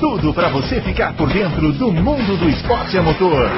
tudo 0.00 0.32
para 0.32 0.48
você 0.48 0.80
ficar 0.80 1.14
por 1.14 1.30
dentro 1.30 1.72
do 1.74 1.92
mundo 1.92 2.38
do 2.38 2.48
esporte 2.48 2.96
a 2.96 3.02
motor. 3.02 3.50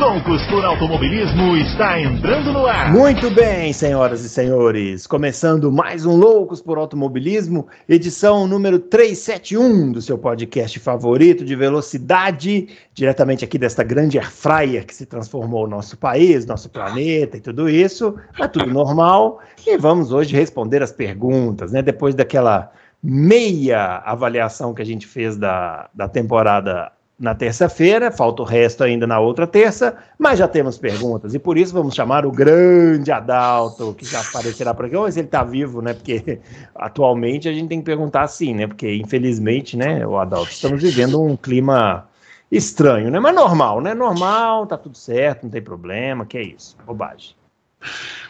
Loucos 0.00 0.46
por 0.46 0.64
Automobilismo 0.64 1.56
está 1.58 2.00
entrando 2.00 2.54
no 2.54 2.66
ar. 2.66 2.90
Muito 2.90 3.30
bem, 3.30 3.74
senhoras 3.74 4.24
e 4.24 4.30
senhores. 4.30 5.06
Começando 5.06 5.70
mais 5.70 6.06
um 6.06 6.16
Loucos 6.16 6.62
por 6.62 6.78
Automobilismo, 6.78 7.66
edição 7.86 8.46
número 8.46 8.78
371 8.78 9.92
do 9.92 10.00
seu 10.00 10.16
podcast 10.16 10.80
favorito 10.80 11.44
de 11.44 11.54
velocidade, 11.54 12.68
diretamente 12.94 13.44
aqui 13.44 13.58
desta 13.58 13.84
grande 13.84 14.18
airfryer 14.18 14.86
que 14.86 14.94
se 14.94 15.04
transformou 15.04 15.66
o 15.66 15.68
nosso 15.68 15.98
país, 15.98 16.46
nosso 16.46 16.70
planeta 16.70 17.36
e 17.36 17.40
tudo 17.40 17.68
isso. 17.68 18.14
É 18.40 18.48
tudo 18.48 18.72
normal. 18.72 19.38
E 19.66 19.76
vamos 19.76 20.12
hoje 20.12 20.34
responder 20.34 20.82
as 20.82 20.92
perguntas, 20.92 21.72
né? 21.72 21.82
Depois 21.82 22.14
daquela 22.14 22.72
meia 23.02 23.98
avaliação 24.04 24.72
que 24.72 24.80
a 24.80 24.86
gente 24.86 25.06
fez 25.06 25.36
da, 25.36 25.90
da 25.92 26.08
temporada 26.08 26.92
na 27.18 27.36
terça-feira, 27.36 28.10
falta 28.10 28.42
o 28.42 28.44
resto 28.44 28.82
ainda 28.82 29.06
na 29.06 29.20
outra 29.20 29.46
terça, 29.46 29.96
mas 30.18 30.40
já 30.40 30.48
temos 30.48 30.76
perguntas, 30.76 31.34
e 31.34 31.38
por 31.38 31.56
isso 31.56 31.72
vamos 31.72 31.94
chamar 31.94 32.26
o 32.26 32.32
grande 32.32 33.12
Adalto, 33.12 33.94
que 33.94 34.04
já 34.04 34.20
aparecerá 34.20 34.74
por 34.74 34.86
aqui, 34.86 34.96
ou 34.96 35.10
se 35.10 35.20
ele 35.20 35.28
está 35.28 35.44
vivo, 35.44 35.80
né, 35.80 35.94
porque 35.94 36.40
atualmente 36.74 37.48
a 37.48 37.52
gente 37.52 37.68
tem 37.68 37.78
que 37.78 37.84
perguntar 37.84 38.22
assim, 38.22 38.54
né, 38.54 38.66
porque 38.66 38.92
infelizmente, 38.96 39.76
né, 39.76 40.04
o 40.04 40.18
Adalto, 40.18 40.50
estamos 40.50 40.82
vivendo 40.82 41.22
um 41.22 41.36
clima 41.36 42.08
estranho, 42.50 43.08
né, 43.08 43.20
mas 43.20 43.34
normal, 43.34 43.80
né, 43.80 43.94
normal, 43.94 44.66
tá 44.66 44.76
tudo 44.76 44.96
certo, 44.96 45.44
não 45.44 45.50
tem 45.50 45.62
problema, 45.62 46.26
que 46.26 46.36
é 46.36 46.42
isso, 46.42 46.76
bobagem. 46.84 47.36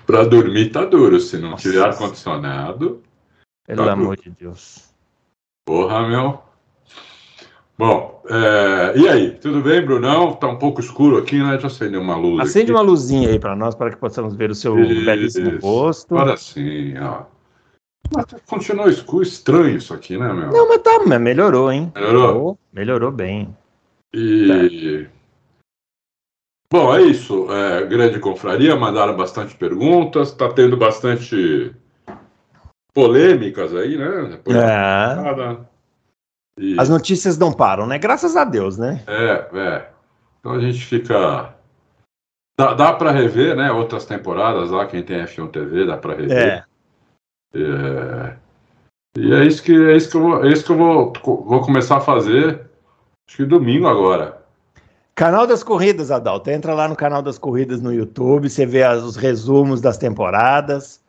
Para 0.06 0.24
dormir 0.24 0.70
tá 0.70 0.84
duro, 0.84 1.18
se 1.18 1.38
não 1.38 1.52
Nossa. 1.52 1.62
tiver 1.62 1.82
ar-condicionado... 1.82 3.00
Pelo 3.66 3.84
tá 3.84 3.92
amor 3.92 4.16
de 4.16 4.30
Deus. 4.30 4.92
Porra, 5.64 6.08
meu. 6.08 6.40
Bom, 7.78 8.22
é... 8.28 8.98
e 8.98 9.08
aí, 9.08 9.30
tudo 9.32 9.62
bem, 9.62 9.84
Brunão? 9.84 10.34
Tá 10.34 10.48
um 10.48 10.58
pouco 10.58 10.80
escuro 10.80 11.16
aqui, 11.16 11.38
né? 11.38 11.52
Deixa 11.52 11.66
eu 11.66 11.70
acender 11.70 12.00
uma 12.00 12.16
luz. 12.16 12.40
Acende 12.40 12.70
aqui. 12.70 12.72
uma 12.72 12.82
luzinha 12.82 13.30
aí 13.30 13.38
para 13.38 13.56
nós, 13.56 13.74
para 13.74 13.90
que 13.90 13.96
possamos 13.96 14.34
ver 14.34 14.50
o 14.50 14.54
seu 14.54 14.78
isso. 14.78 15.04
belíssimo 15.04 15.58
rosto. 15.60 16.14
Agora 16.14 16.36
sim, 16.36 16.98
ó. 16.98 17.24
Mas 18.14 18.26
continua 18.46 18.90
escuro, 18.90 19.22
estranho 19.22 19.76
isso 19.76 19.94
aqui, 19.94 20.18
né, 20.18 20.32
meu? 20.32 20.50
Não, 20.50 20.68
mas 20.68 20.82
tá, 20.82 21.00
mas 21.06 21.20
melhorou, 21.20 21.72
hein? 21.72 21.90
Melhorou? 21.94 22.58
Melhorou 22.72 23.10
bem. 23.10 23.56
E. 24.12 25.06
É. 25.08 25.22
Bom, 26.70 26.94
é 26.94 27.02
isso. 27.02 27.50
É, 27.52 27.86
grande 27.86 28.18
confraria, 28.18 28.74
mandaram 28.76 29.16
bastante 29.16 29.54
perguntas, 29.56 30.32
tá 30.32 30.48
tendo 30.48 30.76
bastante 30.76 31.74
polêmicas 32.92 33.74
aí, 33.74 33.96
né? 33.96 34.38
É. 34.48 35.72
E... 36.58 36.78
As 36.78 36.88
notícias 36.88 37.38
não 37.38 37.52
param, 37.52 37.86
né? 37.86 37.98
Graças 37.98 38.36
a 38.36 38.44
Deus, 38.44 38.76
né? 38.76 39.02
É, 39.06 39.58
é. 39.58 39.88
Então 40.40 40.52
a 40.52 40.60
gente 40.60 40.84
fica. 40.84 41.54
Dá, 42.56 42.74
dá 42.74 42.92
para 42.92 43.10
rever, 43.10 43.56
né? 43.56 43.72
Outras 43.72 44.04
temporadas 44.04 44.70
lá, 44.70 44.86
quem 44.86 45.02
tem 45.02 45.24
F1 45.24 45.50
TV, 45.50 45.86
dá 45.86 45.96
para 45.96 46.14
rever. 46.14 46.64
É. 47.54 47.58
é. 47.58 48.36
E 49.16 49.32
é 49.32 49.44
isso 49.44 49.62
que, 49.62 49.72
é 49.72 49.96
isso 49.96 50.10
que, 50.10 50.16
eu, 50.16 50.22
vou, 50.22 50.44
é 50.44 50.48
isso 50.48 50.64
que 50.64 50.72
eu 50.72 50.76
vou, 50.76 51.12
vou 51.22 51.60
começar 51.60 51.98
a 51.98 52.00
fazer, 52.00 52.62
acho 53.28 53.36
que 53.36 53.44
domingo 53.44 53.86
agora. 53.86 54.42
Canal 55.14 55.46
das 55.46 55.62
Corridas, 55.62 56.10
Adalto. 56.10 56.48
Entra 56.48 56.72
lá 56.72 56.88
no 56.88 56.96
canal 56.96 57.20
das 57.20 57.36
Corridas 57.36 57.82
no 57.82 57.92
YouTube, 57.92 58.48
você 58.48 58.64
vê 58.64 58.82
as, 58.82 59.02
os 59.02 59.16
resumos 59.16 59.82
das 59.82 59.98
temporadas. 59.98 61.01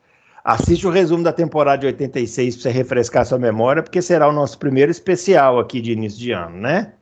Assiste 0.44 0.86
o 0.86 0.90
resumo 0.90 1.24
da 1.24 1.32
temporada 1.32 1.78
de 1.78 1.86
86 1.88 2.56
para 2.56 2.64
você 2.64 2.70
refrescar 2.70 3.26
sua 3.26 3.40
memória, 3.40 3.82
porque 3.82 4.02
será 4.02 4.28
o 4.28 4.34
nosso 4.34 4.60
primeiro 4.60 4.92
especial 4.92 5.58
aqui 5.58 5.80
de 5.80 5.94
início 5.94 6.20
de 6.20 6.32
ano, 6.34 6.58
né? 6.58 6.94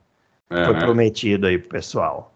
É, 0.47 0.65
Foi 0.65 0.75
prometido 0.75 1.47
aí 1.47 1.57
pro 1.57 1.69
pessoal. 1.69 2.31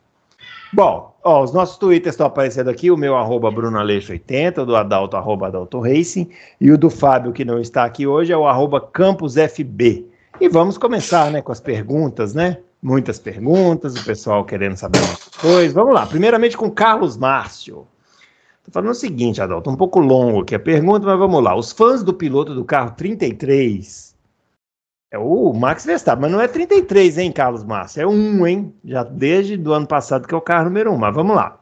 Bom, 0.74 1.16
ó, 1.24 1.44
os 1.44 1.54
nossos 1.54 1.78
twitters 1.78 2.16
estão 2.16 2.26
aparecendo 2.26 2.70
aqui, 2.70 2.90
o 2.90 2.98
meu 2.98 3.16
arroba 3.16 3.52
brunoaleixo80, 3.52 4.64
o 4.64 4.66
do 4.66 4.76
Adalto, 4.76 5.16
arroba 5.16 5.48
Adalto 5.48 5.80
Racing, 5.80 6.30
e 6.60 6.72
o 6.72 6.78
do 6.78 6.90
Fábio, 6.90 7.32
que 7.32 7.46
não 7.46 7.60
está 7.60 7.86
aqui 7.86 8.08
hoje, 8.08 8.34
é 8.34 8.38
o 8.38 8.48
arroba 8.48 8.82
campusfb. 8.82 10.08
E 10.42 10.50
vamos 10.50 10.78
começar, 10.78 11.30
né, 11.30 11.42
com 11.42 11.52
as 11.52 11.60
perguntas, 11.60 12.34
né? 12.34 12.58
Muitas 12.82 13.20
perguntas, 13.20 13.96
o 13.96 14.04
pessoal 14.04 14.44
querendo 14.44 14.76
saber 14.76 15.00
muitas 15.00 15.30
coisas. 15.40 15.74
Vamos 15.74 15.94
lá, 15.94 16.06
primeiramente 16.06 16.58
com 16.58 16.70
Carlos 16.70 17.16
Márcio. 17.16 17.88
Estou 18.66 18.82
falando 18.82 18.94
o 18.94 18.96
seguinte, 18.96 19.40
Adalto, 19.40 19.70
um 19.70 19.76
pouco 19.76 20.00
longo 20.00 20.42
aqui 20.42 20.56
a 20.56 20.60
pergunta, 20.60 21.06
mas 21.06 21.20
vamos 21.20 21.44
lá. 21.44 21.56
Os 21.56 21.72
fãs 21.72 22.02
do 22.02 22.12
piloto 22.12 22.56
do 22.56 22.66
carro 22.66 22.96
33 22.96 24.16
é 25.12 25.20
o 25.20 25.54
Max 25.54 25.86
Verstappen, 25.86 26.24
mas 26.24 26.32
não 26.32 26.42
é 26.42 26.48
33, 26.48 27.20
hein, 27.20 27.32
Carlos 27.32 27.64
Márcio? 27.64 28.02
É 28.02 28.08
um, 28.08 28.48
hein? 28.48 28.74
Já 28.84 29.04
desde 29.04 29.56
do 29.56 29.72
ano 29.72 29.86
passado 29.86 30.28
que 30.28 30.34
é 30.34 30.38
o 30.38 30.42
carro 30.42 30.66
número 30.66 30.92
um, 30.92 30.98
mas 30.98 31.14
vamos 31.14 31.36
lá. 31.36 31.60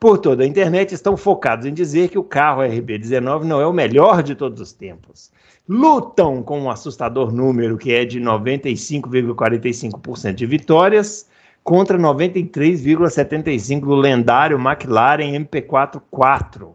Por 0.00 0.16
toda 0.16 0.42
a 0.42 0.46
internet 0.46 0.94
estão 0.94 1.18
focados 1.18 1.66
em 1.66 1.74
dizer 1.74 2.08
que 2.08 2.18
o 2.18 2.24
carro 2.24 2.62
RB19 2.62 3.42
não 3.42 3.60
é 3.60 3.66
o 3.66 3.72
melhor 3.72 4.22
de 4.22 4.34
todos 4.34 4.58
os 4.58 4.72
tempos. 4.72 5.30
Lutam 5.68 6.42
com 6.42 6.62
um 6.62 6.70
assustador 6.70 7.30
número 7.30 7.76
que 7.76 7.92
é 7.92 8.06
de 8.06 8.18
95,45% 8.18 10.32
de 10.32 10.46
vitórias 10.46 11.28
contra 11.68 11.98
93,75 11.98 13.80
do 13.80 13.94
lendário 13.94 14.58
McLaren 14.58 15.38
MP4 15.38 16.00
4. 16.10 16.74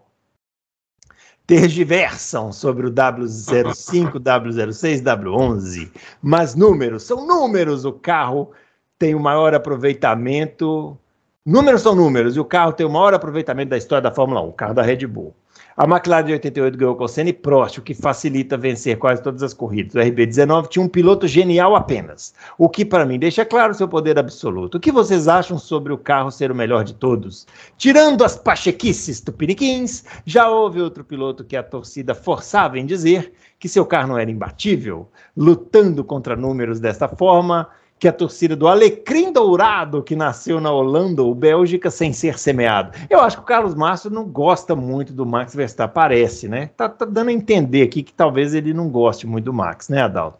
Tergiversam 1.47 2.51
sobre 2.51 2.85
o 2.85 2.91
W05, 2.91 4.19
W06, 4.19 5.01
W11, 5.01 5.89
mas 6.21 6.53
números 6.53 7.01
são 7.01 7.25
números. 7.25 7.85
O 7.85 7.93
carro 7.93 8.51
tem 8.99 9.15
o 9.15 9.19
maior 9.19 9.55
aproveitamento. 9.55 10.95
Números 11.43 11.81
são 11.81 11.95
números, 11.95 12.35
e 12.35 12.39
o 12.39 12.45
carro 12.45 12.73
tem 12.73 12.85
o 12.85 12.91
maior 12.91 13.15
aproveitamento 13.15 13.71
da 13.71 13.77
história 13.77 14.03
da 14.03 14.13
Fórmula 14.13 14.43
1, 14.43 14.47
o 14.47 14.53
carro 14.53 14.75
da 14.75 14.83
Red 14.83 15.07
Bull. 15.07 15.33
A 15.75 15.85
McLaren 15.85 16.25
de 16.25 16.33
88 16.33 16.77
ganhou 16.77 16.95
com 16.95 17.07
Senna 17.07 17.29
e 17.29 17.33
Prost, 17.33 17.79
o 17.79 17.81
que 17.81 17.95
facilita 17.95 18.55
vencer 18.55 18.95
quase 18.99 19.23
todas 19.23 19.41
as 19.41 19.55
corridas. 19.55 19.95
O 19.95 19.97
RB19 19.97 20.67
tinha 20.67 20.85
um 20.85 20.87
piloto 20.87 21.27
genial 21.27 21.75
apenas, 21.75 22.31
o 22.59 22.69
que 22.69 22.85
para 22.85 23.07
mim 23.07 23.17
deixa 23.17 23.43
claro 23.43 23.73
seu 23.73 23.87
poder 23.87 24.19
absoluto. 24.19 24.77
O 24.77 24.79
que 24.79 24.91
vocês 24.91 25.27
acham 25.27 25.57
sobre 25.57 25.91
o 25.91 25.97
carro 25.97 26.29
ser 26.29 26.51
o 26.51 26.55
melhor 26.55 26.83
de 26.83 26.93
todos? 26.93 27.47
Tirando 27.75 28.23
as 28.23 28.37
pachequices 28.37 29.19
tupiniquins, 29.19 30.03
já 30.23 30.47
houve 30.47 30.79
outro 30.79 31.03
piloto 31.03 31.43
que 31.43 31.57
a 31.57 31.63
torcida 31.63 32.13
forçava 32.13 32.77
em 32.77 32.85
dizer 32.85 33.33
que 33.57 33.67
seu 33.67 33.83
carro 33.83 34.09
não 34.09 34.19
era 34.19 34.29
imbatível, 34.29 35.09
lutando 35.35 36.03
contra 36.03 36.35
números 36.35 36.79
desta 36.79 37.07
forma 37.07 37.67
que 38.03 38.07
a 38.09 38.11
torcida 38.11 38.53
do 38.53 38.67
Alecrim 38.67 39.31
Dourado, 39.31 40.03
que 40.03 40.13
nasceu 40.13 40.59
na 40.59 40.69
Holanda 40.69 41.23
ou 41.23 41.33
Bélgica, 41.33 41.89
sem 41.89 42.11
ser 42.11 42.37
semeado. 42.37 42.91
Eu 43.09 43.21
acho 43.21 43.37
que 43.37 43.43
o 43.43 43.45
Carlos 43.45 43.73
Márcio 43.73 44.09
não 44.09 44.25
gosta 44.25 44.75
muito 44.75 45.13
do 45.13 45.25
Max 45.25 45.55
Verstappen, 45.55 45.93
parece, 45.93 46.49
né? 46.49 46.69
Tá, 46.75 46.89
tá 46.89 47.05
dando 47.05 47.29
a 47.29 47.31
entender 47.31 47.81
aqui 47.81 48.03
que 48.03 48.11
talvez 48.11 48.53
ele 48.53 48.73
não 48.73 48.89
goste 48.89 49.25
muito 49.25 49.45
do 49.45 49.53
Max, 49.53 49.87
né, 49.87 50.01
Adalto? 50.01 50.39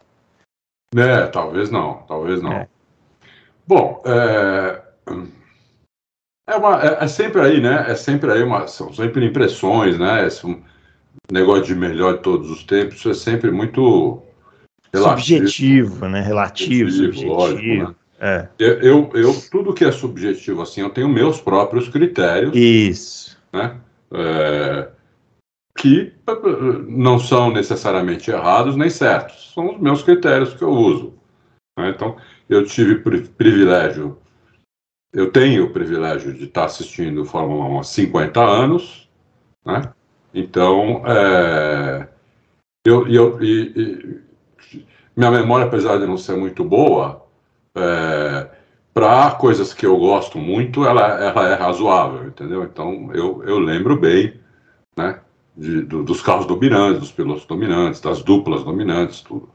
É, 0.94 1.26
talvez 1.28 1.72
não, 1.72 2.04
talvez 2.06 2.42
não. 2.42 2.52
É. 2.52 2.68
Bom, 3.66 4.04
é... 4.06 4.82
É, 6.46 6.58
uma, 6.58 6.84
é, 6.84 7.06
é, 7.06 7.08
sempre 7.08 7.40
aí, 7.40 7.62
né? 7.62 7.86
É 7.88 7.96
sempre 7.96 8.30
aí 8.30 8.44
uma. 8.44 8.68
São 8.68 8.92
sempre 8.94 9.26
impressões, 9.26 9.98
né? 9.98 10.28
Esse 10.28 10.46
um 10.46 10.62
negócio 11.32 11.64
de 11.64 11.76
melhor 11.76 12.18
de 12.18 12.24
todos 12.24 12.52
os 12.52 12.66
tempos, 12.66 12.98
isso 12.98 13.10
é 13.10 13.14
sempre 13.14 13.52
muito 13.52 14.22
subjetivo, 14.96 16.08
né? 16.08 16.22
Relativo, 16.22 16.92
subjetivo. 16.92 17.34
Lógico, 17.34 17.62
né? 17.62 17.96
É. 18.20 18.48
Eu, 18.58 19.10
eu, 19.14 19.36
tudo 19.52 19.74
que 19.74 19.84
é 19.84 19.92
subjetivo, 19.92 20.62
assim, 20.62 20.82
eu 20.82 20.90
tenho 20.90 21.10
meus 21.10 21.42
próprios 21.42 21.90
critérios. 21.90 22.56
Isso. 22.56 23.38
Né? 23.52 23.76
É, 24.14 24.88
que 25.78 26.14
não 26.88 27.20
são 27.20 27.52
necessariamente 27.52 28.32
errados 28.32 28.76
nem 28.78 28.90
certos. 28.90 29.52
São 29.54 29.76
os 29.76 29.82
meus 29.82 30.04
critérios 30.04 30.54
que 30.54 30.62
eu 30.62 30.70
uso. 30.70 31.14
Né? 31.78 31.90
Então, 31.90 32.16
eu 32.48 32.66
tive 32.66 32.96
privilégio, 32.96 34.18
eu 35.12 35.32
tenho 35.32 35.66
o 35.66 35.74
privilégio 35.74 36.34
de 36.34 36.46
estar 36.46 36.66
assistindo 36.66 37.26
Fórmula 37.26 37.66
1 37.66 37.80
há 37.80 37.84
50 37.84 38.42
anos, 38.42 39.10
né? 39.66 39.94
Então, 40.34 41.04
é, 41.06 42.08
eu, 42.86 43.08
eu, 43.08 43.44
e, 43.44 44.23
minha 45.16 45.32
memória, 45.32 45.66
apesar 45.66 45.98
de 45.98 46.06
não 46.06 46.18
ser 46.18 46.36
muito 46.36 46.64
boa, 46.64 47.26
é, 47.76 48.48
para 48.94 49.32
coisas 49.32 49.74
que 49.74 49.86
eu 49.86 49.98
gosto 49.98 50.38
muito, 50.38 50.86
ela, 50.86 51.02
ela 51.22 51.50
é 51.50 51.56
razoável, 51.56 52.28
entendeu? 52.28 52.64
Então 52.64 53.10
eu, 53.14 53.44
eu 53.44 53.60
lembro 53.60 54.00
bem, 54.00 54.40
né? 54.96 55.20
De, 55.56 55.82
do, 55.84 56.04
dos 56.04 56.22
carros 56.22 56.46
dominantes, 56.46 57.00
dos 57.00 57.12
pilotos 57.12 57.46
dominantes, 57.46 58.02
das 58.02 58.24
duplas 58.24 58.64
dominantes, 58.64 59.22
tudo. 59.22 59.50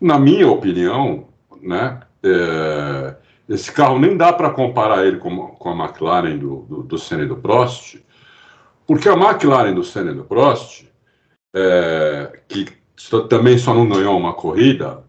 Na 0.00 0.18
minha 0.18 0.48
opinião, 0.48 1.28
né? 1.62 2.00
É, 2.22 3.16
esse 3.48 3.70
carro 3.70 3.98
nem 3.98 4.16
dá 4.16 4.32
para 4.32 4.50
comparar 4.50 5.06
ele 5.06 5.18
com, 5.18 5.48
com 5.48 5.70
a 5.70 5.84
McLaren 5.84 6.36
do, 6.36 6.62
do, 6.62 6.82
do 6.82 6.98
Senna 6.98 7.22
e 7.22 7.28
do 7.28 7.36
Prost, 7.36 7.98
porque 8.86 9.08
a 9.08 9.14
McLaren 9.14 9.74
do 9.74 9.84
Senna 9.84 10.10
e 10.10 10.14
do 10.14 10.24
Prost, 10.24 10.86
é, 11.54 12.40
que 12.48 12.66
também 13.28 13.58
só 13.58 13.74
não 13.74 13.88
ganhou 13.88 14.16
uma 14.16 14.32
corrida, 14.32 15.04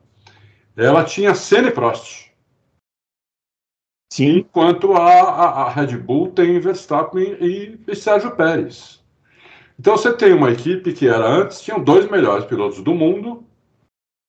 ela 0.76 1.04
tinha 1.04 1.34
Senna 1.34 1.70
e 1.70 1.72
Prost. 1.72 2.28
Sim. 4.12 4.38
Enquanto 4.38 4.94
a, 4.94 5.04
a, 5.04 5.64
a, 5.64 5.70
Red 5.70 5.98
Bull 5.98 6.30
tem 6.30 6.60
Verstappen 6.60 7.38
e, 7.42 7.80
e 7.88 7.96
Sérgio 7.96 8.36
Pérez. 8.36 9.04
Então 9.80 9.98
você 9.98 10.14
tem 10.14 10.34
uma 10.34 10.52
equipe 10.52 10.94
que 10.94 11.08
era 11.08 11.28
antes, 11.28 11.62
tinham 11.62 11.84
dois 11.84 12.10
melhores 12.10 12.46
pilotos 12.46 12.82
do 12.82 12.94
mundo, 12.94 13.46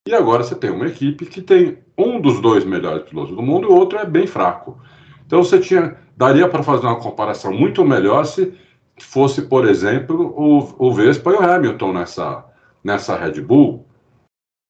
e 0.06 0.14
agora 0.14 0.42
você 0.42 0.54
tem 0.54 0.70
uma 0.70 0.86
equipe 0.86 1.26
que 1.26 1.42
tem 1.42 1.78
um 1.96 2.20
dos 2.20 2.40
dois 2.40 2.64
melhores 2.64 3.08
pilotos 3.08 3.34
do 3.34 3.42
mundo 3.42 3.68
e 3.68 3.70
o 3.70 3.74
outro 3.74 3.98
é 3.98 4.04
bem 4.04 4.26
fraco. 4.26 4.80
Então 5.26 5.42
você 5.42 5.58
tinha. 5.58 5.96
Daria 6.16 6.48
para 6.48 6.64
fazer 6.64 6.86
uma 6.86 6.98
comparação 6.98 7.52
muito 7.52 7.84
melhor 7.84 8.24
se 8.24 8.52
fosse, 8.98 9.42
por 9.42 9.68
exemplo, 9.68 10.34
o, 10.36 10.88
o 10.88 10.92
Vespa 10.92 11.30
e 11.30 11.34
o 11.34 11.42
Hamilton 11.42 11.92
nessa, 11.92 12.44
nessa 12.82 13.16
Red 13.16 13.40
Bull. 13.40 13.84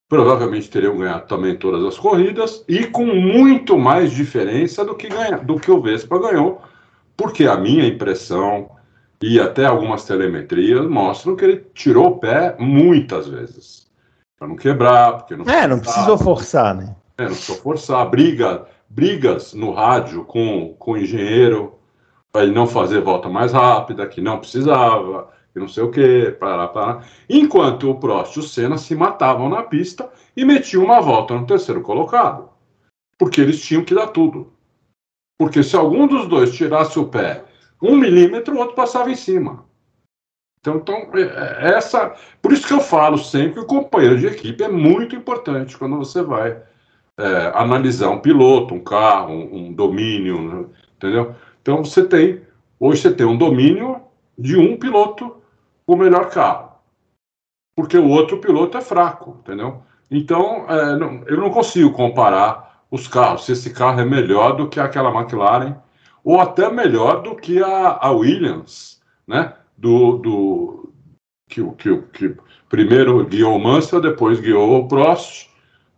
Provavelmente 0.09 0.71
teriam 0.71 0.97
ganhado 0.97 1.27
também 1.27 1.57
todas 1.57 1.85
as 1.85 1.99
corridas 1.99 2.65
e 2.67 2.87
com 2.87 3.05
muito 3.05 3.79
mais 3.79 4.11
diferença 4.11 4.85
do 4.85 4.95
que, 4.95 5.09
ganha, 5.09 5.37
do 5.39 5.61
que 5.61 5.71
o 5.71 5.83
Vespa 5.83 6.19
ganhou, 6.19 6.63
porque 7.17 7.47
a 7.47 7.57
minha 7.57 7.87
impressão 7.87 8.71
e 9.21 9.39
até 9.39 9.67
algumas 9.67 10.05
telemetrias 10.05 10.87
mostram 10.87 11.37
que 11.37 11.45
ele 11.45 11.67
tirou 11.75 12.07
o 12.07 12.19
pé 12.19 12.57
muitas 12.59 13.29
vezes. 13.29 13.89
Para 14.39 14.49
não 14.49 14.57
quebrar, 14.57 15.19
porque 15.19 15.37
não. 15.37 15.45
É, 15.45 15.67
não 15.67 15.81
precisou 15.81 16.17
forçar, 16.17 16.75
né? 16.75 16.95
É, 17.19 17.23
não 17.23 17.31
precisou 17.31 17.57
forçar. 17.57 18.09
Briga, 18.09 18.67
brigas 18.89 19.53
no 19.53 19.73
rádio 19.73 20.25
com, 20.25 20.75
com 20.79 20.93
o 20.93 20.97
engenheiro 20.97 21.79
para 22.33 22.45
ele 22.45 22.53
não 22.53 22.67
fazer 22.67 23.01
volta 23.01 23.29
mais 23.29 23.53
rápida, 23.53 24.07
que 24.07 24.21
não 24.21 24.39
precisava, 24.39 25.29
que 25.59 25.61
não 25.61 25.69
sei 25.69 25.83
o 25.83 25.91
quê, 25.91 26.35
para, 26.39 26.69
para. 26.69 27.03
Enquanto 27.29 27.91
o 27.91 27.99
Prost 27.99 28.37
e 28.37 28.41
o 28.41 28.43
Senna 28.43 28.79
se 28.79 28.95
matavam 28.95 29.49
na 29.49 29.63
pista 29.63 30.11
e 30.37 30.45
metiam 30.45 30.85
uma 30.85 31.01
volta 31.01 31.35
no 31.35 31.47
terceiro 31.47 31.83
colocado. 31.83 32.49
Porque 33.19 33.41
eles 33.41 33.61
tinham 33.61 33.85
que 33.85 33.95
dar 33.95 34.09
tudo. 34.09 34.53
Porque 35.39 35.63
se 35.63 35.77
algum 35.77 36.07
dos 36.07 36.27
dois 36.29 36.55
tirasse 36.55 36.99
o 36.99 37.07
pé 37.07 37.45
um 37.81 37.97
milímetro, 37.97 38.57
o 38.57 38.59
outro 38.59 38.75
passava 38.75 39.11
em 39.11 39.15
cima. 39.15 39.65
Então, 40.61 40.77
então 40.77 41.11
é, 41.15 41.21
é, 41.23 41.77
essa. 41.77 42.15
Por 42.43 42.53
isso 42.53 42.67
que 42.67 42.73
eu 42.73 42.81
falo 42.81 43.19
sempre 43.19 43.55
que 43.55 43.61
o 43.61 43.67
companheiro 43.67 44.19
de 44.19 44.27
equipe 44.27 44.63
é 44.65 44.69
muito 44.69 45.15
importante 45.15 45.79
quando 45.79 45.97
você 45.97 46.23
vai 46.23 46.61
é, 47.17 47.53
analisar 47.55 48.11
um 48.11 48.21
piloto, 48.21 48.75
um 48.75 48.81
carro, 48.81 49.33
um, 49.33 49.67
um 49.67 49.73
domínio, 49.73 50.43
né? 50.43 50.67
entendeu? 50.97 51.35
Então 51.63 51.85
você 51.85 52.05
tem, 52.05 52.43
hoje 52.81 53.03
você 53.03 53.13
tem 53.13 53.27
um 53.27 53.37
domínio 53.37 54.01
de 54.37 54.57
um 54.57 54.77
piloto 54.77 55.38
o 55.89 55.97
melhor 55.97 56.29
carro, 56.29 56.73
porque 57.75 57.97
o 57.97 58.09
outro 58.09 58.39
piloto 58.39 58.77
é 58.77 58.81
fraco, 58.83 59.39
entendeu? 59.41 59.83
Então 60.11 60.67
é, 60.69 60.95
não, 60.97 61.25
eu 61.27 61.39
não 61.39 61.51
consigo 61.51 61.91
comparar 61.93 62.85
os 62.91 63.09
carros, 63.09 63.47
se 63.47 63.53
esse 63.53 63.71
carro 63.71 64.01
é 64.01 64.05
melhor 64.05 64.55
do 64.55 64.69
que 64.69 64.79
aquela 64.79 65.11
McLaren, 65.11 65.77
ou 66.23 66.41
até 66.41 66.71
melhor 66.71 67.23
do 67.23 67.35
que 67.35 67.63
a, 67.63 67.99
a 68.01 68.11
Williams, 68.11 69.01
né? 69.27 69.55
Do, 69.77 70.19
do 70.19 70.93
que, 71.49 71.65
que, 71.73 71.97
que 72.13 72.37
primeiro 72.69 73.25
guiou 73.25 73.57
o 73.57 73.59
Mansell, 73.59 74.01
depois 74.01 74.41
guiou 74.41 74.81
o 74.81 74.89
Prost, 74.89 75.49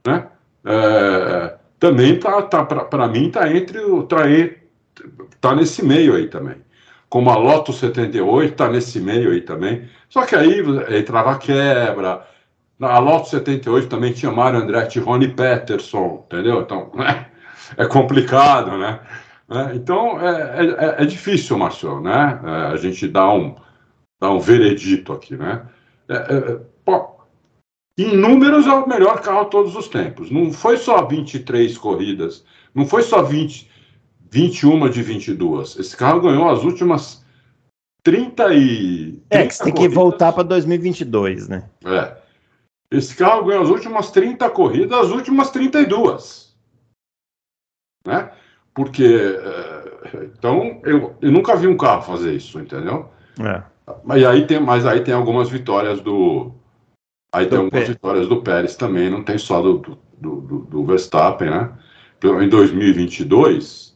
né? 0.06 0.28
É, 0.64 1.58
também 1.80 2.18
tá, 2.20 2.42
tá 2.42 2.64
para 2.64 3.08
mim 3.08 3.30
tá 3.30 3.50
entre 3.50 3.78
o 3.80 4.04
tá, 4.04 4.18
tá 5.40 5.54
nesse 5.54 5.84
meio 5.84 6.14
aí 6.14 6.28
também. 6.28 6.56
Como 7.10 7.28
a 7.28 7.36
Loto 7.36 7.72
78 7.72 8.54
tá 8.54 8.70
nesse 8.70 9.00
meio 9.00 9.32
aí 9.32 9.42
também. 9.42 9.88
Só 10.08 10.24
que 10.24 10.34
aí 10.34 10.62
entrava 10.96 11.36
quebra. 11.38 12.26
A 12.80 12.98
Loto 12.98 13.28
78 13.28 13.88
também 13.88 14.12
tinha 14.12 14.32
Mário 14.32 14.60
Andretti 14.60 14.98
e 14.98 15.02
Rony 15.02 15.28
Peterson, 15.28 16.24
entendeu? 16.26 16.62
Então, 16.62 16.92
é 17.76 17.86
complicado, 17.86 18.78
né? 18.78 19.00
É, 19.50 19.74
então, 19.74 20.20
é, 20.20 20.66
é, 20.66 21.02
é, 21.02 21.04
difícil, 21.04 21.58
Marcelo, 21.58 22.00
né? 22.00 22.40
É, 22.44 22.50
a 22.72 22.76
gente 22.76 23.08
dá 23.08 23.30
um, 23.30 23.56
dá 24.20 24.30
um 24.30 24.38
veredito 24.38 25.12
aqui, 25.12 25.36
né? 25.36 25.66
É, 26.08 26.14
é, 26.14 26.60
em 27.98 28.16
números 28.16 28.66
é 28.66 28.72
o 28.72 28.88
melhor 28.88 29.20
carro 29.20 29.46
todos 29.46 29.76
os 29.76 29.86
tempos. 29.86 30.30
Não 30.30 30.50
foi 30.52 30.78
só 30.78 31.04
23 31.04 31.76
corridas, 31.76 32.44
não 32.74 32.86
foi 32.86 33.02
só 33.02 33.22
20, 33.22 33.69
21 34.30 34.88
de 34.88 35.02
22. 35.02 35.78
Esse 35.78 35.96
carro 35.96 36.20
ganhou 36.20 36.48
as 36.48 36.62
últimas 36.62 37.24
30 38.02 38.54
e. 38.54 39.12
30 39.12 39.24
é, 39.30 39.46
que 39.46 39.54
você 39.54 39.64
tem 39.64 39.74
que 39.74 39.88
voltar 39.88 40.32
para 40.32 40.42
2022, 40.44 41.48
né? 41.48 41.68
É. 41.84 42.16
Esse 42.90 43.14
carro 43.14 43.44
ganhou 43.44 43.62
as 43.62 43.68
últimas 43.68 44.10
30 44.10 44.48
corridas, 44.50 44.98
as 44.98 45.10
últimas 45.10 45.50
32. 45.50 46.54
Né? 48.06 48.30
Porque. 48.74 49.04
É, 49.04 50.24
então, 50.24 50.80
eu, 50.84 51.16
eu 51.20 51.30
nunca 51.30 51.56
vi 51.56 51.66
um 51.66 51.76
carro 51.76 52.02
fazer 52.02 52.34
isso, 52.34 52.58
entendeu? 52.58 53.10
É. 53.38 53.62
Mas 54.04 54.24
aí 54.24 54.46
tem, 54.46 54.60
mas 54.60 54.86
aí 54.86 55.00
tem 55.00 55.14
algumas 55.14 55.50
vitórias 55.50 56.00
do. 56.00 56.52
Aí 57.34 57.44
do 57.44 57.50
tem 57.50 57.58
algumas 57.58 57.72
Pérez. 57.72 57.88
vitórias 57.88 58.28
do 58.28 58.42
Pérez 58.42 58.76
também, 58.76 59.10
não 59.10 59.22
tem 59.22 59.38
só 59.38 59.60
do, 59.60 59.78
do, 59.78 60.40
do, 60.40 60.58
do 60.60 60.84
Verstappen, 60.84 61.50
né? 61.50 61.72
Em 62.22 62.48
2022, 62.48 63.89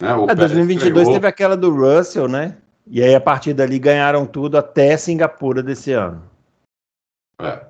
né? 0.00 0.14
O 0.14 0.30
é, 0.30 0.34
2022 0.34 0.92
ganhou... 0.92 1.12
teve 1.12 1.26
aquela 1.26 1.56
do 1.56 1.70
Russell, 1.70 2.28
né? 2.28 2.56
E 2.86 3.02
aí 3.02 3.14
a 3.14 3.20
partir 3.20 3.52
dali 3.52 3.78
ganharam 3.78 4.26
tudo 4.26 4.58
até 4.58 4.96
Singapura 4.96 5.62
desse 5.62 5.92
ano. 5.92 6.22
É. 7.40 7.60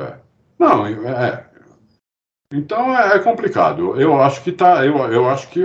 é. 0.00 0.14
Não, 0.58 0.86
é. 0.86 1.46
Então 2.52 2.96
é, 2.96 3.16
é 3.16 3.18
complicado. 3.18 4.00
Eu 4.00 4.20
acho 4.20 4.42
que 4.42 4.50
tá. 4.50 4.84
Eu, 4.84 4.96
eu 5.12 5.28
acho 5.28 5.48
que 5.48 5.60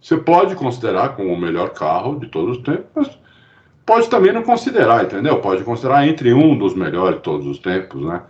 você 0.00 0.16
pode 0.16 0.54
considerar 0.54 1.16
como 1.16 1.32
o 1.32 1.38
melhor 1.40 1.70
carro 1.70 2.20
de 2.20 2.28
todos 2.28 2.58
os 2.58 2.62
tempos, 2.62 2.86
mas 2.94 3.18
pode 3.84 4.08
também 4.08 4.32
não 4.32 4.42
considerar, 4.42 5.04
entendeu? 5.04 5.40
Pode 5.40 5.64
considerar 5.64 6.06
entre 6.06 6.32
um 6.32 6.56
dos 6.56 6.74
melhores 6.74 7.16
de 7.16 7.22
todos 7.22 7.46
os 7.46 7.58
tempos, 7.58 8.02
né? 8.02 8.22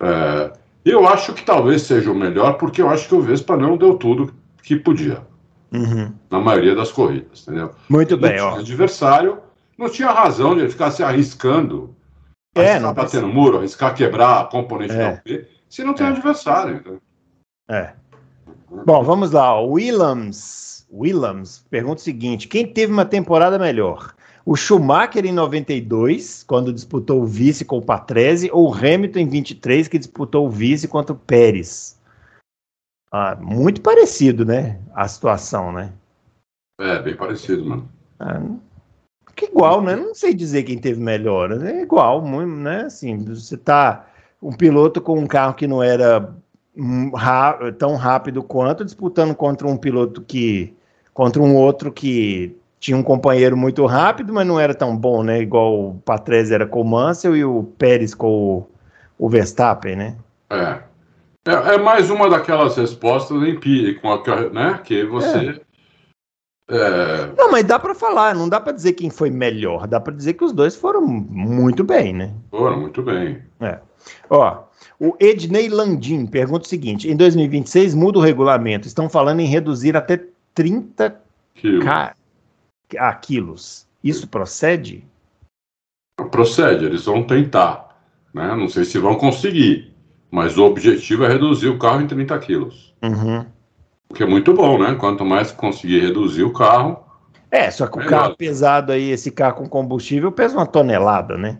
É, 0.00 0.52
eu 0.84 1.08
acho 1.08 1.32
que 1.34 1.44
talvez 1.44 1.82
seja 1.82 2.12
o 2.12 2.14
melhor, 2.14 2.58
porque 2.58 2.80
eu 2.80 2.88
acho 2.88 3.08
que 3.08 3.14
o 3.14 3.20
Vespa 3.20 3.56
não 3.56 3.76
deu 3.76 3.96
tudo 3.96 4.32
que 4.62 4.76
podia. 4.76 5.20
Uhum. 5.72 6.12
Na 6.30 6.40
maioria 6.40 6.74
das 6.74 6.92
corridas, 6.92 7.42
entendeu? 7.42 7.72
Muito 7.88 8.16
bem, 8.16 8.40
ó. 8.40 8.56
adversário 8.56 9.38
não 9.76 9.90
tinha 9.90 10.10
razão 10.10 10.54
de 10.54 10.60
ele 10.62 10.70
ficar 10.70 10.90
se 10.90 11.02
arriscando. 11.02 11.94
É, 12.54 12.60
arriscar 12.60 12.80
não 12.80 12.94
bater 12.94 13.22
no 13.22 13.28
muro, 13.28 13.58
arriscar 13.58 13.94
quebrar 13.94 14.40
a 14.40 14.44
componente 14.44 14.94
é. 14.94 14.96
da 14.96 15.14
UP, 15.14 15.46
se 15.68 15.84
não 15.84 15.92
tem 15.92 16.06
é. 16.06 16.10
adversário. 16.10 16.76
Então. 16.76 16.98
É. 17.68 17.92
Bom, 18.84 19.02
vamos 19.02 19.32
lá. 19.32 19.60
Williams, 19.60 20.86
Williams 20.90 21.64
pergunta 21.70 22.00
o 22.00 22.04
seguinte: 22.04 22.48
quem 22.48 22.66
teve 22.66 22.92
uma 22.92 23.04
temporada 23.04 23.58
melhor? 23.58 24.14
O 24.44 24.54
Schumacher 24.54 25.26
em 25.26 25.32
92, 25.32 26.44
quando 26.44 26.72
disputou 26.72 27.22
o 27.22 27.26
vice 27.26 27.64
com 27.64 27.78
o 27.78 27.82
Patrese, 27.82 28.48
ou 28.52 28.70
o 28.70 28.72
Hamilton 28.72 29.18
em 29.18 29.28
23, 29.28 29.88
que 29.88 29.98
disputou 29.98 30.46
o 30.46 30.50
vice 30.50 30.86
contra 30.86 31.12
o 31.12 31.18
Pérez? 31.18 31.95
Ah, 33.18 33.34
muito 33.40 33.80
parecido, 33.80 34.44
né? 34.44 34.78
A 34.94 35.08
situação, 35.08 35.72
né? 35.72 35.90
É, 36.78 37.00
bem 37.00 37.16
parecido, 37.16 37.64
mano. 37.64 37.88
Ah, 38.20 38.42
que 39.34 39.46
igual, 39.46 39.80
né? 39.80 39.96
Não 39.96 40.14
sei 40.14 40.34
dizer 40.34 40.64
quem 40.64 40.76
teve 40.76 41.00
melhor. 41.00 41.50
É 41.64 41.80
igual, 41.80 42.20
muito, 42.20 42.50
né? 42.50 42.82
Assim, 42.82 43.16
você 43.24 43.56
tá 43.56 44.06
um 44.42 44.52
piloto 44.52 45.00
com 45.00 45.18
um 45.18 45.26
carro 45.26 45.54
que 45.54 45.66
não 45.66 45.82
era 45.82 46.30
tão 47.78 47.96
rápido 47.96 48.42
quanto, 48.42 48.84
disputando 48.84 49.34
contra 49.34 49.66
um 49.66 49.78
piloto 49.78 50.20
que. 50.20 50.74
contra 51.14 51.40
um 51.40 51.56
outro 51.56 51.90
que 51.90 52.54
tinha 52.78 52.98
um 52.98 53.02
companheiro 53.02 53.56
muito 53.56 53.86
rápido, 53.86 54.34
mas 54.34 54.46
não 54.46 54.60
era 54.60 54.74
tão 54.74 54.94
bom, 54.94 55.22
né? 55.22 55.40
Igual 55.40 55.88
o 55.88 55.94
Patrese 56.04 56.52
era 56.52 56.66
com 56.66 56.82
o 56.82 56.84
Mansell 56.84 57.34
e 57.34 57.42
o 57.46 57.64
Pérez 57.78 58.14
com 58.14 58.28
o, 58.28 58.68
o 59.18 59.26
Verstappen, 59.30 59.96
né? 59.96 60.16
É. 60.50 60.82
é. 61.46 61.74
é. 61.74 61.78
mais 61.78 62.10
uma 62.10 62.28
daquelas 62.28 62.76
respostas 62.76 63.42
empíricas, 63.42 64.52
né? 64.52 64.80
Que 64.84 65.04
você. 65.04 65.60
É. 65.60 65.66
É... 66.68 67.32
Não, 67.36 67.50
mas 67.50 67.64
dá 67.64 67.78
para 67.78 67.94
falar, 67.94 68.34
não 68.34 68.48
dá 68.48 68.60
para 68.60 68.72
dizer 68.72 68.94
quem 68.94 69.08
foi 69.08 69.30
melhor, 69.30 69.86
dá 69.86 70.00
para 70.00 70.12
dizer 70.12 70.34
que 70.34 70.44
os 70.44 70.52
dois 70.52 70.74
foram 70.74 71.00
muito 71.00 71.84
bem, 71.84 72.12
né? 72.12 72.34
Foram 72.50 72.80
muito 72.80 73.02
bem. 73.02 73.40
É. 73.60 73.78
Ó, 74.28 74.64
o 74.98 75.16
Ednei 75.20 75.68
Landim 75.68 76.26
pergunta 76.26 76.66
o 76.66 76.68
seguinte: 76.68 77.08
em 77.08 77.16
2026 77.16 77.94
muda 77.94 78.18
o 78.18 78.22
regulamento, 78.22 78.88
estão 78.88 79.08
falando 79.08 79.40
em 79.40 79.46
reduzir 79.46 79.96
até 79.96 80.24
30 80.54 81.20
quilos. 81.54 81.86
Ah, 82.98 83.14
quilos. 83.14 83.86
Isso 84.02 84.26
procede? 84.28 85.04
Procede, 86.30 86.84
eles 86.84 87.04
vão 87.04 87.22
tentar. 87.22 87.96
Né? 88.32 88.54
Não 88.56 88.68
sei 88.68 88.84
se 88.84 88.98
vão 88.98 89.14
conseguir, 89.16 89.92
mas 90.30 90.56
o 90.58 90.64
objetivo 90.64 91.24
é 91.24 91.28
reduzir 91.28 91.68
o 91.68 91.78
carro 91.78 92.00
em 92.00 92.06
30 92.06 92.38
quilos. 92.38 92.94
Uhum. 93.02 93.44
O 94.08 94.14
que 94.14 94.22
é 94.22 94.26
muito 94.26 94.52
bom, 94.54 94.78
né? 94.78 94.94
Quanto 94.94 95.24
mais 95.24 95.50
conseguir 95.50 96.00
reduzir 96.00 96.44
o 96.44 96.52
carro. 96.52 97.04
É, 97.50 97.70
só 97.70 97.86
que 97.86 97.98
o 97.98 98.06
carro 98.06 98.36
pesado 98.36 98.92
aí, 98.92 99.10
esse 99.10 99.30
carro 99.30 99.56
com 99.56 99.68
combustível, 99.68 100.32
pesa 100.32 100.56
uma 100.56 100.66
tonelada, 100.66 101.36
né? 101.36 101.58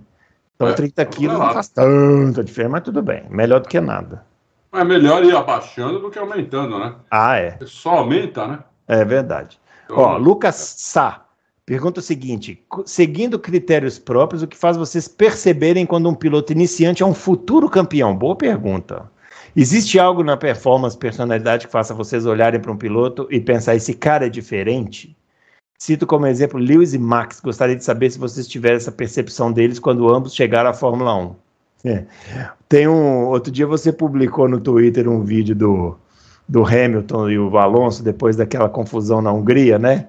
Então 0.54 0.68
é, 0.68 0.72
30 0.72 1.04
quilos 1.06 1.38
não 1.38 1.52
faz 1.52 1.68
tanta 1.68 2.42
diferença, 2.42 2.72
mas 2.72 2.82
tudo 2.82 3.02
bem. 3.02 3.24
Melhor 3.28 3.60
do 3.60 3.68
que 3.68 3.80
nada. 3.80 4.24
É 4.72 4.84
melhor 4.84 5.24
ir 5.24 5.34
abaixando 5.34 6.00
do 6.00 6.10
que 6.10 6.18
aumentando, 6.18 6.78
né? 6.78 6.94
Ah, 7.10 7.38
é. 7.38 7.58
Só 7.64 7.98
aumenta, 7.98 8.46
né? 8.46 8.58
É 8.86 9.04
verdade. 9.04 9.58
Então, 9.84 9.98
Ó, 9.98 10.16
Lucas 10.16 10.56
Sá 10.56 11.25
pergunta 11.66 11.98
o 11.98 12.02
seguinte: 12.02 12.64
seguindo 12.86 13.38
critérios 13.38 13.98
próprios, 13.98 14.42
o 14.42 14.46
que 14.46 14.56
faz 14.56 14.76
vocês 14.76 15.08
perceberem 15.08 15.84
quando 15.84 16.08
um 16.08 16.14
piloto 16.14 16.52
iniciante 16.52 17.02
é 17.02 17.06
um 17.06 17.12
futuro 17.12 17.68
campeão? 17.68 18.16
Boa 18.16 18.36
pergunta. 18.36 19.10
Existe 19.54 19.98
algo 19.98 20.22
na 20.22 20.36
performance, 20.36 20.96
personalidade 20.96 21.66
que 21.66 21.72
faça 21.72 21.94
vocês 21.94 22.26
olharem 22.26 22.60
para 22.60 22.70
um 22.70 22.76
piloto 22.76 23.26
e 23.30 23.40
pensar 23.40 23.74
esse 23.74 23.94
cara 23.94 24.26
é 24.26 24.28
diferente? 24.28 25.16
Cito 25.78 26.06
como 26.06 26.26
exemplo 26.26 26.58
Lewis 26.58 26.94
e 26.94 26.98
Max. 26.98 27.40
Gostaria 27.40 27.76
de 27.76 27.84
saber 27.84 28.10
se 28.10 28.18
vocês 28.18 28.46
tiveram 28.46 28.76
essa 28.76 28.92
percepção 28.92 29.52
deles 29.52 29.78
quando 29.78 30.08
ambos 30.14 30.34
chegaram 30.34 30.70
à 30.70 30.74
Fórmula 30.74 31.14
1. 31.16 31.34
É. 31.84 32.04
Tem 32.68 32.88
um. 32.88 33.26
Outro 33.26 33.52
dia 33.52 33.66
você 33.66 33.92
publicou 33.92 34.48
no 34.48 34.60
Twitter 34.60 35.08
um 35.08 35.22
vídeo 35.22 35.54
do, 35.54 35.96
do 36.48 36.64
Hamilton 36.64 37.30
e 37.30 37.38
o 37.38 37.56
Alonso 37.58 38.02
depois 38.02 38.36
daquela 38.36 38.68
confusão 38.68 39.22
na 39.22 39.32
Hungria, 39.32 39.78
né? 39.78 40.08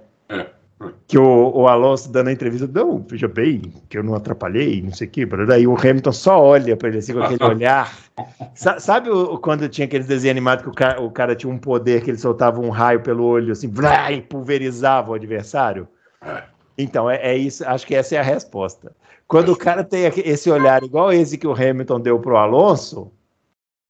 Que 1.08 1.17
o, 1.17 1.51
o 1.56 1.67
Alonso 1.67 2.12
dando 2.12 2.27
a 2.27 2.32
entrevista, 2.32 2.67
não, 2.67 3.06
veja 3.08 3.27
bem, 3.27 3.62
que 3.89 3.98
eu 3.98 4.03
não 4.03 4.15
atrapalhei, 4.15 4.82
não 4.82 4.94
sei 4.94 5.08
o 5.08 5.10
quê. 5.10 5.25
Daí 5.25 5.67
o 5.67 5.77
Hamilton 5.77 6.12
só 6.12 6.41
olha 6.41 6.75
para 6.75 6.89
ele 6.89 6.98
assim 7.00 7.13
com 7.13 7.22
aquele 7.22 7.44
olhar. 7.44 7.96
Sa 8.56 8.79
sabe 8.79 9.10
o, 9.10 9.38
quando 9.38 9.70
tinha 9.70 9.86
aqueles 9.86 10.08
desenhos 10.08 10.32
animados 10.32 10.63
que 10.63 10.70
o 10.70 10.74
cara, 10.74 11.01
o 11.01 11.12
cara, 11.12 11.36
tinha 11.36 11.51
um 11.51 11.58
poder 11.58 12.01
que 12.03 12.12
ele 12.12 12.17
soltava 12.17 12.60
um 12.60 12.70
raio 12.70 13.01
pelo 13.01 13.24
olho 13.24 13.51
assim, 13.51 13.72
e 14.12 14.22
pulverizava 14.22 15.12
o 15.12 15.13
adversário? 15.13 15.88
É. 16.22 16.44
Então, 16.77 17.10
é, 17.10 17.17
é 17.17 17.36
isso, 17.36 17.65
acho 17.67 17.86
que 17.88 17.96
essa 17.96 18.15
é 18.15 18.20
a 18.20 18.24
resposta. 18.24 18.91
Quando 19.27 19.51
o 19.51 19.58
cara 19.58 19.84
tem 19.84 20.06
esse 20.25 20.50
olhar 20.50 20.84
igual 20.84 21.12
esse 21.12 21.38
que 21.38 21.48
o 21.48 21.53
Hamilton 21.53 22.00
deu 22.00 22.20
pro 22.20 22.38
Alonso, 22.38 23.12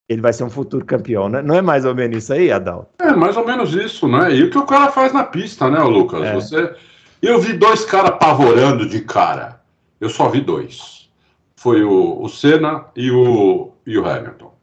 ele 0.09 0.21
vai 0.21 0.31
ser 0.31 0.43
um 0.45 0.49
futuro 0.49 0.85
campeão, 0.85 1.27
né? 1.27 1.41
Não 1.41 1.53
é 1.53 1.61
mais 1.61 1.83
ou 1.83 1.93
menos 1.93 2.23
isso 2.23 2.33
aí, 2.33 2.51
Adalto? 2.51 2.89
É 2.99 3.11
mais 3.11 3.35
ou 3.35 3.45
menos 3.45 3.73
isso, 3.73 4.07
né? 4.07 4.33
E 4.33 4.43
o 4.43 4.49
que 4.49 4.57
o 4.57 4.65
cara 4.65 4.89
faz 4.91 5.11
na 5.11 5.25
pista, 5.25 5.69
né, 5.69 5.79
Lucas? 5.79 6.23
É. 6.23 6.33
Você, 6.33 6.75
eu 7.21 7.39
vi 7.39 7.53
dois 7.53 7.86
caras 7.86 8.12
apavorando 8.12 8.88
de 8.88 9.01
cara. 9.01 9.62
Eu 10.00 10.09
só 10.09 10.29
vi 10.29 10.41
dois. 10.41 11.09
Foi 11.55 11.83
o, 11.83 12.21
o 12.21 12.29
Senna 12.29 12.86
e 12.95 13.09
o, 13.09 13.71
e 13.86 13.97
o 13.97 14.07
Hamilton. 14.07 14.53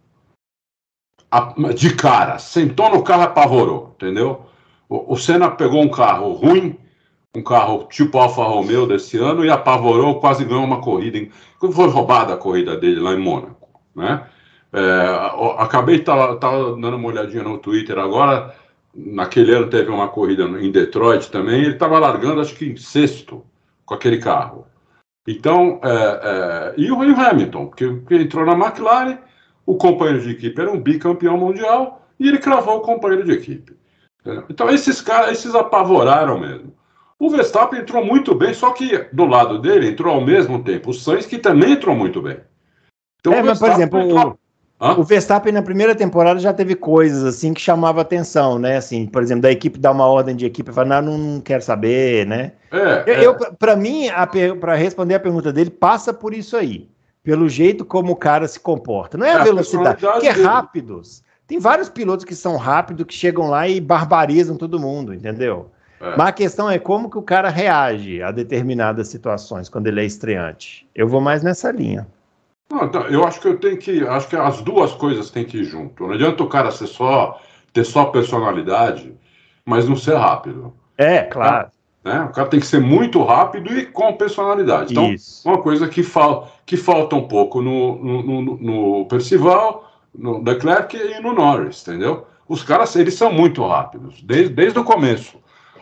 A, 1.31 1.55
de 1.75 1.95
cara, 1.97 2.39
sentou 2.39 2.91
no 2.91 3.03
carro, 3.03 3.23
apavorou, 3.23 3.93
entendeu? 3.97 4.47
O, 4.89 5.15
o 5.15 5.17
Senna 5.17 5.51
pegou 5.51 5.83
um 5.83 5.91
carro 5.91 6.33
ruim, 6.33 6.79
um 7.35 7.43
carro 7.43 7.89
tipo 7.91 8.17
Alfa 8.19 8.45
Romeo 8.45 8.87
desse 8.87 9.19
ano 9.19 9.45
e 9.45 9.51
apavorou, 9.51 10.21
quase 10.21 10.45
ganhou 10.45 10.63
uma 10.65 10.81
corrida. 10.81 11.19
Em, 11.19 11.31
foi 11.73 11.89
roubada 11.89 12.35
a 12.35 12.37
corrida 12.37 12.77
dele 12.77 13.01
lá 13.01 13.13
em 13.13 13.19
Mônaco, 13.19 13.69
né? 13.95 14.27
É, 14.73 15.55
acabei 15.59 15.97
de 15.97 16.03
estar 16.03 16.17
tá, 16.17 16.37
tá 16.37 16.51
dando 16.51 16.97
uma 16.97 17.09
olhadinha 17.09 17.45
no 17.45 17.59
Twitter 17.59 17.99
agora. 17.99 18.55
Naquele 18.95 19.53
ano 19.53 19.69
teve 19.69 19.91
uma 19.91 20.09
corrida 20.09 20.45
em 20.45 20.71
Detroit 20.71 21.31
também. 21.31 21.63
Ele 21.63 21.75
estava 21.75 21.99
largando, 21.99 22.41
acho 22.41 22.55
que 22.55 22.67
em 22.67 22.77
sexto, 22.77 23.45
com 23.85 23.95
aquele 23.95 24.19
carro. 24.19 24.67
Então, 25.27 25.81
é, 25.83 25.91
é, 25.93 26.75
e 26.77 26.93
o 26.93 27.01
Hamilton, 27.01 27.71
que, 27.71 28.01
que 28.01 28.15
entrou 28.15 28.45
na 28.45 28.53
McLaren, 28.53 29.19
o 29.67 29.77
companheiro 29.77 30.21
de 30.21 30.31
equipe 30.31 30.61
era 30.61 30.71
um 30.71 30.81
bicampeão 30.81 31.37
mundial 31.37 32.07
e 32.21 32.29
ele 32.29 32.39
cravou 32.39 32.77
o 32.77 32.83
companheiro 32.83 33.25
de 33.25 33.33
equipe. 33.33 33.77
Então, 34.49 34.71
esses 34.71 35.01
caras, 35.01 35.33
esses 35.33 35.55
apavoraram 35.55 36.39
mesmo. 36.39 36.75
O 37.19 37.31
Verstappen 37.31 37.81
entrou 37.81 38.05
muito 38.05 38.35
bem, 38.35 38.53
só 38.53 38.71
que 38.73 39.07
do 39.13 39.25
lado 39.25 39.59
dele 39.59 39.89
entrou 39.89 40.15
ao 40.15 40.21
mesmo 40.21 40.63
tempo 40.63 40.91
o 40.91 40.95
Sainz, 40.95 41.27
que 41.27 41.39
também 41.39 41.73
entrou 41.73 41.95
muito 41.95 42.21
bem. 42.21 42.39
Então, 43.21 43.33
é, 43.33 43.43
mas, 43.43 43.59
por 43.59 43.71
exemplo, 43.71 44.01
entrou... 44.01 44.39
O 44.93 45.03
Verstappen 45.03 45.53
na 45.53 45.63
primeira 45.63 45.95
temporada 45.95 46.39
já 46.39 46.53
teve 46.53 46.75
coisas 46.75 47.25
assim 47.25 47.55
que 47.55 47.61
chamavam 47.61 48.03
atenção, 48.03 48.59
né? 48.59 48.77
Assim, 48.77 49.07
por 49.07 49.23
exemplo, 49.23 49.43
da 49.43 49.51
equipe 49.51 49.79
dar 49.79 49.93
uma 49.93 50.07
ordem 50.07 50.37
de 50.37 50.45
equipe 50.45 50.71
e 50.71 50.75
falar, 50.75 51.01
não, 51.01 51.17
não 51.17 51.41
quero 51.41 51.63
saber, 51.63 52.27
né? 52.27 52.53
É, 52.71 53.25
eu, 53.25 53.33
é. 53.33 53.51
para 53.59 53.75
mim, 53.77 54.09
para 54.61 54.75
responder 54.75 55.15
a 55.15 55.21
pergunta 55.21 55.53
dele, 55.53 55.71
passa 55.71 56.13
por 56.13 56.35
isso 56.35 56.57
aí. 56.57 56.89
Pelo 57.23 57.49
jeito 57.49 57.85
como 57.85 58.13
o 58.13 58.17
cara 58.17 58.47
se 58.47 58.61
comporta. 58.61 59.17
Não 59.17 59.25
é, 59.25 59.31
é 59.31 59.35
a 59.35 59.43
velocidade, 59.45 60.05
porque 60.05 60.27
é 60.27 60.31
rápidos. 60.31 61.23
Tem 61.47 61.59
vários 61.59 61.89
pilotos 61.89 62.25
que 62.25 62.35
são 62.35 62.57
rápidos, 62.57 63.07
que 63.07 63.15
chegam 63.15 63.49
lá 63.49 63.67
e 63.67 63.81
barbarizam 63.81 64.57
todo 64.57 64.79
mundo, 64.79 65.15
entendeu? 65.15 65.71
É. 66.01 66.17
Mas 66.17 66.29
a 66.29 66.33
questão 66.33 66.71
é 66.71 66.79
como 66.79 67.09
que 67.09 67.17
o 67.17 67.23
cara 67.23 67.49
reage 67.49 68.23
a 68.23 68.31
determinadas 68.31 69.09
situações 69.09 69.69
quando 69.69 69.87
ele 69.87 70.01
é 70.01 70.05
estreante. 70.05 70.87
Eu 70.95 71.09
vou 71.09 71.21
mais 71.21 71.43
nessa 71.43 71.71
linha. 71.71 72.07
Não, 72.71 72.85
então, 72.85 73.03
eu 73.03 73.25
acho 73.25 73.41
que 73.41 73.49
eu 73.49 73.59
tenho 73.59 73.77
que. 73.77 74.07
Acho 74.07 74.29
que 74.29 74.37
as 74.37 74.61
duas 74.63 74.93
coisas 74.93 75.31
têm 75.31 75.45
que 75.45 75.59
ir 75.59 75.65
junto. 75.65 76.07
Não 76.07 76.15
adianta 76.15 76.43
o 76.43 76.49
cara 76.49 76.71
ser 76.71 76.87
só, 76.87 77.41
ter 77.73 77.85
só 77.85 78.07
personalidade, 78.07 79.15
mas 79.65 79.89
não 79.89 79.97
ser 79.97 80.17
rápido. 80.17 80.73
É, 80.97 81.23
claro. 81.23 81.71
Né? 82.05 82.21
O 82.23 82.33
cara 82.33 82.49
tem 82.49 82.61
que 82.61 82.67
ser 82.67 82.81
muito 82.81 83.23
rápido 83.23 83.73
e 83.73 83.87
com 83.87 84.13
personalidade. 84.13 84.93
Então, 84.93 85.13
Isso. 85.13 85.49
uma 85.49 85.59
coisa 85.59 85.89
que, 85.89 86.03
fal, 86.03 86.53
que 86.67 86.77
falta 86.77 87.17
um 87.17 87.27
pouco 87.27 87.63
no, 87.63 87.97
no, 87.97 88.23
no, 88.23 88.57
no 88.59 89.07
Percival, 89.07 89.91
no 90.15 90.43
Leclerc 90.43 90.95
e 90.95 91.21
no 91.21 91.33
Norris, 91.33 91.83
entendeu? 91.83 92.27
Os 92.47 92.63
caras, 92.63 92.95
eles 92.95 93.15
são 93.15 93.33
muito 93.33 93.67
rápidos, 93.67 94.23
desde, 94.23 94.53
desde 94.53 94.79
o 94.79 94.85
começo. 94.85 95.39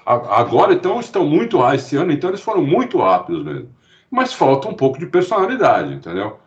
agora, 0.07 0.73
então, 0.73 1.01
estão 1.01 1.25
muito 1.25 1.59
rápidos. 1.59 1.87
Esse 1.87 1.97
ano, 1.97 2.13
então, 2.13 2.31
eles 2.31 2.41
foram 2.41 2.63
muito 2.63 2.99
rápidos 2.99 3.45
mesmo. 3.45 3.71
Mas 4.09 4.33
falta 4.33 4.69
um 4.69 4.75
pouco 4.75 5.01
de 5.01 5.07
personalidade, 5.07 5.93
entendeu? 5.93 6.39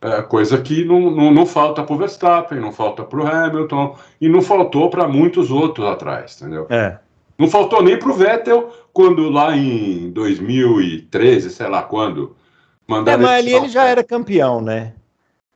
É, 0.00 0.22
coisa 0.22 0.60
que 0.60 0.84
não, 0.84 1.10
não, 1.10 1.32
não 1.32 1.44
falta 1.44 1.82
para 1.82 1.94
o 1.94 1.98
Verstappen, 1.98 2.60
não 2.60 2.70
falta 2.70 3.02
para 3.02 3.18
o 3.18 3.26
Hamilton 3.26 3.96
e 4.20 4.28
não 4.28 4.40
faltou 4.40 4.88
para 4.88 5.08
muitos 5.08 5.50
outros 5.50 5.86
atrás, 5.88 6.40
entendeu? 6.40 6.66
É. 6.70 6.98
Não 7.36 7.48
faltou 7.48 7.82
nem 7.82 7.98
para 7.98 8.10
o 8.10 8.14
Vettel 8.14 8.72
quando 8.92 9.28
lá 9.28 9.56
em 9.56 10.10
2013, 10.10 11.50
sei 11.50 11.68
lá 11.68 11.82
quando, 11.82 12.36
mandaram. 12.86 13.22
É, 13.22 13.26
mas 13.26 13.38
ali 13.38 13.54
ele 13.54 13.68
já 13.68 13.84
era 13.86 14.04
campeão, 14.04 14.60
né? 14.60 14.94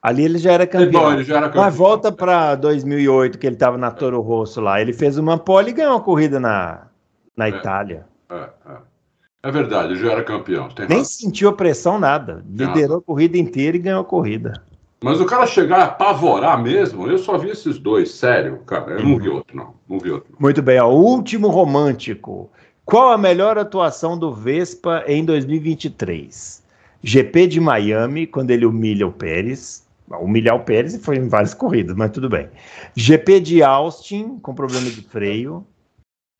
Ali 0.01 0.25
ele 0.25 0.37
já 0.37 0.51
era 0.51 0.67
campeão. 0.67 1.03
Não, 1.03 1.13
ele 1.13 1.23
já 1.23 1.37
era 1.37 1.47
campeão. 1.47 1.63
Mas 1.63 1.75
volta 1.75 2.11
para 2.11 2.55
2008 2.55 3.37
que 3.37 3.47
ele 3.47 3.55
estava 3.55 3.77
na 3.77 3.91
Toro 3.91 4.19
Rosso 4.19 4.59
lá, 4.59 4.81
ele 4.81 4.91
fez 4.91 5.17
uma 5.17 5.37
pole 5.37 5.69
e 5.69 5.73
ganhou 5.73 5.93
uma 5.93 6.01
corrida 6.01 6.39
na, 6.39 6.87
na 7.35 7.45
é, 7.45 7.49
Itália. 7.49 8.05
É, 8.29 8.35
é. 8.35 8.77
É 9.43 9.51
verdade, 9.51 9.93
ele 9.93 9.99
já 9.99 10.13
era 10.13 10.23
campeão. 10.23 10.69
Nem 10.79 10.87
razão. 10.87 11.03
sentiu 11.03 11.49
a 11.49 11.53
pressão, 11.53 11.99
nada. 11.99 12.43
Liderou 12.49 12.99
a 12.99 13.01
corrida 13.01 13.37
inteira 13.37 13.75
e 13.75 13.79
ganhou 13.79 13.99
a 13.99 14.05
corrida. 14.05 14.53
Mas 15.03 15.19
o 15.19 15.25
cara 15.25 15.45
chegar 15.45 15.79
a 15.79 15.83
apavorar 15.83 16.63
mesmo, 16.63 17.07
eu 17.07 17.17
só 17.17 17.37
vi 17.37 17.49
esses 17.49 17.77
dois, 17.77 18.09
sério, 18.11 18.59
cara. 18.65 18.93
Eu 18.93 18.99
uhum. 18.99 19.09
não 19.09 19.19
vi 19.19 19.27
outro, 19.27 19.57
não. 19.57 19.73
Não 19.89 19.99
vi 19.99 20.11
outro. 20.11 20.31
Não. 20.31 20.39
Muito 20.39 20.61
bem, 20.61 20.79
ó, 20.79 20.89
último 20.89 21.49
romântico. 21.49 22.49
Qual 22.85 23.11
a 23.11 23.17
melhor 23.17 23.57
atuação 23.57 24.17
do 24.17 24.33
Vespa 24.33 25.03
em 25.07 25.25
2023? 25.25 26.63
GP 27.03 27.47
de 27.47 27.59
Miami, 27.59 28.25
quando 28.25 28.51
ele 28.51 28.65
humilha 28.65 29.05
o 29.05 29.11
Pérez. 29.11 29.85
Humilhar 30.09 30.55
o 30.55 30.61
Pérez 30.61 30.95
foi 31.03 31.17
em 31.17 31.27
várias 31.27 31.53
corridas, 31.53 31.97
mas 31.97 32.11
tudo 32.11 32.29
bem. 32.29 32.47
GP 32.95 33.41
de 33.41 33.61
Austin, 33.61 34.37
com 34.41 34.55
problema 34.55 34.89
de 34.89 35.01
freio. 35.01 35.65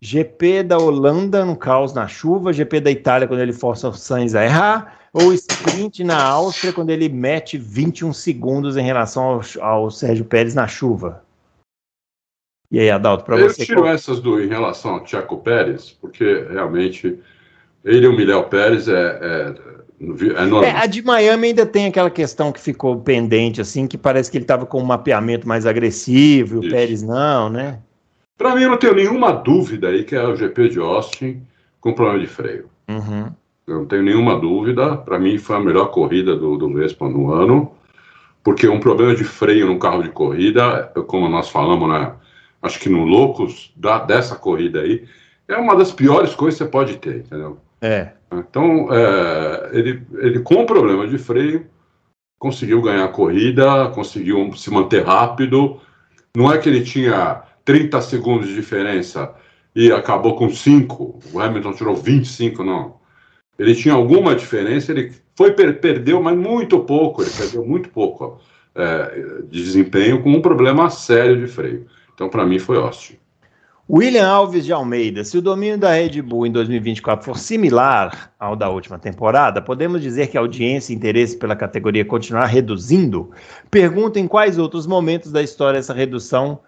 GP 0.04 0.64
da 0.64 0.78
Holanda 0.78 1.46
no 1.46 1.56
caos 1.56 1.94
na 1.94 2.10
chuva, 2.10 2.52
GP 2.52 2.82
da 2.82 2.92
Itália 2.92 3.26
quando 3.26 3.40
ele 3.40 3.54
força 3.54 3.88
o 3.88 3.94
Sainz 3.94 4.36
a 4.36 4.44
errar, 4.44 5.00
ou 5.14 5.34
sprint 5.34 6.04
na 6.04 6.22
Áustria 6.22 6.74
quando 6.74 6.90
ele 6.90 7.08
mete 7.08 7.58
21 7.58 8.12
segundos 8.12 8.76
em 8.76 8.84
relação 8.84 9.24
ao, 9.24 9.42
ao 9.62 9.90
Sérgio 9.90 10.26
Pérez 10.26 10.54
na 10.54 10.68
chuva. 10.68 11.24
E 12.70 12.80
aí, 12.80 12.90
Adalto, 12.92 13.24
para 13.24 13.38
você. 13.38 13.62
Eu 13.62 13.66
tiro 13.66 13.82
qual... 13.84 13.94
essas 13.94 14.20
duas 14.20 14.44
em 14.44 14.50
relação 14.50 14.96
ao 14.96 15.04
Tiago 15.06 15.38
Pérez, 15.38 15.92
porque 16.02 16.48
realmente 16.52 17.18
ele 17.86 18.06
humilhar 18.06 18.40
o 18.40 18.50
Pérez 18.50 18.90
é, 18.90 19.20
é, 19.22 19.56
é. 20.02 20.66
É, 20.66 20.72
a 20.72 20.86
de 20.86 21.02
Miami 21.02 21.48
ainda 21.48 21.66
tem 21.66 21.86
aquela 21.86 22.10
questão 22.10 22.52
que 22.52 22.60
ficou 22.60 23.00
pendente, 23.00 23.62
assim, 23.62 23.88
que 23.88 23.98
parece 23.98 24.30
que 24.30 24.36
ele 24.36 24.44
estava 24.44 24.66
com 24.66 24.82
um 24.82 24.86
mapeamento 24.86 25.48
mais 25.48 25.66
agressivo 25.66 26.62
e 26.62 26.68
o. 26.68 26.70
Pérez 26.70 27.02
não, 27.02 27.50
né? 27.50 27.80
Para 28.38 28.56
mim, 28.56 28.64
eu 28.64 28.70
não 28.70 28.78
tenho 28.78 28.96
nenhuma 28.96 29.32
dúvida 29.32 29.90
aí 29.90 30.04
que 30.04 30.16
é 30.16 30.24
o 30.24 30.36
GP 30.36 30.70
de 30.70 30.80
Austin 30.80 31.42
com 31.80 31.94
problema 31.94 32.20
de 32.20 32.28
freio. 32.28 32.70
Uhum. 32.90 33.32
Eu 33.66 33.80
não 33.80 33.86
tenho 33.86 34.04
nenhuma 34.04 34.40
dúvida. 34.40 34.98
Para 34.98 35.20
mim, 35.20 35.38
foi 35.38 35.56
a 35.56 35.60
melhor 35.60 35.88
corrida 35.92 36.36
do, 36.36 36.58
do 36.58 36.74
Vespa 36.74 37.08
no 37.08 37.32
ano, 37.32 37.72
porque 38.44 38.68
um 38.68 38.80
problema 38.80 39.16
de 39.16 39.24
freio 39.24 39.68
num 39.68 39.80
carro 39.80 40.04
de 40.04 40.10
corrida, 40.10 40.92
como 41.08 41.30
nós 41.30 41.50
falamos, 41.50 41.88
né, 41.90 42.14
acho 42.62 42.80
que 42.80 42.90
no 42.90 43.06
Loucos 43.06 43.72
da, 43.76 44.00
dessa 44.00 44.36
corrida 44.36 44.82
aí, 44.82 45.06
é 45.48 45.56
uma 45.56 45.76
das 45.76 45.92
piores 45.92 46.34
coisas 46.34 46.58
que 46.58 46.66
você 46.66 46.70
pode 46.70 46.98
ter, 46.98 47.18
entendeu? 47.18 47.58
É. 47.82 48.12
Então, 48.32 48.88
é, 48.92 49.70
ele, 49.74 50.02
ele 50.14 50.40
com 50.40 50.66
problema 50.66 51.08
de 51.08 51.18
freio, 51.18 51.68
conseguiu 52.40 52.82
ganhar 52.82 53.06
a 53.06 53.10
corrida, 53.10 53.90
conseguiu 53.90 54.54
se 54.54 54.72
manter 54.72 55.06
rápido. 55.06 55.80
Não 56.36 56.52
é 56.52 56.58
que 56.58 56.68
ele 56.68 56.82
tinha 56.82 57.42
30 57.66 58.02
segundos 58.02 58.48
de 58.48 58.56
diferença 58.56 59.34
e 59.76 59.92
acabou 59.92 60.36
com 60.36 60.50
5, 60.50 61.20
o 61.34 61.40
Hamilton 61.40 61.74
tirou 61.74 61.96
25, 61.96 62.64
não. 62.64 62.96
Ele 63.58 63.74
tinha 63.76 63.94
alguma 63.94 64.36
diferença, 64.36 64.92
ele 64.92 65.12
foi 65.36 65.52
perdeu, 65.52 66.22
mas 66.22 66.38
muito 66.38 66.80
pouco, 66.80 67.22
ele 67.22 67.32
perdeu 67.32 67.66
muito 67.66 67.90
pouco 67.90 68.40
é, 68.76 69.44
de 69.50 69.64
desempenho 69.64 70.22
com 70.22 70.32
um 70.32 70.42
problema 70.42 70.90
sério 70.90 71.40
de 71.40 71.48
freio. 71.48 71.86
Então, 72.14 72.30
para 72.30 72.46
mim, 72.46 72.60
foi 72.60 72.78
ótimo. 72.78 73.20
William 73.90 74.26
Alves 74.26 74.64
de 74.64 74.72
Almeida, 74.72 75.26
se 75.26 75.38
o 75.38 75.42
domínio 75.42 75.78
da 75.78 75.92
Red 75.92 76.22
Bull 76.22 76.48
em 76.48 76.52
2024 76.52 77.26
for 77.26 77.38
similar 77.38 78.32
ao 78.40 78.56
da 78.56 78.70
última 78.70 78.98
temporada, 78.98 79.62
podemos 79.62 80.02
dizer 80.02 80.28
que 80.28 80.38
a 80.38 80.42
audiência 80.42 80.94
e 80.94 80.96
interesse 80.96 81.36
pela 81.36 81.54
categoria 81.54 82.06
continuará 82.06 82.46
reduzindo? 82.46 83.32
Pergunto 83.70 84.18
em 84.18 84.28
quais 84.28 84.58
outros 84.58 84.88
momentos 84.88 85.34
da 85.34 85.44
história 85.44 85.78
essa 85.78 85.94
redução 85.94 86.60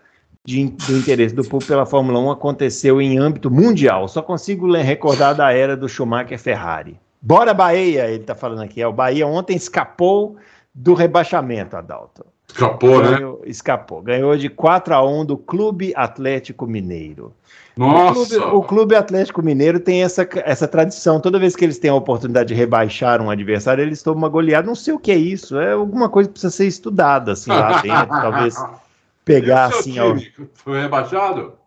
de, 0.45 0.67
do 0.67 0.97
interesse 0.97 1.33
do 1.33 1.43
público 1.43 1.71
pela 1.71 1.85
Fórmula 1.85 2.19
1 2.19 2.31
aconteceu 2.31 3.01
em 3.01 3.17
âmbito 3.17 3.49
mundial. 3.49 4.07
Só 4.07 4.21
consigo 4.21 4.71
recordar 4.73 5.33
da 5.33 5.51
era 5.51 5.75
do 5.75 5.89
Schumacher 5.89 6.39
Ferrari. 6.39 6.99
Bora 7.21 7.53
Bahia, 7.53 8.07
ele 8.07 8.21
está 8.21 8.35
falando 8.35 8.61
aqui. 8.61 8.81
É, 8.81 8.87
o 8.87 8.93
Bahia 8.93 9.25
ontem 9.25 9.55
escapou 9.55 10.35
do 10.73 10.93
rebaixamento, 10.93 11.75
Adalto. 11.75 12.23
Escapou, 12.47 13.01
né? 13.01 13.15
Ganhou, 13.15 13.39
né? 13.39 13.49
Escapou. 13.49 14.01
Ganhou 14.01 14.37
de 14.37 14.49
4 14.49 14.93
a 14.93 15.03
1 15.03 15.25
do 15.25 15.37
Clube 15.37 15.91
Atlético 15.95 16.67
Mineiro. 16.67 17.33
Nossa! 17.75 18.19
O 18.19 18.25
Clube, 18.25 18.55
o 18.55 18.61
Clube, 18.61 18.95
Atlético 18.95 19.41
Mineiro 19.41 19.79
tem 19.79 20.03
essa, 20.03 20.27
essa 20.45 20.67
tradição. 20.67 21.19
Toda 21.19 21.39
vez 21.39 21.55
que 21.55 21.65
eles 21.65 21.79
têm 21.79 21.89
a 21.89 21.95
oportunidade 21.95 22.49
de 22.49 22.53
rebaixar 22.53 23.21
um 23.21 23.29
adversário, 23.29 23.81
eles 23.81 24.01
tomam 24.01 24.19
uma 24.19 24.29
goleada. 24.29 24.65
Não 24.65 24.75
sei 24.75 24.93
o 24.93 24.99
que 24.99 25.11
é 25.11 25.17
isso. 25.17 25.59
É 25.59 25.73
alguma 25.73 26.07
coisa 26.07 26.29
que 26.29 26.33
precisa 26.33 26.55
ser 26.55 26.67
estudada, 26.67 27.33
assim, 27.33 27.49
lá 27.49 27.81
dentro. 27.81 28.07
talvez 28.07 28.55
pegar, 29.25 29.65
assim... 29.65 29.99
Ó... 29.99 30.15
Foi 30.53 30.79
rebaixado? 30.79 31.57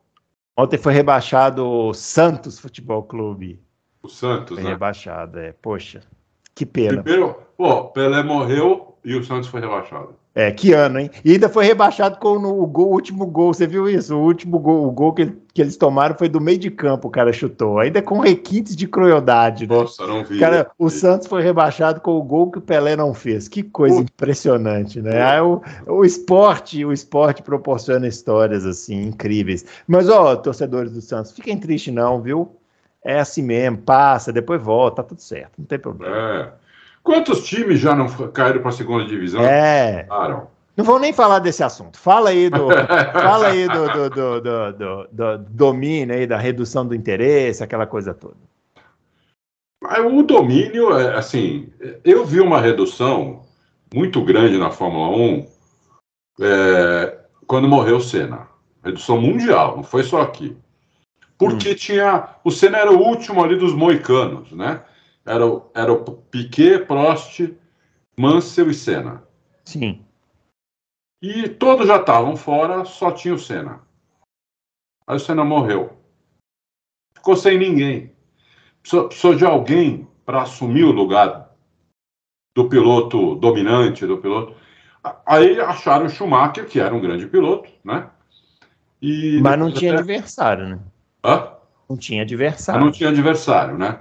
Ontem 0.56 0.78
foi 0.78 0.92
rebaixado 0.92 1.66
o 1.66 1.92
Santos 1.92 2.58
Futebol 2.58 3.02
Clube. 3.02 3.60
O 4.02 4.08
Santos, 4.08 4.56
foi 4.56 4.64
né? 4.64 4.70
rebaixado, 4.70 5.38
é. 5.38 5.52
Poxa, 5.52 6.00
que 6.54 6.64
pena. 6.64 7.02
Primeiro, 7.02 7.36
pô, 7.56 7.84
Pelé 7.88 8.22
morreu 8.22 8.96
e 9.04 9.14
o 9.14 9.22
Santos 9.22 9.48
foi 9.48 9.60
rebaixado. 9.60 10.16
É, 10.38 10.52
que 10.52 10.72
ano, 10.72 11.00
hein? 11.00 11.10
E 11.24 11.32
ainda 11.32 11.48
foi 11.48 11.64
rebaixado 11.64 12.16
com 12.18 12.36
o, 12.36 12.64
gol, 12.64 12.90
o 12.90 12.92
último 12.92 13.26
gol, 13.26 13.52
você 13.52 13.66
viu 13.66 13.88
isso? 13.88 14.14
O 14.14 14.22
último 14.22 14.60
gol, 14.60 14.86
o 14.86 14.90
gol 14.92 15.12
que, 15.12 15.32
que, 15.52 15.60
eles 15.60 15.76
tomaram 15.76 16.14
foi 16.14 16.28
do 16.28 16.40
meio 16.40 16.58
de 16.58 16.70
campo, 16.70 17.08
o 17.08 17.10
cara 17.10 17.32
chutou. 17.32 17.80
Ainda 17.80 18.00
com 18.00 18.20
requintes 18.20 18.76
de 18.76 18.86
crueldade. 18.86 19.66
Né? 19.66 19.74
Nossa, 19.74 20.06
não 20.06 20.24
vi. 20.24 20.38
Cara, 20.38 20.70
o 20.78 20.88
Santos 20.88 21.26
foi 21.26 21.42
rebaixado 21.42 22.00
com 22.00 22.12
o 22.12 22.22
gol 22.22 22.52
que 22.52 22.58
o 22.58 22.60
Pelé 22.60 22.94
não 22.94 23.12
fez. 23.12 23.48
Que 23.48 23.64
coisa 23.64 23.98
impressionante, 23.98 25.02
né? 25.02 25.20
Aí, 25.20 25.40
o, 25.40 25.60
o 25.88 26.04
esporte, 26.04 26.84
o 26.84 26.92
esporte 26.92 27.42
proporciona 27.42 28.06
histórias 28.06 28.64
assim 28.64 29.08
incríveis. 29.08 29.66
Mas, 29.88 30.08
ó, 30.08 30.36
torcedores 30.36 30.92
do 30.92 31.00
Santos, 31.00 31.32
fiquem 31.32 31.58
tristes 31.58 31.92
não, 31.92 32.22
viu? 32.22 32.54
É 33.04 33.18
assim 33.18 33.42
mesmo, 33.42 33.78
passa, 33.78 34.32
depois 34.32 34.62
volta, 34.62 35.02
tá 35.02 35.08
tudo 35.08 35.20
certo, 35.20 35.54
não 35.58 35.66
tem 35.66 35.80
problema. 35.80 36.16
É. 36.16 36.67
Quantos 37.08 37.42
times 37.48 37.80
já 37.80 37.94
não 37.94 38.06
caíram 38.28 38.60
para 38.60 38.68
a 38.68 38.72
segunda 38.72 39.06
divisão? 39.06 39.40
É. 39.40 40.06
Não 40.76 40.84
vou 40.84 40.98
nem 40.98 41.10
falar 41.10 41.38
desse 41.38 41.64
assunto. 41.64 41.98
Fala 41.98 42.28
aí 42.28 42.50
do, 42.50 42.68
fala 43.14 43.48
aí 43.48 43.66
do, 43.66 43.88
do, 43.88 44.10
do, 44.10 44.72
do, 44.72 45.08
do 45.10 45.38
domínio 45.48 46.14
aí, 46.14 46.26
da 46.26 46.36
redução 46.36 46.86
do 46.86 46.94
interesse, 46.94 47.64
aquela 47.64 47.86
coisa 47.86 48.12
toda. 48.12 48.36
O 50.12 50.22
domínio, 50.22 50.98
é, 50.98 51.16
assim, 51.16 51.72
eu 52.04 52.26
vi 52.26 52.42
uma 52.42 52.60
redução 52.60 53.40
muito 53.94 54.22
grande 54.22 54.58
na 54.58 54.70
Fórmula 54.70 55.08
1 55.16 55.46
é, 56.42 57.18
quando 57.46 57.66
morreu 57.66 57.96
o 57.96 58.02
Senna. 58.02 58.48
Redução 58.84 59.18
mundial, 59.18 59.76
não 59.76 59.82
foi 59.82 60.02
só 60.02 60.20
aqui. 60.20 60.54
Porque 61.38 61.70
hum. 61.70 61.74
tinha. 61.74 62.28
O 62.44 62.50
Senna 62.50 62.76
era 62.76 62.92
o 62.92 63.00
último 63.00 63.42
ali 63.42 63.56
dos 63.56 63.72
moicanos, 63.72 64.52
né? 64.52 64.82
Era, 65.28 65.44
era 65.74 65.92
o 65.92 66.02
Piquet, 66.02 66.86
Prost, 66.86 67.40
Mansell 68.16 68.70
e 68.70 68.74
Senna. 68.74 69.22
Sim. 69.64 70.04
E 71.22 71.48
todos 71.48 71.86
já 71.86 71.96
estavam 71.96 72.36
fora, 72.36 72.84
só 72.84 73.12
tinha 73.12 73.34
o 73.34 73.38
Senna. 73.38 73.80
Aí 75.06 75.16
o 75.16 75.20
Senna 75.20 75.44
morreu. 75.44 75.96
Ficou 77.14 77.36
sem 77.36 77.58
ninguém. 77.58 78.12
Precisou, 78.80 79.08
precisou 79.08 79.34
de 79.34 79.44
alguém 79.44 80.08
para 80.24 80.42
assumir 80.42 80.84
o 80.84 80.92
lugar 80.92 81.54
do 82.56 82.68
piloto 82.68 83.34
dominante, 83.34 84.06
do 84.06 84.18
piloto. 84.18 84.54
Aí 85.26 85.60
acharam 85.60 86.06
o 86.06 86.10
Schumacher, 86.10 86.66
que 86.66 86.80
era 86.80 86.94
um 86.94 87.00
grande 87.00 87.26
piloto, 87.26 87.70
né? 87.84 88.10
E 89.00 89.40
Mas 89.42 89.58
não 89.58 89.70
tinha 89.70 89.92
até... 89.92 90.00
adversário, 90.00 90.68
né? 90.68 90.80
Hã? 91.24 91.52
Não 91.88 91.96
tinha 91.96 92.22
adversário. 92.22 92.80
Não 92.80 92.90
tinha 92.90 93.10
adversário, 93.10 93.78
né? 93.78 94.00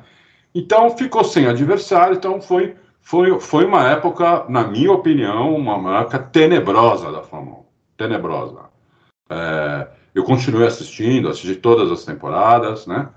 Então 0.53 0.97
ficou 0.97 1.23
sem 1.23 1.47
adversário, 1.47 2.15
então 2.15 2.41
foi, 2.41 2.75
foi, 3.01 3.39
foi 3.39 3.65
uma 3.65 3.88
época, 3.89 4.45
na 4.49 4.67
minha 4.67 4.91
opinião, 4.91 5.55
uma 5.55 5.99
época 5.99 6.19
tenebrosa 6.19 7.12
da 7.12 7.21
Fórmula 7.21 7.60
1. 7.60 7.63
Tenebrosa. 7.97 8.60
É, 9.29 9.88
eu 10.15 10.23
continuei 10.23 10.67
assistindo, 10.67 11.29
assisti 11.29 11.55
todas 11.55 11.91
as 11.91 12.03
temporadas, 12.03 12.88
né? 12.88 13.10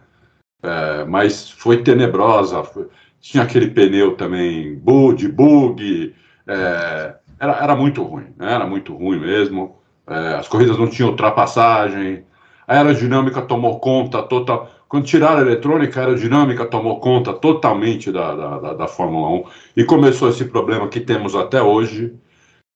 É, 0.63 1.05
mas 1.05 1.51
foi 1.51 1.83
tenebrosa. 1.83 2.63
Foi, 2.63 2.89
tinha 3.21 3.43
aquele 3.43 3.69
pneu 3.71 4.17
também 4.17 4.81
de 5.17 5.29
bug. 5.29 6.15
É, 6.47 7.15
era, 7.39 7.53
era 7.63 7.77
muito 7.77 8.03
ruim, 8.03 8.35
né? 8.37 8.53
era 8.53 8.67
muito 8.67 8.95
ruim 8.95 9.19
mesmo. 9.19 9.77
É, 10.07 10.35
as 10.35 10.49
corridas 10.49 10.79
não 10.79 10.89
tinham 10.89 11.11
ultrapassagem. 11.11 12.25
A 12.67 12.75
aerodinâmica 12.75 13.43
tomou 13.43 13.81
conta 13.81 14.23
total. 14.23 14.71
Quando 14.91 15.07
tiraram 15.07 15.39
a 15.39 15.43
eletrônica, 15.43 16.01
a 16.01 16.03
aerodinâmica 16.03 16.67
tomou 16.67 16.99
conta 16.99 17.33
totalmente 17.33 18.11
da, 18.11 18.35
da, 18.35 18.75
da, 18.75 18.89
Fórmula 18.89 19.29
1 19.29 19.45
e 19.77 19.85
começou 19.85 20.29
esse 20.29 20.45
problema 20.47 20.89
que 20.89 20.99
temos 20.99 21.37
até 21.37 21.63
hoje, 21.63 22.13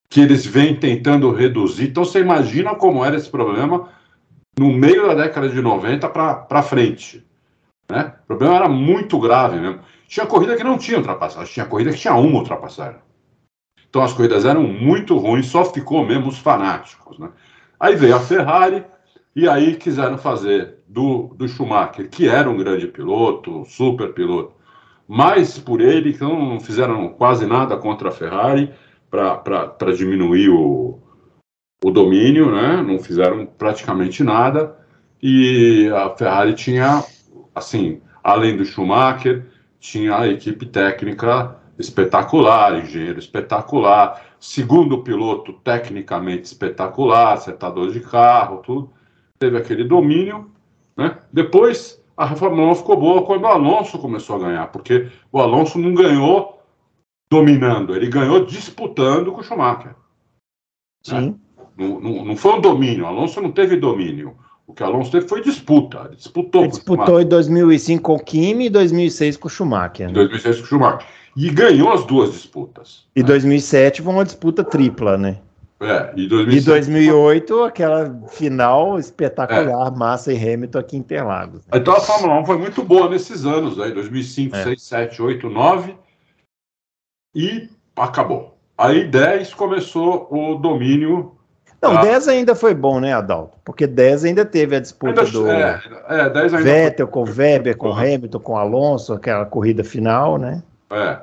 que 0.09 0.21
eles 0.21 0.47
vêm 0.47 0.77
tentando 0.77 1.33
reduzir. 1.33 1.89
Então 1.89 2.05
você 2.05 2.21
imagina 2.21 2.77
como 2.77 3.05
era 3.05 3.17
esse 3.17 3.29
problema 3.29 3.89
no 4.57 4.73
meio 4.73 5.09
da 5.09 5.15
década 5.25 5.49
de 5.49 5.61
90 5.61 6.09
para 6.09 6.63
frente. 6.63 7.27
Né? 7.91 8.15
O 8.23 8.27
problema 8.29 8.55
era 8.55 8.69
muito 8.69 9.19
grave 9.19 9.59
mesmo. 9.59 9.81
Tinha 10.07 10.25
corrida 10.25 10.57
que 10.57 10.63
não 10.63 10.79
tinha 10.79 10.99
ultrapassagem, 10.99 11.53
tinha 11.53 11.67
corrida 11.67 11.91
que 11.91 11.99
tinha 11.99 12.15
uma 12.15 12.39
ultrapassagem. 12.39 13.01
Então 13.91 14.01
as 14.01 14.13
corridas 14.13 14.45
eram 14.45 14.63
muito 14.63 15.19
ruins, 15.19 15.47
só 15.47 15.65
ficou 15.65 16.07
mesmo 16.07 16.29
os 16.29 16.39
fanáticos. 16.39 17.19
Né? 17.19 17.29
Aí 17.81 17.97
veio 17.97 18.15
a 18.15 18.21
Ferrari, 18.21 18.85
e 19.35 19.49
aí 19.49 19.75
quiseram 19.75 20.17
fazer 20.17 20.77
do, 20.95 21.35
do 21.35 21.49
Schumacher, 21.49 22.09
que 22.09 22.29
era 22.29 22.49
um 22.49 22.57
grande 22.57 22.87
piloto, 22.87 23.65
super 23.65 24.15
piloto, 24.15 24.55
mas 25.09 25.59
por 25.59 25.81
ele 25.81 26.13
que 26.13 26.23
não 26.23 26.61
fizeram 26.61 27.09
quase 27.09 27.45
nada 27.47 27.77
contra 27.77 28.11
a 28.11 28.13
Ferrari 28.13 28.73
para 29.11 29.93
diminuir 29.93 30.49
o, 30.51 31.01
o 31.85 31.91
domínio, 31.91 32.55
né? 32.55 32.81
não 32.81 32.99
fizeram 33.01 33.45
praticamente 33.45 34.23
nada. 34.23 34.79
E 35.21 35.91
a 35.95 36.11
Ferrari 36.11 36.55
tinha, 36.55 37.05
assim, 37.55 38.01
além 38.23 38.57
do 38.57 38.65
Schumacher, 38.65 39.47
tinha 39.81 40.17
a 40.17 40.29
equipe 40.29 40.65
técnica 40.65 41.57
espetacular, 41.79 42.79
engenheiro 42.79 43.19
espetacular, 43.19 44.25
segundo 44.39 45.03
piloto 45.03 45.53
tecnicamente 45.55 46.45
espetacular, 46.45 47.33
acertador 47.33 47.91
de 47.91 48.01
carro, 48.01 48.59
tudo 48.59 48.93
teve 49.39 49.59
aquele 49.59 49.85
domínio, 49.85 50.54
né? 50.97 51.19
Depois 51.33 52.03
a 52.17 52.35
Fórmula 52.37 52.73
1 52.73 52.75
ficou 52.77 52.97
boa 52.97 53.23
quando 53.25 53.43
o 53.43 53.49
Alonso 53.49 53.99
começou 53.99 54.37
a 54.37 54.41
ganhar, 54.41 54.67
porque 54.69 55.09
o 55.33 55.41
Alonso 55.41 55.79
não 55.79 55.95
ganhou 55.95 56.63
dominando, 57.31 57.97
ele 57.97 58.09
ganhou 58.09 58.45
disputando 58.45 59.33
com 59.33 59.41
o 59.41 59.45
Schumacher. 59.45 59.89
Né? 59.89 59.95
Sim. 61.03 61.21
Né? 61.21 61.35
Não, 61.77 62.01
não, 62.01 62.25
não, 62.25 62.37
foi 62.37 62.53
um 62.53 62.61
domínio, 62.61 63.05
o 63.05 63.09
Alonso 63.09 63.41
não 63.41 63.51
teve 63.51 63.77
domínio. 63.77 64.37
O 64.67 64.73
que 64.73 64.83
o 64.83 64.87
Alonso 64.87 65.11
teve 65.11 65.29
foi 65.29 65.43
disputa. 65.43 66.05
Ele 66.07 66.17
disputou 66.17 66.63
ele 66.63 66.71
disputou 66.71 67.21
em 67.21 67.27
2005 67.27 68.03
com 68.03 68.15
o 68.15 68.25
Kimi 68.25 68.67
e 68.67 68.71
2006 68.71 69.37
com 69.37 69.49
o 69.49 69.51
Schumacher. 69.51 70.07
Né? 70.07 70.13
Em 70.13 70.15
2006 70.15 70.57
com 70.57 70.63
o 70.63 70.67
Schumacher. 70.67 71.07
E 71.37 71.51
ganhou 71.51 71.93
as 71.93 72.07
duas 72.07 72.33
disputas. 72.33 73.05
E 73.15 73.21
né? 73.21 73.27
2007 73.27 74.01
foi 74.01 74.13
uma 74.13 74.25
disputa 74.25 74.65
tripla, 74.65 75.19
né? 75.19 75.41
É, 75.81 76.13
e, 76.17 76.29
2007, 76.29 76.57
e 76.57 76.65
2008, 76.65 77.63
aquela 77.65 78.29
final 78.29 78.99
espetacular, 78.99 79.89
é. 79.89 79.91
Massa 79.91 80.33
e 80.33 80.37
Hamilton 80.37 80.79
aqui 80.79 80.97
em 80.97 81.01
Interlagos. 81.01 81.67
Né? 81.67 81.73
Então 81.75 81.95
a 81.95 82.01
Fórmula 82.01 82.41
1 82.41 82.47
foi 82.47 82.59
muito 82.59 82.83
boa 82.83 83.09
nesses 83.09 83.45
anos, 83.45 83.79
aí, 83.81 83.93
2005, 83.93 84.57
é. 84.57 84.63
6, 84.63 84.83
7, 84.83 85.23
8, 85.23 85.51
9, 85.51 85.97
e 87.35 87.69
acabou. 87.97 88.57
Aí 88.79 89.05
10 89.07 89.53
começou 89.55 90.29
o 90.31 90.55
domínio. 90.57 91.33
Não, 91.83 92.01
10 92.01 92.29
ainda 92.29 92.55
foi 92.55 92.73
bom, 92.73 92.99
né, 92.99 93.13
Adalto? 93.13 93.59
Porque 93.65 93.87
10 93.87 94.25
ainda 94.25 94.45
teve 94.45 94.77
a 94.77 94.81
disputa 94.81 95.21
ainda, 95.21 95.33
do 95.33 95.51
é, 95.51 95.81
é, 96.09 96.31
10 96.31 96.55
ainda 96.55 96.65
Vettel 96.65 97.07
foi... 97.07 97.13
com 97.13 97.31
Weber, 97.31 97.77
com 97.77 97.93
Hamilton, 97.93 98.41
com 98.41 98.57
Alonso, 98.57 99.13
aquela 99.13 99.45
corrida 99.45 99.85
final, 99.85 100.39
né? 100.39 100.63
É, 100.91 101.19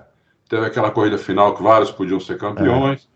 teve 0.47 0.65
aquela 0.65 0.91
corrida 0.91 1.17
final 1.17 1.55
que 1.55 1.63
vários 1.63 1.89
podiam 1.89 2.19
ser 2.19 2.37
campeões. 2.37 3.09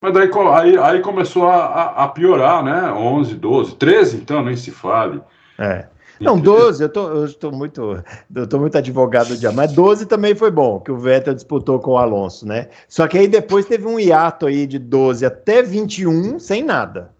Mas 0.00 0.12
daí 0.12 0.30
aí, 0.54 0.78
aí 0.78 1.00
começou 1.00 1.48
a, 1.48 2.04
a, 2.04 2.08
piorar, 2.08 2.62
né? 2.62 2.92
11, 2.92 3.34
12, 3.34 3.76
13, 3.76 4.16
então 4.18 4.44
nem 4.44 4.56
se 4.56 4.70
fale. 4.70 5.20
É. 5.58 5.86
Não, 6.20 6.38
12, 6.38 6.82
eu 6.82 6.88
tô, 6.88 7.08
eu 7.08 7.32
tô 7.34 7.50
muito, 7.50 8.02
eu 8.34 8.46
tô 8.46 8.58
muito 8.58 8.78
advogado 8.78 9.36
de 9.36 9.48
mas 9.50 9.72
12 9.72 10.06
também 10.06 10.34
foi 10.34 10.50
bom, 10.50 10.80
que 10.80 10.90
o 10.90 10.98
Vettel 10.98 11.34
disputou 11.34 11.78
com 11.78 11.92
o 11.92 11.98
Alonso, 11.98 12.46
né? 12.46 12.68
Só 12.88 13.06
que 13.06 13.18
aí 13.18 13.28
depois 13.28 13.66
teve 13.66 13.86
um 13.86 14.00
hiato 14.00 14.46
aí 14.46 14.66
de 14.66 14.78
12 14.78 15.26
até 15.26 15.62
21 15.62 16.38
sem 16.38 16.62
nada. 16.62 17.10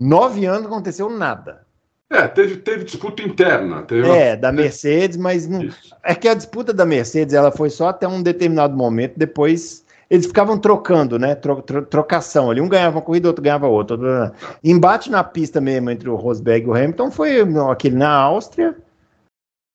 Nove 0.00 0.46
anos 0.46 0.62
não 0.62 0.70
aconteceu 0.70 1.10
nada. 1.10 1.66
É, 2.10 2.26
teve, 2.26 2.56
teve 2.56 2.84
disputa 2.84 3.22
interna. 3.22 3.82
Teve 3.82 4.08
é, 4.08 4.30
uma... 4.30 4.36
da 4.36 4.52
Mercedes, 4.52 5.18
mas 5.18 5.46
não... 5.46 5.68
é 6.02 6.14
que 6.14 6.28
a 6.28 6.34
disputa 6.34 6.72
da 6.72 6.86
Mercedes 6.86 7.34
ela 7.34 7.52
foi 7.52 7.68
só 7.68 7.88
até 7.88 8.08
um 8.08 8.22
determinado 8.22 8.74
momento, 8.74 9.14
depois 9.18 9.84
eles 10.10 10.26
ficavam 10.26 10.58
trocando, 10.58 11.18
né? 11.18 11.34
Tro, 11.34 11.60
tro, 11.60 11.82
trocação 11.84 12.50
ali. 12.50 12.60
Um 12.60 12.68
ganhava 12.68 12.96
uma 12.96 13.02
corrida, 13.02 13.28
outro 13.28 13.42
ganhava 13.42 13.66
outra. 13.66 14.32
Embate 14.64 15.10
na 15.10 15.22
pista 15.22 15.60
mesmo 15.60 15.90
entre 15.90 16.08
o 16.08 16.16
Rosberg 16.16 16.66
e 16.66 16.70
o 16.70 16.74
Hamilton 16.74 17.10
foi 17.10 17.36
aquele 17.70 17.96
na 17.96 18.10
Áustria, 18.10 18.74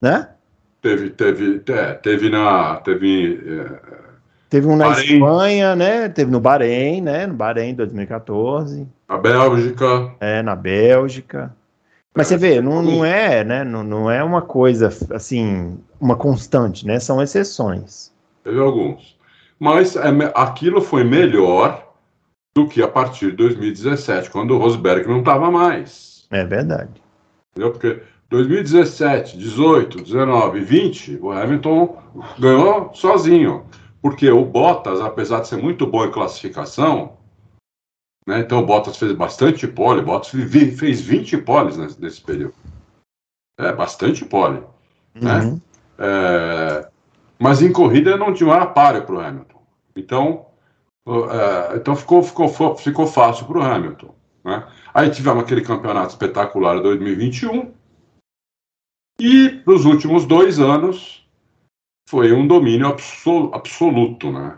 né? 0.01 0.29
Teve, 0.81 1.11
teve, 1.11 1.61
é, 1.67 1.93
teve 1.93 2.29
na. 2.29 2.77
Teve, 2.77 3.39
é, 3.47 3.79
teve 4.49 4.67
um 4.67 4.75
na 4.75 4.89
Bahrein. 4.89 5.13
Espanha, 5.13 5.75
né? 5.75 6.09
Teve 6.09 6.31
no 6.31 6.39
Bahrein, 6.39 7.01
né? 7.01 7.27
No 7.27 7.35
Bahrein 7.35 7.75
2014. 7.75 8.87
Na 9.07 9.17
Bélgica. 9.17 10.15
É, 10.19 10.41
na 10.41 10.55
Bélgica. 10.55 11.55
Mas 12.15 12.27
você 12.27 12.37
vê, 12.37 12.61
não, 12.61 12.81
não 12.81 13.05
é, 13.05 13.43
né? 13.43 13.63
Não, 13.63 13.83
não 13.83 14.11
é 14.11 14.23
uma 14.23 14.41
coisa 14.41 14.89
assim, 15.11 15.79
uma 15.99 16.15
constante, 16.15 16.85
né? 16.85 16.99
São 16.99 17.21
exceções. 17.21 18.11
Teve 18.43 18.59
alguns 18.59 19.12
mas 19.63 19.95
é, 19.95 20.09
aquilo 20.35 20.81
foi 20.81 21.05
melhor 21.05 21.89
do 22.53 22.67
que 22.67 22.83
a 22.83 22.87
partir 22.87 23.31
de 23.31 23.37
2017, 23.37 24.29
quando 24.29 24.51
o 24.51 24.57
Rosberg 24.57 25.07
não 25.07 25.19
estava 25.19 25.49
mais. 25.49 26.27
É 26.29 26.43
verdade. 26.43 27.01
Entendeu? 27.51 27.71
Porque 27.71 28.03
2017, 28.29 29.37
18, 29.37 30.03
19 30.03 30.59
20, 30.59 31.17
o 31.21 31.31
Hamilton 31.31 31.97
ganhou 32.37 32.93
sozinho. 32.93 33.65
Porque 34.01 34.29
o 34.29 34.43
Bottas, 34.43 34.99
apesar 34.99 35.39
de 35.39 35.47
ser 35.47 35.55
muito 35.55 35.87
bom 35.87 36.03
em 36.03 36.11
classificação, 36.11 37.13
né, 38.27 38.39
então 38.39 38.59
o 38.59 38.65
Bottas 38.65 38.97
fez 38.97 39.13
bastante 39.13 39.65
pole, 39.65 40.01
o 40.01 40.05
Bottas 40.05 40.29
fez 40.77 40.99
20 40.99 41.37
poles 41.37 41.77
nesse, 41.77 42.01
nesse 42.01 42.21
período. 42.21 42.55
É, 43.57 43.71
bastante 43.71 44.25
pole. 44.25 44.61
Né? 45.15 45.39
Uhum. 45.39 45.53
Né? 45.53 45.61
É, 45.99 46.89
mas 47.39 47.61
em 47.61 47.71
corrida 47.71 48.17
não 48.17 48.33
tinha 48.33 48.53
um 48.53 48.73
páreo 48.73 49.05
para 49.05 49.15
o 49.15 49.19
Hamilton. 49.21 49.52
Então, 49.95 50.47
uh, 51.07 51.75
então 51.75 51.95
ficou, 51.95 52.23
ficou, 52.23 52.75
ficou 52.75 53.07
fácil 53.07 53.45
para 53.45 53.57
o 53.57 53.61
Hamilton. 53.61 54.15
Né? 54.43 54.67
Aí 54.93 55.09
tivemos 55.09 55.43
aquele 55.43 55.61
campeonato 55.61 56.09
espetacular 56.09 56.79
2021. 56.81 57.73
E 59.19 59.61
nos 59.65 59.85
últimos 59.85 60.25
dois 60.25 60.59
anos 60.59 61.27
foi 62.09 62.33
um 62.33 62.47
domínio 62.47 62.87
absol, 62.87 63.51
absoluto 63.53 64.31
né? 64.31 64.57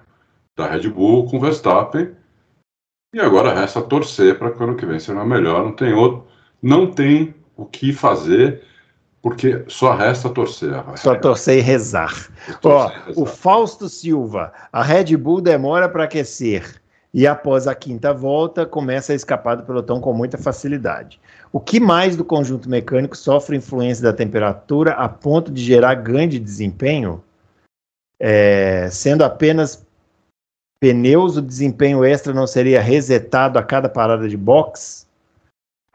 da 0.57 0.67
Red 0.67 0.89
Bull 0.89 1.29
com 1.29 1.39
Verstappen. 1.39 2.15
E 3.13 3.19
agora 3.19 3.53
resta 3.53 3.81
torcer 3.81 4.37
para 4.37 4.51
que 4.51 4.61
ano 4.61 4.75
que 4.75 4.85
vem 4.85 4.99
seja 4.99 5.23
melhor. 5.23 5.63
Não 5.63 5.73
tem 5.73 5.93
outro, 5.93 6.27
não 6.61 6.91
tem 6.91 7.33
o 7.55 7.65
que 7.65 7.93
fazer 7.93 8.63
porque 9.25 9.65
só 9.67 9.95
resta 9.95 10.29
torcer. 10.29 10.71
Só 10.97 11.15
torcer 11.15 11.57
e 11.57 11.61
rezar. 11.61 12.29
Ó, 12.63 12.91
o 13.15 13.25
Fausto 13.25 13.89
Silva, 13.89 14.53
a 14.71 14.83
Red 14.83 15.17
Bull 15.17 15.41
demora 15.41 15.89
para 15.89 16.03
aquecer 16.03 16.79
e 17.11 17.25
após 17.25 17.65
a 17.65 17.73
quinta 17.73 18.13
volta 18.13 18.67
começa 18.67 19.13
a 19.13 19.15
escapar 19.15 19.55
do 19.55 19.63
pelotão 19.63 19.99
com 19.99 20.13
muita 20.13 20.37
facilidade. 20.37 21.19
O 21.51 21.59
que 21.59 21.79
mais 21.79 22.15
do 22.15 22.23
conjunto 22.23 22.69
mecânico 22.69 23.17
sofre 23.17 23.57
influência 23.57 24.03
da 24.03 24.13
temperatura 24.13 24.91
a 24.91 25.09
ponto 25.09 25.51
de 25.51 25.63
gerar 25.63 25.95
ganho 25.95 26.29
de 26.29 26.39
desempenho? 26.39 27.23
É, 28.19 28.89
sendo 28.91 29.23
apenas 29.23 29.83
pneus, 30.79 31.35
o 31.35 31.41
desempenho 31.41 32.05
extra 32.05 32.31
não 32.31 32.45
seria 32.45 32.79
resetado 32.79 33.57
a 33.57 33.63
cada 33.63 33.89
parada 33.89 34.29
de 34.29 34.37
box? 34.37 35.04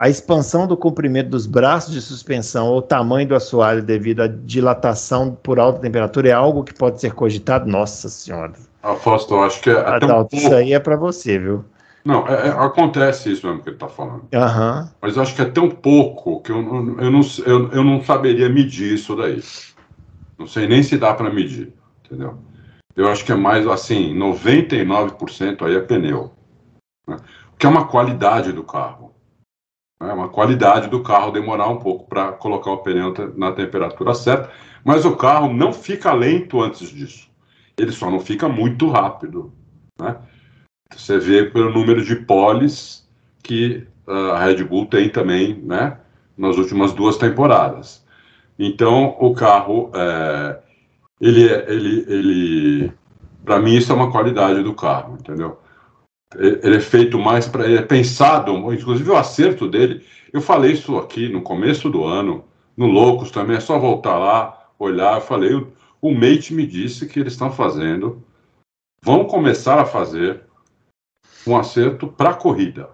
A 0.01 0.09
expansão 0.09 0.65
do 0.65 0.75
comprimento 0.75 1.29
dos 1.29 1.45
braços 1.45 1.93
de 1.93 2.01
suspensão 2.01 2.69
ou 2.69 2.79
o 2.79 2.81
tamanho 2.81 3.27
do 3.27 3.35
assoalho 3.35 3.83
devido 3.83 4.21
à 4.21 4.27
dilatação 4.27 5.37
por 5.43 5.59
alta 5.59 5.79
temperatura 5.79 6.27
é 6.27 6.31
algo 6.31 6.63
que 6.63 6.73
pode 6.73 6.99
ser 6.99 7.13
cogitado? 7.13 7.69
Nossa 7.69 8.09
Senhora. 8.09 8.53
Aposto, 8.81 9.35
acho 9.35 9.61
que 9.61 9.69
é 9.69 9.73
até 9.73 10.05
Adalto, 10.05 10.13
um 10.13 10.17
pouco... 10.17 10.35
Isso 10.37 10.55
aí 10.55 10.73
é 10.73 10.79
para 10.79 10.95
você, 10.95 11.37
viu? 11.37 11.63
Não, 12.03 12.27
é, 12.27 12.47
é, 12.47 12.49
acontece 12.49 13.31
isso 13.31 13.45
mesmo 13.45 13.61
que 13.61 13.69
ele 13.69 13.75
está 13.75 13.87
falando. 13.87 14.23
Uhum. 14.33 14.89
Mas 14.99 15.19
acho 15.19 15.35
que 15.35 15.43
é 15.43 15.45
tão 15.45 15.69
pouco 15.69 16.41
que 16.41 16.51
eu, 16.51 16.57
eu, 16.57 17.11
não, 17.11 17.21
eu, 17.45 17.71
eu 17.71 17.83
não 17.83 18.03
saberia 18.03 18.49
medir 18.49 18.95
isso 18.95 19.15
daí. 19.15 19.39
Não 20.35 20.47
sei 20.47 20.67
nem 20.67 20.81
se 20.81 20.97
dá 20.97 21.13
para 21.13 21.29
medir, 21.29 21.71
entendeu? 22.03 22.39
Eu 22.95 23.07
acho 23.07 23.23
que 23.23 23.31
é 23.31 23.35
mais 23.35 23.67
assim, 23.67 24.17
99% 24.17 25.61
aí 25.61 25.75
é 25.75 25.79
pneu. 25.79 26.31
Né? 27.07 27.17
Que 27.55 27.67
é 27.67 27.69
uma 27.69 27.85
qualidade 27.85 28.51
do 28.51 28.63
carro. 28.63 29.10
É 30.01 30.13
uma 30.13 30.29
qualidade 30.29 30.89
do 30.89 31.01
carro 31.01 31.31
demorar 31.31 31.67
um 31.67 31.77
pouco 31.77 32.07
para 32.07 32.31
colocar 32.31 32.71
o 32.71 32.77
pneu 32.77 33.13
na 33.35 33.51
temperatura 33.51 34.13
certa, 34.13 34.51
mas 34.83 35.05
o 35.05 35.15
carro 35.15 35.53
não 35.53 35.71
fica 35.71 36.11
lento 36.11 36.59
antes 36.61 36.89
disso. 36.89 37.29
Ele 37.77 37.91
só 37.91 38.09
não 38.09 38.19
fica 38.19 38.49
muito 38.49 38.89
rápido. 38.89 39.53
Né? 39.99 40.17
Você 40.95 41.19
vê 41.19 41.45
pelo 41.45 41.71
número 41.71 42.03
de 42.03 42.15
poles 42.15 43.07
que 43.43 43.87
ah, 44.07 44.33
a 44.33 44.45
Red 44.45 44.63
Bull 44.63 44.87
tem 44.87 45.09
também 45.09 45.55
né, 45.55 45.97
nas 46.37 46.57
últimas 46.57 46.93
duas 46.93 47.17
temporadas. 47.17 48.03
Então, 48.57 49.15
o 49.19 49.33
carro, 49.33 49.91
é, 49.95 50.59
ele, 51.19 51.43
ele, 51.43 52.05
ele 52.07 52.93
para 53.43 53.59
mim, 53.59 53.75
isso 53.75 53.91
é 53.91 53.95
uma 53.95 54.11
qualidade 54.11 54.61
do 54.63 54.73
carro, 54.73 55.17
entendeu? 55.19 55.59
Ele 56.35 56.77
é 56.77 56.81
feito 56.81 57.19
mais 57.19 57.47
para. 57.47 57.65
Ele 57.65 57.77
é 57.77 57.81
pensado, 57.81 58.51
inclusive 58.73 59.09
o 59.09 59.17
acerto 59.17 59.67
dele. 59.67 60.05
Eu 60.31 60.41
falei 60.41 60.71
isso 60.71 60.97
aqui 60.97 61.27
no 61.27 61.41
começo 61.41 61.89
do 61.89 62.05
ano, 62.05 62.45
no 62.75 62.85
Loucos 62.87 63.31
também, 63.31 63.57
é 63.57 63.59
só 63.59 63.77
voltar 63.77 64.17
lá, 64.17 64.69
olhar. 64.79 65.15
Eu 65.15 65.21
falei, 65.21 65.53
o, 65.53 65.71
o 66.01 66.13
Mate 66.13 66.53
me 66.53 66.65
disse 66.65 67.05
que 67.05 67.19
eles 67.19 67.33
estão 67.33 67.51
fazendo, 67.51 68.23
vão 69.03 69.25
começar 69.25 69.79
a 69.79 69.85
fazer 69.85 70.41
um 71.45 71.57
acerto 71.57 72.07
para 72.07 72.33
corrida. 72.33 72.89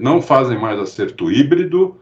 Não 0.00 0.20
fazem 0.20 0.58
mais 0.58 0.78
acerto 0.78 1.30
híbrido, 1.30 1.98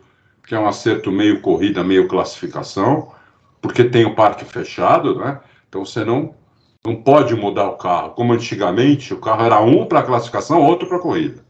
que 0.46 0.54
é 0.54 0.58
um 0.58 0.66
acerto 0.66 1.12
meio 1.12 1.40
corrida, 1.40 1.84
meio 1.84 2.08
classificação, 2.08 3.12
porque 3.60 3.84
tem 3.84 4.04
o 4.04 4.14
parque 4.14 4.44
fechado, 4.44 5.16
né? 5.16 5.40
Então 5.68 5.84
você 5.84 6.04
não 6.04 6.34
não 6.84 6.96
pode 6.96 7.34
mudar 7.34 7.68
o 7.68 7.76
carro. 7.76 8.10
Como 8.10 8.32
antigamente, 8.32 9.14
o 9.14 9.18
carro 9.18 9.44
era 9.44 9.60
um 9.60 9.86
para 9.86 10.02
classificação, 10.02 10.60
outro 10.60 10.88
para 10.88 10.98
corrida. 10.98 11.40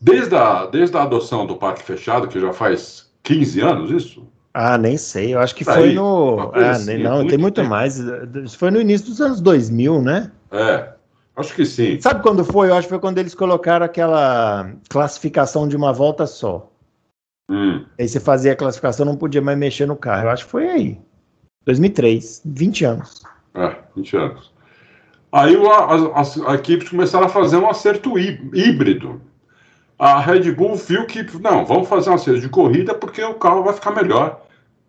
Desde 0.00 0.34
a, 0.34 0.66
desde 0.66 0.96
a 0.96 1.02
adoção 1.02 1.46
do 1.46 1.56
parque 1.56 1.82
fechado, 1.82 2.28
que 2.28 2.40
já 2.40 2.52
faz 2.52 3.10
15 3.22 3.60
anos 3.60 3.90
isso? 3.90 4.26
Ah, 4.52 4.76
nem 4.76 4.96
sei. 4.96 5.34
Eu 5.34 5.38
acho 5.38 5.54
que 5.54 5.64
foi 5.64 5.94
no. 5.94 6.50
Ah, 6.52 6.72
assim, 6.72 6.98
não, 6.98 7.16
muito 7.18 7.30
tem 7.30 7.38
muito 7.38 7.54
tempo. 7.54 7.70
mais. 7.70 7.98
Foi 8.56 8.70
no 8.70 8.80
início 8.80 9.06
dos 9.06 9.20
anos 9.20 9.40
2000, 9.40 10.02
né? 10.02 10.30
É, 10.50 10.92
acho 11.36 11.54
que 11.54 11.64
sim. 11.64 11.98
Sabe 12.00 12.22
quando 12.22 12.44
foi? 12.44 12.68
Eu 12.68 12.74
acho 12.74 12.86
que 12.86 12.90
foi 12.90 12.98
quando 12.98 13.16
eles 13.18 13.34
colocaram 13.34 13.86
aquela 13.86 14.70
classificação 14.90 15.66
de 15.66 15.76
uma 15.76 15.92
volta 15.92 16.26
só. 16.26 16.70
Hum. 17.50 17.84
Aí 17.98 18.06
você 18.06 18.20
fazia 18.20 18.52
a 18.52 18.56
classificação, 18.56 19.06
não 19.06 19.16
podia 19.16 19.40
mais 19.40 19.56
mexer 19.56 19.86
no 19.86 19.96
carro. 19.96 20.26
Eu 20.26 20.30
acho 20.30 20.44
que 20.44 20.50
foi 20.50 20.68
aí. 20.68 21.00
2003, 21.64 22.42
20 22.44 22.84
anos. 22.84 23.22
É, 23.54 23.76
20 23.96 24.16
anos. 24.16 24.52
Aí 25.30 25.56
as, 26.14 26.36
as 26.36 26.54
equipes 26.54 26.90
começaram 26.90 27.26
a 27.26 27.30
fazer 27.30 27.56
um 27.56 27.68
acerto 27.68 28.18
híbrido. 28.18 29.20
A 29.98 30.18
Red 30.20 30.52
Bull 30.52 30.76
viu 30.76 31.06
que, 31.06 31.24
não, 31.38 31.64
vamos 31.64 31.88
fazer 31.88 32.10
um 32.10 32.14
acerto 32.14 32.40
de 32.40 32.48
corrida 32.48 32.94
porque 32.94 33.22
o 33.24 33.34
carro 33.34 33.62
vai 33.62 33.72
ficar 33.72 33.92
melhor. 33.92 34.42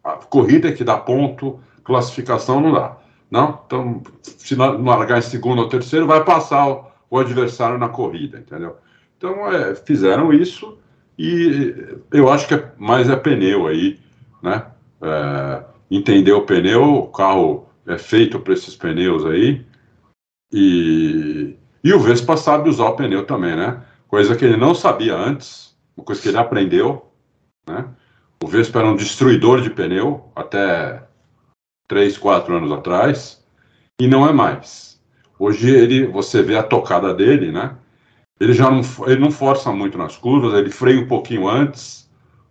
A 0.04 0.14
corrida 0.14 0.68
é 0.68 0.72
que 0.72 0.84
dá 0.84 0.98
ponto, 0.98 1.60
classificação 1.84 2.60
não 2.60 2.74
dá. 2.74 2.98
Não? 3.32 3.62
Então, 3.66 4.04
se 4.22 4.56
não 4.56 4.84
largar 4.84 5.20
em 5.20 5.22
segundo 5.22 5.60
ou 5.60 5.70
terceiro, 5.70 6.06
vai 6.06 6.24
passar 6.24 6.68
o, 6.68 6.86
o 7.10 7.20
adversário 7.20 7.78
na 7.78 7.90
corrida, 7.90 8.38
entendeu? 8.38 8.76
Então, 9.18 9.52
é, 9.52 9.76
fizeram 9.76 10.34
isso 10.34 10.78
e 11.18 11.96
eu 12.12 12.30
acho 12.30 12.48
que 12.48 12.56
é, 12.56 12.72
mais 12.78 13.10
é 13.10 13.16
pneu 13.16 13.68
aí, 13.68 14.00
né? 14.42 14.66
É, 15.02 15.64
entender 15.90 16.34
o 16.34 16.42
pneu, 16.42 16.84
o 16.84 17.08
carro 17.08 17.63
é 17.88 17.98
feito 17.98 18.40
para 18.40 18.54
esses 18.54 18.76
pneus 18.76 19.26
aí. 19.26 19.66
E, 20.52 21.56
e 21.84 21.94
o 21.94 22.00
Vespa 22.00 22.38
sabe 22.38 22.70
usar 22.70 22.86
o 22.86 22.96
pneu 22.96 23.26
também, 23.26 23.56
né? 23.56 23.84
Coisa 24.08 24.36
que 24.36 24.46
ele 24.46 24.58
não 24.58 24.76
sabia 24.76 25.16
antes, 25.16 25.76
uma 25.98 26.06
coisa 26.06 26.22
que 26.22 26.28
ele 26.28 26.38
aprendeu, 26.38 27.12
né? 27.68 27.86
O 28.44 28.48
Vespa 28.48 28.80
era 28.80 28.90
um 28.90 28.96
destruidor 28.96 29.62
de 29.62 29.70
pneu 29.70 30.32
até 30.36 31.04
3, 31.88 32.18
4 32.18 32.56
anos 32.56 32.72
atrás, 32.72 33.44
e 34.00 34.08
não 34.08 34.28
é 34.28 34.34
mais. 34.34 35.02
Hoje 35.40 35.70
ele, 35.70 36.06
você 36.06 36.42
vê 36.42 36.58
a 36.58 36.64
tocada 36.64 37.14
dele, 37.14 37.52
né? 37.52 37.76
Ele 38.40 38.54
já 38.54 38.70
não, 38.70 38.82
ele 39.08 39.20
não 39.20 39.32
força 39.32 39.72
muito 39.72 39.98
nas 39.98 40.18
curvas, 40.18 40.54
ele 40.54 40.70
freia 40.70 41.00
um 41.00 41.08
pouquinho 41.08 41.48
antes 41.48 42.10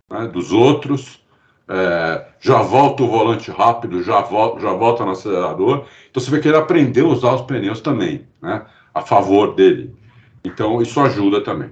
né, 0.09 0.27
dos 0.27 0.51
outros, 0.51 1.22
é, 1.67 2.25
já 2.39 2.61
volta 2.61 3.03
o 3.03 3.07
volante 3.07 3.49
rápido, 3.49 4.03
já 4.03 4.21
volta, 4.21 4.59
já 4.59 4.73
volta 4.73 5.05
no 5.05 5.11
acelerador. 5.11 5.85
Então 6.09 6.21
você 6.21 6.29
vê 6.29 6.39
que 6.39 6.47
ele 6.47 6.57
aprendeu 6.57 7.09
a 7.09 7.13
usar 7.13 7.33
os 7.35 7.41
pneus 7.41 7.81
também, 7.81 8.27
né, 8.41 8.65
a 8.93 9.01
favor 9.01 9.55
dele. 9.55 9.95
Então 10.43 10.81
isso 10.81 10.99
ajuda 10.99 11.41
também. 11.41 11.71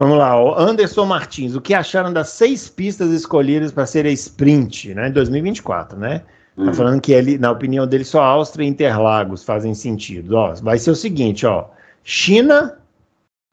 Vamos 0.00 0.16
lá, 0.16 0.32
Anderson 0.56 1.04
Martins, 1.04 1.56
o 1.56 1.60
que 1.60 1.74
acharam 1.74 2.12
das 2.12 2.28
seis 2.28 2.68
pistas 2.68 3.10
escolhidas 3.10 3.72
para 3.72 3.84
ser 3.84 4.06
sprint, 4.06 4.94
né, 4.94 5.08
em 5.08 5.12
2024, 5.12 5.98
né? 5.98 6.22
Tá 6.54 6.62
hum. 6.62 6.74
falando 6.74 7.00
que 7.00 7.12
ele, 7.12 7.36
na 7.36 7.50
opinião 7.50 7.86
dele, 7.86 8.04
só 8.04 8.22
Áustria 8.22 8.64
e 8.64 8.68
Interlagos 8.68 9.44
fazem 9.44 9.74
sentido. 9.74 10.34
Ó, 10.34 10.54
vai 10.54 10.78
ser 10.78 10.92
o 10.92 10.94
seguinte, 10.94 11.46
ó, 11.46 11.66
China, 12.02 12.78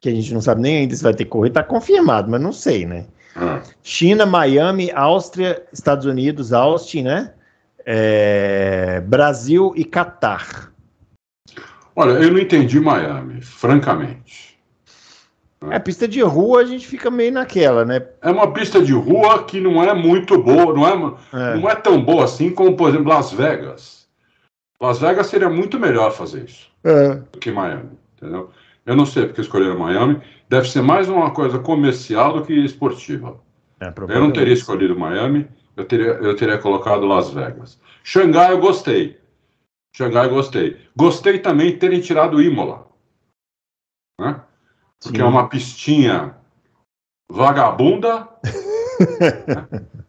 que 0.00 0.08
a 0.08 0.12
gente 0.12 0.32
não 0.32 0.40
sabe 0.40 0.60
nem 0.60 0.78
ainda 0.78 0.94
se 0.94 1.02
vai 1.02 1.14
ter 1.14 1.24
corrida, 1.24 1.54
tá 1.54 1.64
confirmado, 1.64 2.30
mas 2.30 2.40
não 2.40 2.52
sei, 2.52 2.86
né? 2.86 3.06
Hum. 3.36 3.60
China, 3.82 4.24
Miami, 4.24 4.90
Áustria, 4.92 5.62
Estados 5.72 6.06
Unidos, 6.06 6.52
Austin, 6.52 7.02
né? 7.02 7.34
É, 7.84 9.00
Brasil 9.00 9.72
e 9.76 9.84
Catar. 9.84 10.72
Olha, 11.94 12.12
eu 12.12 12.32
não 12.32 12.38
entendi 12.38 12.80
Miami, 12.80 13.40
francamente. 13.42 14.56
É, 15.70 15.78
pista 15.78 16.06
de 16.06 16.20
rua 16.20 16.60
a 16.60 16.64
gente 16.64 16.86
fica 16.86 17.10
meio 17.10 17.32
naquela, 17.32 17.84
né? 17.84 18.06
É 18.20 18.30
uma 18.30 18.52
pista 18.52 18.82
de 18.82 18.92
rua 18.92 19.42
que 19.44 19.60
não 19.60 19.82
é 19.82 19.94
muito 19.94 20.40
boa, 20.40 20.74
não 20.74 20.86
é, 20.86 21.52
é. 21.52 21.56
Não 21.56 21.68
é 21.68 21.74
tão 21.74 22.02
boa 22.02 22.24
assim 22.24 22.50
como, 22.50 22.76
por 22.76 22.90
exemplo, 22.90 23.08
Las 23.08 23.32
Vegas. 23.32 24.06
Las 24.80 24.98
Vegas 24.98 25.26
seria 25.28 25.48
muito 25.48 25.78
melhor 25.80 26.12
fazer 26.12 26.44
isso 26.44 26.70
é. 26.84 27.14
do 27.32 27.38
que 27.38 27.50
Miami, 27.50 27.90
entendeu? 28.16 28.50
Eu 28.84 28.94
não 28.94 29.06
sei 29.06 29.26
porque 29.26 29.40
escolheram 29.40 29.78
Miami. 29.78 30.20
Deve 30.48 30.68
ser 30.70 30.82
mais 30.82 31.08
uma 31.08 31.32
coisa 31.32 31.58
comercial 31.58 32.34
do 32.34 32.44
que 32.44 32.52
esportiva. 32.52 33.40
É, 33.80 33.92
eu 34.08 34.20
não 34.20 34.32
teria 34.32 34.54
escolhido 34.54 34.98
Miami, 34.98 35.48
eu 35.76 35.84
teria, 35.84 36.12
eu 36.12 36.34
teria 36.36 36.58
colocado 36.58 37.04
Las 37.04 37.30
Vegas. 37.30 37.80
Xangai 38.02 38.52
eu 38.52 38.58
gostei. 38.58 39.18
Xangai 39.94 40.26
eu 40.26 40.30
gostei. 40.30 40.76
Gostei 40.96 41.38
também 41.38 41.72
de 41.72 41.78
terem 41.78 42.00
tirado 42.00 42.40
Imola. 42.40 42.86
Né? 44.20 44.40
Porque 45.02 45.18
Sim. 45.18 45.24
é 45.24 45.26
uma 45.26 45.48
pistinha 45.48 46.36
vagabunda. 47.30 48.28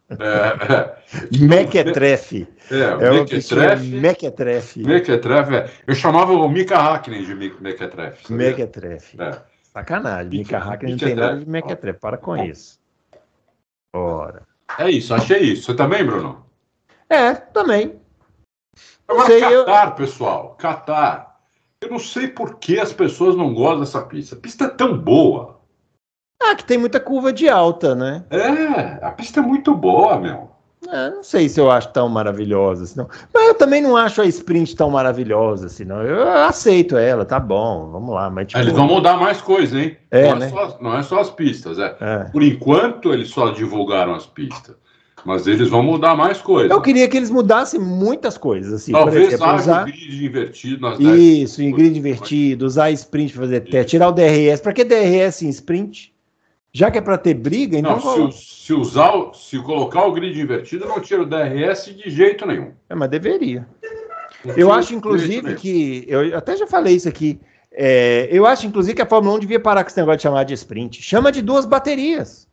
é, 0.08 0.72
é, 0.72 0.98
mequetrefe. 1.38 2.48
É, 2.70 3.06
é 3.06 3.10
mequetrefe. 3.10 3.86
Mequetrefe. 3.86 4.82
Mequetrefe. 4.84 5.56
É. 5.56 5.70
Eu 5.86 5.94
chamava 5.94 6.32
o 6.32 6.48
Mika 6.48 6.78
Hakkinen 6.78 7.24
de 7.24 7.34
mequetrefe. 7.34 8.32
Mequetrefe. 8.32 9.20
É. 9.20 9.57
Sacanagem. 9.78 10.40
Mika 10.40 10.58
Hakkinen 10.58 10.92
não 10.92 10.98
tem 10.98 11.14
nada 11.14 11.38
de 11.38 11.48
mequetrefe. 11.48 12.00
Para 12.00 12.18
com 12.18 12.36
isso. 12.36 12.80
Ora. 13.94 14.42
É 14.78 14.90
isso, 14.90 15.14
achei 15.14 15.40
isso. 15.40 15.64
Você 15.64 15.74
também, 15.74 16.04
Bruno? 16.04 16.44
É, 17.08 17.34
também. 17.34 17.98
Agora, 19.06 19.26
sei, 19.26 19.40
Catar, 19.40 19.86
eu... 19.86 19.94
pessoal. 19.94 20.56
Catar. 20.58 21.40
Eu 21.80 21.90
não 21.90 21.98
sei 21.98 22.28
por 22.28 22.58
que 22.58 22.78
as 22.78 22.92
pessoas 22.92 23.36
não 23.36 23.54
gostam 23.54 23.80
dessa 23.80 24.02
pista. 24.02 24.34
A 24.34 24.38
pista 24.38 24.64
é 24.64 24.68
tão 24.68 24.98
boa. 24.98 25.60
Ah, 26.42 26.54
que 26.54 26.64
tem 26.64 26.76
muita 26.76 27.00
curva 27.00 27.32
de 27.32 27.48
alta, 27.48 27.94
né? 27.94 28.24
É, 28.30 29.04
a 29.04 29.10
pista 29.12 29.40
é 29.40 29.42
muito 29.42 29.74
boa, 29.74 30.18
meu. 30.18 30.50
É, 30.90 31.10
não 31.10 31.22
sei 31.22 31.48
se 31.48 31.60
eu 31.60 31.70
acho 31.70 31.92
tão 31.92 32.08
maravilhosa 32.08 32.84
assim, 32.84 32.98
não. 32.98 33.08
Mas 33.32 33.48
eu 33.48 33.54
também 33.54 33.82
não 33.82 33.96
acho 33.96 34.22
a 34.22 34.26
sprint 34.26 34.74
tão 34.74 34.90
maravilhosa 34.90 35.66
assim, 35.66 35.84
não. 35.84 36.02
Eu 36.02 36.26
aceito 36.28 36.96
ela, 36.96 37.24
tá 37.24 37.38
bom, 37.38 37.90
vamos 37.90 38.14
lá. 38.14 38.30
Mas, 38.30 38.48
tipo... 38.48 38.58
Eles 38.58 38.72
vão 38.72 38.86
mudar 38.86 39.18
mais 39.18 39.40
coisas, 39.40 39.78
hein? 39.78 39.96
É, 40.10 40.22
não, 40.22 40.36
é 40.36 40.38
né? 40.38 40.46
é 40.46 40.48
só, 40.48 40.78
não 40.80 40.96
é 40.96 41.02
só 41.02 41.20
as 41.20 41.30
pistas, 41.30 41.78
é. 41.78 41.94
é. 42.00 42.18
Por 42.32 42.42
enquanto, 42.42 43.12
eles 43.12 43.28
só 43.28 43.50
divulgaram 43.50 44.14
as 44.14 44.26
pistas. 44.26 44.76
Mas 45.24 45.46
eles 45.46 45.68
vão 45.68 45.82
mudar 45.82 46.16
mais 46.16 46.40
coisas. 46.40 46.70
Eu 46.70 46.80
queria 46.80 47.08
que 47.08 47.16
eles 47.16 47.28
mudassem 47.28 47.78
muitas 47.78 48.38
coisas. 48.38 48.72
Assim, 48.72 48.92
Talvez 48.92 49.32
exemplo, 49.32 49.54
usar 49.56 49.84
grid 49.84 50.24
invertido 50.24 50.80
nas 50.80 50.98
Isso, 50.98 51.60
em 51.60 51.72
grid 51.72 51.98
invertido, 51.98 52.64
usar 52.64 52.90
sprint 52.92 53.32
para 53.32 53.42
fazer 53.42 53.60
teste, 53.62 53.90
tirar 53.90 54.08
o 54.08 54.12
DRS. 54.12 54.60
Para 54.62 54.72
que 54.72 54.84
DRS 54.84 55.42
em 55.42 55.48
sprint? 55.48 56.14
Já 56.78 56.92
que 56.92 56.98
é 56.98 57.00
para 57.00 57.18
ter 57.18 57.34
briga, 57.34 57.76
então. 57.76 57.98
Não, 57.98 58.30
se, 58.30 58.66
se, 58.66 58.72
usar, 58.72 59.12
se 59.34 59.58
colocar 59.58 60.04
o 60.04 60.12
grid 60.12 60.40
invertido, 60.40 60.86
não 60.86 61.00
tira 61.00 61.22
o 61.22 61.26
DRS 61.26 61.86
de 61.86 62.08
jeito 62.08 62.46
nenhum. 62.46 62.70
É, 62.88 62.94
mas 62.94 63.10
deveria. 63.10 63.66
eu 64.56 64.72
acho, 64.72 64.94
inclusive, 64.94 65.56
que. 65.56 66.04
Eu 66.06 66.38
até 66.38 66.56
já 66.56 66.68
falei 66.68 66.94
isso 66.94 67.08
aqui. 67.08 67.40
É, 67.72 68.28
eu 68.30 68.46
acho, 68.46 68.64
inclusive, 68.64 68.94
que 68.94 69.02
a 69.02 69.06
Fórmula 69.06 69.34
1 69.34 69.40
devia 69.40 69.58
parar 69.58 69.82
com 69.82 69.90
esse 69.90 69.98
negócio 69.98 70.18
de 70.18 70.22
chamar 70.22 70.44
de 70.44 70.54
sprint. 70.54 71.02
Chama 71.02 71.32
de 71.32 71.42
duas 71.42 71.66
baterias. 71.66 72.47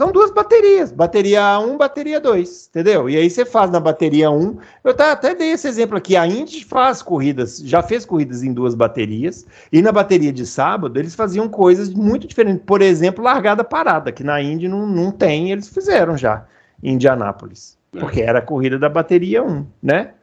São 0.00 0.10
duas 0.10 0.30
baterias, 0.30 0.90
bateria 0.90 1.58
1, 1.58 1.76
bateria 1.76 2.18
2, 2.18 2.70
entendeu? 2.70 3.10
E 3.10 3.18
aí 3.18 3.28
você 3.28 3.44
faz 3.44 3.70
na 3.70 3.78
bateria 3.78 4.30
1. 4.30 4.56
Eu 4.82 4.92
até 4.92 5.34
dei 5.34 5.50
esse 5.50 5.68
exemplo 5.68 5.94
aqui. 5.98 6.16
A 6.16 6.26
Indy 6.26 6.64
faz 6.64 7.02
corridas, 7.02 7.58
já 7.58 7.82
fez 7.82 8.06
corridas 8.06 8.42
em 8.42 8.54
duas 8.54 8.74
baterias, 8.74 9.46
e 9.70 9.82
na 9.82 9.92
bateria 9.92 10.32
de 10.32 10.46
sábado 10.46 10.98
eles 10.98 11.14
faziam 11.14 11.50
coisas 11.50 11.92
muito 11.92 12.26
diferentes. 12.26 12.62
Por 12.64 12.80
exemplo, 12.80 13.22
largada 13.22 13.62
parada, 13.62 14.10
que 14.10 14.24
na 14.24 14.40
Indy 14.40 14.68
não, 14.68 14.86
não 14.86 15.12
tem, 15.12 15.52
eles 15.52 15.68
fizeram 15.68 16.16
já 16.16 16.46
em 16.82 16.94
Indianápolis. 16.94 17.76
É. 17.94 18.00
Porque 18.00 18.22
era 18.22 18.38
a 18.38 18.42
corrida 18.42 18.78
da 18.78 18.88
bateria 18.88 19.42
1, 19.42 19.66
né? 19.82 20.14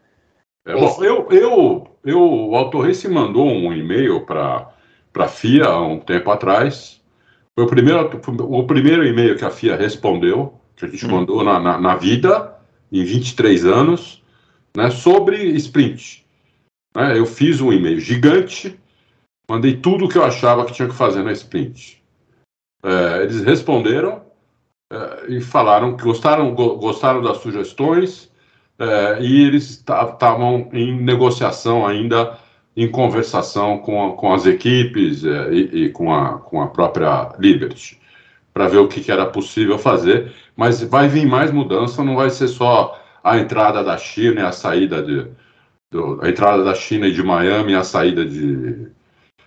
É, 0.66 0.74
bom, 0.74 1.04
eu, 1.04 1.28
eu, 1.30 1.88
eu, 2.04 2.20
o 2.20 2.56
Autorei 2.56 2.96
se 2.96 3.08
mandou 3.08 3.46
um 3.46 3.72
e-mail 3.72 4.26
para 4.26 4.72
a 5.16 5.28
FIA 5.28 5.68
há 5.68 5.86
um 5.86 6.00
tempo 6.00 6.32
atrás 6.32 6.97
foi 7.58 7.64
o 7.64 7.68
primeiro, 7.68 8.22
o 8.44 8.68
primeiro 8.68 9.04
e-mail 9.04 9.36
que 9.36 9.44
a 9.44 9.50
FIA 9.50 9.76
respondeu, 9.76 10.62
que 10.76 10.86
a 10.86 10.88
gente 10.88 11.08
hum. 11.08 11.10
mandou 11.10 11.44
na, 11.44 11.60
na, 11.60 11.82
na, 11.82 11.96
vida, 11.96 12.56
em 12.92 13.04
23 13.04 13.66
anos, 13.66 14.22
né, 14.76 14.92
sobre 14.92 15.44
sprint. 15.56 16.24
Né, 16.96 17.18
eu 17.18 17.26
fiz 17.26 17.60
um 17.60 17.74
e-mail 17.74 18.00
gigante, 18.00 18.80
mandei 19.50 19.76
tudo 19.76 20.06
o 20.06 20.08
que 20.08 20.20
eu 20.20 20.24
achava 20.24 20.66
que 20.66 20.74
tinha 20.74 20.88
que 20.88 20.94
fazer 20.94 21.24
na 21.24 21.32
sprint. 21.32 22.00
É, 22.86 23.24
eles 23.24 23.42
responderam 23.42 24.22
é, 24.94 25.26
e 25.30 25.42
falaram 25.42 25.98
que 25.98 26.04
gostaram, 26.04 26.54
gostaram 26.54 27.24
das 27.24 27.38
sugestões 27.38 28.32
é, 28.78 29.20
e 29.20 29.42
eles 29.48 29.72
estavam 29.72 30.70
em 30.72 30.96
negociação 31.02 31.88
ainda 31.88 32.38
em 32.78 32.88
conversação 32.88 33.80
com, 33.80 34.12
com 34.12 34.32
as 34.32 34.46
equipes 34.46 35.26
é, 35.26 35.52
e, 35.52 35.86
e, 35.86 35.90
com, 35.90 36.14
a, 36.14 36.38
com 36.38 36.62
a 36.62 36.68
própria 36.68 37.32
Liberty, 37.40 38.00
para 38.54 38.68
ver 38.68 38.78
o 38.78 38.88
que, 38.88 39.02
que, 39.02 39.12
era 39.12 39.26
possível 39.26 39.80
fazer. 39.80 40.32
Mas 40.56 40.84
vai 40.84 41.08
vir 41.08 41.26
mais 41.26 41.52
mudança, 41.52 42.04
não 42.04 42.16
vai 42.16 42.30
ser 42.30 42.48
só 42.48 43.02
a 43.24 43.40
entrada 43.40 43.84
da 43.84 43.98
China 43.98 44.42
e 44.42 44.44
a 44.44 44.52
saída 44.52 45.02
de. 45.02 45.26
Do, 45.90 46.20
a 46.22 46.30
entrada 46.30 46.64
da 46.64 46.76
China 46.76 47.08
e 47.08 47.14
de 47.14 47.24
Miami 47.24 47.72
e 47.72 47.76
a 47.76 47.84
saída 47.84 48.24
de. 48.24 48.88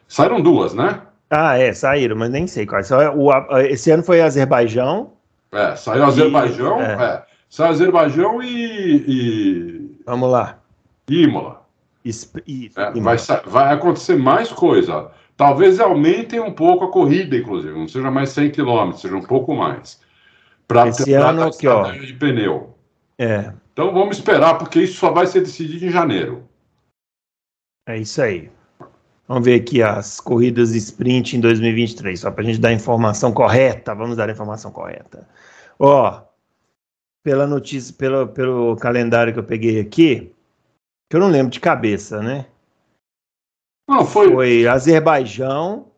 Saíram 0.08 0.40
duas, 0.40 0.74
né? 0.74 1.00
Ah, 1.30 1.56
é, 1.56 1.72
saíram, 1.72 2.16
mas 2.16 2.30
nem 2.30 2.48
sei 2.48 2.66
quais. 2.66 2.90
O, 2.90 3.30
esse 3.58 3.92
ano 3.92 4.02
foi 4.02 4.20
Azerbaijão. 4.20 5.12
É, 5.52 5.76
saiu 5.76 6.04
Azerbaijão, 6.04 6.80
é. 6.80 6.92
é. 6.94 7.22
Saiu 7.48 7.70
Azerbaijão 7.70 8.42
e, 8.42 9.04
e. 9.06 10.02
Vamos 10.04 10.30
lá. 10.30 10.58
Imola. 11.08 11.59
É, 12.04 13.00
vai, 13.00 13.16
vai 13.46 13.74
acontecer 13.74 14.16
mais 14.16 14.50
coisa. 14.50 15.10
Talvez 15.36 15.80
aumentem 15.80 16.40
um 16.40 16.52
pouco 16.52 16.84
a 16.84 16.90
corrida, 16.90 17.36
inclusive, 17.36 17.72
não 17.72 17.88
seja 17.88 18.10
mais 18.10 18.30
100 18.30 18.50
km, 18.50 18.92
seja 18.92 19.16
um 19.16 19.22
pouco 19.22 19.54
mais. 19.54 20.00
Para 20.66 20.88
Esse 20.88 21.12
ano 21.14 21.44
aqui, 21.44 21.66
ó. 21.66 21.90
de 21.90 22.12
pneu. 22.14 22.74
É. 23.18 23.52
Então 23.72 23.92
vamos 23.92 24.18
esperar, 24.18 24.56
porque 24.58 24.82
isso 24.82 24.98
só 24.98 25.10
vai 25.10 25.26
ser 25.26 25.40
decidido 25.40 25.84
em 25.84 25.90
janeiro. 25.90 26.44
É 27.88 27.98
isso 27.98 28.20
aí. 28.22 28.50
Vamos 29.26 29.44
ver 29.44 29.60
aqui 29.60 29.82
as 29.82 30.20
corridas 30.20 30.74
sprint 30.74 31.36
em 31.36 31.40
2023, 31.40 32.18
só 32.18 32.30
para 32.30 32.42
a 32.42 32.46
gente 32.46 32.60
dar 32.60 32.70
a 32.70 32.72
informação 32.72 33.32
correta. 33.32 33.94
Vamos 33.94 34.16
dar 34.16 34.28
a 34.28 34.32
informação 34.32 34.70
correta. 34.70 35.26
Ó, 35.78 36.22
pela 37.22 37.46
notícia, 37.46 37.94
pelo, 37.96 38.28
pelo 38.28 38.76
calendário 38.76 39.32
que 39.32 39.38
eu 39.38 39.44
peguei 39.44 39.80
aqui, 39.80 40.32
que 41.10 41.16
eu 41.16 41.20
não 41.20 41.28
lembro 41.28 41.50
de 41.50 41.58
cabeça, 41.58 42.22
né? 42.22 42.46
Não, 43.88 44.06
foi. 44.06 44.32
Foi 44.32 44.68
Azerbaijão, 44.68 45.88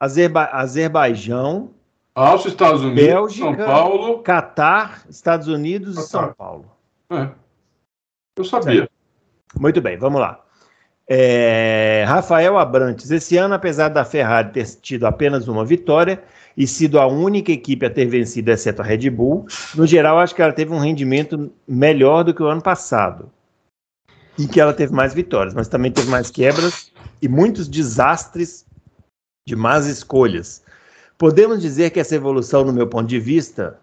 Azerba... 0.00 0.48
Azerbaijão, 0.50 1.74
Áustria, 2.14 2.52
Estados 2.52 2.80
Unidos, 2.80 3.04
Bélgica, 3.04 3.44
São 3.44 3.56
Paulo, 3.56 4.18
Catar, 4.20 5.04
Estados 5.10 5.46
Unidos 5.46 5.96
Catar. 5.96 6.06
e 6.06 6.10
São 6.10 6.32
Paulo. 6.32 6.64
É. 7.10 7.28
Eu 8.38 8.44
sabia. 8.44 8.88
Muito 9.60 9.82
bem, 9.82 9.98
vamos 9.98 10.22
lá. 10.22 10.42
É, 11.06 12.04
Rafael 12.08 12.56
Abrantes, 12.56 13.10
esse 13.10 13.36
ano, 13.36 13.54
apesar 13.54 13.90
da 13.90 14.06
Ferrari 14.06 14.52
ter 14.52 14.66
tido 14.80 15.06
apenas 15.06 15.48
uma 15.48 15.66
vitória 15.66 16.24
e 16.56 16.66
sido 16.66 16.98
a 16.98 17.06
única 17.06 17.52
equipe 17.52 17.84
a 17.84 17.90
ter 17.90 18.06
vencido, 18.06 18.50
exceto 18.50 18.80
a 18.80 18.84
Red 18.84 19.10
Bull, 19.10 19.46
no 19.74 19.86
geral, 19.86 20.18
acho 20.18 20.34
que 20.34 20.40
ela 20.40 20.52
teve 20.52 20.72
um 20.72 20.78
rendimento 20.78 21.52
melhor 21.68 22.24
do 22.24 22.32
que 22.32 22.42
o 22.42 22.46
ano 22.46 22.62
passado 22.62 23.30
em 24.38 24.46
que 24.46 24.60
ela 24.60 24.74
teve 24.74 24.92
mais 24.92 25.14
vitórias, 25.14 25.54
mas 25.54 25.68
também 25.68 25.90
teve 25.90 26.08
mais 26.08 26.30
quebras 26.30 26.92
e 27.20 27.28
muitos 27.28 27.68
desastres 27.68 28.66
de 29.46 29.56
más 29.56 29.86
escolhas. 29.86 30.62
Podemos 31.16 31.62
dizer 31.62 31.90
que 31.90 32.00
essa 32.00 32.14
evolução, 32.14 32.64
no 32.64 32.72
meu 32.72 32.86
ponto 32.86 33.06
de 33.06 33.18
vista, 33.18 33.78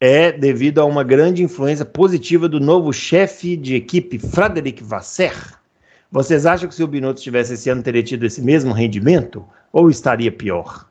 é 0.00 0.32
devido 0.32 0.80
a 0.80 0.84
uma 0.84 1.04
grande 1.04 1.42
influência 1.42 1.84
positiva 1.84 2.48
do 2.48 2.58
novo 2.58 2.92
chefe 2.92 3.56
de 3.56 3.74
equipe, 3.74 4.18
Frederic 4.18 4.82
Vasser. 4.82 5.56
Vocês 6.10 6.46
acham 6.46 6.68
que 6.68 6.74
se 6.74 6.82
o 6.82 6.88
Binotto 6.88 7.20
tivesse 7.20 7.54
esse 7.54 7.70
ano 7.70 7.82
teria 7.82 8.02
tido 8.02 8.24
esse 8.24 8.42
mesmo 8.42 8.72
rendimento 8.72 9.44
ou 9.72 9.90
estaria 9.90 10.32
pior? 10.32 10.88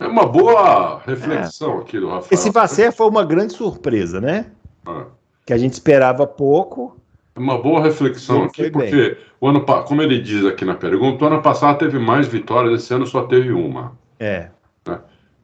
É 0.00 0.06
uma 0.06 0.26
boa 0.26 1.00
reflexão 1.00 1.78
é. 1.78 1.82
aqui 1.82 1.98
do 1.98 2.08
Rafael. 2.08 2.28
Esse 2.30 2.50
Vasser 2.50 2.92
foi 2.92 3.08
uma 3.08 3.24
grande 3.24 3.52
surpresa, 3.52 4.20
né? 4.20 4.50
É. 4.86 5.17
Que 5.48 5.54
a 5.54 5.56
gente 5.56 5.72
esperava 5.72 6.26
pouco. 6.26 7.00
É 7.34 7.40
uma 7.40 7.56
boa 7.56 7.82
reflexão 7.82 8.44
aqui, 8.44 8.70
porque 8.70 8.90
bem. 8.90 9.16
o 9.40 9.48
ano, 9.48 9.64
como 9.64 10.02
ele 10.02 10.20
diz 10.20 10.44
aqui 10.44 10.62
na 10.62 10.74
pergunta, 10.74 11.24
o 11.24 11.26
ano 11.26 11.40
passado 11.40 11.78
teve 11.78 11.98
mais 11.98 12.28
vitórias, 12.28 12.82
esse 12.82 12.92
ano 12.92 13.06
só 13.06 13.22
teve 13.22 13.50
uma. 13.50 13.96
É. 14.20 14.50
Né? 14.86 14.98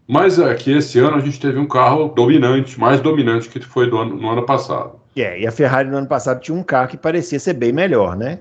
Mas 0.06 0.38
aqui 0.38 0.72
esse 0.72 0.98
ano 0.98 1.16
a 1.16 1.20
gente 1.20 1.40
teve 1.40 1.58
um 1.58 1.66
carro 1.66 2.08
dominante, 2.08 2.78
mais 2.78 3.00
dominante 3.00 3.48
que 3.48 3.58
foi 3.60 3.88
do 3.88 3.96
ano, 3.96 4.14
no 4.14 4.28
ano 4.28 4.44
passado. 4.44 5.00
É, 5.16 5.40
e 5.40 5.46
a 5.46 5.50
Ferrari 5.50 5.88
no 5.88 5.96
ano 5.96 6.06
passado 6.06 6.42
tinha 6.42 6.54
um 6.54 6.62
carro 6.62 6.88
que 6.88 6.98
parecia 6.98 7.40
ser 7.40 7.54
bem 7.54 7.72
melhor, 7.72 8.14
né? 8.14 8.40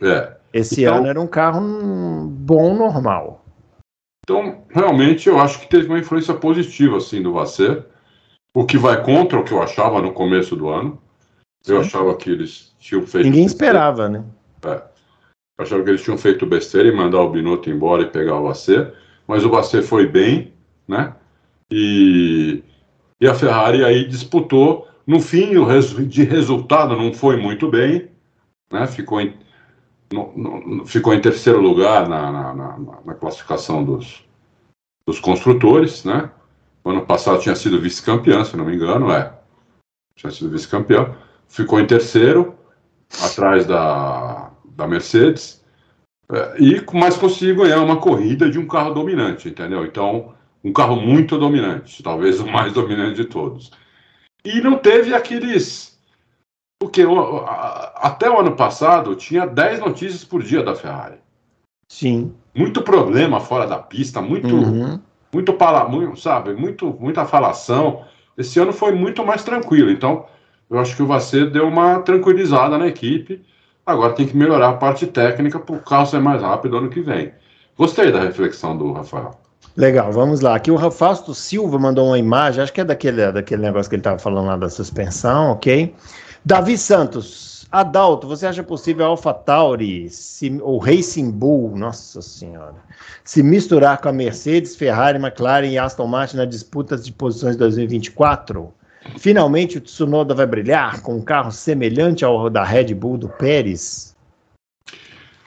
É. 0.00 0.30
Esse 0.54 0.82
então, 0.82 0.98
ano 0.98 1.08
era 1.08 1.20
um 1.20 1.26
carro 1.26 1.60
bom, 2.28 2.72
normal. 2.72 3.44
Então, 4.24 4.62
realmente, 4.70 5.28
eu 5.28 5.40
acho 5.40 5.58
que 5.58 5.68
teve 5.68 5.88
uma 5.88 5.98
influência 5.98 6.34
positiva, 6.34 6.98
assim, 6.98 7.20
do 7.20 7.32
Vasser. 7.32 7.84
O 8.54 8.66
que 8.66 8.76
vai 8.76 9.02
contra 9.02 9.38
o 9.38 9.44
que 9.44 9.52
eu 9.52 9.62
achava 9.62 10.02
no 10.02 10.12
começo 10.12 10.54
do 10.54 10.68
ano. 10.68 11.00
Sim. 11.62 11.72
Eu 11.72 11.80
achava 11.80 12.14
que 12.16 12.30
eles 12.30 12.74
tinham 12.78 13.06
feito. 13.06 13.24
Ninguém 13.24 13.46
esperava, 13.46 14.08
né? 14.08 14.24
É. 14.64 14.82
Eu 15.58 15.64
achava 15.64 15.82
que 15.82 15.90
eles 15.90 16.02
tinham 16.02 16.18
feito 16.18 16.44
besteira 16.44 16.88
e 16.88 16.96
mandar 16.96 17.20
o 17.20 17.30
Binotto 17.30 17.70
embora 17.70 18.02
e 18.02 18.10
pegar 18.10 18.36
o 18.36 18.44
Vasser. 18.44 18.94
Mas 19.26 19.44
o 19.44 19.50
Vasser 19.50 19.82
foi 19.82 20.06
bem, 20.06 20.52
né? 20.86 21.14
E, 21.70 22.62
e 23.20 23.26
a 23.26 23.34
Ferrari 23.34 23.84
aí 23.84 24.06
disputou. 24.06 24.88
No 25.06 25.20
fim, 25.20 25.56
o 25.56 26.04
de 26.06 26.24
resultado 26.24 26.96
não 26.96 27.12
foi 27.12 27.36
muito 27.36 27.68
bem, 27.68 28.08
né? 28.72 28.86
Ficou 28.86 29.20
em, 29.20 29.34
no, 30.12 30.32
no, 30.36 30.86
ficou 30.86 31.14
em 31.14 31.20
terceiro 31.20 31.60
lugar 31.60 32.08
na, 32.08 32.30
na, 32.30 32.54
na, 32.54 32.78
na 33.04 33.14
classificação 33.14 33.84
dos, 33.84 34.24
dos 35.06 35.18
construtores, 35.18 36.04
né? 36.04 36.30
O 36.84 36.90
ano 36.90 37.06
passado 37.06 37.40
tinha 37.40 37.54
sido 37.54 37.80
vice-campeão, 37.80 38.44
se 38.44 38.56
não 38.56 38.64
me 38.64 38.74
engano, 38.74 39.10
é. 39.12 39.32
Tinha 40.16 40.30
sido 40.30 40.50
vice-campeão. 40.50 41.14
Ficou 41.48 41.80
em 41.80 41.86
terceiro, 41.86 42.56
atrás 43.20 43.66
da, 43.66 44.50
da 44.64 44.86
Mercedes. 44.86 45.62
É, 46.30 46.62
e, 46.62 46.84
mas 46.92 47.16
conseguiu 47.16 47.56
ganhar 47.56 47.80
uma 47.80 47.96
corrida 47.96 48.50
de 48.50 48.58
um 48.58 48.66
carro 48.66 48.94
dominante, 48.94 49.48
entendeu? 49.48 49.84
Então, 49.84 50.34
um 50.64 50.72
carro 50.72 50.96
muito 50.96 51.38
dominante, 51.38 52.02
talvez 52.02 52.40
o 52.40 52.46
mais 52.46 52.72
dominante 52.72 53.16
de 53.16 53.24
todos. 53.24 53.70
E 54.44 54.60
não 54.60 54.78
teve 54.78 55.14
aqueles. 55.14 55.98
Porque 56.80 57.02
até 57.96 58.28
o 58.28 58.40
ano 58.40 58.56
passado 58.56 59.14
tinha 59.14 59.46
10 59.46 59.80
notícias 59.80 60.24
por 60.24 60.42
dia 60.42 60.64
da 60.64 60.74
Ferrari. 60.74 61.18
Sim. 61.88 62.34
Muito 62.54 62.82
problema 62.82 63.38
fora 63.38 63.66
da 63.66 63.78
pista, 63.78 64.20
muito, 64.20 64.54
uhum. 64.54 65.00
Muito, 65.32 65.52
para, 65.54 65.88
muito, 65.88 66.20
sabe, 66.20 66.54
muito, 66.54 66.96
muita 67.00 67.24
falação. 67.24 68.02
Esse 68.36 68.58
ano 68.60 68.72
foi 68.72 68.92
muito 68.92 69.24
mais 69.24 69.42
tranquilo. 69.42 69.90
Então, 69.90 70.26
eu 70.70 70.78
acho 70.78 70.94
que 70.94 71.02
o 71.02 71.06
Vasser 71.06 71.50
deu 71.50 71.66
uma 71.66 72.00
tranquilizada 72.00 72.76
na 72.76 72.86
equipe. 72.86 73.42
Agora 73.84 74.12
tem 74.12 74.26
que 74.26 74.36
melhorar 74.36 74.70
a 74.70 74.74
parte 74.74 75.06
técnica 75.06 75.58
para 75.58 75.74
o 75.74 75.80
carro 75.80 76.06
ser 76.06 76.20
mais 76.20 76.42
rápido 76.42 76.76
ano 76.76 76.90
que 76.90 77.00
vem. 77.00 77.32
Gostei 77.76 78.12
da 78.12 78.20
reflexão 78.20 78.76
do 78.76 78.92
Rafael. 78.92 79.32
Legal, 79.76 80.12
vamos 80.12 80.40
lá. 80.40 80.54
Aqui 80.54 80.70
o 80.70 80.90
Fausto 80.90 81.34
Silva 81.34 81.78
mandou 81.78 82.08
uma 82.08 82.18
imagem, 82.18 82.62
acho 82.62 82.72
que 82.72 82.80
é 82.80 82.84
daquele, 82.84 83.32
daquele 83.32 83.62
negócio 83.62 83.88
que 83.88 83.96
ele 83.96 84.00
estava 84.00 84.18
falando 84.18 84.46
lá 84.46 84.56
da 84.56 84.68
suspensão, 84.68 85.52
ok? 85.52 85.94
Davi 86.44 86.76
Santos, 86.76 87.51
Adalto, 87.72 88.28
você 88.28 88.46
acha 88.46 88.62
possível 88.62 89.06
a 89.06 89.08
AlphaTauri 89.08 90.06
ou 90.60 90.76
Racing 90.76 91.30
Bull, 91.30 91.74
nossa 91.74 92.20
senhora, 92.20 92.74
se 93.24 93.42
misturar 93.42 93.98
com 93.98 94.10
a 94.10 94.12
Mercedes, 94.12 94.76
Ferrari, 94.76 95.16
McLaren 95.16 95.68
e 95.68 95.78
Aston 95.78 96.06
Martin 96.06 96.36
na 96.36 96.44
disputa 96.44 96.98
de 96.98 97.10
posições 97.10 97.52
de 97.52 97.60
2024? 97.60 98.70
Finalmente 99.18 99.78
o 99.78 99.80
Tsunoda 99.80 100.34
vai 100.34 100.46
brilhar 100.46 101.00
com 101.00 101.16
um 101.16 101.22
carro 101.22 101.50
semelhante 101.50 102.26
ao 102.26 102.50
da 102.50 102.62
Red 102.62 102.92
Bull 102.92 103.16
do 103.16 103.30
Pérez? 103.30 104.14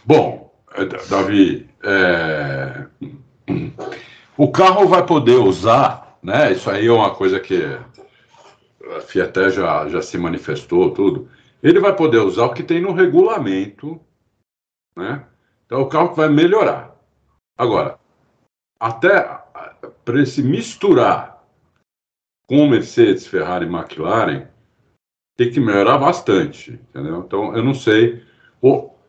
Bom, 0.03 0.51
eh, 0.75 0.85
Davi, 1.07 1.69
é... 1.83 2.85
O 4.35 4.51
carro 4.51 4.88
vai 4.88 5.05
poder 5.05 5.35
usar, 5.35 6.17
né? 6.23 6.51
Isso 6.53 6.71
aí 6.71 6.88
é 6.88 6.91
uma 6.91 7.11
coisa 7.11 7.39
que 7.39 7.77
a 8.97 8.99
Fiat 9.01 9.51
já, 9.51 9.88
já 9.88 10.01
se 10.01 10.17
manifestou, 10.17 10.89
tudo. 10.89 11.29
Ele 11.61 11.79
vai 11.79 11.95
poder 11.95 12.19
usar 12.19 12.45
o 12.45 12.53
que 12.53 12.63
tem 12.63 12.81
no 12.81 12.93
regulamento, 12.93 13.99
né? 14.95 15.25
Então 15.65 15.81
o 15.81 15.89
carro 15.89 16.13
vai 16.13 16.29
melhorar. 16.29 16.95
Agora, 17.57 17.97
até 18.79 19.21
para 20.03 20.25
se 20.25 20.43
misturar 20.43 21.43
com 22.47 22.67
Mercedes, 22.67 23.25
Ferrari 23.25 23.65
e 23.65 23.69
McLaren, 23.69 24.47
tem 25.35 25.51
que 25.51 25.59
melhorar 25.59 25.97
bastante, 25.97 26.79
entendeu? 26.89 27.23
Então 27.25 27.55
eu 27.55 27.63
não 27.63 27.73
sei. 27.73 28.23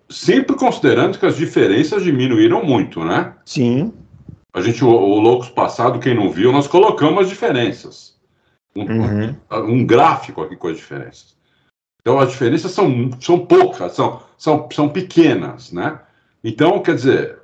sempre 0.09 0.57
considerando 0.57 1.19
que 1.19 1.27
as 1.27 1.37
diferenças 1.37 2.03
diminuíram 2.03 2.65
muito, 2.65 3.05
né? 3.05 3.35
Sim. 3.45 3.93
A 4.53 4.61
gente, 4.63 4.83
o, 4.83 4.89
o 4.89 5.21
Loucos 5.21 5.51
passado, 5.51 6.01
quem 6.01 6.15
não 6.15 6.31
viu, 6.31 6.51
nós 6.51 6.67
colocamos 6.67 7.25
as 7.25 7.29
diferenças. 7.29 8.17
Um, 8.75 8.85
uhum. 8.85 9.37
um 9.51 9.87
gráfico 9.87 10.43
aqui 10.43 10.57
com 10.57 10.69
as 10.69 10.77
diferenças. 10.77 11.36
Então, 12.07 12.21
as 12.21 12.31
diferenças 12.31 12.71
são, 12.71 13.11
são 13.21 13.45
poucas, 13.45 13.91
são, 13.95 14.23
são, 14.39 14.69
são 14.71 14.89
pequenas, 14.89 15.73
né? 15.73 15.99
Então, 16.45 16.79
quer 16.81 16.95
dizer, 16.95 17.41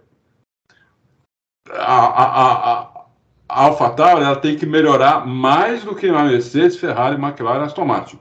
a, 1.69 1.97
a, 1.97 2.53
a, 2.53 3.05
a 3.49 3.65
AlphaTauri 3.65 4.23
ela 4.23 4.37
tem 4.37 4.55
que 4.55 4.65
melhorar 4.65 5.27
mais 5.27 5.83
do 5.83 5.97
que 5.97 6.07
a 6.07 6.23
Mercedes, 6.23 6.77
Ferrari, 6.77 7.21
McLaren 7.21 7.63
e 7.63 7.65
Aston 7.65 7.85
Martin. 7.85 8.21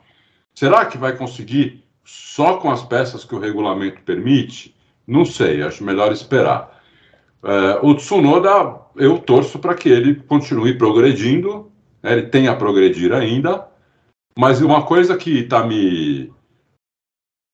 Será 0.56 0.84
que 0.84 0.98
vai 0.98 1.16
conseguir 1.16 1.84
só 2.04 2.58
com 2.58 2.72
as 2.72 2.82
peças 2.82 3.24
que 3.24 3.36
o 3.36 3.40
regulamento 3.40 4.02
permite? 4.02 4.76
Não 5.06 5.26
sei, 5.26 5.62
acho 5.62 5.84
melhor 5.84 6.12
esperar. 6.12 6.82
Uh, 7.44 7.86
o 7.88 7.94
Tsunoda, 7.94 8.80
eu 8.96 9.20
torço 9.20 9.60
para 9.60 9.76
que 9.76 9.90
ele 9.90 10.16
continue 10.16 10.76
progredindo, 10.76 11.72
né, 12.02 12.14
ele 12.14 12.24
tenha 12.24 12.50
a 12.50 12.56
progredir 12.56 13.14
ainda, 13.14 13.70
mas 14.38 14.62
uma 14.62 14.84
coisa 14.84 15.18
que 15.18 15.40
está 15.40 15.66
me, 15.66 16.32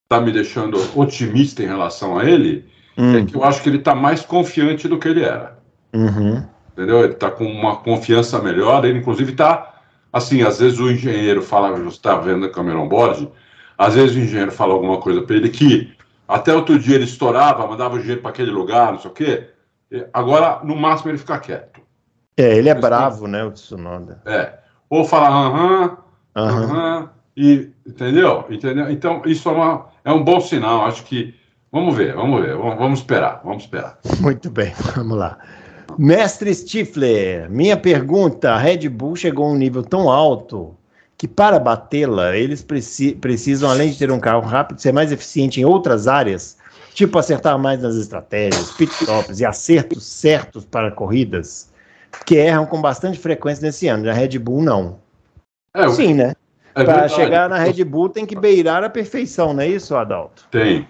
tá 0.10 0.22
me 0.22 0.32
deixando 0.32 0.78
otimista 0.98 1.64
em 1.64 1.68
relação 1.68 2.18
a 2.18 2.26
ele 2.26 2.66
hum. 2.98 3.18
é 3.18 3.26
que 3.26 3.36
eu 3.36 3.44
acho 3.44 3.62
que 3.62 3.70
ele 3.70 3.78
está 3.78 3.96
mais 3.96 4.22
confiante 4.22 4.88
do 4.88 5.00
que 5.00 5.08
ele 5.08 5.24
era. 5.24 5.58
Uhum. 5.94 6.44
Entendeu? 6.72 7.04
Ele 7.04 7.14
está 7.14 7.32
com 7.32 7.46
uma 7.46 7.78
confiança 7.78 8.42
melhor, 8.42 8.86
ele 8.86 9.00
inclusive 9.00 9.32
está, 9.32 9.82
assim, 10.14 10.44
às 10.44 10.60
vezes 10.60 10.80
o 10.80 10.92
engenheiro 10.92 11.42
fala, 11.42 11.72
você 11.72 11.98
está 11.98 12.16
vendo 12.18 12.46
a 12.46 12.52
câmera 12.52 12.80
on-board, 12.80 13.30
às 13.78 13.96
vezes 13.96 14.16
o 14.16 14.20
engenheiro 14.20 14.52
fala 14.52 14.74
alguma 14.74 15.00
coisa 15.00 15.22
para 15.22 15.36
ele 15.36 15.50
que 15.50 15.96
até 16.28 16.54
outro 16.54 16.78
dia 16.78 16.96
ele 16.96 17.06
estourava, 17.06 17.66
mandava 17.66 17.96
o 17.96 17.98
engenheiro 17.98 18.22
para 18.22 18.32
aquele 18.32 18.52
lugar, 18.52 18.92
não 18.92 19.00
sei 19.00 19.12
o 19.12 19.14
quê, 19.14 19.48
Agora, 20.14 20.60
no 20.64 20.76
máximo, 20.76 21.12
ele 21.12 21.18
fica 21.18 21.40
quieto. 21.40 21.82
É, 22.36 22.58
ele 22.58 22.70
é 22.70 22.74
Mas, 22.74 22.82
bravo, 22.82 23.28
né, 23.28 23.44
o 23.44 23.52
Tsunoda. 23.52 24.22
É. 24.26 24.60
Ou 24.90 25.06
falar 25.06 25.30
aham, 25.30 25.98
aham, 26.42 27.10
e 27.36 27.70
entendeu? 27.86 28.46
entendeu? 28.50 28.90
Então, 28.90 29.22
isso 29.26 29.48
é, 29.50 29.52
uma, 29.52 29.86
é 30.04 30.12
um 30.12 30.24
bom 30.24 30.40
sinal. 30.40 30.86
Acho 30.86 31.04
que. 31.04 31.36
Vamos 31.72 31.96
ver, 31.96 32.16
vamos 32.16 32.42
ver, 32.42 32.56
vamos, 32.56 32.78
vamos 32.78 33.00
esperar, 33.00 33.42
vamos 33.44 33.64
esperar. 33.64 34.00
Muito 34.22 34.50
bem, 34.50 34.74
vamos 34.96 35.18
lá. 35.18 35.38
Mestre 35.98 36.54
Stifler, 36.54 37.50
minha 37.50 37.78
pergunta: 37.78 38.52
a 38.52 38.58
Red 38.58 38.88
Bull 38.90 39.16
chegou 39.16 39.48
a 39.48 39.52
um 39.52 39.56
nível 39.56 39.84
tão 39.84 40.10
alto 40.10 40.76
que 41.18 41.28
para 41.28 41.60
batê-la, 41.60 42.38
eles 42.38 42.64
preci 42.64 43.16
precisam, 43.16 43.70
além 43.70 43.90
de 43.90 43.98
ter 43.98 44.12
um 44.12 44.20
carro 44.20 44.42
rápido, 44.42 44.80
ser 44.80 44.92
mais 44.94 45.12
eficiente 45.12 45.60
em 45.60 45.66
outras 45.66 46.08
áreas 46.08 46.58
tipo 46.98 47.20
acertar 47.20 47.60
mais 47.60 47.80
nas 47.80 47.96
estratégias, 47.96 48.72
pitstops 48.72 49.40
e 49.40 49.46
acertos 49.46 50.04
certos 50.04 50.66
para 50.66 50.90
corridas, 50.90 51.72
que 52.26 52.34
erram 52.34 52.66
com 52.66 52.82
bastante 52.82 53.20
frequência 53.20 53.64
nesse 53.64 53.88
ano. 53.88 54.04
Na 54.04 54.14
Red 54.14 54.40
Bull, 54.40 54.64
não. 54.64 54.98
É, 55.78 55.90
Sim, 55.90 56.14
né? 56.16 56.34
É 56.74 56.84
para 56.84 57.08
chegar 57.08 57.50
na 57.50 57.58
Red 57.58 57.84
Bull 57.84 58.10
tem 58.10 58.26
que 58.26 58.36
beirar 58.36 58.84
a 58.84 58.90
perfeição, 58.90 59.54
não 59.54 59.62
é 59.62 59.68
isso, 59.68 59.96
Adalto? 59.96 60.48
Tem. 60.52 60.88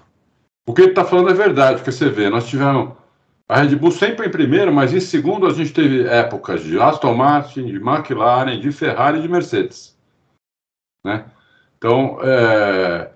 O 0.68 0.74
que 0.74 0.82
ele 0.82 0.90
está 0.90 1.06
falando 1.06 1.30
é 1.30 1.34
verdade, 1.34 1.78
porque 1.78 1.92
você 1.92 2.10
vê, 2.10 2.30
nós 2.30 2.48
tivemos 2.48 2.94
a 3.48 3.62
Red 3.62 3.76
Bull 3.76 3.92
sempre 3.92 4.28
em 4.28 4.32
primeiro, 4.32 4.74
mas 4.74 4.94
em 4.94 5.00
segundo 5.00 5.46
a 5.46 5.54
gente 5.54 5.72
teve 5.72 6.06
épocas 6.06 6.62
de 6.62 6.78
Aston 6.78 7.14
Martin, 7.14 7.66
de 7.66 7.78
McLaren, 7.78 8.60
de 8.60 8.72
Ferrari 8.72 9.20
e 9.20 9.22
de 9.22 9.30
Mercedes. 9.30 9.98
Né? 11.06 11.26
Então, 11.78 12.20
é, 12.22 13.10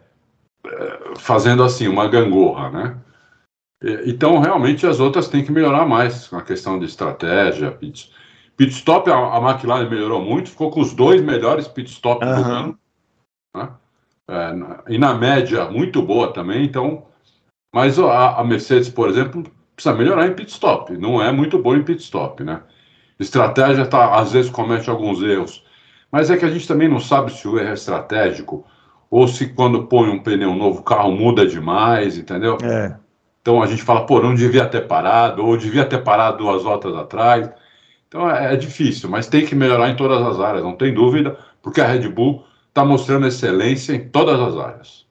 fazendo 1.18 1.64
assim, 1.64 1.88
uma 1.88 2.08
gangorra, 2.08 2.70
né? 2.70 2.98
Então, 4.06 4.40
realmente, 4.40 4.86
as 4.86 5.00
outras 5.00 5.28
têm 5.28 5.44
que 5.44 5.52
melhorar 5.52 5.88
mais 5.88 6.30
na 6.32 6.42
questão 6.42 6.78
de 6.78 6.86
estratégia. 6.86 7.72
Pit, 7.72 8.12
pit 8.58 8.72
stop, 8.74 9.10
a, 9.10 9.16
a 9.16 9.52
McLaren 9.52 9.89
melhorou 9.89 10.22
muito, 10.22 10.49
ficou 10.49 10.70
com 10.70 10.82
os 10.82 10.93
dois 10.93 11.22
melhores 11.22 11.68
pit 11.68 11.89
stops 11.91 12.28
uhum. 12.28 12.43
do 12.43 12.49
ano. 12.49 12.80
Né? 13.56 13.70
É, 14.30 14.93
e 14.93 14.97
na 14.97 15.14
média, 15.14 15.66
muito 15.70 16.02
boa 16.02 16.32
também. 16.32 16.64
Então, 16.64 17.06
mas 17.74 17.97
a, 17.99 18.39
a, 18.39 18.43
Mercedes, 18.43 18.89
por 18.89 19.10
exemplo, 19.10 19.43
precisa 19.76 19.95
melhorar 19.95 20.28
em 20.28 20.34
pit 20.34 20.52
stop. 20.52 20.95
Não 20.97 21.22
é 21.22 21.32
muito 21.32 21.58
boa 21.58 21.76
em 21.76 21.84
pit 21.84 22.02
stop, 22.02 22.43
né? 22.43 22.62
Estratégia, 23.20 23.86
tá, 23.86 24.16
às 24.16 24.32
vezes, 24.32 24.49
comete 24.49 24.89
alguns 24.89 25.22
erros. 25.22 25.64
Mas 26.12 26.30
é 26.30 26.38
que 26.38 26.45
a 26.45 26.49
gente 26.49 26.68
também 26.68 26.88
não 26.88 26.99
sabe 26.99 27.32
se 27.32 27.47
o 27.47 27.58
erro 27.58 27.70
é 27.70 27.74
estratégico 27.74 28.66
ou 29.10 29.28
se 29.28 29.47
quando 29.47 29.88
põe 29.88 30.10
um 30.10 30.24
pneu 30.24 30.56
novo, 30.56 30.80
o 30.80 30.84
carro 30.84 31.12
muda 31.12 31.45
demais, 31.45 32.18
entendeu? 32.18 32.58
É. 32.64 32.95
Então 33.41 33.62
a 33.62 33.68
gente 33.68 33.84
fala, 33.84 34.06
pô, 34.06 34.22
não 34.22 34.34
devia 34.34 34.66
ter 34.66 34.88
parado, 34.88 35.45
ou 35.45 35.58
devia 35.58 35.86
ter 35.86 36.04
parado 36.04 36.38
duas 36.38 36.64
voltas 36.64 36.95
atrás. 36.95 37.49
Então 38.12 38.30
é, 38.30 38.53
é 38.53 38.57
difícil, 38.57 39.09
mas 39.09 39.28
tem 39.28 39.45
que 39.45 39.55
melhorar 39.55 39.89
em 39.89 39.95
todas 39.95 40.22
as 40.22 40.38
áreas, 40.38 40.66
não 40.66 40.76
tem 40.76 40.93
dúvida, 40.93 41.38
porque 41.62 41.80
a 41.80 41.88
Red 41.88 42.09
Bull 42.09 42.43
está 42.68 42.84
mostrando 42.84 43.26
excelência 43.26 43.93
em 43.93 44.09
todas 44.09 44.38
as 44.38 44.57
áreas. 44.57 45.05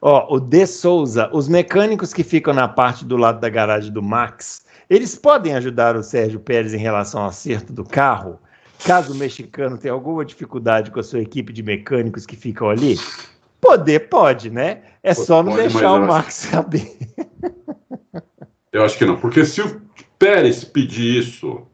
Ó, 0.00 0.28
oh, 0.28 0.36
o 0.36 0.40
De 0.40 0.64
Souza, 0.64 1.28
os 1.32 1.48
mecânicos 1.48 2.14
que 2.14 2.22
ficam 2.22 2.54
na 2.54 2.68
parte 2.68 3.04
do 3.04 3.16
lado 3.16 3.40
da 3.40 3.48
garagem 3.48 3.92
do 3.92 4.00
Max, 4.00 4.64
eles 4.88 5.16
podem 5.16 5.56
ajudar 5.56 5.96
o 5.96 6.02
Sérgio 6.04 6.38
Pérez 6.38 6.72
em 6.72 6.78
relação 6.78 7.22
ao 7.22 7.28
acerto 7.28 7.72
do 7.72 7.82
carro? 7.82 8.38
Caso 8.84 9.14
o 9.14 9.16
mexicano 9.16 9.76
tenha 9.76 9.92
alguma 9.92 10.24
dificuldade 10.24 10.92
com 10.92 11.00
a 11.00 11.02
sua 11.02 11.22
equipe 11.22 11.52
de 11.52 11.62
mecânicos 11.62 12.24
que 12.24 12.36
ficam 12.36 12.70
ali? 12.70 12.96
Poder 13.60 14.08
pode, 14.08 14.48
né? 14.48 14.82
É 15.02 15.12
só 15.12 15.42
não 15.42 15.56
pode, 15.56 15.68
deixar 15.68 15.92
o 15.94 16.06
Max 16.06 16.34
saber. 16.34 16.96
Eu 18.70 18.84
acho 18.84 18.96
que 18.96 19.04
não, 19.04 19.16
porque 19.16 19.44
se 19.44 19.60
o 19.60 19.82
Pérez 20.18 20.62
pedir 20.62 21.18
isso, 21.18 21.66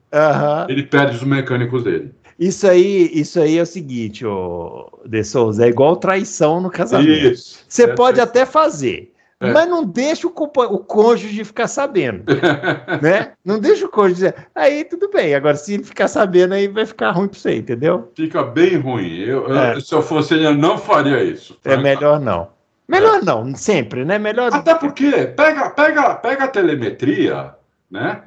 ele 0.68 0.82
perde 0.82 1.16
os 1.16 1.22
mecânicos 1.22 1.84
dele. 1.84 2.12
Isso 2.38 2.66
aí, 2.66 3.10
isso 3.12 3.38
aí 3.38 3.58
é 3.58 3.62
o 3.62 3.66
seguinte, 3.66 4.24
ô 4.24 4.90
De 5.04 5.22
Souza, 5.22 5.66
é 5.66 5.68
igual 5.68 5.96
traição 5.96 6.60
no 6.60 6.70
casamento. 6.70 7.34
Isso, 7.34 7.64
Você 7.68 7.84
é 7.84 7.94
pode 7.94 8.18
até 8.18 8.46
fazer, 8.46 9.12
é. 9.40 9.52
Mas 9.54 9.68
não 9.70 9.82
deixa 9.82 10.26
o, 10.26 10.30
o 10.30 10.78
cônjuge 10.78 11.44
ficar 11.44 11.66
sabendo. 11.66 12.24
né? 13.00 13.32
Não 13.42 13.58
deixa 13.58 13.86
o 13.86 13.88
cônjuge 13.88 14.14
dizer. 14.14 14.48
Aí 14.54 14.84
tudo 14.84 15.08
bem. 15.08 15.34
Agora, 15.34 15.56
se 15.56 15.74
ele 15.74 15.82
ficar 15.82 16.08
sabendo, 16.08 16.52
aí 16.52 16.68
vai 16.68 16.84
ficar 16.84 17.10
ruim 17.12 17.26
para 17.26 17.38
você, 17.38 17.56
entendeu? 17.56 18.12
Fica 18.14 18.42
bem 18.42 18.76
ruim. 18.76 19.20
Eu, 19.20 19.56
é. 19.56 19.76
eu, 19.76 19.80
se 19.80 19.94
eu 19.94 20.02
fosse 20.02 20.34
ele, 20.34 20.46
eu 20.46 20.54
não 20.54 20.76
faria 20.76 21.24
isso. 21.24 21.58
É 21.64 21.74
melhor 21.78 22.20
não. 22.20 22.48
Melhor 22.86 23.20
é. 23.20 23.24
não, 23.24 23.54
sempre, 23.54 24.04
né? 24.04 24.18
Melhor. 24.18 24.52
Até 24.52 24.74
porque 24.74 25.10
pega, 25.10 25.70
pega, 25.70 26.14
pega 26.16 26.44
a 26.44 26.48
telemetria, 26.48 27.54
né? 27.90 28.22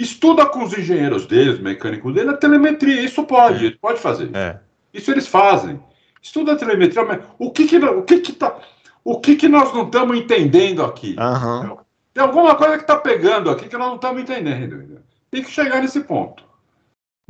Estuda 0.00 0.46
com 0.46 0.64
os 0.64 0.72
engenheiros 0.72 1.26
deles, 1.26 1.60
mecânicos 1.60 2.14
dele, 2.14 2.30
a 2.30 2.36
telemetria. 2.36 3.02
Isso 3.02 3.22
pode, 3.24 3.66
é. 3.66 3.70
pode 3.72 4.00
fazer. 4.00 4.34
É. 4.34 4.58
Isso 4.94 5.10
eles 5.10 5.26
fazem. 5.26 5.78
Estuda 6.22 6.52
a 6.52 6.56
telemetria. 6.56 7.02
O 7.38 7.50
que 7.50 7.66
que, 7.66 7.76
o 7.76 8.02
que, 8.02 8.20
que 8.20 8.32
tá 8.32 8.58
o 9.04 9.20
que, 9.20 9.36
que 9.36 9.48
nós 9.48 9.72
não 9.74 9.84
estamos 9.84 10.16
entendendo 10.16 10.82
aqui? 10.82 11.16
Uhum. 11.18 11.76
Tem 12.14 12.22
alguma 12.22 12.54
coisa 12.54 12.76
que 12.76 12.82
está 12.82 12.96
pegando 12.96 13.50
aqui 13.50 13.68
que 13.68 13.76
nós 13.76 13.88
não 13.88 13.96
estamos 13.96 14.22
entendendo. 14.22 15.02
Tem 15.30 15.42
que 15.42 15.50
chegar 15.50 15.82
nesse 15.82 16.00
ponto. 16.00 16.44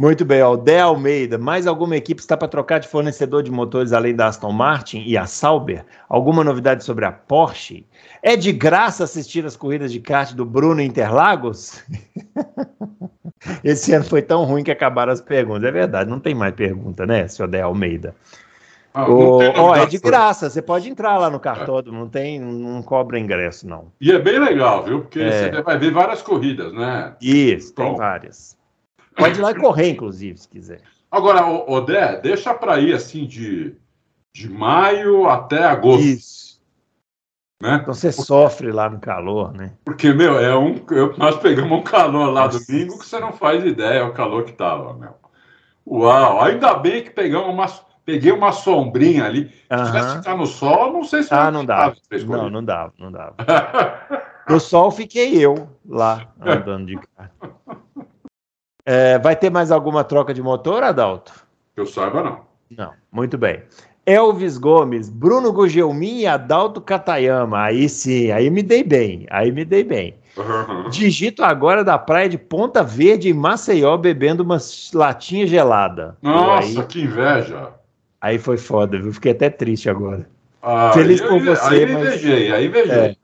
Muito 0.01 0.25
bem, 0.25 0.41
ó, 0.41 0.55
o 0.55 0.57
Dé 0.57 0.81
Almeida, 0.81 1.37
mais 1.37 1.67
alguma 1.67 1.95
equipe 1.95 2.23
está 2.23 2.35
para 2.35 2.49
trocar 2.49 2.79
de 2.79 2.89
fornecedor 2.89 3.43
de 3.43 3.51
motores 3.51 3.93
além 3.93 4.17
da 4.17 4.29
Aston 4.29 4.51
Martin 4.51 5.03
e 5.07 5.15
a 5.15 5.27
Sauber? 5.27 5.85
Alguma 6.09 6.43
novidade 6.43 6.85
sobre 6.85 7.05
a 7.05 7.13
Porsche? 7.13 7.85
É 8.23 8.35
de 8.35 8.51
graça 8.51 9.05
assistir 9.05 9.45
as 9.45 9.57
corridas 9.57 9.93
de 9.93 10.01
kart 10.01 10.33
do 10.33 10.47
Bruno 10.47 10.81
Interlagos? 10.81 11.85
Esse 13.63 13.93
ano 13.93 14.07
foi 14.07 14.23
tão 14.23 14.45
ruim 14.45 14.65
que 14.65 14.71
acabaram 14.71 15.13
as 15.13 15.21
perguntas. 15.21 15.65
É 15.65 15.71
verdade, 15.71 16.09
não 16.09 16.19
tem 16.19 16.35
mais 16.35 16.55
pergunta, 16.55 17.05
né, 17.05 17.29
senhor 17.29 17.49
Dé 17.49 17.61
Almeida? 17.61 18.15
Ah, 18.95 19.07
oh, 19.07 19.75
é 19.77 19.85
de 19.85 19.99
graça, 19.99 20.49
você 20.49 20.63
pode 20.63 20.89
entrar 20.89 21.19
lá 21.19 21.29
no 21.29 21.39
cartódromo, 21.39 21.99
não 21.99 22.09
tem, 22.09 22.41
não 22.41 22.83
cobra 22.83 23.19
ingresso, 23.19 23.69
não. 23.69 23.93
E 24.01 24.11
é 24.11 24.19
bem 24.19 24.39
legal, 24.39 24.83
viu? 24.83 25.03
Porque 25.03 25.21
é. 25.21 25.53
você 25.53 25.63
vai 25.63 25.79
ver 25.79 25.93
várias 25.93 26.23
corridas, 26.23 26.73
né? 26.73 27.15
Isso, 27.21 27.75
tem 27.75 27.95
várias. 27.95 28.59
Pode 29.21 29.39
ir 29.39 29.43
lá 29.43 29.51
e 29.51 29.55
correr, 29.55 29.91
inclusive, 29.91 30.39
se 30.39 30.49
quiser. 30.49 30.81
Agora, 31.11 31.47
Odé, 31.47 32.21
deixa 32.21 32.55
para 32.55 32.79
ir 32.79 32.95
assim 32.95 33.27
de, 33.27 33.75
de 34.33 34.49
maio 34.49 35.29
até 35.29 35.65
agosto. 35.65 36.05
Isso. 36.05 36.61
Né? 37.61 37.79
Então 37.83 37.93
você 37.93 38.09
Porque... 38.09 38.23
sofre 38.23 38.73
lá 38.73 38.89
no 38.89 38.99
calor, 38.99 39.53
né? 39.53 39.73
Porque, 39.85 40.13
meu, 40.13 40.39
é 40.39 40.57
um, 40.57 40.81
eu, 40.91 41.15
nós 41.19 41.37
pegamos 41.39 41.79
um 41.79 41.83
calor 41.83 42.31
lá 42.31 42.47
Nossa. 42.47 42.65
domingo 42.65 42.99
que 42.99 43.07
você 43.07 43.19
não 43.19 43.33
faz 43.33 43.65
ideia 43.65 44.07
o 44.07 44.15
calor 44.15 44.45
que 44.45 44.53
tava, 44.53 44.95
meu. 44.95 45.15
Uau, 45.87 46.41
ainda 46.41 46.75
bem 46.75 47.03
que 47.03 47.11
pegamos 47.11 47.53
umas 47.53 47.85
peguei 48.05 48.33
uma 48.33 48.53
sombrinha 48.53 49.25
ali. 49.25 49.49
Se 49.49 49.87
tivesse 49.87 50.17
ficar 50.19 50.37
no 50.37 50.47
sol, 50.47 50.93
não 50.93 51.05
sei 51.05 51.23
se 51.23 51.33
Ah, 51.33 51.51
não 51.51 51.65
dava. 51.65 51.97
Não, 52.27 52.51
não 52.51 52.65
dava, 52.65 52.93
não 52.99 53.13
dava. 53.13 53.37
no 54.49 54.59
sol 54.59 54.91
fiquei 54.91 55.37
eu 55.39 55.69
lá 55.87 56.29
andando 56.41 56.87
de 56.87 56.99
carro. 56.99 57.31
É, 58.85 59.19
vai 59.19 59.37
ter 59.37 59.51
mais 59.51 59.71
alguma 59.71 60.05
troca 60.05 60.33
de 60.33 60.43
motor, 60.43 60.83
Adalto? 60.83 61.33
Que 61.75 61.81
eu 61.81 61.87
saiba, 61.87 62.23
não. 62.23 62.41
Não, 62.71 62.93
muito 63.11 63.37
bem. 63.37 63.63
Elvis 64.07 64.59
Gomes, 64.59 65.09
Bruno 65.09 65.53
Gugelmin 65.53 66.21
e 66.21 66.27
Adalto 66.27 66.81
Katayama. 66.81 67.63
Aí 67.63 67.89
sim, 67.89 68.31
aí 68.31 68.51
me 68.51 68.63
dei 68.63 68.83
bem, 68.83 69.27
aí 69.31 69.53
me 69.53 69.65
dei 69.65 69.85
bem. 69.85 70.15
Uhum. 70.37 70.89
Digito 70.91 71.45
agora 71.45 71.85
da 71.85 71.99
praia 71.99 72.29
de 72.29 72.39
Ponta 72.39 72.83
Verde 72.83 73.29
em 73.29 73.35
Maceió 73.35 73.97
bebendo 73.97 74.43
uma 74.43 74.59
latinha 74.95 75.47
gelada. 75.47 76.17
Nossa, 76.23 76.81
aí... 76.81 76.87
que 76.87 77.03
inveja! 77.03 77.69
Aí 78.21 78.39
foi 78.39 78.57
foda, 78.57 79.01
viu? 79.01 79.13
Fiquei 79.13 79.33
até 79.33 79.49
triste 79.49 79.89
agora. 79.89 80.29
Ah, 80.63 80.93
Feliz 80.93 81.21
com 81.21 81.41
você, 81.41 81.75
aí 81.75 81.87
mas... 81.87 82.07
Invejei, 82.07 82.53
aí 82.53 82.67
invejei. 82.67 82.99
É. 82.99 83.17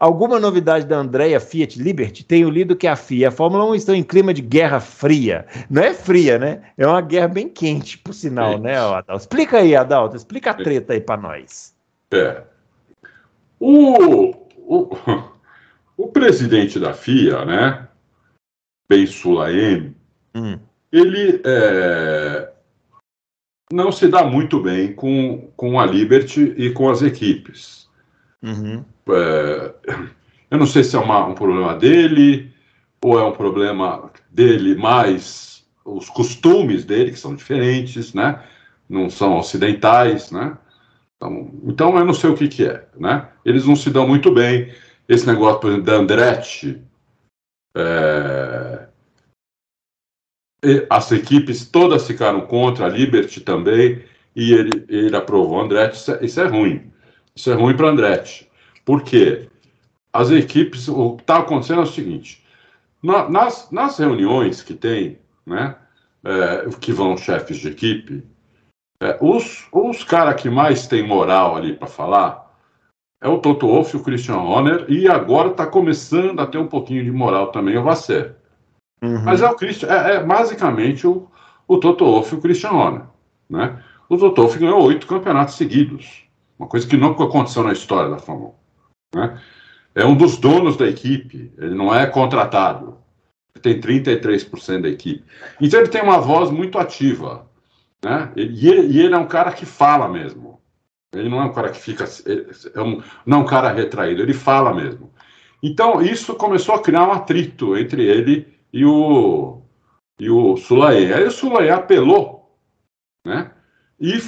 Alguma 0.00 0.40
novidade 0.40 0.86
da 0.86 0.96
Andrea 0.96 1.38
Fiat 1.38 1.78
Liberty? 1.78 2.24
Tenho 2.24 2.48
lido 2.48 2.74
que 2.74 2.86
a 2.86 2.96
FIA 2.96 3.18
e 3.18 3.24
a 3.26 3.30
Fórmula 3.30 3.66
1 3.66 3.74
estão 3.74 3.94
em 3.94 4.02
clima 4.02 4.32
de 4.32 4.40
guerra 4.40 4.80
fria. 4.80 5.46
Não 5.68 5.82
é 5.82 5.92
fria, 5.92 6.38
né? 6.38 6.62
É 6.78 6.86
uma 6.86 7.02
guerra 7.02 7.28
bem 7.28 7.50
quente, 7.50 7.98
por 7.98 8.14
sinal, 8.14 8.58
né, 8.58 8.78
Adalto? 8.78 9.14
Explica 9.16 9.58
aí, 9.58 9.76
Adalto, 9.76 10.16
explica 10.16 10.52
a 10.52 10.54
treta 10.54 10.94
aí 10.94 11.02
para 11.02 11.20
nós. 11.20 11.76
É. 12.10 12.42
O, 13.58 14.30
o, 14.56 14.96
o 15.98 16.08
presidente 16.08 16.80
da 16.80 16.94
FIA, 16.94 17.44
né, 17.44 17.86
Ben 18.88 19.06
Sulaim, 19.06 19.94
hum. 20.34 20.58
ele 20.90 21.42
é, 21.44 22.50
não 23.70 23.92
se 23.92 24.08
dá 24.08 24.24
muito 24.24 24.62
bem 24.62 24.94
com, 24.94 25.50
com 25.54 25.78
a 25.78 25.84
Liberty 25.84 26.54
e 26.56 26.70
com 26.70 26.88
as 26.88 27.02
equipes. 27.02 27.86
Uhum. 28.42 28.82
É, 29.14 29.74
eu 30.50 30.58
não 30.58 30.66
sei 30.66 30.84
se 30.84 30.96
é 30.96 30.98
uma, 30.98 31.26
um 31.26 31.34
problema 31.34 31.74
dele 31.74 32.52
ou 33.02 33.18
é 33.18 33.24
um 33.24 33.32
problema 33.32 34.10
dele 34.30 34.74
mais 34.74 35.64
os 35.84 36.08
costumes 36.08 36.84
dele, 36.84 37.10
que 37.10 37.18
são 37.18 37.34
diferentes, 37.34 38.12
né? 38.14 38.42
Não 38.88 39.08
são 39.08 39.38
ocidentais, 39.38 40.30
né? 40.30 40.56
Então, 41.16 41.50
então 41.64 41.98
eu 41.98 42.04
não 42.04 42.14
sei 42.14 42.30
o 42.30 42.36
que, 42.36 42.48
que 42.48 42.66
é, 42.66 42.86
né? 42.98 43.28
Eles 43.44 43.66
não 43.66 43.76
se 43.76 43.90
dão 43.90 44.06
muito 44.06 44.32
bem. 44.32 44.72
Esse 45.08 45.26
negócio, 45.26 45.60
por 45.60 45.68
exemplo, 45.68 45.86
da 45.86 45.94
Andretti, 45.94 46.82
é, 47.74 48.88
as 50.88 51.10
equipes 51.12 51.66
todas 51.66 52.06
ficaram 52.06 52.42
contra, 52.42 52.86
a 52.86 52.88
Liberty 52.88 53.40
também, 53.40 54.02
e 54.34 54.52
ele, 54.52 54.84
ele 54.88 55.16
aprovou 55.16 55.60
Andretti. 55.60 55.96
Isso 55.96 56.12
é, 56.12 56.24
isso 56.24 56.40
é 56.40 56.46
ruim. 56.46 56.92
Isso 57.34 57.50
é 57.50 57.54
ruim 57.54 57.76
para 57.76 57.88
Andretti. 57.88 58.49
Por 58.90 59.04
quê? 59.04 59.48
As 60.12 60.32
equipes, 60.32 60.88
o 60.88 61.14
que 61.14 61.22
está 61.22 61.38
acontecendo 61.38 61.82
é 61.82 61.84
o 61.84 61.86
seguinte: 61.86 62.44
na, 63.00 63.28
nas, 63.28 63.70
nas 63.70 63.96
reuniões 63.96 64.64
que 64.64 64.74
tem, 64.74 65.20
né, 65.46 65.76
é, 66.24 66.68
que 66.80 66.92
vão 66.92 67.16
chefes 67.16 67.58
de 67.58 67.68
equipe, 67.68 68.24
é, 69.00 69.16
os, 69.20 69.68
os 69.70 70.02
caras 70.02 70.42
que 70.42 70.50
mais 70.50 70.88
têm 70.88 71.06
moral 71.06 71.54
ali 71.54 71.72
para 71.72 71.86
falar 71.86 72.52
é 73.22 73.28
o 73.28 73.38
Toto 73.38 73.68
Wolff 73.68 73.96
e 73.96 74.00
o 74.00 74.02
Christian 74.02 74.38
Horner, 74.38 74.86
e 74.88 75.06
agora 75.06 75.50
está 75.50 75.68
começando 75.68 76.40
a 76.40 76.46
ter 76.48 76.58
um 76.58 76.66
pouquinho 76.66 77.04
de 77.04 77.12
moral 77.12 77.52
também 77.52 77.78
o 77.78 77.84
Vasser. 77.84 78.34
Uhum. 79.00 79.22
Mas 79.22 79.40
é 79.40 79.48
o 79.48 79.54
Christian, 79.54 79.88
é, 79.88 80.16
é, 80.16 80.24
basicamente 80.24 81.06
o, 81.06 81.28
o 81.68 81.78
Toto 81.78 82.04
Wolff 82.04 82.34
e 82.34 82.38
o 82.38 82.40
Christian 82.40 82.72
Horner. 82.72 83.02
Né? 83.48 83.80
O 84.08 84.18
Toto 84.18 84.42
Wolff 84.42 84.58
ganhou 84.58 84.82
oito 84.82 85.06
campeonatos 85.06 85.54
seguidos, 85.54 86.24
uma 86.58 86.66
coisa 86.66 86.88
que 86.88 86.96
nunca 86.96 87.22
aconteceu 87.22 87.62
na 87.62 87.72
história 87.72 88.10
da 88.10 88.18
Fórmula 88.18 88.50
1. 88.56 88.59
Né? 89.14 89.40
É 89.94 90.04
um 90.04 90.16
dos 90.16 90.36
donos 90.36 90.76
da 90.76 90.86
equipe, 90.86 91.52
ele 91.58 91.74
não 91.74 91.94
é 91.94 92.06
contratado. 92.06 92.98
Ele 93.54 93.62
tem 93.62 93.80
33% 93.80 94.82
da 94.82 94.88
equipe. 94.88 95.24
Então 95.60 95.80
ele 95.80 95.88
tem 95.88 96.02
uma 96.02 96.18
voz 96.18 96.50
muito 96.50 96.78
ativa. 96.78 97.48
Né? 98.02 98.32
E, 98.36 98.68
ele, 98.68 98.86
e 98.92 99.00
ele 99.00 99.14
é 99.14 99.18
um 99.18 99.26
cara 99.26 99.52
que 99.52 99.66
fala 99.66 100.08
mesmo. 100.08 100.60
Ele 101.12 101.28
não 101.28 101.40
é 101.40 101.44
um 101.44 101.52
cara 101.52 101.70
que 101.70 101.80
fica. 101.80 102.04
É 102.74 102.80
um, 102.80 103.02
não 103.26 103.38
é 103.38 103.40
um 103.42 103.46
cara 103.46 103.72
retraído, 103.72 104.22
ele 104.22 104.32
fala 104.32 104.72
mesmo. 104.72 105.12
Então, 105.62 106.00
isso 106.00 106.34
começou 106.34 106.74
a 106.74 106.82
criar 106.82 107.06
um 107.06 107.12
atrito 107.12 107.76
entre 107.76 108.04
ele 108.04 108.46
e 108.72 108.84
o, 108.84 109.60
e 110.18 110.30
o 110.30 110.56
Sulaê. 110.56 111.12
Aí 111.12 111.24
o 111.24 111.30
Sulaê 111.30 111.70
apelou, 111.70 112.56
né? 113.26 113.50
E 113.98 114.22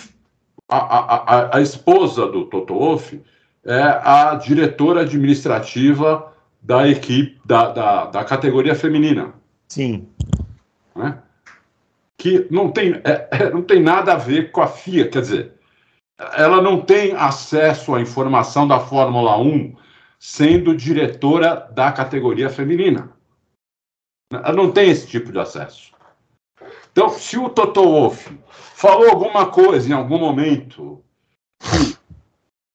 a, 0.68 0.76
a, 0.76 1.56
a, 1.56 1.60
esposa 1.60 2.26
do 2.26 2.44
Toto 2.46 2.74
Wolff 2.74 3.22
é 3.64 3.82
a 3.82 4.34
diretora 4.34 5.02
administrativa 5.02 6.32
da 6.60 6.88
equipe, 6.88 7.40
da, 7.44 7.70
da, 7.70 8.04
da 8.06 8.24
categoria 8.24 8.74
feminina. 8.74 9.34
Sim. 9.68 10.08
Né? 10.94 11.18
Que 12.16 12.46
não 12.50 12.70
tem, 12.70 13.00
é, 13.04 13.28
é 13.30 13.50
não 13.50 13.62
tem 13.62 13.82
nada 13.82 14.12
a 14.12 14.16
ver 14.16 14.52
com 14.52 14.62
a 14.62 14.66
FIA, 14.66 15.08
quer 15.08 15.22
dizer, 15.22 15.52
ela 16.34 16.60
não 16.60 16.80
tem 16.80 17.14
acesso 17.16 17.94
à 17.94 18.00
informação 18.00 18.66
da 18.66 18.78
Fórmula 18.78 19.36
1 19.38 19.74
sendo 20.18 20.76
diretora 20.76 21.68
da 21.72 21.90
categoria 21.90 22.48
feminina. 22.48 23.10
Ela 24.32 24.52
não 24.52 24.70
tem 24.70 24.88
esse 24.88 25.06
tipo 25.06 25.32
de 25.32 25.38
acesso. 25.40 25.90
Então, 26.92 27.08
se 27.08 27.36
o 27.36 27.48
Toto 27.48 27.82
Wolff 27.82 28.38
falou 28.50 29.10
alguma 29.10 29.46
coisa 29.46 29.88
em 29.88 29.92
algum 29.92 30.18
momento 30.18 31.02
que, 31.58 31.96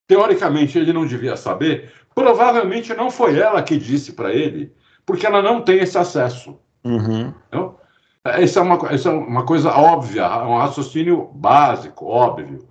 teoricamente, 0.08 0.78
ele 0.78 0.92
não 0.92 1.06
devia 1.06 1.36
saber, 1.36 1.92
provavelmente 2.14 2.92
não 2.94 3.10
foi 3.10 3.38
ela 3.38 3.62
que 3.62 3.76
disse 3.76 4.12
para 4.12 4.32
ele, 4.32 4.72
porque 5.06 5.26
ela 5.26 5.40
não 5.40 5.60
tem 5.60 5.78
esse 5.78 5.96
acesso. 5.96 6.58
Uhum. 6.82 7.32
Essa, 8.24 8.60
é 8.60 8.62
uma, 8.62 8.78
essa 8.90 9.10
é 9.10 9.12
uma 9.12 9.44
coisa 9.44 9.70
óbvia, 9.70 10.26
um 10.44 10.56
raciocínio 10.56 11.30
básico, 11.34 12.06
óbvio. 12.06 12.66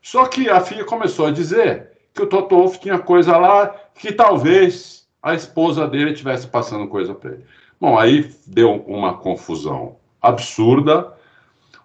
Só 0.00 0.26
que 0.26 0.48
a 0.48 0.60
FIA 0.60 0.84
começou 0.84 1.26
a 1.26 1.30
dizer 1.30 1.92
que 2.12 2.22
o 2.22 2.26
Toto 2.26 2.54
Wolff 2.56 2.78
tinha 2.78 2.98
coisa 2.98 3.36
lá 3.36 3.74
que 3.94 4.12
talvez 4.12 5.08
a 5.22 5.34
esposa 5.34 5.88
dele 5.88 6.12
estivesse 6.12 6.46
passando 6.46 6.86
coisa 6.86 7.14
para 7.14 7.32
ele. 7.32 7.44
Bom, 7.80 7.98
aí 7.98 8.30
deu 8.46 8.74
uma 8.86 9.14
confusão 9.14 9.96
absurda. 10.20 11.14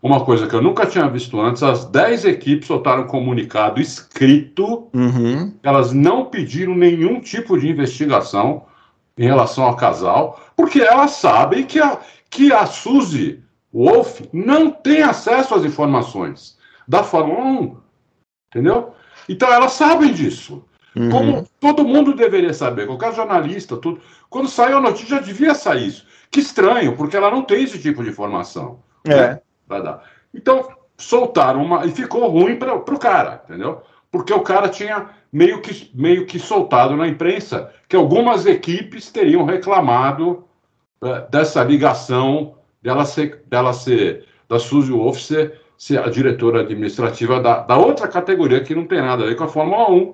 Uma 0.02 0.24
coisa 0.24 0.48
que 0.48 0.56
eu 0.56 0.62
nunca 0.62 0.86
tinha 0.86 1.08
visto 1.10 1.40
antes: 1.40 1.62
as 1.62 1.86
10 1.86 2.26
equipes 2.26 2.68
soltaram 2.68 3.04
um 3.04 3.08
comunicado 3.08 3.82
escrito. 3.82 4.90
Uhum. 4.94 5.54
Elas 5.62 5.92
não 5.92 6.26
pediram 6.26 6.74
nenhum 6.74 7.20
tipo 7.20 7.60
de 7.60 7.68
investigação 7.68 8.66
em 9.18 9.26
relação 9.26 9.66
ao 9.66 9.76
casal, 9.76 10.40
porque 10.56 10.80
elas 10.80 11.12
sabem 11.12 11.66
que 11.66 11.80
a, 11.80 12.00
que 12.30 12.54
a 12.54 12.66
Suzy 12.66 13.44
Wolf 13.74 14.22
não 14.32 14.72
tem 14.72 15.02
acesso 15.02 15.54
às 15.54 15.66
informações 15.66 16.58
da 16.88 17.04
Fórmula 17.04 17.44
1. 17.44 17.78
Entendeu? 18.48 18.94
Então 19.28 19.52
elas 19.52 19.74
sabem 19.74 20.14
disso. 20.14 20.64
Uhum. 20.96 21.10
Como 21.10 21.48
todo 21.60 21.84
mundo 21.84 22.16
deveria 22.16 22.54
saber, 22.54 22.88
qualquer 22.88 23.14
jornalista, 23.14 23.78
tudo. 23.78 24.02
Quando 24.30 24.48
saiu 24.48 24.78
a 24.78 24.82
notícia, 24.82 25.18
já 25.18 25.20
devia 25.20 25.54
sair 25.54 25.88
isso. 25.88 26.08
Que 26.32 26.40
estranho, 26.40 26.96
porque 26.96 27.18
ela 27.18 27.30
não 27.30 27.44
tem 27.44 27.64
esse 27.64 27.78
tipo 27.78 28.04
de 28.04 28.10
informação. 28.10 28.80
É. 29.06 29.16
Né? 29.16 29.42
Então, 30.34 30.68
soltaram 30.98 31.64
uma. 31.64 31.86
E 31.86 31.92
ficou 31.92 32.28
ruim 32.30 32.58
para 32.58 32.76
o 32.76 33.00
cara, 33.00 33.42
entendeu? 33.46 33.82
Porque 34.12 34.34
o 34.34 34.42
cara 34.42 34.68
tinha 34.68 35.10
meio 35.32 35.62
que, 35.62 35.90
meio 35.94 36.26
que 36.26 36.40
soltado 36.40 36.96
na 36.96 37.08
imprensa 37.08 37.72
que 37.88 37.96
algumas 37.96 38.46
equipes 38.46 39.12
teriam 39.12 39.46
reclamado 39.46 40.44
uh, 41.02 41.30
dessa 41.30 41.64
ligação 41.64 42.56
dela 42.82 43.06
ser, 43.06 43.44
dela 43.48 43.74
ser 43.74 44.26
da 44.48 44.58
Suzy 44.58 44.92
Wolf 44.92 45.20
ser 45.20 45.60
ser 45.80 45.98
a 45.98 46.10
diretora 46.10 46.60
administrativa 46.60 47.40
da, 47.40 47.62
da 47.62 47.78
outra 47.78 48.06
categoria 48.10 48.62
que 48.62 48.76
não 48.76 48.86
tem 48.86 49.00
nada 49.00 49.24
a 49.24 49.28
ver 49.28 49.38
com 49.38 49.46
a 49.46 49.48
Fórmula 49.48 49.90
1. 49.90 50.14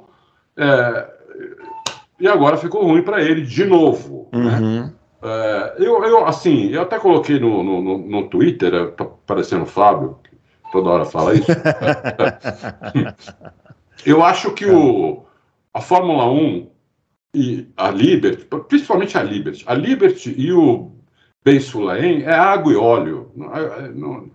É, 0.58 1.10
e 2.20 2.28
agora 2.28 2.56
ficou 2.56 2.84
ruim 2.86 3.02
para 3.02 3.20
ele 3.24 3.42
de 3.42 3.66
novo. 3.66 4.30
Né? 4.32 4.40
Uhum. 4.40 4.82
Né? 4.84 4.94
É, 5.26 5.76
eu, 5.80 6.04
eu, 6.04 6.28
assim, 6.28 6.70
eu 6.70 6.84
até 6.84 7.00
coloquei 7.00 7.40
no, 7.40 7.64
no, 7.64 7.98
no, 7.98 8.30
Twitter, 8.30 8.92
tá 8.92 9.06
parecendo 9.26 9.64
o 9.64 9.68
Fábio, 9.68 10.20
que 10.24 10.30
toda 10.72 10.92
hora 10.92 11.06
fala 11.06 11.34
isso. 11.34 11.48
eu 14.06 14.24
acho 14.24 14.52
que 14.52 14.68
o, 14.68 15.26
a 15.74 15.82
Fórmula 15.82 16.32
1 16.32 16.70
e 17.34 17.68
a 17.76 17.90
Liberty, 17.90 18.46
principalmente 18.70 19.18
a 19.18 19.24
Liberty, 19.24 19.64
a 19.66 19.74
Liberty 19.74 20.36
e 20.38 20.54
o 20.54 20.92
Ben 21.44 21.60
Sulaim 21.60 22.22
é 22.22 22.34
água 22.34 22.72
e 22.72 22.76
óleo. 22.76 23.32
Não, 23.36 23.56
é, 23.56 23.90
não, 23.90 24.30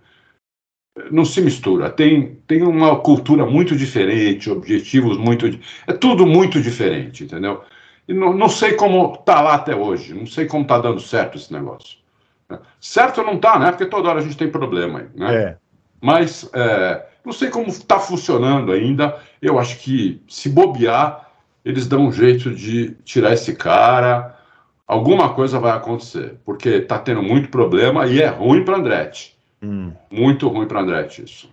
não 1.09 1.23
se 1.23 1.39
mistura. 1.39 1.89
Tem, 1.89 2.35
tem 2.45 2.63
uma 2.63 2.99
cultura 2.99 3.45
muito 3.45 3.77
diferente, 3.77 4.49
objetivos 4.49 5.17
muito. 5.17 5.45
É 5.87 5.93
tudo 5.93 6.27
muito 6.27 6.61
diferente, 6.61 7.23
entendeu? 7.23 7.63
E 8.11 8.13
não, 8.13 8.33
não 8.33 8.49
sei 8.49 8.73
como 8.73 9.15
tá 9.15 9.39
lá 9.39 9.53
até 9.53 9.73
hoje, 9.73 10.13
não 10.13 10.25
sei 10.25 10.45
como 10.45 10.67
tá 10.67 10.77
dando 10.77 10.99
certo 10.99 11.37
esse 11.37 11.53
negócio. 11.53 11.97
Certo 12.77 13.23
não 13.23 13.37
tá, 13.37 13.57
né? 13.57 13.71
Porque 13.71 13.85
toda 13.85 14.09
hora 14.09 14.19
a 14.19 14.21
gente 14.21 14.35
tem 14.35 14.51
problema 14.51 14.99
aí, 14.99 15.07
né? 15.15 15.33
É. 15.33 15.57
Mas 16.01 16.49
é, 16.53 17.05
não 17.23 17.31
sei 17.31 17.49
como 17.49 17.67
está 17.67 17.99
funcionando 17.99 18.73
ainda. 18.73 19.17
Eu 19.41 19.57
acho 19.57 19.79
que 19.79 20.21
se 20.27 20.49
bobear, 20.49 21.29
eles 21.63 21.87
dão 21.87 22.07
um 22.07 22.11
jeito 22.11 22.53
de 22.53 22.97
tirar 23.05 23.31
esse 23.31 23.55
cara. 23.55 24.37
Alguma 24.85 25.33
coisa 25.33 25.57
vai 25.57 25.71
acontecer, 25.71 26.35
porque 26.43 26.67
está 26.67 26.99
tendo 26.99 27.23
muito 27.23 27.47
problema 27.47 28.07
e 28.07 28.21
é 28.21 28.27
ruim 28.27 28.65
para 28.65 28.75
Andretti. 28.75 29.37
Hum. 29.63 29.93
Muito 30.11 30.49
ruim 30.49 30.67
para 30.67 30.81
Andretti 30.81 31.23
isso. 31.23 31.49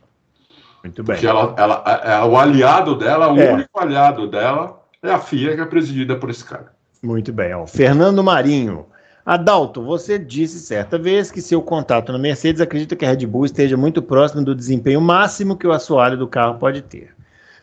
Muito 0.82 1.04
bem. 1.04 1.14
Porque 1.14 1.26
ela, 1.28 1.54
ela, 1.56 1.84
é, 2.02 2.20
o 2.24 2.36
aliado 2.36 2.96
dela, 2.96 3.32
o 3.32 3.40
é. 3.40 3.52
único 3.52 3.78
aliado 3.78 4.26
dela 4.26 4.78
é 5.03 5.11
a 5.11 5.18
FIA, 5.18 5.55
que 5.55 5.61
é 5.61 5.64
presidida 5.64 6.16
por 6.16 6.30
esse 6.30 6.44
cara. 6.44 6.72
Muito 7.03 7.32
bem. 7.32 7.55
Ó. 7.55 7.66
Fernando 7.66 8.22
Marinho. 8.22 8.86
Adalto, 9.24 9.82
você 9.82 10.18
disse 10.18 10.59
certa 10.59 10.99
vez 10.99 11.30
que 11.30 11.42
seu 11.42 11.61
contato 11.61 12.11
na 12.11 12.18
Mercedes 12.18 12.61
acredita 12.61 12.96
que 12.96 13.05
a 13.05 13.11
Red 13.11 13.26
Bull 13.26 13.44
esteja 13.44 13.76
muito 13.76 14.01
próximo 14.03 14.42
do 14.42 14.55
desempenho 14.55 15.01
máximo 15.01 15.57
que 15.57 15.66
o 15.66 15.72
assoalho 15.72 16.16
do 16.16 16.26
carro 16.26 16.59
pode 16.59 16.82
ter. 16.82 17.14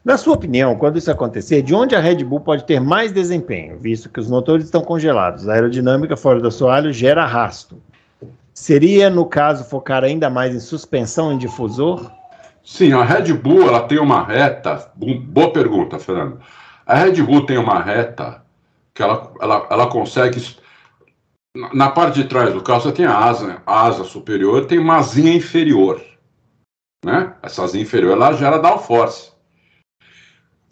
Na 0.03 0.15
sua 0.15 0.35
opinião, 0.35 0.75
quando 0.75 0.97
isso 0.97 1.09
acontecer, 1.09 1.63
de 1.63 1.73
onde 1.73 1.95
a 1.95 1.99
Red 1.99 2.23
Bull 2.23 2.39
pode 2.39 2.63
ter 2.65 2.79
mais 2.79 3.11
desempenho, 3.11 3.79
visto 3.79 4.07
que 4.09 4.19
os 4.19 4.29
motores 4.29 4.65
estão 4.65 4.81
congelados, 4.81 5.49
a 5.49 5.53
aerodinâmica 5.53 6.15
fora 6.15 6.39
do 6.39 6.47
assoalho 6.47 6.93
gera 6.93 7.23
arrasto? 7.23 7.81
Seria, 8.53 9.09
no 9.09 9.25
caso, 9.25 9.65
focar 9.65 10.03
ainda 10.03 10.29
mais 10.29 10.53
em 10.55 10.59
suspensão 10.59 11.33
em 11.33 11.37
difusor? 11.37 12.11
Sim, 12.63 12.93
a 12.93 13.03
Red 13.03 13.33
Bull 13.33 13.67
ela 13.67 13.81
tem 13.81 13.97
uma 13.97 14.23
reta. 14.23 14.91
Boa 14.95 15.51
pergunta, 15.51 15.97
Fernando. 15.97 16.39
A 16.85 16.95
Red 16.95 17.21
Bull 17.23 17.45
tem 17.45 17.57
uma 17.57 17.81
reta 17.81 18.43
que 18.93 19.01
ela, 19.01 19.31
ela, 19.41 19.67
ela 19.69 19.87
consegue. 19.87 20.55
Na 21.73 21.89
parte 21.89 22.21
de 22.21 22.27
trás 22.27 22.53
do 22.53 22.61
carro 22.61 22.81
você 22.81 22.91
tem 22.91 23.05
a 23.05 23.17
asa, 23.17 23.61
a 23.65 23.85
asa 23.85 24.03
superior 24.03 24.65
tem 24.65 24.77
uma 24.77 24.97
asinha 24.97 25.33
inferior. 25.33 26.03
Né? 27.03 27.33
Essa 27.41 27.63
asinha 27.63 27.83
inferior 27.83 28.13
ela 28.13 28.33
gera 28.33 28.59
downforce. 28.59 29.31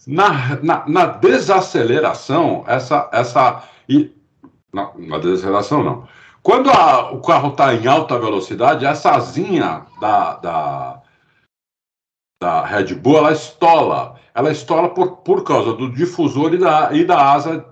Na, 0.06 0.58
na, 0.62 0.88
na 0.88 1.06
desaceleração, 1.06 2.64
essa. 2.68 3.10
essa 3.12 3.64
e, 3.88 4.12
na, 4.74 4.92
na 4.98 5.18
desaceleração, 5.18 5.84
não. 5.84 6.08
Quando 6.42 6.70
a, 6.70 7.14
o 7.14 7.22
carro 7.22 7.50
está 7.50 7.74
em 7.74 7.88
alta 7.88 8.20
velocidade, 8.20 8.86
essa 8.86 9.12
asinha 9.12 9.86
da, 10.02 10.36
da, 10.36 11.03
da 12.44 12.66
Red 12.66 12.96
Bull 12.96 13.18
ela 13.18 13.32
estola. 13.32 14.16
Ela 14.36 14.52
estola 14.52 14.90
por, 14.90 15.18
por 15.18 15.44
causa 15.44 15.74
do 15.74 15.90
difusor 15.90 16.54
e 16.54 16.58
da, 16.58 16.92
e 16.92 17.06
da 17.06 17.32
asa, 17.32 17.66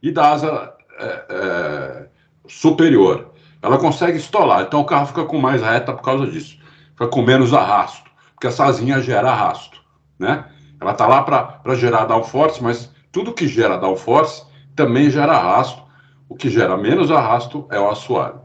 e 0.00 0.12
da 0.12 0.30
asa 0.30 0.72
é, 1.00 1.24
é, 1.28 2.06
superior. 2.46 3.32
Ela 3.60 3.78
consegue 3.78 4.18
estolar. 4.18 4.62
Então 4.62 4.80
o 4.80 4.84
carro 4.84 5.06
fica 5.06 5.24
com 5.24 5.38
mais 5.38 5.60
reta 5.60 5.92
por 5.92 6.02
causa 6.02 6.26
disso. 6.26 6.56
Fica 6.92 7.08
com 7.08 7.22
menos 7.22 7.52
arrasto. 7.52 8.10
Porque 8.34 8.46
essa 8.46 8.64
asinha 8.64 9.00
gera 9.00 9.32
arrasto. 9.32 9.80
Né? 10.18 10.44
Ela 10.80 10.92
está 10.92 11.06
lá 11.08 11.22
para 11.22 11.74
gerar 11.74 12.04
downforce, 12.04 12.62
mas 12.62 12.92
tudo 13.10 13.34
que 13.34 13.48
gera 13.48 13.76
downforce 13.76 14.44
também 14.76 15.10
gera 15.10 15.32
arrasto 15.32 15.82
o 16.28 16.36
que 16.36 16.48
gera 16.48 16.76
menos 16.76 17.10
arrasto 17.10 17.66
é 17.70 17.78
o 17.78 17.90
assoalho. 17.90 18.40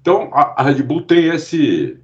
Então, 0.00 0.30
a, 0.32 0.60
a 0.60 0.62
Red 0.62 0.82
Bull 0.82 1.02
tem 1.02 1.26
esse, 1.26 1.98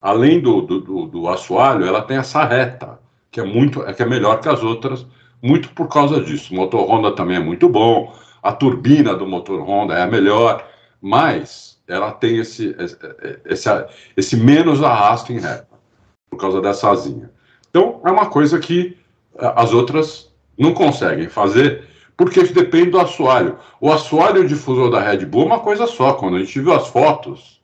além 0.00 0.40
do, 0.40 0.62
do, 0.62 0.80
do, 0.80 1.06
do, 1.06 1.28
assoalho, 1.28 1.84
ela 1.84 2.02
tem 2.02 2.16
essa 2.16 2.44
reta, 2.44 2.98
que 3.30 3.40
é 3.40 3.44
muito, 3.44 3.82
é 3.82 3.92
que 3.92 4.02
é 4.02 4.06
melhor 4.06 4.40
que 4.40 4.48
as 4.48 4.62
outras, 4.62 5.06
muito 5.42 5.70
por 5.70 5.88
causa 5.88 6.20
disso. 6.20 6.52
O 6.52 6.56
motor 6.56 6.88
Honda 6.88 7.12
também 7.12 7.36
é 7.36 7.40
muito 7.40 7.68
bom, 7.68 8.14
a 8.42 8.52
turbina 8.52 9.14
do 9.14 9.26
motor 9.26 9.60
Honda 9.60 9.94
é 9.94 10.02
a 10.02 10.06
melhor, 10.06 10.66
mas 11.00 11.78
ela 11.86 12.12
tem 12.12 12.38
esse, 12.38 12.74
esse, 13.44 13.68
esse 14.16 14.36
menos 14.36 14.82
arrasto 14.82 15.32
em 15.32 15.40
reta, 15.40 15.68
por 16.30 16.38
causa 16.38 16.60
dessa 16.60 16.90
asinha. 16.90 17.30
Então, 17.68 18.00
é 18.04 18.10
uma 18.10 18.26
coisa 18.26 18.58
que 18.58 18.96
eh, 19.38 19.52
as 19.56 19.72
outras 19.72 20.32
não 20.58 20.72
conseguem 20.72 21.28
fazer 21.28 21.88
porque 22.16 22.42
depende 22.42 22.90
do 22.90 23.00
assoalho. 23.00 23.58
O 23.80 23.90
assoalho 23.90 24.46
difusor 24.46 24.90
da 24.90 25.00
Red 25.00 25.24
Bull 25.24 25.44
é 25.44 25.46
uma 25.46 25.60
coisa 25.60 25.86
só. 25.86 26.12
Quando 26.12 26.36
a 26.36 26.40
gente 26.40 26.60
viu 26.60 26.74
as 26.74 26.86
fotos, 26.88 27.62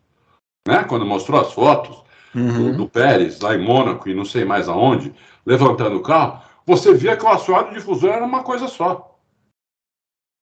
né? 0.67 0.83
Quando 0.85 1.05
mostrou 1.05 1.39
as 1.39 1.53
fotos 1.53 2.03
uhum. 2.37 2.73
do, 2.73 2.77
do, 2.79 2.89
Pérez 2.89 3.41
lá 3.41 3.55
em 3.55 3.65
Mônaco 3.65 4.09
e 4.09 4.15
não 4.15 4.25
sei 4.25 4.45
mais 4.45 4.69
aonde, 4.69 5.15
levantando 5.45 5.97
o 5.97 6.03
carro, 6.03 6.43
você 6.67 6.93
via 6.93 7.17
que 7.17 7.25
o 7.25 7.29
assoalho 7.29 7.73
difusor 7.73 8.11
era 8.11 8.25
uma 8.25 8.43
coisa 8.43 8.69
só. 8.69 9.19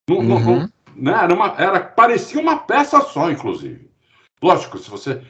Não, 0.09 0.19
uhum. 0.19 0.69
não, 0.95 1.13
né, 1.13 1.25
era 1.25 1.35
uma, 1.35 1.55
era, 1.57 1.81
parecia 1.81 2.41
uma 2.41 2.59
peça 2.59 3.01
só, 3.01 3.31
inclusive. 3.31 3.91
Lógico, 4.43 4.79
se 4.79 4.91
você. 4.91 5.23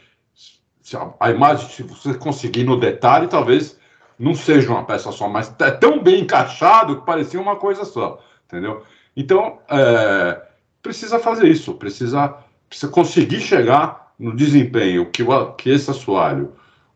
Se 0.82 0.96
a, 0.96 1.14
a 1.18 1.30
imagem, 1.30 1.68
se 1.68 1.82
você 1.82 2.14
conseguir 2.14 2.64
no 2.64 2.78
detalhe, 2.78 3.28
talvez 3.28 3.78
não 4.18 4.34
seja 4.34 4.70
uma 4.70 4.84
peça 4.84 5.10
só, 5.12 5.28
mas 5.28 5.54
é 5.60 5.70
tão 5.70 6.02
bem 6.02 6.20
encaixado 6.20 7.00
que 7.00 7.06
parecia 7.06 7.40
uma 7.40 7.56
coisa 7.56 7.84
só, 7.84 8.22
entendeu? 8.44 8.82
Então, 9.16 9.60
é, 9.68 10.42
precisa 10.82 11.18
fazer 11.18 11.48
isso, 11.48 11.74
precisa, 11.74 12.36
precisa 12.68 12.90
conseguir 12.90 13.40
chegar 13.40 14.03
no 14.18 14.34
desempenho 14.34 15.10
que, 15.10 15.22
o, 15.22 15.52
que 15.52 15.70
esse 15.70 15.90
assoalho 15.90 16.52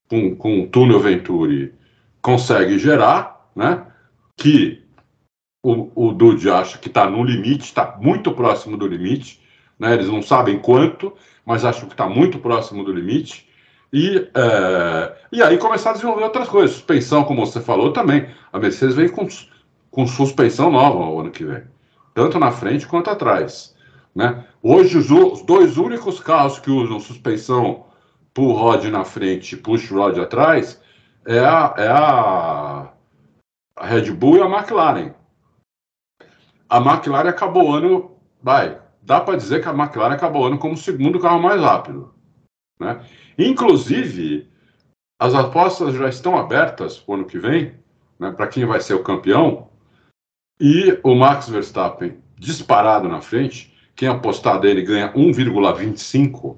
com, 0.08 0.34
com 0.34 0.62
o 0.62 0.66
túnel 0.68 1.00
Venturi 1.00 1.74
consegue 2.22 2.78
gerar, 2.78 3.50
né? 3.54 3.86
Que 4.36 4.82
o, 5.62 6.08
o 6.08 6.12
Dude 6.12 6.48
acha 6.50 6.78
que 6.78 6.88
está 6.88 7.08
no 7.08 7.22
limite, 7.24 7.64
está 7.64 7.96
muito 8.00 8.32
próximo 8.32 8.76
do 8.76 8.86
limite, 8.86 9.40
né? 9.78 9.94
Eles 9.94 10.08
não 10.08 10.22
sabem 10.22 10.58
quanto, 10.58 11.12
mas 11.44 11.64
acham 11.64 11.86
que 11.88 11.94
está 11.94 12.08
muito 12.08 12.38
próximo 12.38 12.84
do 12.84 12.92
limite. 12.92 13.48
E, 13.92 14.28
é, 14.34 15.16
e 15.32 15.42
aí 15.42 15.56
começar 15.58 15.90
a 15.90 15.92
desenvolver 15.94 16.24
outras 16.24 16.48
coisas. 16.48 16.76
Suspensão, 16.76 17.24
como 17.24 17.44
você 17.44 17.60
falou 17.60 17.92
também. 17.92 18.28
A 18.52 18.58
Mercedes 18.58 18.94
vem 18.94 19.08
com, 19.08 19.26
com 19.90 20.06
suspensão 20.06 20.70
nova 20.70 20.98
o 20.98 21.20
ano 21.20 21.30
que 21.30 21.44
vem, 21.44 21.62
tanto 22.14 22.38
na 22.38 22.50
frente 22.50 22.86
quanto 22.86 23.10
atrás. 23.10 23.74
Né? 24.18 24.44
Hoje, 24.60 24.98
os, 24.98 25.08
os 25.12 25.42
dois 25.42 25.78
únicos 25.78 26.18
carros 26.18 26.58
que 26.58 26.72
usam 26.72 26.98
suspensão 26.98 27.86
pull 28.34 28.52
rod 28.52 28.84
na 28.86 29.04
frente 29.04 29.54
e 29.54 29.56
push 29.56 29.92
rod 29.92 30.18
atrás 30.18 30.82
é 31.24 31.38
a, 31.38 31.74
é 31.78 31.86
a, 31.88 32.92
Red 33.80 34.10
Bull 34.10 34.38
e 34.38 34.42
a 34.42 34.46
McLaren. 34.46 35.14
A 36.68 36.78
McLaren 36.78 37.28
acabou 37.28 37.70
o 37.70 37.72
ano, 37.72 38.18
vai, 38.42 38.80
dá 39.00 39.20
para 39.20 39.36
dizer 39.36 39.62
que 39.62 39.68
a 39.68 39.72
McLaren 39.72 40.14
acabou 40.14 40.42
o 40.42 40.46
ano 40.46 40.58
como 40.58 40.74
o 40.74 40.76
segundo 40.76 41.20
carro 41.20 41.40
mais 41.40 41.60
rápido. 41.60 42.12
Né? 42.80 43.00
Inclusive, 43.38 44.50
as 45.16 45.32
apostas 45.32 45.94
já 45.94 46.08
estão 46.08 46.36
abertas 46.36 46.98
para 46.98 47.12
o 47.12 47.14
ano 47.14 47.24
que 47.24 47.38
vem, 47.38 47.72
né, 48.18 48.32
para 48.32 48.48
quem 48.48 48.66
vai 48.66 48.80
ser 48.80 48.94
o 48.94 49.04
campeão, 49.04 49.68
e 50.60 50.98
o 51.04 51.14
Max 51.14 51.48
Verstappen 51.48 52.18
disparado 52.36 53.08
na 53.08 53.20
frente, 53.20 53.78
quem 53.99 54.09
apostar 54.09 54.61
dele 54.61 54.82
ganha 54.82 55.12
1,25. 55.12 56.57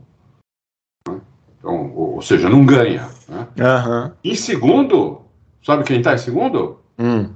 Né? 1.08 1.20
Então, 1.58 1.96
ou, 1.96 2.20
seja, 2.20 2.50
não 2.50 2.66
ganha. 2.66 3.08
Né? 3.26 3.48
Uhum. 3.56 4.12
Em 4.22 4.34
segundo, 4.34 5.22
sabe 5.64 5.84
quem 5.84 5.98
está 5.98 6.12
em 6.12 6.18
segundo? 6.18 6.78
Hum. 6.98 7.32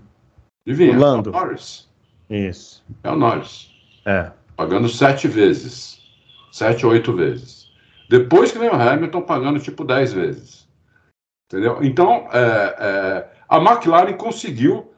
Adivinha? 0.68 0.98
Lando. 0.98 1.30
É 1.30 1.32
o 1.32 1.36
Norris. 1.36 1.88
Isso. 2.28 2.84
É 3.02 3.10
o 3.10 3.16
Norris. 3.16 3.70
É. 4.04 4.30
Pagando 4.54 4.90
sete 4.90 5.26
vezes. 5.26 5.98
Sete 6.52 6.84
ou 6.84 6.92
oito 6.92 7.14
vezes. 7.14 7.72
Depois 8.10 8.52
que 8.52 8.58
vem 8.58 8.68
o 8.68 8.74
Hamilton 8.74 9.22
pagando 9.22 9.58
tipo 9.58 9.84
10 9.84 10.12
vezes. 10.12 10.68
Entendeu? 11.50 11.78
Então, 11.82 12.28
é, 12.30 12.76
é, 12.78 13.28
a 13.48 13.56
McLaren 13.56 14.12
conseguiu 14.12 14.92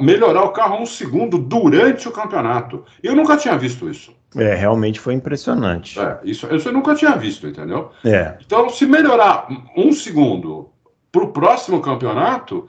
melhorar 0.00 0.44
o 0.44 0.52
carro 0.52 0.80
um 0.80 0.86
segundo 0.86 1.38
durante 1.38 2.08
o 2.08 2.12
campeonato. 2.12 2.84
Eu 3.02 3.14
nunca 3.14 3.36
tinha 3.36 3.56
visto 3.56 3.88
isso. 3.88 4.14
É, 4.34 4.54
realmente 4.54 5.00
foi 5.00 5.14
impressionante. 5.14 5.98
É, 5.98 6.18
isso, 6.24 6.52
isso 6.54 6.68
eu 6.68 6.72
nunca 6.72 6.94
tinha 6.94 7.16
visto, 7.16 7.46
entendeu? 7.46 7.90
É. 8.04 8.36
Então, 8.44 8.68
se 8.68 8.86
melhorar 8.86 9.48
um 9.76 9.92
segundo 9.92 10.70
para 11.10 11.24
o 11.24 11.32
próximo 11.32 11.80
campeonato, 11.80 12.68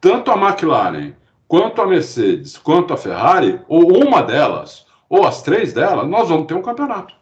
tanto 0.00 0.30
a 0.30 0.36
McLaren, 0.36 1.12
quanto 1.46 1.80
a 1.80 1.86
Mercedes, 1.86 2.58
quanto 2.58 2.92
a 2.92 2.96
Ferrari, 2.96 3.60
ou 3.68 4.04
uma 4.04 4.22
delas, 4.22 4.86
ou 5.08 5.26
as 5.26 5.42
três 5.42 5.72
delas, 5.72 6.08
nós 6.08 6.28
vamos 6.28 6.46
ter 6.46 6.54
um 6.54 6.62
campeonato 6.62 7.21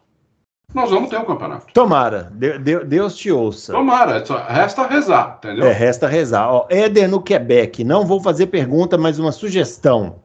nós 0.73 0.89
vamos 0.89 1.09
ter 1.09 1.17
um 1.17 1.25
campeonato. 1.25 1.67
Tomara, 1.73 2.31
Deus 2.31 3.15
te 3.15 3.31
ouça. 3.31 3.73
Tomara, 3.73 4.23
resta 4.47 4.87
rezar, 4.87 5.37
entendeu? 5.37 5.65
É, 5.65 5.71
resta 5.73 6.07
rezar. 6.07 6.49
Ó, 6.49 6.65
Éder 6.69 7.09
no 7.09 7.21
Quebec, 7.21 7.83
não 7.83 8.05
vou 8.05 8.21
fazer 8.21 8.47
pergunta, 8.47 8.97
mas 8.97 9.19
uma 9.19 9.31
sugestão. 9.31 10.15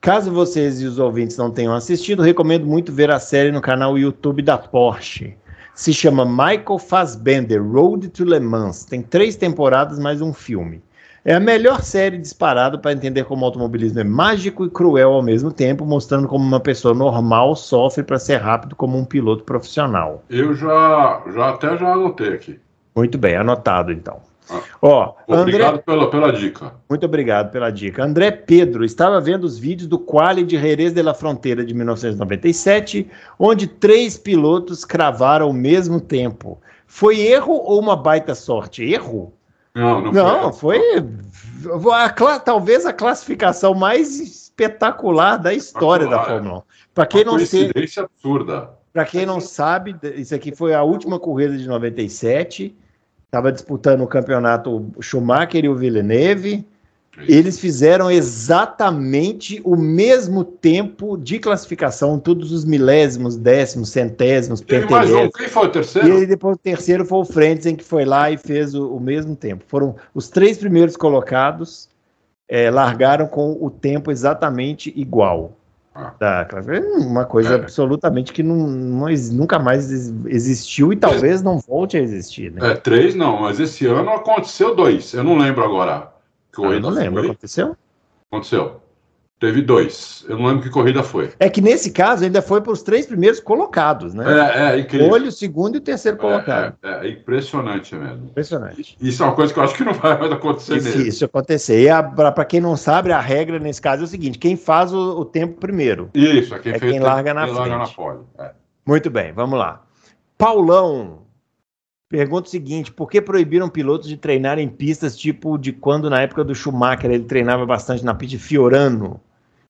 Caso 0.00 0.32
vocês 0.32 0.82
e 0.82 0.84
os 0.84 0.98
ouvintes 0.98 1.36
não 1.36 1.50
tenham 1.50 1.72
assistido, 1.72 2.22
recomendo 2.22 2.66
muito 2.66 2.92
ver 2.92 3.10
a 3.10 3.20
série 3.20 3.52
no 3.52 3.60
canal 3.60 3.96
YouTube 3.96 4.42
da 4.42 4.58
Porsche. 4.58 5.36
Se 5.74 5.94
chama 5.94 6.24
Michael 6.24 6.78
Fassbender, 6.78 7.62
Road 7.62 8.08
to 8.08 8.24
Le 8.24 8.40
Mans. 8.40 8.84
Tem 8.84 9.00
três 9.00 9.36
temporadas, 9.36 9.98
mais 9.98 10.20
um 10.20 10.32
filme. 10.32 10.82
É 11.24 11.34
a 11.34 11.40
melhor 11.40 11.82
série 11.82 12.18
disparada 12.18 12.76
para 12.76 12.92
entender 12.92 13.24
como 13.24 13.42
o 13.42 13.44
automobilismo 13.44 14.00
é 14.00 14.04
mágico 14.04 14.64
e 14.64 14.70
cruel 14.70 15.12
ao 15.12 15.22
mesmo 15.22 15.52
tempo, 15.52 15.86
mostrando 15.86 16.26
como 16.26 16.44
uma 16.44 16.58
pessoa 16.58 16.92
normal 16.92 17.54
sofre 17.54 18.02
para 18.02 18.18
ser 18.18 18.38
rápido 18.38 18.74
como 18.74 18.98
um 18.98 19.04
piloto 19.04 19.44
profissional. 19.44 20.24
Eu 20.28 20.52
já, 20.52 21.22
já 21.32 21.50
até 21.50 21.76
já 21.76 21.92
anotei 21.92 22.34
aqui. 22.34 22.58
Muito 22.96 23.16
bem, 23.16 23.36
anotado 23.36 23.92
então. 23.92 24.20
Ah, 24.50 24.60
Ó, 24.82 25.14
obrigado 25.28 25.74
André... 25.74 25.82
pela, 25.86 26.10
pela 26.10 26.32
dica. 26.32 26.74
Muito 26.90 27.06
obrigado 27.06 27.52
pela 27.52 27.70
dica. 27.70 28.04
André 28.04 28.32
Pedro 28.32 28.84
estava 28.84 29.20
vendo 29.20 29.44
os 29.44 29.56
vídeos 29.56 29.86
do 29.86 30.00
Quali 30.00 30.42
de 30.42 30.58
Jerez 30.58 30.92
de 30.92 31.02
la 31.02 31.14
Fronteira 31.14 31.64
de 31.64 31.72
1997, 31.72 33.08
onde 33.38 33.68
três 33.68 34.18
pilotos 34.18 34.84
cravaram 34.84 35.46
ao 35.46 35.52
mesmo 35.52 36.00
tempo. 36.00 36.60
Foi 36.84 37.20
erro 37.20 37.52
ou 37.52 37.78
uma 37.78 37.94
baita 37.94 38.34
sorte? 38.34 38.82
Erro? 38.82 39.32
Não, 39.74 40.02
não, 40.02 40.42
não 40.42 40.52
foi. 40.52 40.80
foi 41.62 41.92
a, 41.94 42.38
talvez 42.38 42.84
a 42.84 42.92
classificação 42.92 43.74
mais 43.74 44.20
espetacular 44.20 45.38
da 45.38 45.54
história 45.54 46.06
da 46.06 46.22
Fórmula 46.24 46.58
1. 46.58 46.62
Para 46.94 47.06
quem 47.06 47.24
não 47.24 47.38
sabe, 47.38 47.72
absurda. 47.98 48.70
Para 48.92 49.04
quem 49.06 49.24
não 49.24 49.40
sabe, 49.40 49.96
isso 50.16 50.34
aqui 50.34 50.54
foi 50.54 50.74
a 50.74 50.82
última 50.82 51.18
corrida 51.18 51.56
de 51.56 51.66
97. 51.66 52.76
Estava 53.24 53.50
disputando 53.50 54.02
o 54.02 54.06
campeonato 54.06 54.92
Schumacher 55.00 55.64
e 55.64 55.68
o 55.68 55.74
Villeneuve. 55.74 56.66
Eles 57.18 57.60
fizeram 57.60 58.10
exatamente 58.10 59.60
o 59.64 59.76
mesmo 59.76 60.44
tempo 60.44 61.18
de 61.18 61.38
classificação, 61.38 62.18
todos 62.18 62.50
os 62.52 62.64
milésimos, 62.64 63.36
décimos, 63.36 63.90
centésimos, 63.90 64.62
pentelésimos. 64.62 65.26
Um. 65.26 65.30
Quem 65.30 65.48
foi 65.48 65.66
o 65.66 65.68
terceiro? 65.68 66.22
E 66.22 66.26
depois 66.26 66.56
o 66.56 66.58
terceiro 66.58 67.04
foi 67.04 67.18
o 67.18 67.24
Frentzen, 67.24 67.76
que 67.76 67.84
foi 67.84 68.06
lá 68.06 68.30
e 68.30 68.38
fez 68.38 68.74
o, 68.74 68.96
o 68.96 68.98
mesmo 68.98 69.36
tempo. 69.36 69.62
Foram 69.68 69.94
os 70.14 70.28
três 70.30 70.56
primeiros 70.56 70.96
colocados, 70.96 71.86
é, 72.48 72.70
largaram 72.70 73.26
com 73.26 73.58
o 73.60 73.68
tempo 73.68 74.10
exatamente 74.10 74.90
igual. 74.96 75.52
Ah. 75.94 76.14
Da, 76.18 76.48
uma 76.96 77.26
coisa 77.26 77.52
é. 77.52 77.54
absolutamente 77.56 78.32
que 78.32 78.42
não, 78.42 78.56
não, 78.56 79.06
nunca 79.32 79.58
mais 79.58 79.90
existiu 79.90 80.90
e 80.90 80.96
talvez 80.96 81.42
não 81.42 81.58
volte 81.58 81.98
a 81.98 82.00
existir. 82.00 82.50
Né? 82.50 82.70
É, 82.70 82.74
três 82.74 83.14
não, 83.14 83.42
mas 83.42 83.60
esse 83.60 83.86
ano 83.86 84.08
aconteceu 84.10 84.74
dois, 84.74 85.12
eu 85.12 85.22
não 85.22 85.36
lembro 85.36 85.62
agora. 85.62 86.11
Corrida 86.54 86.74
ah, 86.74 86.76
eu 86.76 86.80
não 86.80 86.90
lembro, 86.90 87.22
foi? 87.22 87.30
aconteceu? 87.30 87.76
Aconteceu. 88.30 88.82
Teve 89.42 89.60
dois. 89.60 90.24
Eu 90.28 90.38
não 90.38 90.46
lembro 90.46 90.62
que 90.62 90.70
corrida 90.70 91.02
foi. 91.02 91.32
É 91.40 91.50
que 91.50 91.60
nesse 91.60 91.90
caso 91.90 92.22
ainda 92.22 92.40
foi 92.40 92.60
para 92.60 92.72
os 92.72 92.80
três 92.80 93.06
primeiros 93.06 93.40
colocados, 93.40 94.14
né? 94.14 94.24
É, 94.24 94.76
é 94.76 94.78
incrível. 94.78 95.10
Olho, 95.10 95.26
o 95.26 95.32
segundo 95.32 95.74
e 95.74 95.78
o 95.78 95.80
terceiro 95.80 96.16
é, 96.16 96.20
colocado. 96.20 96.76
É, 96.80 96.88
é, 96.88 97.06
é, 97.06 97.10
impressionante 97.10 97.92
mesmo. 97.96 98.26
Impressionante. 98.26 98.96
Isso 99.00 99.20
é 99.20 99.26
uma 99.26 99.34
coisa 99.34 99.52
que 99.52 99.58
eu 99.58 99.64
acho 99.64 99.74
que 99.74 99.82
não 99.82 99.94
vai 99.94 100.16
mais 100.16 100.30
acontecer 100.30 100.74
Difícil 100.74 100.96
nele. 100.96 101.08
Isso 101.08 101.24
acontecer. 101.24 101.88
E 101.88 101.88
para 102.14 102.44
quem 102.44 102.60
não 102.60 102.76
sabe, 102.76 103.10
a 103.10 103.18
regra 103.18 103.58
nesse 103.58 103.82
caso 103.82 104.02
é 104.02 104.04
o 104.04 104.08
seguinte: 104.08 104.38
quem 104.38 104.56
faz 104.56 104.92
o, 104.92 105.18
o 105.18 105.24
tempo 105.24 105.58
primeiro. 105.58 106.08
Isso, 106.14 106.54
é 106.54 106.60
quem, 106.60 106.72
é 106.74 106.78
quem 106.78 107.00
larga 107.00 107.34
na 107.34 107.46
quem 107.46 107.54
frente. 107.54 107.68
Larga 107.68 107.84
na 107.84 107.88
pole. 107.88 108.20
É. 108.38 108.52
Muito 108.86 109.10
bem, 109.10 109.32
vamos 109.32 109.58
lá. 109.58 109.82
Paulão, 110.38 111.21
Pergunta 112.12 112.46
o 112.46 112.50
seguinte: 112.50 112.92
por 112.92 113.10
que 113.10 113.22
proibiram 113.22 113.70
pilotos 113.70 114.06
de 114.06 114.18
treinar 114.18 114.58
em 114.58 114.68
pistas 114.68 115.16
tipo 115.16 115.56
de 115.56 115.72
quando 115.72 116.10
na 116.10 116.20
época 116.20 116.44
do 116.44 116.54
Schumacher 116.54 117.10
ele 117.10 117.24
treinava 117.24 117.64
bastante 117.64 118.04
na 118.04 118.14
pista 118.14 118.36
de 118.36 118.38
Fiorano 118.38 119.18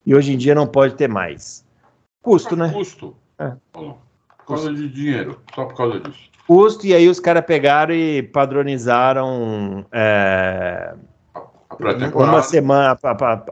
e 0.05 0.12
hoje 0.12 0.32
em 0.32 0.36
dia 0.36 0.53
não 0.53 0.66
pode 0.66 0.97
ter 0.97 1.09
mais? 1.09 1.64
Custo, 2.20 2.57
né? 2.57 2.68
Custo. 2.70 3.14
É. 3.38 3.53
Por 3.70 3.97
causa 4.45 4.74
de 4.74 4.88
dinheiro, 4.88 5.38
só 5.55 5.66
por 5.66 5.76
causa 5.76 6.01
disso. 6.01 6.18
Custo, 6.45 6.84
e 6.84 6.93
aí 6.93 7.09
os 7.09 7.20
caras 7.20 7.45
pegaram 7.47 7.95
e 7.95 8.24
padronizaram. 8.24 9.86
É, 9.93 10.97
uma 12.12 12.43
semana, 12.43 12.99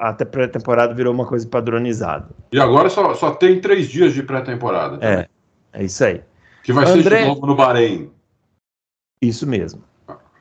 a, 0.00 0.12
pré-temporada 0.12 0.92
virou 0.94 1.14
uma 1.14 1.26
coisa 1.26 1.46
padronizada. 1.46 2.26
E 2.50 2.58
agora 2.58 2.90
só, 2.90 3.14
só 3.14 3.30
tem 3.30 3.60
três 3.60 3.88
dias 3.88 4.12
de 4.12 4.24
pré-temporada. 4.24 4.98
É, 5.00 5.28
é 5.72 5.84
isso 5.84 6.04
aí. 6.04 6.22
Que 6.64 6.72
vai 6.72 6.86
André... 6.86 7.18
ser 7.18 7.22
de 7.22 7.28
novo 7.28 7.46
no 7.46 7.54
Bahrein. 7.54 8.10
Isso 9.20 9.46
mesmo. 9.46 9.82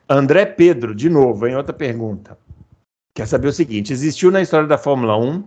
André 0.08 0.46
Pedro, 0.46 0.96
de 0.96 1.10
novo, 1.10 1.46
em 1.46 1.56
outra 1.56 1.74
pergunta. 1.74 2.38
Quer 3.14 3.28
saber 3.28 3.50
o 3.50 3.54
seguinte: 3.54 3.92
existiu 3.94 4.32
na 4.32 4.42
história 4.42 4.68
da 4.68 4.78
Fórmula 4.78 5.18
1 5.18 5.44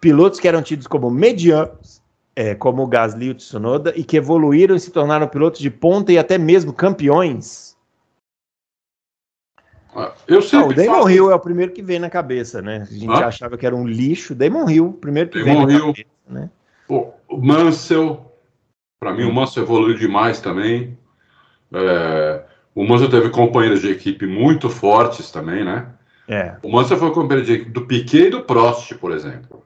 pilotos 0.00 0.38
que 0.38 0.46
eram 0.46 0.62
tidos 0.62 0.86
como 0.86 1.10
medianos, 1.10 2.02
é, 2.36 2.54
como 2.54 2.82
o 2.82 2.86
Gasly 2.86 3.26
e 3.26 3.30
o 3.30 3.34
Tsunoda, 3.34 3.92
e 3.96 4.04
que 4.04 4.16
evoluíram 4.16 4.76
e 4.76 4.80
se 4.80 4.90
tornaram 4.90 5.26
pilotos 5.26 5.60
de 5.60 5.70
ponta 5.70 6.12
e 6.12 6.18
até 6.18 6.36
mesmo 6.36 6.72
campeões? 6.72 7.74
Ah, 9.96 10.12
eu 10.26 10.42
sempre 10.42 10.58
Não, 10.58 10.68
o 10.68 10.74
Damon 10.74 10.92
falo... 11.02 11.10
Hill 11.10 11.30
é 11.30 11.34
o 11.34 11.40
primeiro 11.40 11.72
que 11.72 11.80
vem 11.80 11.98
na 11.98 12.10
cabeça, 12.10 12.60
né? 12.60 12.82
A 12.82 12.92
gente 12.92 13.08
Hã? 13.08 13.26
achava 13.26 13.56
que 13.56 13.64
era 13.64 13.76
um 13.76 13.86
lixo. 13.86 14.34
Damon 14.34 14.68
Hill, 14.68 14.92
primeiro 15.00 15.30
que 15.30 15.42
Damon 15.42 15.66
vem 15.66 15.76
Hill. 15.76 15.86
na 15.86 15.92
cabeça, 15.92 16.08
né? 16.28 16.50
O, 16.88 17.12
o 17.28 17.40
Mansell, 17.40 18.32
para 19.00 19.14
mim, 19.14 19.24
o 19.24 19.32
Mansell 19.32 19.62
evoluiu 19.62 19.96
demais 19.96 20.40
também. 20.40 20.98
É, 21.72 22.44
o 22.74 22.84
Mansell 22.86 23.08
teve 23.10 23.30
companheiros 23.30 23.80
de 23.80 23.90
equipe 23.90 24.26
muito 24.26 24.68
fortes 24.68 25.30
também, 25.30 25.64
né? 25.64 25.86
É. 26.26 26.54
O 26.62 26.70
Mansell 26.70 26.96
foi 26.96 27.10
companheiro 27.12 27.46
de 27.46 27.52
equipe 27.54 27.70
do 27.70 27.82
Piquet 27.86 28.26
e 28.26 28.30
do 28.30 28.40
Prost, 28.42 28.94
por 28.94 29.12
exemplo. 29.12 29.62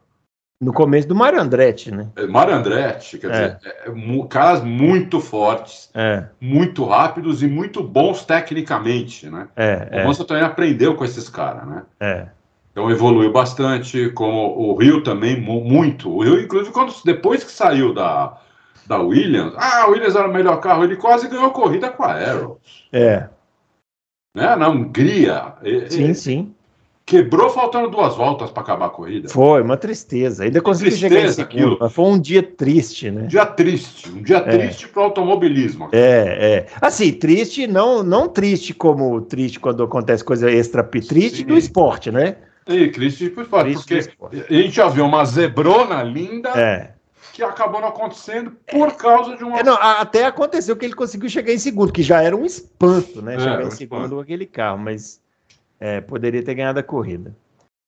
No 0.61 0.72
começo 0.72 1.06
do 1.06 1.14
Mário 1.14 1.40
Andretti, 1.40 1.92
né? 1.92 2.09
É, 2.16 2.26
Mário 2.26 2.52
Andretti, 2.52 3.16
quer 3.16 3.30
É. 3.30 3.30
dizer, 3.30 3.59
é, 3.86 3.90
mu- 3.90 4.26
caras 4.26 4.61
muito 4.64 5.20
fortes, 5.20 5.88
É, 5.94 6.24
muito 6.40 6.84
rápidos 6.84 7.44
e 7.44 7.46
muito 7.46 7.80
bons 7.80 8.24
tecnicamente, 8.24 9.30
né? 9.30 9.46
é, 9.54 9.88
O 9.92 9.96
é, 10.00 10.04
Mansell 10.04 10.26
também 10.26 10.42
aprendeu 10.42 10.96
com 10.96 11.04
esses 11.04 11.28
caras, 11.28 11.64
né? 11.66 11.82
é. 12.00 12.26
Então 12.72 12.90
evoluiu 12.90 13.32
bastante, 13.32 14.09
como 14.11 14.56
o 14.56 14.76
Rio 14.76 15.02
também, 15.02 15.40
mu- 15.40 15.62
muito. 15.64 16.11
O 16.11 16.22
Rio, 16.22 16.40
inclusive, 16.40 16.72
quando, 16.72 16.92
depois 17.04 17.42
que 17.42 17.50
saiu 17.52 17.92
da, 17.94 18.36
da 18.89 18.99
Williams, 18.99 19.53
ah, 19.57 19.82
a 19.82 19.86
Williams 19.89 20.16
era 20.16 20.26
o 20.28 20.32
melhor 20.32 20.59
carro, 20.61 20.82
ele 20.84 20.97
quase 20.97 21.28
ganhou 21.28 21.51
corrida 21.51 21.91
com 21.91 22.03
a 22.05 22.12
Arrow. 22.12 22.59
É, 22.93 23.28
Né? 24.34 24.57
Na 24.57 24.68
Hungria, 24.68 25.55
e- 25.62 25.91
sim, 25.91 26.11
e- 26.11 26.14
sim. 26.14 26.55
quebrou 27.05 27.51
faltando 27.51 27.91
duas 27.91 28.14
voltas 28.16 28.51
para 28.51 28.62
acabar 28.62 28.86
a 28.86 28.91
corrida. 28.91 29.28
Foi 29.28 29.62
uma 29.62 29.76
tristeza. 29.76 30.45
Ainda 30.45 30.61
conseguiu 30.61 30.93
chegar 30.93 31.20
em 31.20 31.28
segundo, 31.28 31.45
aquilo. 31.47 31.78
mas 31.80 31.93
foi 31.93 32.05
um 32.05 32.18
dia 32.20 32.43
triste, 32.43 33.11
né? 33.11 33.22
Um 33.22 33.26
dia 33.26 33.47
triste, 33.47 34.11
um 34.11 34.22
dia 34.22 34.41
triste 34.43 34.89
para 34.89 35.01
o 35.01 35.05
automobilismo. 35.07 35.89
É, 35.93 36.57
é. 36.57 36.66
Assim, 36.80 37.12
triste, 37.12 37.66
não, 37.66 38.03
não 38.03 38.28
triste 38.28 38.72
como 38.74 39.20
triste 39.22 39.59
quando 39.59 39.82
acontece 39.82 40.22
coisa 40.24 40.51
extra 40.51 40.84
triste 40.84 41.39
Sim. 41.39 41.45
do 41.45 41.57
esporte, 41.57 42.11
né? 42.11 42.36
E 42.66 42.89
triste 42.91 43.30
por 43.30 43.47
fato, 43.47 43.64
Triste 43.64 43.80
do 43.80 43.86
porque 43.89 43.95
esporte. 43.99 44.45
a 44.49 44.53
gente 44.55 44.72
já 44.76 44.89
viu 44.89 45.07
uma 45.07 45.24
zebrona 45.24 46.03
linda 46.03 46.51
É. 46.51 46.93
que 47.39 47.45
acabou 47.45 47.80
não 47.80 47.89
acontecendo 47.89 48.53
por 48.68 48.97
causa 48.97 49.36
de 49.36 49.45
uma. 49.45 49.61
É, 49.61 49.62
não, 49.62 49.74
até 49.74 50.26
aconteceu 50.26 50.76
que 50.76 50.84
ele 50.84 50.95
conseguiu 50.95 51.30
chegar 51.30 51.53
em 51.53 51.59
segundo, 51.59 51.93
que 51.93 52.03
já 52.03 52.20
era 52.20 52.36
um 52.36 52.45
espanto, 52.45 53.22
né? 53.22 53.36
É, 53.36 53.39
chegar 53.39 53.62
em 53.62 53.68
espanto. 53.68 53.76
segundo 53.76 54.16
com 54.16 54.20
aquele 54.20 54.45
carro, 54.45 54.78
mas 54.78 55.20
é, 55.78 56.01
poderia 56.01 56.43
ter 56.43 56.55
ganhado 56.55 56.80
a 56.80 56.82
corrida. 56.82 57.32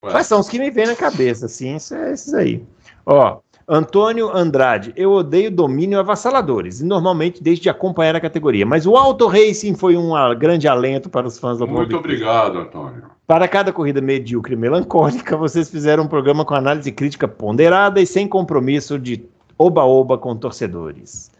Ué. 0.04 0.12
Mas 0.12 0.28
são 0.28 0.38
os 0.38 0.48
que 0.48 0.56
me 0.56 0.70
vêm 0.70 0.86
na 0.86 0.94
cabeça, 0.94 1.46
assim, 1.46 1.72
é 1.72 2.12
esses 2.12 2.32
aí. 2.32 2.64
Ó, 3.04 3.40
Antônio 3.68 4.30
Andrade, 4.30 4.92
eu 4.96 5.10
odeio 5.10 5.50
domínio 5.50 5.98
avassaladores, 5.98 6.80
e 6.80 6.84
normalmente 6.84 7.42
desde 7.42 7.64
de 7.64 7.70
acompanhar 7.70 8.14
a 8.14 8.20
categoria, 8.20 8.64
mas 8.64 8.86
o 8.86 8.96
Auto 8.96 9.26
Racing 9.26 9.74
foi 9.74 9.96
um 9.96 10.12
grande 10.38 10.68
alento 10.68 11.10
para 11.10 11.26
os 11.26 11.38
fãs 11.38 11.58
do 11.58 11.66
Muito 11.66 11.96
obrigado, 11.96 12.58
Antônio. 12.58 13.02
Para 13.26 13.48
cada 13.48 13.72
corrida 13.72 14.00
medíocre 14.00 14.54
e 14.54 14.56
melancólica, 14.56 15.34
vocês 15.38 15.68
fizeram 15.68 16.04
um 16.04 16.08
programa 16.08 16.44
com 16.44 16.54
análise 16.54 16.92
crítica 16.92 17.26
ponderada 17.26 18.00
e 18.00 18.06
sem 18.06 18.28
compromisso 18.28 18.96
de 18.96 19.28
oba-oba 19.64 20.16
com 20.16 20.34
torcedores. 20.34 21.30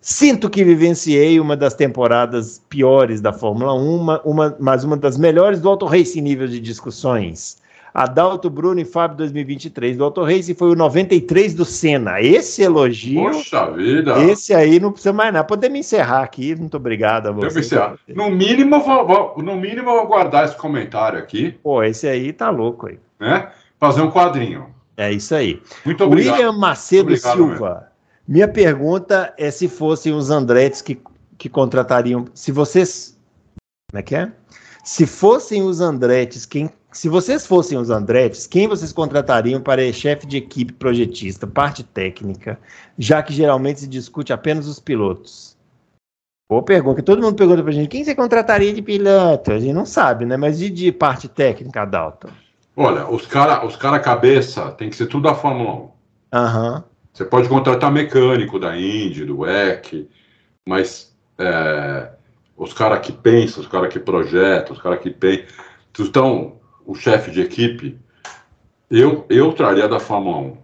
Sinto 0.00 0.48
que 0.48 0.64
vivenciei 0.64 1.38
uma 1.40 1.56
das 1.56 1.74
temporadas 1.74 2.62
piores 2.68 3.20
da 3.20 3.32
Fórmula 3.32 3.74
1, 3.74 3.96
uma, 3.96 4.20
uma- 4.24 4.56
mas 4.58 4.84
uma 4.84 4.96
das 4.96 5.18
melhores 5.18 5.60
do 5.60 5.68
Auto 5.68 5.84
Racing 5.84 6.20
em 6.20 6.22
nível 6.22 6.46
de 6.48 6.60
discussões. 6.60 7.58
Adalto, 7.92 8.48
Bruno 8.50 8.78
e 8.78 8.84
Fábio 8.84 9.16
2023 9.16 9.96
do 9.96 10.04
Auto 10.04 10.22
Racing 10.22 10.54
foi 10.54 10.70
o 10.70 10.74
93 10.74 11.54
do 11.54 11.64
Senna. 11.64 12.20
Esse 12.20 12.62
elogio, 12.62 13.22
Poxa 13.24 13.70
vida. 13.72 14.18
esse 14.24 14.52
aí 14.54 14.78
não 14.78 14.92
precisa 14.92 15.14
mais 15.14 15.32
nada. 15.32 15.46
Podemos 15.46 15.78
encerrar 15.78 16.22
aqui. 16.22 16.54
Muito 16.54 16.76
obrigado 16.76 17.28
a 17.28 17.32
Devo 17.32 17.50
você. 17.50 17.60
encerrar. 17.60 17.96
No 18.14 18.30
mínimo, 18.30 18.78
vou, 18.80 19.06
vou- 19.06 19.42
no 19.42 19.56
mínimo, 19.56 19.88
eu 19.90 19.96
vou 19.96 20.06
guardar 20.06 20.44
esse 20.44 20.56
comentário 20.56 21.18
aqui, 21.18 21.52
Pô, 21.62 21.82
esse 21.82 22.06
aí 22.06 22.32
tá 22.34 22.50
louco 22.50 22.86
aí. 22.86 22.98
né? 23.18 23.48
Fazer 23.80 24.02
um 24.02 24.10
quadrinho. 24.10 24.66
É 24.96 25.12
isso 25.12 25.34
aí. 25.34 25.62
Muito 25.84 26.02
obrigado. 26.04 26.34
William 26.34 26.52
Macedo 26.52 27.10
Obrigado 27.10 27.36
Silva. 27.36 27.92
Minha 28.26 28.48
pergunta 28.48 29.32
é 29.38 29.50
se 29.50 29.68
fossem 29.68 30.12
os 30.12 30.30
Andretes 30.30 30.82
que, 30.82 31.00
que 31.38 31.48
contratariam. 31.48 32.24
Se 32.34 32.50
vocês. 32.50 33.16
Como 33.90 34.00
é 34.00 34.02
que 34.02 34.16
é? 34.16 34.32
Se 34.82 35.06
fossem 35.06 35.62
os 35.62 35.80
Andretes, 35.80 36.46
quem. 36.46 36.70
Se 36.92 37.10
vocês 37.10 37.46
fossem 37.46 37.76
os 37.76 37.90
Andretes, 37.90 38.46
quem 38.46 38.66
vocês 38.66 38.90
contratariam 38.90 39.60
para 39.60 39.92
chefe 39.92 40.26
de 40.26 40.38
equipe 40.38 40.72
projetista, 40.72 41.46
parte 41.46 41.84
técnica, 41.84 42.58
já 42.98 43.22
que 43.22 43.34
geralmente 43.34 43.80
se 43.80 43.86
discute 43.86 44.32
apenas 44.32 44.66
os 44.66 44.80
pilotos? 44.80 45.56
Boa 46.48 46.62
pergunta. 46.62 47.02
Todo 47.02 47.20
mundo 47.20 47.36
pergunta 47.36 47.62
pra 47.62 47.72
gente, 47.72 47.88
quem 47.88 48.02
você 48.02 48.14
contrataria 48.14 48.72
de 48.72 48.80
piloto? 48.80 49.52
A 49.52 49.58
gente 49.58 49.74
não 49.74 49.84
sabe, 49.84 50.24
né? 50.24 50.36
Mas 50.36 50.58
de, 50.58 50.70
de 50.70 50.90
parte 50.90 51.28
técnica, 51.28 51.84
Dalton. 51.84 52.30
Olha, 52.76 53.08
os 53.08 53.26
cara, 53.26 53.64
os 53.64 53.74
cara 53.74 53.98
cabeça 53.98 54.70
tem 54.72 54.90
que 54.90 54.96
ser 54.96 55.06
tudo 55.06 55.22
da 55.22 55.34
Fórmula 55.34 55.72
1. 55.72 55.90
Aham. 56.34 56.84
Você 57.12 57.24
pode 57.24 57.48
contratar 57.48 57.90
mecânico 57.90 58.58
da 58.58 58.76
Indy, 58.76 59.24
do 59.24 59.38
WEC, 59.38 60.06
mas 60.68 61.16
é, 61.38 62.10
os 62.54 62.74
caras 62.74 63.00
que 63.00 63.10
pensam, 63.10 63.62
os 63.62 63.68
caras 63.68 63.90
que 63.90 63.98
projetam, 63.98 64.74
os 64.74 64.82
caras 64.82 65.00
que 65.00 65.10
pensam. 65.10 65.46
Então, 65.98 66.56
o 66.84 66.94
chefe 66.94 67.30
de 67.30 67.40
equipe, 67.40 67.98
eu, 68.90 69.24
eu 69.30 69.54
traria 69.54 69.88
da 69.88 69.98
Fórmula 69.98 70.36
1. 70.36 70.58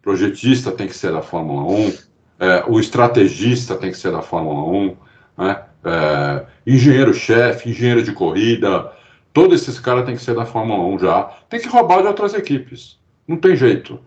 Projetista 0.00 0.72
tem 0.72 0.86
que 0.86 0.96
ser 0.96 1.12
da 1.12 1.20
Fórmula 1.20 1.70
1, 1.70 1.92
é, 2.40 2.64
o 2.66 2.80
estrategista 2.80 3.76
tem 3.76 3.90
que 3.90 3.98
ser 3.98 4.12
da 4.12 4.22
Fórmula 4.22 4.64
1, 4.64 4.96
né? 5.36 5.62
É, 5.84 6.46
engenheiro-chefe, 6.66 7.68
engenheiro 7.68 8.02
de 8.02 8.12
corrida, 8.12 8.92
todos 9.38 9.62
esses 9.62 9.78
caras 9.78 10.04
têm 10.04 10.16
que 10.16 10.22
ser 10.22 10.34
da 10.34 10.44
Fórmula 10.44 10.82
1 10.96 10.98
já. 10.98 11.30
Tem 11.48 11.60
que 11.60 11.68
roubar 11.68 12.02
de 12.02 12.08
outras 12.08 12.34
equipes. 12.34 12.98
Não 13.26 13.36
tem 13.36 13.54
jeito. 13.54 14.00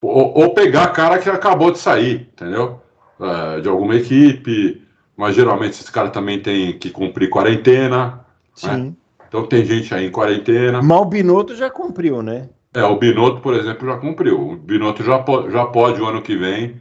Ou, 0.00 0.32
ou 0.34 0.54
pegar 0.54 0.88
cara 0.88 1.18
que 1.18 1.28
acabou 1.28 1.70
de 1.70 1.78
sair, 1.78 2.26
entendeu? 2.32 2.80
É, 3.20 3.60
de 3.60 3.68
alguma 3.68 3.96
equipe, 3.96 4.82
mas 5.14 5.36
geralmente 5.36 5.72
esses 5.72 5.90
caras 5.90 6.10
também 6.10 6.40
têm 6.40 6.78
que 6.78 6.88
cumprir 6.88 7.28
quarentena. 7.28 8.24
Sim. 8.54 8.96
Então 9.28 9.46
tem 9.46 9.62
gente 9.62 9.94
aí 9.94 10.06
em 10.06 10.10
quarentena. 10.10 10.80
Mas 10.82 11.00
o 11.00 11.04
Binotto 11.04 11.54
já 11.54 11.68
cumpriu, 11.68 12.22
né? 12.22 12.48
É, 12.72 12.82
o 12.82 12.96
Binotto, 12.96 13.42
por 13.42 13.52
exemplo, 13.52 13.86
já 13.86 13.98
cumpriu. 13.98 14.52
O 14.52 14.56
Binotto 14.56 15.04
já, 15.04 15.18
po 15.18 15.50
já 15.50 15.66
pode, 15.66 16.00
o 16.00 16.06
ano 16.06 16.22
que 16.22 16.34
vem, 16.34 16.80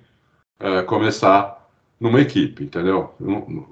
é, 0.58 0.82
começar 0.84 1.68
numa 2.00 2.22
equipe, 2.22 2.64
entendeu? 2.64 3.14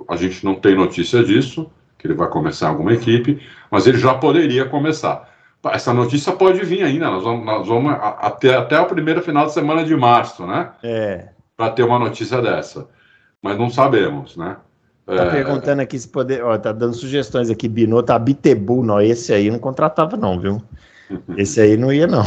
A 0.10 0.18
gente 0.18 0.44
não 0.44 0.56
tem 0.56 0.76
notícia 0.76 1.24
disso, 1.24 1.72
que 2.00 2.08
ele 2.08 2.16
vai 2.16 2.28
começar 2.30 2.70
alguma 2.70 2.94
equipe, 2.94 3.40
mas 3.70 3.86
ele 3.86 4.00
já 4.00 4.16
poderia 4.16 4.66
começar. 4.66 5.30
Essa 5.66 5.94
notícia 5.94 6.32
pode 6.32 6.64
vir 6.66 6.82
ainda, 6.82 7.12
nós 7.12 7.22
vamos, 7.24 7.46
nós 7.46 7.68
vamos 7.68 7.94
até, 7.94 8.56
até 8.56 8.80
o 8.80 8.86
primeiro 8.86 9.22
final 9.22 9.46
de 9.46 9.52
semana 9.54 9.84
de 9.84 9.94
março, 9.96 10.48
né? 10.48 10.72
É. 10.82 11.28
Para 11.58 11.72
ter 11.74 11.84
uma 11.84 12.00
notícia 12.00 12.42
dessa. 12.42 12.88
Mas 13.44 13.58
não 13.58 13.70
sabemos, 13.70 14.38
né? 14.38 14.56
Tá 15.06 15.14
É, 15.26 15.30
perguntando 15.32 15.82
aqui 15.82 16.00
se 16.00 16.08
poder. 16.08 16.42
Ó, 16.44 16.58
tá 16.58 16.72
dando 16.72 16.94
sugestões 16.94 17.50
aqui. 17.50 17.68
Binotto, 17.68 18.14
Abitebu, 18.14 18.82
não. 18.84 19.02
Esse 19.02 19.34
aí 19.34 19.52
não 19.52 19.60
contratava, 19.60 20.16
não, 20.16 20.40
viu? 20.40 20.62
Esse 21.36 21.60
aí 21.60 21.76
não 21.76 21.92
ia, 21.92 22.08
não. 22.08 22.24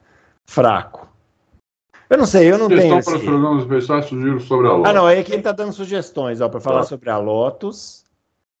Fraco. 0.48 1.06
Eu 2.08 2.18
não 2.18 2.26
sei, 2.26 2.50
eu 2.50 2.58
não 2.58 2.68
tenho. 2.68 2.80
Sugestão 3.02 3.12
para 3.12 3.18
os 3.18 3.24
programas 3.24 3.62
especiais 3.62 4.04
surgiram 4.06 4.40
sobre 4.40 4.66
a 4.66 4.70
Ah, 4.70 4.74
Lotus. 4.76 4.94
não, 4.94 5.08
é 5.08 5.22
que 5.22 5.32
ele 5.32 5.42
tá 5.42 5.52
dando 5.52 5.72
sugestões, 5.72 6.40
ó, 6.40 6.48
para 6.48 6.60
falar 6.60 6.80
Tá. 6.80 6.86
sobre 6.86 7.10
a 7.10 7.18
Lotus. 7.18 7.99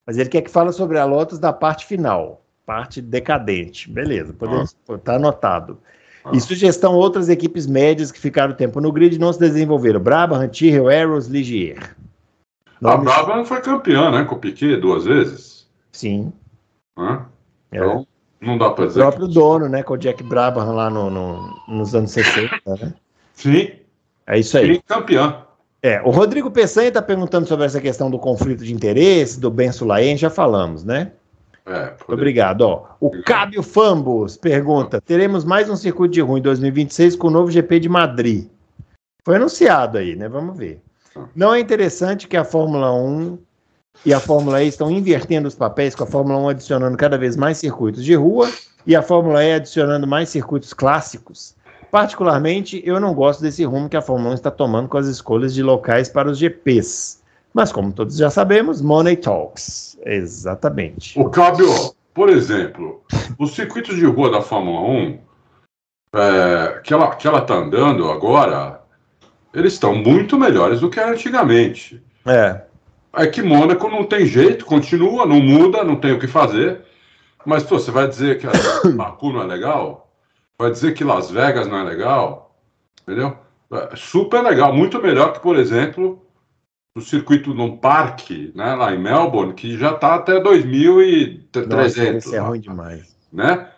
Mas 0.06 0.18
ele 0.18 0.28
quer 0.28 0.42
que 0.42 0.50
fale 0.50 0.72
sobre 0.72 0.98
a 0.98 1.04
Lotus 1.04 1.38
da 1.38 1.52
parte 1.52 1.86
final, 1.86 2.42
parte 2.66 3.00
decadente. 3.00 3.90
Beleza, 3.90 4.32
podemos, 4.32 4.74
tá 5.04 5.14
anotado. 5.16 5.78
Ah. 6.24 6.30
E 6.34 6.40
sugestão 6.40 6.94
outras 6.94 7.28
equipes 7.28 7.66
médias 7.66 8.10
que 8.12 8.18
ficaram 8.18 8.52
tempo 8.54 8.80
no 8.80 8.92
grid 8.92 9.14
e 9.16 9.18
não 9.18 9.32
se 9.32 9.38
desenvolveram. 9.38 10.00
Brabham, 10.00 10.46
Tyrrell, 10.48 10.88
Arrows, 10.88 11.26
Ligier. 11.28 11.96
A 12.82 12.96
Nomes- 12.96 13.04
Brabham 13.04 13.44
foi 13.44 13.60
campeã, 13.60 14.10
né? 14.10 14.24
Com 14.24 14.34
o 14.34 14.38
Piquet 14.38 14.76
duas 14.76 15.04
vezes. 15.04 15.66
Sim. 15.92 16.32
É. 16.98 17.18
Então, 17.72 18.06
não 18.40 18.58
dá 18.58 18.70
para 18.70 18.84
O 18.84 18.88
dizer. 18.88 19.00
próprio 19.00 19.28
dono, 19.28 19.68
né? 19.68 19.82
Com 19.82 19.94
o 19.94 19.98
Jack 19.98 20.22
Brabham 20.22 20.74
lá 20.74 20.90
no, 20.90 21.08
no- 21.10 21.54
nos 21.68 21.94
anos 21.94 22.10
60, 22.10 22.58
né? 22.66 22.94
Sim, 23.34 23.70
É 24.26 24.38
isso 24.38 24.56
aí. 24.58 24.74
sim, 24.74 24.80
campeã. 24.86 25.42
É, 25.82 26.00
o 26.02 26.10
Rodrigo 26.10 26.50
Peçanha 26.50 26.88
está 26.88 27.00
perguntando 27.00 27.46
sobre 27.48 27.64
essa 27.64 27.80
questão 27.80 28.10
do 28.10 28.18
conflito 28.18 28.62
de 28.64 28.72
interesse, 28.74 29.40
do 29.40 29.50
Ben 29.50 29.72
Sulayen, 29.72 30.16
já 30.16 30.28
falamos, 30.28 30.84
né? 30.84 31.12
É, 31.66 31.86
poder- 31.88 32.14
Obrigado. 32.14 32.62
Ó. 32.62 32.86
O 33.00 33.10
Cábio 33.22 33.62
Fambos 33.62 34.36
pergunta: 34.36 35.00
teremos 35.00 35.44
mais 35.44 35.70
um 35.70 35.76
circuito 35.76 36.12
de 36.12 36.20
rua 36.20 36.38
em 36.38 36.42
2026 36.42 37.16
com 37.16 37.28
o 37.28 37.30
novo 37.30 37.50
GP 37.50 37.80
de 37.80 37.88
Madrid? 37.88 38.46
Foi 39.24 39.36
anunciado 39.36 39.98
aí, 39.98 40.16
né? 40.16 40.28
Vamos 40.28 40.56
ver. 40.56 40.82
Não 41.34 41.54
é 41.54 41.60
interessante 41.60 42.28
que 42.28 42.36
a 42.36 42.44
Fórmula 42.44 42.92
1 42.94 43.38
e 44.06 44.14
a 44.14 44.20
Fórmula 44.20 44.62
E 44.62 44.68
estão 44.68 44.90
invertendo 44.90 45.48
os 45.48 45.54
papéis, 45.54 45.94
com 45.94 46.04
a 46.04 46.06
Fórmula 46.06 46.38
1 46.40 46.48
adicionando 46.50 46.96
cada 46.96 47.18
vez 47.18 47.36
mais 47.36 47.58
circuitos 47.58 48.04
de 48.04 48.14
rua 48.14 48.50
e 48.86 48.94
a 48.96 49.02
Fórmula 49.02 49.44
E 49.44 49.52
adicionando 49.54 50.06
mais 50.06 50.28
circuitos 50.28 50.72
clássicos. 50.72 51.54
Particularmente, 51.90 52.80
eu 52.84 53.00
não 53.00 53.12
gosto 53.12 53.42
desse 53.42 53.64
rumo 53.64 53.88
que 53.88 53.96
a 53.96 54.02
Fórmula 54.02 54.30
1 54.30 54.34
está 54.34 54.50
tomando 54.50 54.88
com 54.88 54.96
as 54.96 55.06
escolhas 55.06 55.52
de 55.52 55.62
locais 55.62 56.08
para 56.08 56.30
os 56.30 56.38
GPs. 56.38 57.20
Mas, 57.52 57.72
como 57.72 57.92
todos 57.92 58.16
já 58.16 58.30
sabemos, 58.30 58.80
Money 58.80 59.16
Talks. 59.16 59.98
Exatamente. 60.04 61.18
O 61.18 61.28
Cábio, 61.28 61.68
por 62.14 62.28
exemplo, 62.28 63.02
os 63.38 63.54
circuitos 63.54 63.96
de 63.96 64.06
rua 64.06 64.30
da 64.30 64.40
Fórmula 64.40 64.80
1, 64.82 65.18
é, 66.14 66.80
que 66.84 66.94
ela 66.94 67.14
que 67.14 67.26
ela 67.26 67.40
está 67.40 67.54
andando 67.54 68.10
agora, 68.10 68.80
eles 69.52 69.72
estão 69.72 69.94
muito 69.94 70.38
melhores 70.38 70.80
do 70.80 70.90
que 70.90 71.00
antigamente. 71.00 72.02
É. 72.26 72.62
É 73.12 73.26
que 73.26 73.42
Mônaco 73.42 73.88
não 73.88 74.04
tem 74.04 74.24
jeito, 74.24 74.64
continua, 74.64 75.26
não 75.26 75.40
muda, 75.40 75.82
não 75.82 75.96
tem 75.96 76.12
o 76.12 76.20
que 76.20 76.28
fazer. 76.28 76.82
Mas 77.44 77.64
pô, 77.64 77.78
você 77.78 77.90
vai 77.90 78.06
dizer 78.06 78.38
que 78.38 78.46
Baku 78.94 79.32
não 79.32 79.42
é 79.42 79.46
legal? 79.46 80.09
Vai 80.60 80.70
dizer 80.70 80.92
que 80.92 81.02
Las 81.02 81.30
Vegas 81.30 81.66
não 81.66 81.78
é 81.78 81.82
legal? 81.82 82.54
Entendeu? 83.00 83.34
É 83.72 83.96
super 83.96 84.42
legal, 84.42 84.74
muito 84.74 85.00
melhor 85.00 85.32
que, 85.32 85.40
por 85.40 85.56
exemplo, 85.56 86.22
o 86.94 87.00
circuito 87.00 87.54
num 87.54 87.78
parque, 87.78 88.52
né, 88.54 88.74
lá 88.74 88.94
em 88.94 88.98
Melbourne, 88.98 89.54
que 89.54 89.78
já 89.78 89.92
está 89.92 90.16
até 90.16 90.38
2.300. 90.38 92.18
Isso 92.18 92.36
é 92.36 92.38
ruim 92.40 92.60
demais. 92.60 93.16
Né? 93.32 93.68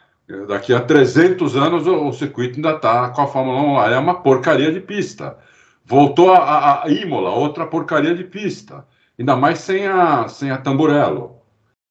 Daqui 0.49 0.75
a 0.75 0.81
300 0.81 1.55
anos 1.55 1.87
o, 1.87 2.09
o 2.09 2.13
circuito 2.13 2.57
ainda 2.57 2.73
está 2.73 3.11
com 3.11 3.23
a 3.23 3.29
Fórmula 3.29 3.61
1 3.61 3.75
lá, 3.75 3.91
é 3.93 3.99
uma 3.99 4.21
porcaria 4.21 4.73
de 4.73 4.81
pista. 4.81 5.39
Voltou 5.85 6.33
a, 6.33 6.39
a, 6.39 6.85
a 6.87 6.89
Imola, 6.91 7.31
outra 7.31 7.65
porcaria 7.65 8.13
de 8.13 8.25
pista. 8.25 8.85
Ainda 9.17 9.37
mais 9.37 9.61
sem 9.61 9.87
a, 9.87 10.27
sem 10.27 10.51
a 10.51 10.59
Tamburello. 10.59 11.37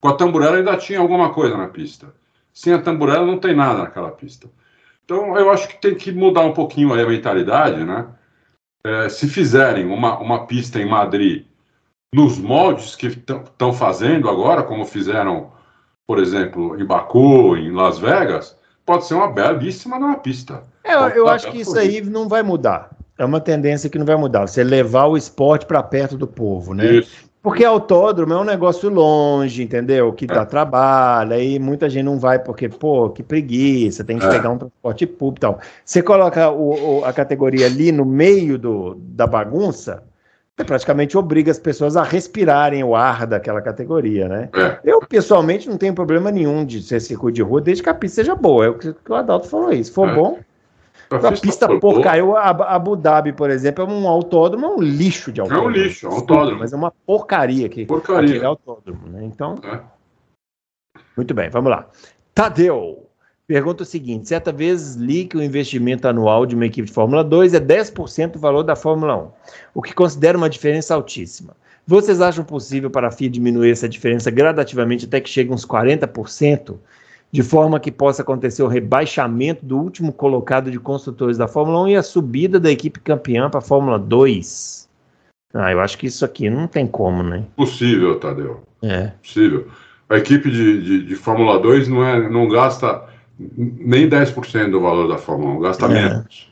Com 0.02 0.10
a 0.10 0.16
Tamburello 0.16 0.58
ainda 0.58 0.76
tinha 0.76 1.00
alguma 1.00 1.34
coisa 1.34 1.56
na 1.56 1.70
pista. 1.70 2.14
Sem 2.52 2.74
a 2.74 2.82
Tamburello 2.82 3.26
não 3.26 3.39
tem 3.39 3.56
nada 3.56 3.84
naquela 3.84 4.12
pista. 4.12 4.50
Então 5.12 5.38
eu 5.38 5.51
acho 5.51 5.68
que 5.68 5.82
tem 5.82 5.93
que 5.93 6.09
mudar 6.09 6.39
um 6.45 6.53
pouquinho 6.53 6.93
a 6.93 7.05
mentalidade, 7.05 7.84
né? 7.84 8.07
É, 8.86 9.09
se 9.09 9.28
fizerem 9.28 9.86
uma, 9.86 10.18
uma 10.18 10.47
pista 10.47 10.80
em 10.80 10.88
Madrid 10.88 11.45
nos 12.16 12.38
moldes 12.38 12.95
que 12.95 13.07
estão 13.07 13.74
fazendo 13.74 14.30
agora, 14.30 14.64
como 14.64 14.86
fizeram, 14.86 15.51
por 16.07 16.18
exemplo, 16.18 16.80
em 16.80 16.86
Baku, 16.86 17.57
em 17.57 17.72
Las 17.72 17.99
Vegas, 17.99 18.57
pode 18.86 19.05
ser 19.05 19.16
uma 19.16 19.30
belíssima 19.30 19.99
numa 19.99 20.16
pista. 20.16 20.64
É, 20.82 20.95
eu, 20.95 21.09
eu 21.09 21.28
acho 21.28 21.51
que 21.51 21.59
isso 21.59 21.78
aí 21.78 21.99
não 21.99 22.30
vai 22.30 22.41
mudar. 22.41 22.91
É 23.18 23.26
uma 23.26 23.41
tendência 23.41 23.89
que 23.89 23.99
não 23.99 24.05
vai 24.05 24.16
mudar. 24.16 24.47
Você 24.47 24.64
levar 24.64 25.07
o 25.07 25.18
esporte 25.18 25.66
para 25.66 25.84
perto 25.84 26.18
do 26.18 26.26
povo, 26.26 26.74
né? 26.74 26.86
Isso. 26.86 27.30
Porque 27.42 27.66
autódromo 27.66 28.34
é 28.34 28.38
um 28.38 28.44
negócio 28.44 28.88
longe, 28.88 29.64
entendeu? 29.64 30.14
Que 30.14 30.28
dá 30.28 30.42
é. 30.42 30.46
trabalho, 30.46 31.34
aí 31.34 31.58
muita 31.58 31.89
gente 31.89 32.04
não 32.04 32.20
vai 32.20 32.38
porque, 32.38 32.70
pô, 32.70 33.10
que 33.10 33.24
preguiça, 33.24 34.04
tem 34.04 34.20
que 34.20 34.26
é. 34.26 34.30
pegar 34.30 34.52
um 34.52 34.58
transporte 34.60 35.08
público 35.08 35.39
e 35.39 35.42
tal. 35.42 35.60
Você 35.84 36.04
coloca 36.04 36.52
o, 36.52 37.00
o, 37.00 37.06
a 37.06 37.12
categoria 37.12 37.66
ali 37.66 37.92
no 37.92 38.06
meio 38.06 38.60
do, 38.60 38.96
da 38.96 39.26
bagunça, 39.26 40.04
você 40.56 40.64
praticamente 40.64 41.18
obriga 41.18 41.50
as 41.50 41.58
pessoas 41.58 41.98
a 41.98 42.04
respirarem 42.04 42.84
o 42.84 42.96
ar 42.96 43.26
daquela 43.26 43.62
categoria, 43.62 44.30
né? 44.30 44.50
É. 44.56 44.80
Eu, 44.84 45.00
pessoalmente, 45.00 45.68
não 45.68 45.78
tenho 45.78 45.96
problema 45.96 46.30
nenhum 46.30 46.64
de 46.64 46.84
ser 46.84 47.00
circuito 47.00 47.38
de 47.38 47.42
rua, 47.42 47.60
desde 47.60 47.82
que 47.82 47.89
a 47.89 47.94
pista 47.96 48.18
seja 48.18 48.36
boa. 48.36 48.66
É 48.66 48.70
o 48.70 48.76
que 48.76 48.94
o 49.10 49.16
Adalto 49.16 49.48
falou 49.48 49.70
aí. 49.70 49.84
Se 49.84 49.92
for 49.92 50.08
é. 50.08 50.14
bom, 50.14 50.38
a 51.10 51.32
pista 51.34 51.68
porcaria, 51.80 52.24
a 52.24 52.76
Abu 52.76 52.96
Dhabi, 52.96 53.34
por 53.34 53.50
exemplo, 53.50 53.84
é 53.84 53.88
um 53.88 54.08
autódromo, 54.08 54.66
é 54.66 54.70
um 54.70 54.82
lixo 54.82 55.32
de 55.32 55.42
autódromo. 55.42 55.68
É 55.68 55.70
um 55.70 55.74
lixo, 55.74 56.08
é 56.08 56.10
um 56.10 56.14
autódromo. 56.14 56.60
Mas 56.60 56.74
é 56.74 56.76
uma 56.76 56.92
porcaria 57.06 57.66
aqui. 57.66 57.86
Porcaria. 57.86 58.42
é 58.42 58.46
autódromo, 58.46 59.08
né? 59.08 59.24
Então. 59.24 59.56
É. 59.64 59.82
Muito 61.18 61.34
bem, 61.34 61.50
vamos 61.50 61.70
lá. 61.70 61.89
Tadeu. 62.34 63.08
Pergunta 63.46 63.84
o 63.84 63.86
seguinte: 63.86 64.30
certa 64.30 64.52
vez 64.52 64.96
li 64.96 65.26
que 65.26 65.36
o 65.36 65.44
investimento 65.44 66.08
anual 66.08 66.46
de 66.46 66.56
uma 66.56 66.66
equipe 66.66 66.88
de 66.88 66.94
Fórmula 66.94 67.22
2 67.22 67.54
é 67.54 67.60
10% 67.60 68.32
do 68.32 68.39
valor 68.39 68.64
da 68.64 68.78
Fórmula 68.78 69.18
1, 69.18 69.32
o 69.74 69.82
que 69.82 69.94
considero 69.94 70.38
uma 70.38 70.50
diferença 70.50 70.96
altíssima. 70.96 71.54
Vocês 71.86 72.22
acham 72.22 72.46
possível 72.46 72.89
para 72.89 73.10
a 73.10 73.12
FIA 73.12 73.30
diminuir 73.30 73.72
essa 73.72 73.89
diferença 73.89 74.32
gradativamente 74.32 75.06
até 75.06 75.20
que 75.20 75.30
chegue 75.30 75.52
uns 75.52 75.66
40%? 75.66 76.78
De 77.32 77.42
forma 77.42 77.80
que 77.80 77.92
possa 77.92 78.22
acontecer 78.22 78.62
o 78.62 78.68
rebaixamento 78.68 79.66
do 79.66 79.78
último 79.78 80.12
colocado 80.12 80.70
de 80.70 80.80
construtores 80.80 81.38
da 81.38 81.48
Fórmula 81.48 81.84
1 81.84 81.88
e 81.88 81.96
a 81.96 82.04
subida 82.04 82.60
da 82.60 82.70
equipe 82.70 83.00
campeã 83.00 83.50
para 83.50 83.60
a 83.60 83.64
Fórmula 83.64 83.98
2. 83.98 84.90
Ah, 85.54 85.72
eu 85.72 85.80
acho 85.80 85.98
que 85.98 86.08
isso 86.08 86.26
aqui 86.26 86.50
não 86.50 86.68
tem 86.68 86.86
como, 86.86 87.24
né? 87.24 87.44
Possível, 87.56 88.20
Tadeu. 88.20 88.62
É. 88.82 89.08
Possível. 89.22 89.68
A 90.10 90.18
equipe 90.18 90.52
de, 90.52 90.82
de, 90.82 91.06
de 91.06 91.16
Fórmula 91.16 91.60
2 91.60 91.88
não, 91.88 92.06
é, 92.06 92.30
não 92.30 92.50
gasta 92.50 93.06
nem 93.38 94.10
10% 94.10 94.70
do 94.70 94.82
valor 94.82 95.08
da 95.08 95.18
Fórmula 95.18 95.56
1, 95.56 95.60
gasta 95.60 95.86
é. 95.86 95.90
menos. 95.90 96.52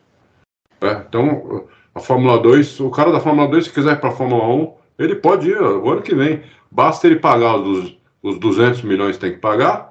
É, 0.82 1.04
então, 1.08 1.66
a 1.94 2.00
Fórmula 2.00 2.40
2, 2.40 2.80
o 2.80 2.90
cara 2.90 3.12
da 3.12 3.20
Fórmula 3.20 3.50
2, 3.50 3.66
se 3.66 3.74
quiser 3.74 3.94
ir 3.94 4.00
para 4.00 4.10
a 4.10 4.14
Fórmula 4.14 4.48
1, 4.48 4.74
ele 4.98 5.16
pode 5.16 5.50
ir 5.50 5.62
o 5.62 5.90
ano 5.90 6.02
que 6.02 6.16
vem. 6.16 6.42
Basta 6.72 7.08
ele 7.08 7.18
pagar 7.18 7.58
os, 7.58 7.98
os 8.24 8.40
200 8.40 8.82
milhões 8.84 9.16
que 9.16 9.22
tem 9.22 9.32
que 9.34 9.40
pagar 9.40 9.89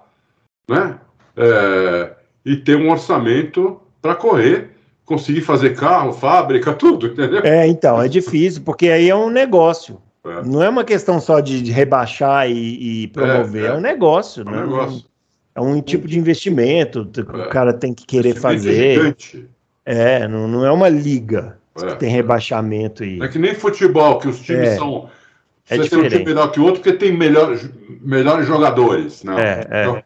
né? 0.69 0.99
É, 1.37 2.11
e 2.45 2.57
ter 2.57 2.77
um 2.77 2.91
orçamento 2.91 3.81
para 4.03 4.15
correr, 4.15 4.71
conseguir 5.05 5.41
fazer 5.41 5.75
carro, 5.75 6.13
fábrica, 6.13 6.73
tudo, 6.75 7.07
entendeu? 7.07 7.41
É, 7.43 7.67
então, 7.67 8.01
é 8.01 8.09
difícil, 8.09 8.63
porque 8.63 8.89
aí 8.89 9.09
é 9.09 9.17
um 9.17 9.31
negócio. 9.31 10.01
É. 10.25 10.43
Não 10.45 10.63
é 10.63 10.69
uma 10.69 10.85
questão 10.85 11.21
só 11.21 11.41
de 11.41 11.71
rebaixar 11.71 12.51
e, 12.51 13.05
e 13.05 13.09
promover, 13.09 13.65
é, 13.65 13.69
é, 13.69 13.73
um 13.73 13.81
negócio. 13.81 14.43
É 14.43 14.49
um, 14.49 14.51
né? 14.51 14.61
negócio. 14.61 15.05
é 15.55 15.61
um 15.61 15.81
tipo 15.81 16.07
de 16.07 16.19
investimento, 16.19 17.09
o 17.17 17.43
é. 17.43 17.49
cara 17.49 17.73
tem 17.73 17.95
que 17.95 18.05
querer 18.05 18.35
fazer. 18.35 18.95
Gigante. 18.95 19.49
É, 19.87 20.29
não, 20.29 20.47
não 20.47 20.67
é 20.67 20.71
uma 20.71 20.89
liga 20.89 21.57
que 21.75 21.97
tem 21.97 22.11
rebaixamento 22.11 23.05
e. 23.05 23.23
É 23.23 23.29
que 23.29 23.39
nem 23.39 23.55
futebol, 23.55 24.19
que 24.19 24.29
os 24.29 24.41
times 24.41 24.71
são. 24.71 25.09
Você 25.65 25.75
é 25.75 25.89
tem 25.89 25.99
um 25.99 26.09
time 26.09 26.25
melhor 26.25 26.51
que 26.51 26.61
o 26.61 26.65
outro 26.65 26.81
porque 26.83 26.97
tem 26.97 27.17
melhor, 27.17 27.59
melhores 28.01 28.47
jogadores. 28.47 29.23
Né? 29.23 29.35
É, 29.71 29.83
então, 29.83 30.03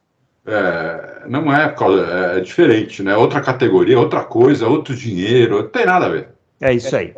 é, 0.46 1.22
não 1.28 1.52
é, 1.52 1.74
é, 1.74 2.38
é 2.38 2.40
diferente, 2.40 3.02
né? 3.02 3.16
Outra 3.16 3.40
categoria, 3.40 3.98
outra 3.98 4.24
coisa, 4.24 4.66
outro 4.66 4.94
dinheiro, 4.94 5.62
não 5.62 5.68
tem 5.68 5.86
nada 5.86 6.06
a 6.06 6.08
ver. 6.08 6.28
É 6.60 6.72
isso 6.72 6.94
aí. 6.94 7.14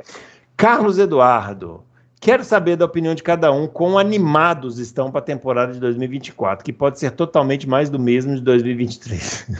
Carlos 0.57 0.99
Eduardo, 0.99 1.83
quero 2.20 2.45
saber 2.45 2.77
da 2.77 2.85
opinião 2.85 3.14
de 3.14 3.22
cada 3.22 3.51
um 3.51 3.66
quão 3.66 3.99
animados 3.99 4.79
estão 4.79 5.11
para 5.11 5.20
a 5.20 5.25
temporada 5.25 5.72
de 5.72 5.81
2024, 5.81 6.64
que 6.64 6.72
pode 6.72 6.99
ser 6.99 7.11
totalmente 7.12 7.68
mais 7.68 7.91
do 7.91 7.99
mesmo 7.99 8.35
de 8.35 8.41
2023. 8.43 9.51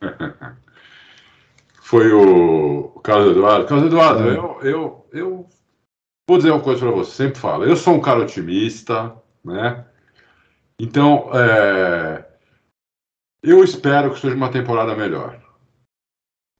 Foi 1.82 2.12
o 2.12 3.00
Carlos 3.02 3.32
Eduardo. 3.32 3.66
Carlos 3.66 3.86
Eduardo, 3.86 4.30
é. 4.30 4.36
eu, 4.36 4.58
eu, 4.62 5.06
eu 5.12 5.46
vou 6.28 6.38
dizer 6.38 6.52
uma 6.52 6.60
coisa 6.60 6.80
para 6.80 6.90
você, 6.90 7.10
sempre 7.10 7.40
falo. 7.40 7.64
Eu 7.64 7.74
sou 7.74 7.94
um 7.94 8.00
cara 8.00 8.20
otimista, 8.20 9.12
né? 9.44 9.84
Então, 10.78 11.28
é, 11.34 12.24
eu 13.42 13.64
espero 13.64 14.12
que 14.12 14.20
seja 14.20 14.34
uma 14.34 14.50
temporada 14.50 14.94
melhor. 14.94 15.40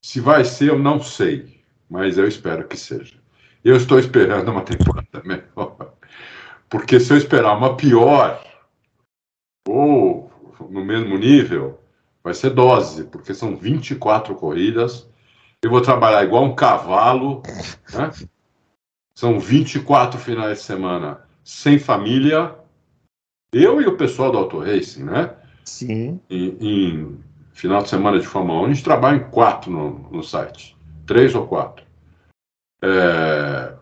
Se 0.05 0.21
vai 0.21 0.45
ser, 0.45 0.71
eu 0.71 0.79
não 0.79 1.01
sei, 1.03 1.63
mas 1.89 2.17
eu 2.17 2.27
espero 2.27 2.67
que 2.67 2.77
seja. 2.77 3.21
Eu 3.63 3.77
estou 3.77 3.99
esperando 3.99 4.51
uma 4.51 4.63
temporada 4.63 5.21
melhor. 5.25 5.95
Porque 6.69 6.99
se 6.99 7.13
eu 7.13 7.17
esperar 7.17 7.57
uma 7.57 7.77
pior, 7.77 8.43
ou 9.69 10.31
no 10.71 10.85
mesmo 10.85 11.19
nível, 11.19 11.79
vai 12.23 12.33
ser 12.33 12.51
dose, 12.51 13.05
porque 13.05 13.35
são 13.35 13.57
24 13.57 14.35
corridas. 14.35 15.09
Eu 15.63 15.71
vou 15.71 15.83
trabalhar 15.83 16.25
igual 16.25 16.45
um 16.45 16.55
cavalo, 16.55 17.43
né? 17.93 18.11
São 19.15 19.39
24 19.39 20.19
finais 20.19 20.59
de 20.59 20.65
semana 20.65 21.29
sem 21.45 21.79
família. 21.79 22.57
Eu 23.53 23.83
e 23.83 23.87
o 23.87 23.97
pessoal 23.97 24.33
do 24.33 24.39
Auto 24.39 24.59
Racing, 24.59 25.05
né? 25.05 25.37
Sim. 25.65 26.21
Em, 26.29 26.57
em, 26.61 27.19
final 27.53 27.83
de 27.83 27.89
semana 27.89 28.19
de 28.19 28.27
Fórmula 28.27 28.63
1, 28.63 28.65
a 28.65 28.69
gente 28.69 28.85
trabalha 28.85 29.17
em 29.17 29.31
quatro 29.31 29.71
no, 29.71 30.11
no 30.11 30.23
site. 30.23 30.77
Três 31.07 31.35
ou 31.35 31.47
quatro. 31.47 31.85
É... 32.83 33.73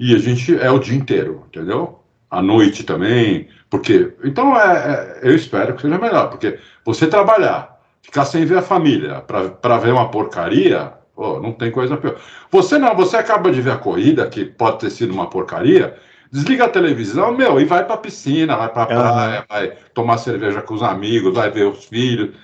E 0.00 0.14
a 0.14 0.18
gente 0.18 0.58
é 0.58 0.70
o 0.70 0.78
dia 0.78 0.96
inteiro, 0.96 1.44
entendeu? 1.48 2.00
À 2.30 2.40
noite 2.40 2.84
também. 2.84 3.48
Porque. 3.68 4.14
Então, 4.24 4.56
é, 4.58 5.20
é, 5.22 5.30
eu 5.30 5.34
espero 5.34 5.74
que 5.74 5.82
seja 5.82 5.98
melhor. 5.98 6.30
Porque 6.30 6.58
você 6.84 7.06
trabalhar, 7.06 7.80
ficar 8.02 8.24
sem 8.24 8.44
ver 8.44 8.58
a 8.58 8.62
família, 8.62 9.20
para 9.20 9.78
ver 9.78 9.92
uma 9.92 10.10
porcaria, 10.10 10.92
pô, 11.14 11.38
não 11.38 11.52
tem 11.52 11.70
coisa 11.70 11.96
pior. 11.96 12.18
Você 12.50 12.78
não, 12.78 12.96
você 12.96 13.16
acaba 13.16 13.52
de 13.52 13.60
ver 13.60 13.72
a 13.72 13.78
corrida, 13.78 14.26
que 14.26 14.44
pode 14.44 14.78
ter 14.78 14.90
sido 14.90 15.12
uma 15.12 15.28
porcaria 15.28 15.96
Desliga 16.32 16.66
a 16.66 16.68
televisão, 16.68 17.36
meu, 17.36 17.60
e 17.60 17.64
vai 17.64 17.84
pra 17.84 17.96
piscina, 17.96 18.56
vai 18.56 18.68
pra 18.68 18.86
praia, 18.86 19.44
vai 19.48 19.72
tomar 19.92 20.18
cerveja 20.18 20.62
com 20.62 20.74
os 20.74 20.82
amigos, 20.82 21.34
vai 21.34 21.50
ver 21.50 21.66
os 21.66 21.84
filhos. 21.84 22.36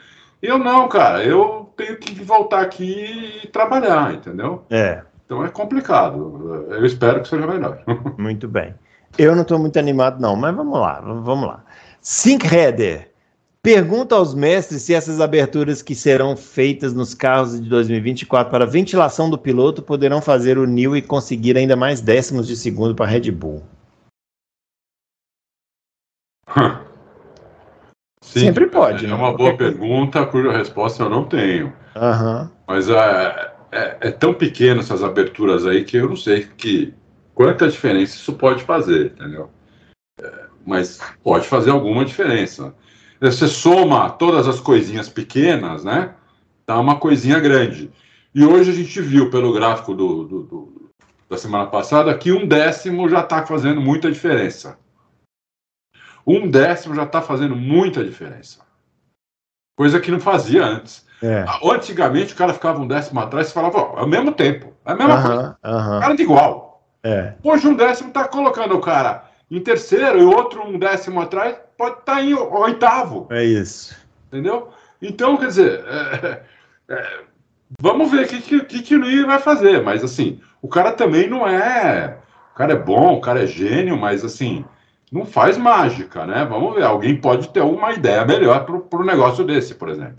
Eu 0.42 0.58
não, 0.58 0.88
cara, 0.88 1.24
eu 1.24 1.70
tenho 1.76 1.96
que 1.96 2.14
voltar 2.22 2.60
aqui 2.62 3.40
e 3.44 3.46
trabalhar, 3.48 4.12
entendeu? 4.12 4.64
É. 4.70 5.02
Então 5.24 5.44
é 5.44 5.48
complicado. 5.48 6.66
Eu 6.68 6.84
espero 6.84 7.22
que 7.22 7.28
seja 7.28 7.46
melhor. 7.46 7.80
Muito 8.18 8.48
bem. 8.48 8.74
Eu 9.18 9.34
não 9.34 9.42
estou 9.42 9.58
muito 9.58 9.78
animado, 9.78 10.20
não, 10.20 10.36
mas 10.36 10.54
vamos 10.54 10.78
lá, 10.78 11.00
vamos 11.00 11.48
lá. 11.48 11.64
Header. 12.52 13.10
Pergunta 13.62 14.14
aos 14.14 14.34
mestres 14.34 14.82
se 14.82 14.94
essas 14.94 15.20
aberturas 15.20 15.82
que 15.82 15.94
serão 15.94 16.36
feitas 16.36 16.92
nos 16.92 17.14
carros 17.14 17.60
de 17.60 17.68
2024 17.68 18.50
para 18.50 18.66
ventilação 18.66 19.28
do 19.30 19.38
piloto 19.38 19.82
poderão 19.82 20.20
fazer 20.20 20.58
o 20.58 20.66
New 20.66 20.96
e 20.96 21.02
conseguir 21.02 21.56
ainda 21.56 21.74
mais 21.74 22.00
décimos 22.00 22.46
de 22.46 22.56
segundo 22.56 22.94
para 22.94 23.06
a 23.06 23.08
Red 23.08 23.30
Bull. 23.32 23.62
Sim, 28.22 28.40
Sempre 28.40 28.66
pode. 28.66 29.04
É, 29.04 29.08
né? 29.08 29.14
uma 29.14 29.32
boa 29.32 29.56
pergunta 29.56 30.26
cuja 30.26 30.52
resposta 30.52 31.02
eu 31.02 31.10
não 31.10 31.24
tenho. 31.24 31.72
Uhum. 31.94 32.48
Mas 32.66 32.88
é, 32.88 33.52
é, 33.72 33.96
é, 34.00 34.10
tão 34.10 34.34
pequeno 34.34 34.80
essas 34.80 35.02
aberturas 35.02 35.66
aí 35.66 35.84
que 35.84 35.96
eu 35.96 36.08
não 36.08 36.16
sei 36.16 36.48
que 36.56 36.92
quanta 37.34 37.68
diferença 37.68 38.16
isso 38.16 38.32
pode 38.32 38.64
fazer, 38.64 39.12
entendeu? 39.12 39.50
É, 40.20 40.32
mas 40.66 41.00
pode 41.22 41.46
fazer 41.46 41.70
alguma 41.70 42.04
diferença. 42.04 42.74
Você 43.20 43.46
soma 43.46 44.10
todas 44.10 44.46
as 44.46 44.60
coisinhas 44.60 45.08
pequenas, 45.08 45.84
né? 45.84 46.14
Dá 46.66 46.78
uma 46.78 46.96
coisinha 46.96 47.38
grande. 47.38 47.90
E 48.34 48.44
hoje 48.44 48.70
a 48.70 48.74
gente 48.74 49.00
viu 49.00 49.30
pelo 49.30 49.52
gráfico 49.52 49.94
do, 49.94 50.24
do, 50.24 50.42
do 50.42 50.90
da 51.28 51.36
semana 51.36 51.66
passada 51.66 52.16
que 52.16 52.30
um 52.30 52.46
décimo 52.46 53.08
já 53.08 53.20
está 53.20 53.44
fazendo 53.44 53.80
muita 53.80 54.10
diferença. 54.10 54.78
Um 56.26 56.48
décimo 56.48 56.94
já 56.94 57.04
está 57.04 57.22
fazendo 57.22 57.54
muita 57.54 58.04
diferença. 58.04 58.60
Coisa 59.76 60.00
que 60.00 60.10
não 60.10 60.18
fazia 60.18 60.64
antes. 60.64 61.06
É. 61.22 61.44
Antigamente 61.62 62.34
o 62.34 62.36
cara 62.36 62.52
ficava 62.52 62.80
um 62.80 62.88
décimo 62.88 63.20
atrás 63.20 63.48
e 63.48 63.52
falava, 63.52 63.78
ó, 63.78 64.00
é 64.00 64.02
o 64.02 64.08
mesmo 64.08 64.32
tempo, 64.32 64.72
é 64.84 64.92
a 64.92 64.94
mesma 64.94 65.14
uh 65.14 65.18
-huh, 65.18 65.26
coisa. 65.26 65.58
Uh 65.64 65.68
-huh. 65.68 66.00
Cara 66.00 66.16
de 66.16 66.22
igual. 66.22 66.82
É. 67.02 67.34
Hoje 67.42 67.68
um 67.68 67.74
décimo 67.74 68.08
está 68.08 68.26
colocando 68.26 68.74
o 68.74 68.80
cara 68.80 69.24
em 69.50 69.60
terceiro 69.60 70.18
e 70.18 70.24
outro 70.24 70.66
um 70.66 70.78
décimo 70.78 71.20
atrás 71.20 71.56
pode 71.78 72.00
estar 72.00 72.16
tá 72.16 72.22
em 72.22 72.34
oitavo. 72.34 73.28
É 73.30 73.44
isso. 73.44 73.96
Entendeu? 74.26 74.70
Então, 75.00 75.36
quer 75.36 75.46
dizer, 75.46 75.84
é, 75.86 76.42
é, 76.88 77.20
vamos 77.80 78.10
ver 78.10 78.24
o 78.24 78.28
que, 78.28 78.60
que, 78.62 78.82
que 78.82 78.96
o 78.96 78.98
Nui 78.98 79.24
vai 79.24 79.38
fazer. 79.38 79.82
Mas 79.82 80.02
assim, 80.02 80.40
o 80.60 80.68
cara 80.68 80.92
também 80.92 81.28
não 81.28 81.46
é. 81.46 82.18
O 82.52 82.56
cara 82.56 82.72
é 82.72 82.76
bom, 82.76 83.14
o 83.14 83.20
cara 83.20 83.44
é 83.44 83.46
gênio, 83.46 83.96
mas 83.96 84.24
assim, 84.24 84.64
não 85.10 85.24
faz 85.24 85.56
mágica, 85.56 86.26
né? 86.26 86.44
Vamos 86.44 86.74
ver. 86.74 86.84
Alguém 86.84 87.16
pode 87.16 87.48
ter 87.48 87.60
uma 87.60 87.92
ideia 87.92 88.24
melhor 88.24 88.64
para 88.64 89.00
o 89.00 89.04
negócio 89.04 89.44
desse, 89.44 89.74
por 89.74 89.88
exemplo. 89.88 90.18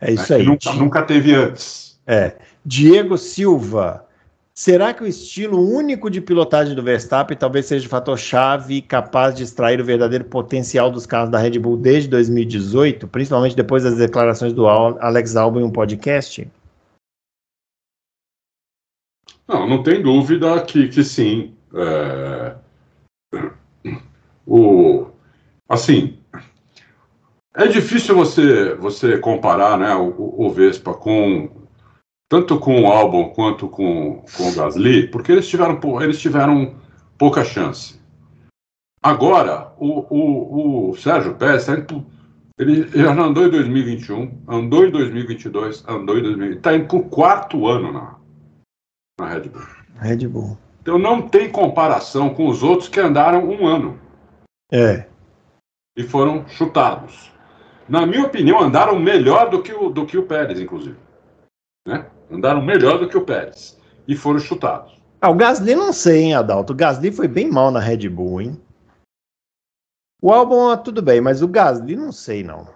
É 0.00 0.12
isso 0.12 0.32
aí. 0.32 0.44
Nunca, 0.44 0.72
nunca 0.72 1.02
teve 1.02 1.34
antes. 1.34 2.00
É. 2.06 2.34
Diego 2.64 3.16
Silva. 3.16 4.04
Será 4.52 4.92
que 4.92 5.02
o 5.02 5.06
estilo 5.06 5.58
único 5.58 6.10
de 6.10 6.20
pilotagem 6.20 6.74
do 6.74 6.82
Verstappen 6.82 7.36
talvez 7.36 7.66
seja 7.66 7.86
o 7.86 7.88
fator 7.88 8.18
chave 8.18 8.82
capaz 8.82 9.34
de 9.34 9.42
extrair 9.42 9.80
o 9.80 9.84
verdadeiro 9.84 10.24
potencial 10.24 10.90
dos 10.90 11.06
carros 11.06 11.30
da 11.30 11.38
Red 11.38 11.58
Bull 11.58 11.78
desde 11.78 12.10
2018, 12.10 13.08
principalmente 13.08 13.56
depois 13.56 13.84
das 13.84 13.96
declarações 13.96 14.52
do 14.52 14.68
Alex 14.68 15.34
Albon 15.36 15.60
em 15.60 15.64
um 15.64 15.70
podcast? 15.70 16.46
Não, 19.48 19.66
não 19.66 19.82
tem 19.82 20.02
dúvida 20.02 20.60
que, 20.62 20.88
que 20.88 21.02
sim. 21.04 21.54
É... 21.74 22.54
O... 24.50 25.06
Assim, 25.68 26.18
é 27.54 27.68
difícil 27.68 28.16
você, 28.16 28.74
você 28.74 29.16
comparar 29.16 29.78
né, 29.78 29.94
o, 29.94 30.34
o 30.44 30.50
Vespa 30.50 30.92
com 30.92 31.48
tanto 32.28 32.58
com 32.58 32.82
o 32.82 32.86
Albon 32.86 33.30
quanto 33.30 33.68
com, 33.68 34.24
com 34.36 34.48
o 34.48 34.54
Gasly, 34.54 35.08
porque 35.08 35.32
eles 35.32 35.48
tiveram, 35.48 35.78
eles 36.00 36.20
tiveram 36.20 36.74
pouca 37.18 37.44
chance. 37.44 38.00
Agora, 39.02 39.72
o, 39.78 40.06
o, 40.10 40.90
o 40.90 40.96
Sérgio 40.96 41.34
Pérez 41.34 41.66
tá 41.66 41.74
indo, 41.76 42.06
ele 42.58 42.88
já 42.88 43.12
andou 43.12 43.46
em 43.46 43.50
2021, 43.50 44.42
andou 44.48 44.84
em 44.84 44.90
2022, 44.90 45.84
andou 45.88 46.18
em 46.18 46.22
2020, 46.22 46.56
está 46.56 46.74
indo 46.74 46.86
para 46.86 46.96
o 46.98 47.08
quarto 47.08 47.66
ano 47.66 47.92
na, 47.92 48.16
na 49.20 49.28
Red 49.28 49.48
Bull. 49.48 49.62
Red 50.00 50.28
Bull. 50.28 50.58
Então 50.82 50.98
não 50.98 51.22
tem 51.22 51.50
comparação 51.50 52.32
com 52.32 52.48
os 52.48 52.62
outros 52.62 52.88
que 52.88 53.00
andaram 53.00 53.48
um 53.48 53.66
ano. 53.66 53.98
É. 54.72 55.06
E 55.96 56.02
foram 56.02 56.46
chutados 56.48 57.30
na 57.90 58.06
minha 58.06 58.24
opinião, 58.24 58.60
andaram 58.60 58.96
melhor 59.00 59.50
do 59.50 59.60
que 59.60 59.72
o, 59.72 59.90
do 59.90 60.06
que 60.06 60.16
o 60.16 60.24
Pérez, 60.24 60.60
inclusive. 60.60 60.96
Né? 61.84 62.08
Andaram 62.30 62.62
melhor 62.62 63.00
do 63.00 63.08
que 63.08 63.16
o 63.16 63.24
Pérez. 63.24 63.76
E 64.06 64.14
foram 64.14 64.38
chutados. 64.38 64.96
Ah, 65.20 65.28
o 65.28 65.34
Gasly 65.34 65.74
não 65.74 65.92
sei, 65.92 66.22
hein, 66.22 66.34
Adalto. 66.34 66.72
O 66.72 66.76
Gasly 66.76 67.10
foi 67.10 67.26
bem 67.26 67.50
mal 67.50 67.72
na 67.72 67.80
Red 67.80 68.08
Bull, 68.08 68.42
hein? 68.42 68.62
O 70.22 70.32
Albon, 70.32 70.76
tudo 70.76 71.02
bem, 71.02 71.20
mas 71.20 71.42
o 71.42 71.48
Gasly 71.48 71.96
não 71.96 72.12
sei, 72.12 72.44
não. 72.44 72.68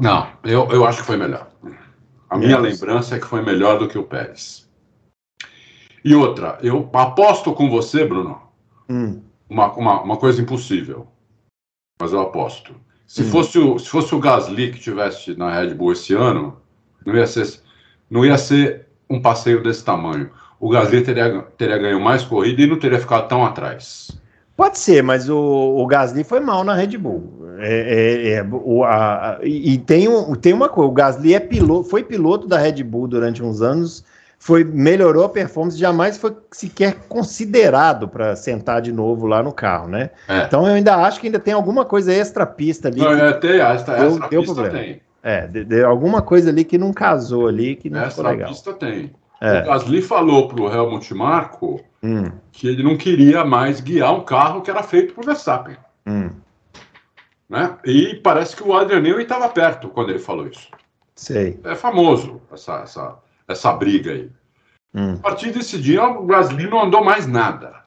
Não, 0.00 0.28
eu, 0.42 0.68
eu 0.72 0.84
acho 0.84 1.02
que 1.02 1.06
foi 1.06 1.16
melhor. 1.16 1.48
A 2.28 2.36
minha 2.36 2.58
lembrança 2.58 3.14
é 3.14 3.20
que 3.20 3.26
foi 3.26 3.42
melhor 3.42 3.78
do 3.78 3.88
que 3.88 3.96
o 3.96 4.04
Pérez. 4.04 4.68
E 6.04 6.16
outra, 6.16 6.58
eu 6.62 6.90
aposto 6.92 7.54
com 7.54 7.70
você, 7.70 8.04
Bruno, 8.04 8.42
hum. 8.88 9.22
Uma, 9.48 9.72
uma, 9.72 10.02
uma 10.02 10.16
coisa 10.16 10.40
impossível 10.40 11.08
mas 12.00 12.12
eu 12.12 12.20
aposto. 12.20 12.74
Se, 13.06 13.22
hum. 13.22 13.26
fosse 13.26 13.58
o, 13.58 13.78
se 13.78 13.88
fosse 13.88 14.14
o 14.14 14.18
Gasly 14.18 14.72
que 14.72 14.80
tivesse 14.80 15.36
na 15.36 15.52
Red 15.52 15.74
Bull 15.74 15.92
esse 15.92 16.14
ano, 16.14 16.56
não 17.04 17.14
ia 17.14 17.26
ser, 17.26 17.60
não 18.10 18.24
ia 18.24 18.36
ser 18.36 18.86
um 19.08 19.20
passeio 19.20 19.62
desse 19.62 19.84
tamanho. 19.84 20.30
O 20.58 20.70
Gasly 20.70 21.02
teria, 21.02 21.42
teria 21.56 21.78
ganho 21.78 22.00
mais 22.00 22.22
corrida 22.22 22.62
e 22.62 22.66
não 22.66 22.78
teria 22.78 22.98
ficado 22.98 23.28
tão 23.28 23.44
atrás. 23.44 24.10
Pode 24.56 24.78
ser, 24.78 25.02
mas 25.02 25.28
o, 25.28 25.36
o 25.36 25.86
Gasly 25.86 26.24
foi 26.24 26.40
mal 26.40 26.64
na 26.64 26.74
Red 26.74 26.96
Bull. 26.96 27.46
É, 27.58 28.30
é, 28.30 28.32
é 28.34 28.46
o, 28.50 28.84
a, 28.84 29.38
e 29.42 29.78
tem, 29.78 30.08
um, 30.08 30.34
tem 30.34 30.52
uma 30.52 30.68
coisa: 30.68 30.90
o 30.90 30.94
Gasly 30.94 31.34
é 31.34 31.40
piloto, 31.40 31.88
foi 31.88 32.02
piloto 32.02 32.48
da 32.48 32.58
Red 32.58 32.82
Bull 32.82 33.06
durante 33.06 33.42
uns 33.42 33.60
anos 33.60 34.02
foi 34.46 34.62
melhorou 34.62 35.24
a 35.24 35.28
performance, 35.28 35.76
jamais 35.76 36.16
foi 36.16 36.32
sequer 36.52 36.94
considerado 37.08 38.06
para 38.06 38.36
sentar 38.36 38.80
de 38.80 38.92
novo 38.92 39.26
lá 39.26 39.42
no 39.42 39.52
carro, 39.52 39.88
né? 39.88 40.10
É. 40.28 40.44
Então 40.44 40.64
eu 40.68 40.74
ainda 40.74 40.94
acho 40.94 41.18
que 41.18 41.26
ainda 41.26 41.40
tem 41.40 41.52
alguma 41.52 41.84
coisa 41.84 42.14
extra 42.14 42.46
pista 42.46 42.86
ali. 42.86 43.00
Não, 43.00 43.10
é, 43.10 43.32
tem, 43.32 43.58
extra, 43.58 43.96
deu, 43.96 44.06
extra 44.06 44.28
deu 44.28 44.42
pista 44.42 44.54
problema. 44.54 44.78
tem. 44.78 45.00
É, 45.20 45.48
de, 45.48 45.64
de, 45.64 45.82
alguma 45.82 46.22
coisa 46.22 46.50
ali 46.50 46.64
que 46.64 46.78
não 46.78 46.92
casou 46.92 47.48
ali, 47.48 47.74
que 47.74 47.90
não 47.90 47.98
extra 47.98 48.22
ficou 48.22 48.30
legal. 48.30 48.48
pista 48.48 48.72
tem. 48.74 49.10
É. 49.40 49.62
O 49.62 49.66
Gasly 49.66 50.00
falou 50.00 50.46
para 50.46 50.62
o 50.62 50.72
Helmut 50.72 51.12
Marko 51.12 51.80
hum. 52.00 52.30
que 52.52 52.68
ele 52.68 52.84
não 52.84 52.96
queria 52.96 53.44
mais 53.44 53.80
guiar 53.80 54.14
um 54.14 54.20
carro 54.20 54.62
que 54.62 54.70
era 54.70 54.84
feito 54.84 55.12
por 55.12 55.24
Verstappen. 55.24 55.76
Hum. 56.06 56.30
Né? 57.50 57.76
E 57.84 58.14
parece 58.22 58.54
que 58.54 58.62
o 58.62 58.72
Adrian 58.72 59.00
Newey 59.00 59.24
estava 59.24 59.48
perto 59.48 59.88
quando 59.88 60.10
ele 60.10 60.20
falou 60.20 60.46
isso. 60.46 60.68
Sei. 61.16 61.58
É 61.64 61.74
famoso 61.74 62.40
essa, 62.52 62.82
essa, 62.82 63.16
essa 63.48 63.72
briga 63.72 64.12
aí. 64.12 64.30
Hum. 64.94 65.14
A 65.14 65.18
partir 65.18 65.52
desse 65.52 65.80
dia, 65.80 66.04
o 66.04 66.26
Gasly 66.26 66.66
não 66.66 66.84
andou 66.84 67.04
mais 67.04 67.26
nada. 67.26 67.84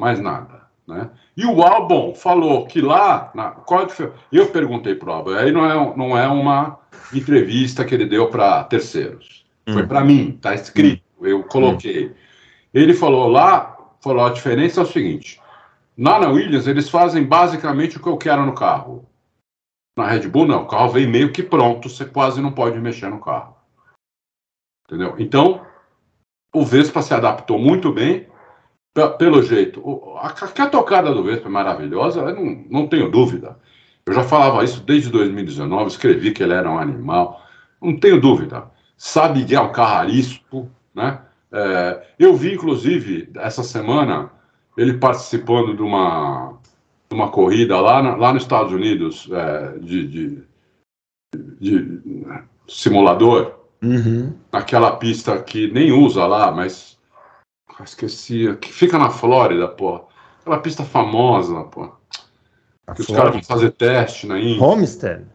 Mais 0.00 0.20
nada. 0.20 0.68
Né? 0.88 1.10
E 1.36 1.44
o 1.44 1.62
Albon 1.62 2.14
falou 2.14 2.66
que 2.66 2.80
lá, 2.80 3.30
na, 3.34 3.50
qual 3.50 3.82
é 3.82 4.12
eu 4.32 4.46
perguntei 4.46 4.94
para 4.94 5.10
o 5.10 5.12
Albon, 5.12 5.32
aí 5.32 5.52
não 5.52 5.64
é, 5.64 5.96
não 5.96 6.16
é 6.16 6.26
uma 6.26 6.78
entrevista 7.12 7.84
que 7.84 7.94
ele 7.94 8.06
deu 8.06 8.28
para 8.28 8.64
terceiros, 8.64 9.44
hum. 9.66 9.74
foi 9.74 9.86
para 9.86 10.02
mim, 10.02 10.38
tá 10.40 10.54
escrito, 10.54 11.02
hum. 11.20 11.26
eu 11.26 11.42
coloquei. 11.44 12.06
Hum. 12.06 12.14
Ele 12.72 12.94
falou 12.94 13.28
lá, 13.28 13.76
falou 14.00 14.24
a 14.24 14.30
diferença 14.30 14.80
é 14.80 14.82
o 14.82 14.86
seguinte, 14.86 15.38
lá 15.98 16.18
na 16.18 16.30
Williams 16.30 16.66
eles 16.66 16.88
fazem 16.88 17.22
basicamente 17.22 17.98
o 17.98 18.00
que 18.00 18.08
eu 18.08 18.16
quero 18.16 18.46
no 18.46 18.54
carro. 18.54 19.06
Na 19.94 20.06
Red 20.06 20.28
Bull 20.28 20.46
não, 20.46 20.62
o 20.62 20.66
carro 20.66 20.88
vem 20.88 21.06
meio 21.06 21.32
que 21.32 21.42
pronto, 21.42 21.90
você 21.90 22.06
quase 22.06 22.40
não 22.40 22.52
pode 22.52 22.78
mexer 22.78 23.10
no 23.10 23.20
carro. 23.20 23.57
Entendeu? 24.88 25.14
Então, 25.18 25.60
o 26.54 26.64
Vespa 26.64 27.02
se 27.02 27.12
adaptou 27.12 27.58
muito 27.58 27.92
bem, 27.92 28.26
pelo 29.18 29.42
jeito. 29.42 29.82
A, 30.16 30.28
a 30.28 30.66
tocada 30.66 31.14
do 31.14 31.22
Vespa 31.22 31.46
é 31.46 31.50
maravilhosa, 31.50 32.20
eu 32.20 32.34
não, 32.34 32.64
não 32.68 32.86
tenho 32.88 33.10
dúvida. 33.10 33.56
Eu 34.06 34.14
já 34.14 34.24
falava 34.24 34.64
isso 34.64 34.80
desde 34.80 35.10
2019, 35.10 35.90
escrevi 35.90 36.32
que 36.32 36.42
ele 36.42 36.54
era 36.54 36.70
um 36.70 36.78
animal, 36.78 37.42
não 37.80 37.98
tenho 37.98 38.18
dúvida. 38.20 38.70
Sabe 38.96 39.44
guiar 39.44 39.64
um 39.64 39.72
carro 39.72 39.98
arisco, 39.98 40.70
né? 40.94 41.20
É, 41.52 42.06
eu 42.18 42.34
vi, 42.34 42.54
inclusive, 42.54 43.30
essa 43.36 43.62
semana, 43.62 44.30
ele 44.76 44.94
participando 44.94 45.76
de 45.76 45.82
uma, 45.82 46.58
de 47.08 47.14
uma 47.14 47.30
corrida 47.30 47.78
lá, 47.80 48.00
lá 48.16 48.32
nos 48.32 48.42
Estados 48.42 48.72
Unidos, 48.72 49.28
é, 49.30 49.78
de, 49.78 50.06
de, 50.08 50.44
de 51.60 52.02
simulador, 52.66 53.57
Uhum. 53.82 54.34
Naquela 54.52 54.96
pista 54.96 55.40
que 55.42 55.70
nem 55.70 55.92
usa 55.92 56.26
lá, 56.26 56.50
mas. 56.50 56.98
Ah, 57.78 57.84
esqueci. 57.84 58.56
Que 58.60 58.72
fica 58.72 58.98
na 58.98 59.10
Flórida, 59.10 59.68
pô. 59.68 60.04
Aquela 60.40 60.58
pista 60.58 60.84
famosa, 60.84 61.64
pô. 61.64 61.92
A 62.86 62.94
que 62.94 63.02
Flórida. 63.02 63.02
os 63.02 63.16
caras 63.16 63.32
vão 63.32 63.42
fazer 63.42 63.70
teste 63.72 64.26
na 64.26 64.38
Índia. 64.38 64.64
Homestead? 64.64 65.26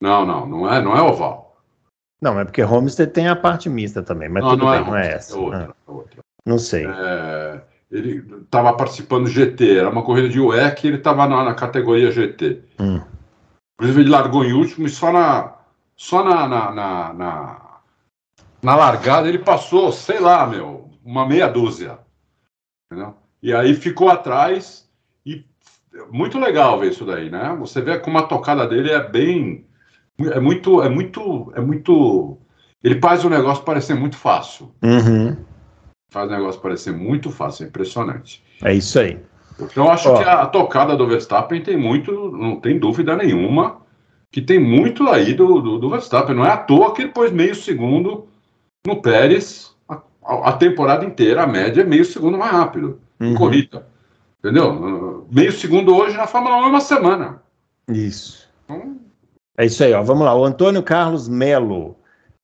Não, 0.00 0.26
não, 0.26 0.46
não 0.46 0.72
é, 0.72 0.82
não 0.82 0.96
é 0.96 1.02
oval. 1.02 1.56
Não, 2.20 2.38
é 2.38 2.44
porque 2.44 2.62
Homestead 2.62 3.12
tem 3.12 3.28
a 3.28 3.36
parte 3.36 3.68
mista 3.68 4.02
também, 4.02 4.28
mas 4.28 4.42
não, 4.42 4.50
tudo 4.50 4.64
não 4.64 4.74
é 4.74 4.78
bem, 4.78 4.86
é 4.86 4.90
não 4.90 4.96
é 4.96 5.12
essa. 5.12 5.34
É 5.34 5.38
outra, 5.38 5.58
ah. 5.70 5.74
é 5.88 5.90
outra. 5.90 6.22
Não 6.46 6.58
sei. 6.58 6.86
É, 6.86 7.60
ele 7.90 8.24
estava 8.42 8.72
participando 8.72 9.24
do 9.24 9.30
GT, 9.30 9.78
era 9.78 9.90
uma 9.90 10.02
corrida 10.02 10.28
de 10.28 10.40
UEC 10.40 10.84
e 10.84 10.88
ele 10.88 10.96
estava 10.96 11.26
na, 11.28 11.44
na, 11.44 11.54
categoria 11.54 12.10
GT. 12.10 12.62
Hum. 12.80 13.00
Inclusive, 13.74 14.02
ele 14.02 14.10
largou 14.10 14.44
em 14.44 14.52
último 14.52 14.86
e 14.86 14.90
só 14.90 15.12
na, 15.12 15.54
só 15.96 16.24
na, 16.24 16.48
na, 16.48 16.70
na, 16.72 17.12
na, 17.12 17.60
na 18.62 18.76
largada 18.76 19.28
ele 19.28 19.38
passou, 19.38 19.92
sei 19.92 20.20
lá, 20.20 20.46
meu, 20.46 20.90
uma 21.04 21.26
meia 21.26 21.48
dúzia. 21.48 21.98
Entendeu? 22.86 23.14
E 23.42 23.52
aí 23.52 23.74
ficou 23.74 24.08
atrás 24.08 24.88
e 25.24 25.44
muito 26.10 26.38
legal 26.38 26.78
ver 26.78 26.90
isso 26.90 27.04
daí, 27.04 27.30
né? 27.30 27.56
Você 27.58 27.80
vê 27.80 27.98
como 27.98 28.18
a 28.18 28.22
tocada 28.22 28.66
dele 28.66 28.90
é 28.90 29.02
bem 29.02 29.66
é 30.30 30.40
muito, 30.40 30.82
é 30.82 30.88
muito, 30.88 31.52
é 31.54 31.60
muito. 31.60 32.38
Ele 32.82 33.00
faz 33.00 33.24
o 33.24 33.30
negócio 33.30 33.64
parecer 33.64 33.94
muito 33.94 34.16
fácil. 34.16 34.72
Uhum. 34.82 35.36
Faz 36.10 36.28
o 36.28 36.34
negócio 36.34 36.60
parecer 36.60 36.92
muito 36.92 37.30
fácil, 37.30 37.64
é 37.64 37.68
impressionante. 37.68 38.44
É 38.62 38.74
isso 38.74 38.98
aí. 38.98 39.18
Então, 39.58 39.90
acho 39.90 40.14
que 40.16 40.24
a 40.24 40.46
tocada 40.46 40.96
do 40.96 41.06
Verstappen 41.06 41.62
tem 41.62 41.76
muito, 41.76 42.30
não 42.32 42.60
tem 42.60 42.78
dúvida 42.78 43.16
nenhuma, 43.16 43.81
que 44.32 44.40
tem 44.40 44.58
muito 44.58 45.06
aí 45.08 45.34
do, 45.34 45.60
do, 45.60 45.78
do 45.78 45.90
Verstappen. 45.90 46.34
Não 46.34 46.44
é 46.44 46.50
à 46.50 46.56
toa 46.56 46.94
que 46.94 47.02
ele 47.02 47.12
pôs 47.12 47.30
meio 47.30 47.54
segundo 47.54 48.26
no 48.84 49.00
Pérez 49.00 49.72
a, 50.24 50.48
a, 50.48 50.52
temporada 50.52 51.04
inteira, 51.04 51.42
a 51.42 51.46
média 51.46 51.82
é 51.82 51.84
meio 51.84 52.04
segundo 52.04 52.38
mais 52.38 52.52
rápido 52.52 52.98
uhum. 53.20 53.32
em 53.32 53.34
corrida. 53.34 53.86
Entendeu? 54.38 55.26
Meio 55.30 55.52
segundo 55.52 55.94
hoje 55.94 56.16
na 56.16 56.26
Fórmula 56.26 56.56
1 56.56 56.62
é 56.62 56.66
uma 56.66 56.80
semana. 56.80 57.42
Isso. 57.88 58.48
Então... 58.64 58.96
É 59.56 59.66
isso 59.66 59.84
aí, 59.84 59.92
ó. 59.92 60.02
Vamos 60.02 60.24
lá. 60.24 60.34
O 60.34 60.44
Antônio 60.44 60.82
Carlos 60.82 61.28
Melo. 61.28 61.96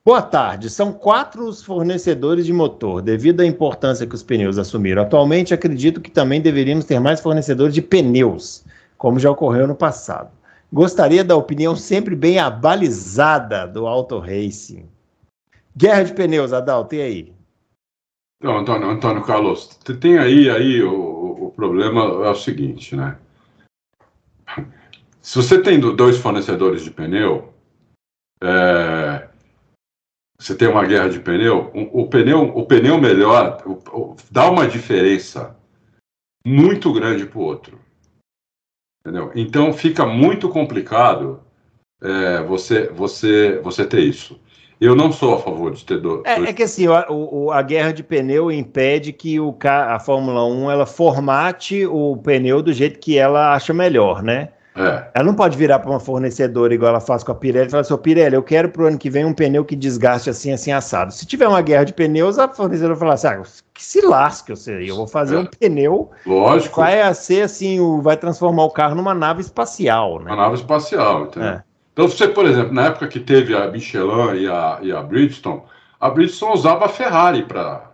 Boa 0.04 0.22
tarde. 0.22 0.70
São 0.70 0.92
quatro 0.92 1.46
os 1.46 1.62
fornecedores 1.62 2.46
de 2.46 2.52
motor, 2.52 3.02
devido 3.02 3.40
à 3.40 3.46
importância 3.46 4.06
que 4.06 4.14
os 4.14 4.22
pneus 4.22 4.58
assumiram. 4.58 5.02
Atualmente, 5.02 5.54
acredito 5.54 6.00
que 6.00 6.10
também 6.10 6.40
deveríamos 6.40 6.84
ter 6.84 7.00
mais 7.00 7.20
fornecedores 7.20 7.74
de 7.74 7.82
pneus, 7.82 8.64
como 8.96 9.18
já 9.18 9.30
ocorreu 9.30 9.66
no 9.66 9.74
passado. 9.74 10.30
Gostaria 10.72 11.24
da 11.24 11.34
opinião 11.34 11.74
sempre 11.74 12.14
bem 12.14 12.38
abalizada 12.38 13.66
do 13.66 13.86
Auto 13.86 14.18
Racing. 14.18 14.88
Guerra 15.76 16.02
de 16.02 16.12
pneus, 16.12 16.52
Adalto, 16.52 16.94
e 16.94 17.00
aí? 17.00 17.34
Então, 18.40 18.58
Antônio, 18.58 18.88
Antônio 18.88 19.24
Carlos, 19.24 19.68
tem 20.00 20.18
aí, 20.18 20.50
aí 20.50 20.82
o, 20.82 21.46
o 21.46 21.50
problema 21.50 22.02
é 22.26 22.30
o 22.30 22.34
seguinte, 22.34 22.94
né? 22.94 23.18
Se 25.20 25.36
você 25.36 25.60
tem 25.60 25.80
dois 25.80 26.18
fornecedores 26.18 26.82
de 26.82 26.90
pneu, 26.90 27.52
é, 28.42 29.28
você 30.38 30.54
tem 30.54 30.68
uma 30.68 30.86
guerra 30.86 31.08
de 31.08 31.18
pneu, 31.18 31.70
o, 31.74 32.02
o 32.02 32.08
pneu, 32.08 32.56
o 32.56 32.64
pneu 32.64 32.98
melhor 32.98 33.62
o, 33.66 34.16
dá 34.30 34.48
uma 34.48 34.68
diferença 34.68 35.56
muito 36.46 36.92
grande 36.92 37.26
para 37.26 37.38
o 37.38 37.42
outro. 37.42 37.78
Entendeu? 39.08 39.30
Então 39.34 39.72
fica 39.72 40.04
muito 40.04 40.50
complicado 40.50 41.40
é, 42.02 42.42
você, 42.42 42.88
você, 42.88 43.58
você 43.62 43.86
ter 43.86 44.00
isso. 44.00 44.38
Eu 44.78 44.94
não 44.94 45.10
sou 45.10 45.34
a 45.34 45.38
favor 45.38 45.72
de 45.72 45.84
ter 45.84 46.00
dois. 46.00 46.22
É, 46.24 46.34
é 46.34 46.52
que 46.52 46.62
assim, 46.62 46.86
a, 46.86 47.10
o, 47.10 47.50
a 47.50 47.62
guerra 47.62 47.92
de 47.92 48.04
pneu 48.04 48.52
impede 48.52 49.12
que 49.12 49.40
o, 49.40 49.56
a 49.64 49.98
Fórmula 49.98 50.44
1 50.44 50.70
ela 50.70 50.86
formate 50.86 51.86
o 51.86 52.16
pneu 52.18 52.62
do 52.62 52.72
jeito 52.72 53.00
que 53.00 53.18
ela 53.18 53.54
acha 53.54 53.72
melhor, 53.72 54.22
né? 54.22 54.50
É. 54.78 55.10
Ela 55.14 55.24
não 55.24 55.34
pode 55.34 55.56
virar 55.56 55.80
para 55.80 55.90
uma 55.90 55.98
fornecedora 55.98 56.72
igual 56.72 56.90
ela 56.90 57.00
faz 57.00 57.24
com 57.24 57.32
a 57.32 57.34
Pirelli 57.34 57.66
e 57.66 57.70
falar 57.70 57.80
assim, 57.80 57.96
Pirelli, 57.96 58.36
eu 58.36 58.42
quero 58.42 58.68
para 58.68 58.82
o 58.82 58.86
ano 58.86 58.96
que 58.96 59.10
vem 59.10 59.24
um 59.24 59.34
pneu 59.34 59.64
que 59.64 59.74
desgaste 59.74 60.30
assim, 60.30 60.52
assim, 60.52 60.70
assado. 60.70 61.12
Se 61.12 61.26
tiver 61.26 61.48
uma 61.48 61.60
guerra 61.60 61.84
de 61.84 61.92
pneus, 61.92 62.38
a 62.38 62.48
fornecedora 62.48 62.94
vai 62.94 63.00
falar 63.00 63.14
assim, 63.14 63.26
ah, 63.26 63.42
que 63.74 63.84
se 63.84 64.00
lasque, 64.00 64.52
eu 64.52 64.56
sei, 64.56 64.90
eu 64.90 64.96
vou 64.96 65.08
fazer 65.08 65.36
é. 65.36 65.38
um 65.40 65.46
pneu 65.46 66.10
Lógico. 66.24 66.74
que 66.74 66.80
vai 66.80 67.14
ser 67.14 67.42
assim, 67.42 67.80
o, 67.80 68.00
vai 68.00 68.16
transformar 68.16 68.64
o 68.64 68.70
carro 68.70 68.94
numa 68.94 69.14
nave 69.14 69.40
espacial, 69.40 70.20
né? 70.20 70.30
Uma 70.30 70.36
nave 70.36 70.54
espacial, 70.54 71.24
entendeu? 71.24 71.48
É. 71.48 71.62
Então, 71.92 72.06
você, 72.06 72.28
por 72.28 72.46
exemplo, 72.46 72.72
na 72.72 72.86
época 72.86 73.08
que 73.08 73.18
teve 73.18 73.56
a 73.56 73.68
Michelin 73.68 74.36
e 74.36 74.48
a, 74.48 74.78
e 74.80 74.92
a 74.92 75.02
Bridgestone, 75.02 75.62
a 76.00 76.08
Bridgestone 76.08 76.52
usava 76.52 76.84
a 76.84 76.88
Ferrari 76.88 77.42
para 77.42 77.87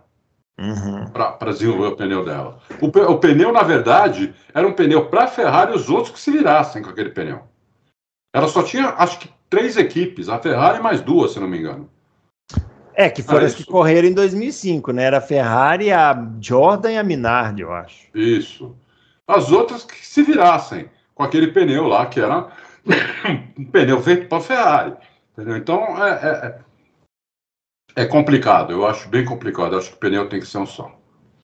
Uhum. 0.57 1.09
para 1.09 1.51
desenvolver 1.51 1.87
o 1.87 1.95
pneu 1.97 2.23
dela. 2.23 2.59
O, 2.81 2.87
o, 2.87 3.19
pneu, 3.19 3.51
na 3.51 3.61
verdade, 3.61 4.33
era 4.53 4.65
um 4.65 4.71
pneu 4.71 5.07
para 5.07 5.25
a 5.25 5.27
Ferrari 5.27 5.73
e 5.73 5.75
os 5.75 5.89
outros 5.89 6.13
que 6.13 6.19
se 6.19 6.31
virassem 6.31 6.81
com 6.81 6.89
aquele 6.89 7.09
pneu. 7.09 7.41
Ela 8.33 8.47
só 8.47 8.63
tinha, 8.63 8.89
acho 8.97 9.19
que, 9.19 9.29
três 9.49 9.75
equipes, 9.75 10.29
a 10.29 10.39
Ferrari 10.39 10.81
mais 10.81 11.01
duas, 11.01 11.33
se 11.33 11.39
não 11.39 11.47
me 11.47 11.57
engano. 11.57 11.89
É, 12.93 13.09
que 13.09 13.21
foram 13.21 13.45
as 13.45 13.53
que 13.53 13.65
correram 13.65 14.07
em 14.07 14.13
2005, 14.13 14.93
né? 14.93 15.03
Era 15.03 15.17
a 15.17 15.21
Ferrari, 15.21 15.91
a 15.91 16.17
Jordan 16.39 16.91
e 16.91 16.97
a 16.97 17.03
Minardi, 17.03 17.61
eu 17.61 17.73
acho. 17.73 18.07
Isso. 18.13 18.73
As 19.27 19.51
outras 19.51 19.83
que 19.83 20.05
se 20.05 20.23
virassem 20.23 20.89
com 21.13 21.23
aquele 21.23 21.47
pneu 21.47 21.87
lá, 21.87 22.05
que 22.05 22.21
era 22.21 22.47
um 23.59 23.65
pneu 23.65 24.01
feito 24.01 24.27
para 24.27 24.37
a 24.37 24.41
Ferrari. 24.41 24.93
Entendeu? 25.33 25.57
Então, 25.57 26.03
é, 26.05 26.11
é, 26.11 26.59
é 27.95 28.05
complicado, 28.05 28.73
eu 28.73 28.85
acho 28.85 29.07
bem 29.07 29.23
complicado. 29.23 29.73
Eu 29.73 29.79
acho 29.79 29.89
que 29.91 29.95
o 29.95 29.99
pneu 29.99 30.27
tem 30.27 30.39
que 30.39 30.45
ser 30.45 30.57
um 30.57 30.65
só. 30.65 30.91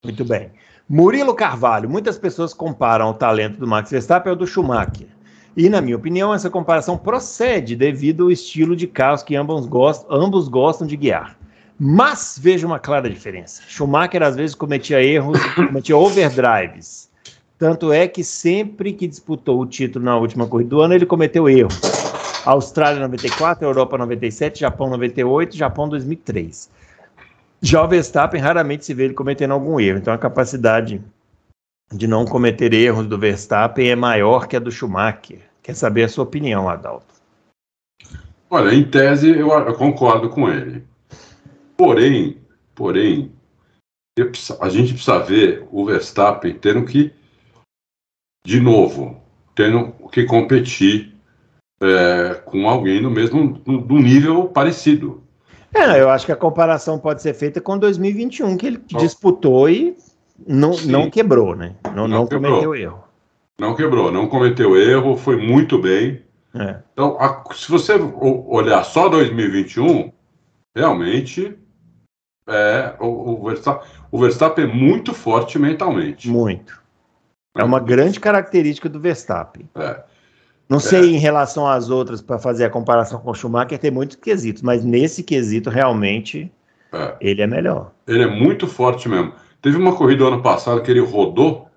Muito 0.03 0.25
bem. 0.25 0.51
Murilo 0.89 1.33
Carvalho. 1.33 1.89
Muitas 1.89 2.17
pessoas 2.17 2.53
comparam 2.53 3.09
o 3.09 3.13
talento 3.13 3.57
do 3.57 3.65
Max 3.65 3.89
Verstappen 3.89 4.31
ao 4.31 4.35
do 4.35 4.45
Schumacher. 4.45 5.07
E, 5.55 5.69
na 5.69 5.81
minha 5.81 5.95
opinião, 5.95 6.33
essa 6.33 6.49
comparação 6.49 6.97
procede 6.97 7.75
devido 7.75 8.23
ao 8.23 8.31
estilo 8.31 8.75
de 8.75 8.87
carros 8.87 9.23
que 9.23 9.35
ambos 9.35 9.65
gostam, 9.65 10.13
ambos 10.13 10.47
gostam 10.47 10.85
de 10.85 10.97
guiar. 10.97 11.37
Mas 11.79 12.37
vejo 12.41 12.67
uma 12.67 12.79
clara 12.79 13.09
diferença. 13.09 13.63
Schumacher 13.67 14.21
às 14.21 14.35
vezes 14.35 14.55
cometia 14.55 15.01
erros, 15.01 15.39
cometia 15.55 15.97
overdrives. 15.97 17.09
Tanto 17.57 17.93
é 17.93 18.07
que 18.07 18.23
sempre 18.23 18.91
que 18.91 19.07
disputou 19.07 19.61
o 19.61 19.65
título 19.65 20.03
na 20.03 20.17
última 20.17 20.47
corrida 20.47 20.69
do 20.71 20.81
ano, 20.81 20.93
ele 20.93 21.05
cometeu 21.05 21.47
erros. 21.47 22.00
Austrália 22.45 22.99
94, 23.01 23.65
Europa 23.65 23.97
97, 23.97 24.59
Japão 24.59 24.89
98, 24.89 25.55
Japão 25.55 25.87
2003. 25.87 26.69
Já 27.61 27.83
o 27.83 27.87
Verstappen 27.87 28.41
raramente 28.41 28.85
se 28.85 28.93
vê 28.93 29.05
ele 29.05 29.13
cometendo 29.13 29.51
algum 29.51 29.79
erro, 29.79 29.99
então 29.99 30.13
a 30.13 30.17
capacidade 30.17 31.01
de 31.91 32.07
não 32.07 32.25
cometer 32.25 32.73
erros 32.73 33.05
do 33.05 33.19
Verstappen 33.19 33.89
é 33.89 33.95
maior 33.95 34.47
que 34.47 34.55
a 34.55 34.59
do 34.59 34.71
Schumacher. 34.71 35.41
Quer 35.61 35.75
saber 35.75 36.03
a 36.03 36.09
sua 36.09 36.23
opinião, 36.23 36.67
Adalto? 36.67 37.13
Olha, 38.49 38.73
em 38.73 38.83
tese 38.83 39.29
eu, 39.29 39.49
eu 39.51 39.75
concordo 39.75 40.29
com 40.29 40.49
ele. 40.49 40.83
Porém, 41.77 42.37
porém, 42.73 43.31
a 44.59 44.69
gente 44.69 44.93
precisa 44.93 45.19
ver 45.19 45.67
o 45.71 45.85
Verstappen 45.85 46.53
tendo 46.55 46.83
que, 46.85 47.13
de 48.43 48.59
novo, 48.59 49.21
tendo 49.53 49.91
que 50.11 50.25
competir 50.25 51.15
é, 51.81 52.35
com 52.45 52.69
alguém 52.69 53.01
no 53.01 53.09
mesmo 53.09 53.53
do 53.53 53.95
nível 53.97 54.45
parecido. 54.45 55.23
É, 55.73 56.01
eu 56.01 56.09
acho 56.09 56.25
que 56.25 56.31
a 56.31 56.35
comparação 56.35 56.99
pode 56.99 57.21
ser 57.21 57.33
feita 57.33 57.61
com 57.61 57.77
2021, 57.77 58.57
que 58.57 58.67
ele 58.67 58.81
oh. 58.93 58.97
disputou 58.97 59.69
e 59.69 59.95
não, 60.45 60.71
não 60.85 61.09
quebrou, 61.09 61.55
né? 61.55 61.75
Não, 61.95 62.07
não, 62.07 62.19
não 62.19 62.27
cometeu 62.27 62.75
erro. 62.75 63.03
Não 63.59 63.75
quebrou, 63.75 64.11
não 64.11 64.27
cometeu 64.27 64.75
erro, 64.75 65.15
foi 65.15 65.37
muito 65.37 65.77
bem. 65.77 66.21
É. 66.53 66.77
Então, 66.91 67.17
a, 67.19 67.43
se 67.53 67.71
você 67.71 67.93
olhar 67.93 68.83
só 68.83 69.07
2021, 69.07 70.11
realmente 70.75 71.57
é, 72.47 72.95
o, 72.99 73.05
o, 73.33 73.45
Verstappen, 73.45 73.89
o 74.11 74.19
Verstappen 74.19 74.65
é 74.65 74.67
muito 74.67 75.13
forte 75.13 75.57
mentalmente. 75.57 76.29
Muito. 76.29 76.81
É 77.55 77.63
uma 77.63 77.79
grande 77.79 78.19
característica 78.19 78.89
do 78.89 78.99
Verstappen. 78.99 79.69
É. 79.75 80.03
Não 80.71 80.79
sei 80.79 81.01
é. 81.01 81.05
em 81.15 81.17
relação 81.17 81.67
às 81.67 81.89
outras, 81.89 82.21
para 82.21 82.39
fazer 82.39 82.63
a 82.63 82.69
comparação 82.69 83.19
com 83.19 83.29
o 83.29 83.33
Schumacher, 83.33 83.77
tem 83.77 83.91
muitos 83.91 84.15
quesitos, 84.15 84.61
mas 84.61 84.85
nesse 84.85 85.21
quesito, 85.21 85.69
realmente, 85.69 86.49
é. 86.93 87.13
ele 87.19 87.41
é 87.41 87.47
melhor. 87.47 87.91
Ele 88.07 88.23
é 88.23 88.27
muito 88.27 88.65
forte 88.65 89.09
mesmo. 89.09 89.33
Teve 89.61 89.75
uma 89.75 89.93
corrida 89.93 90.23
ano 90.23 90.41
passado 90.41 90.81
que 90.81 90.89
ele 90.89 91.01
rodou. 91.01 91.67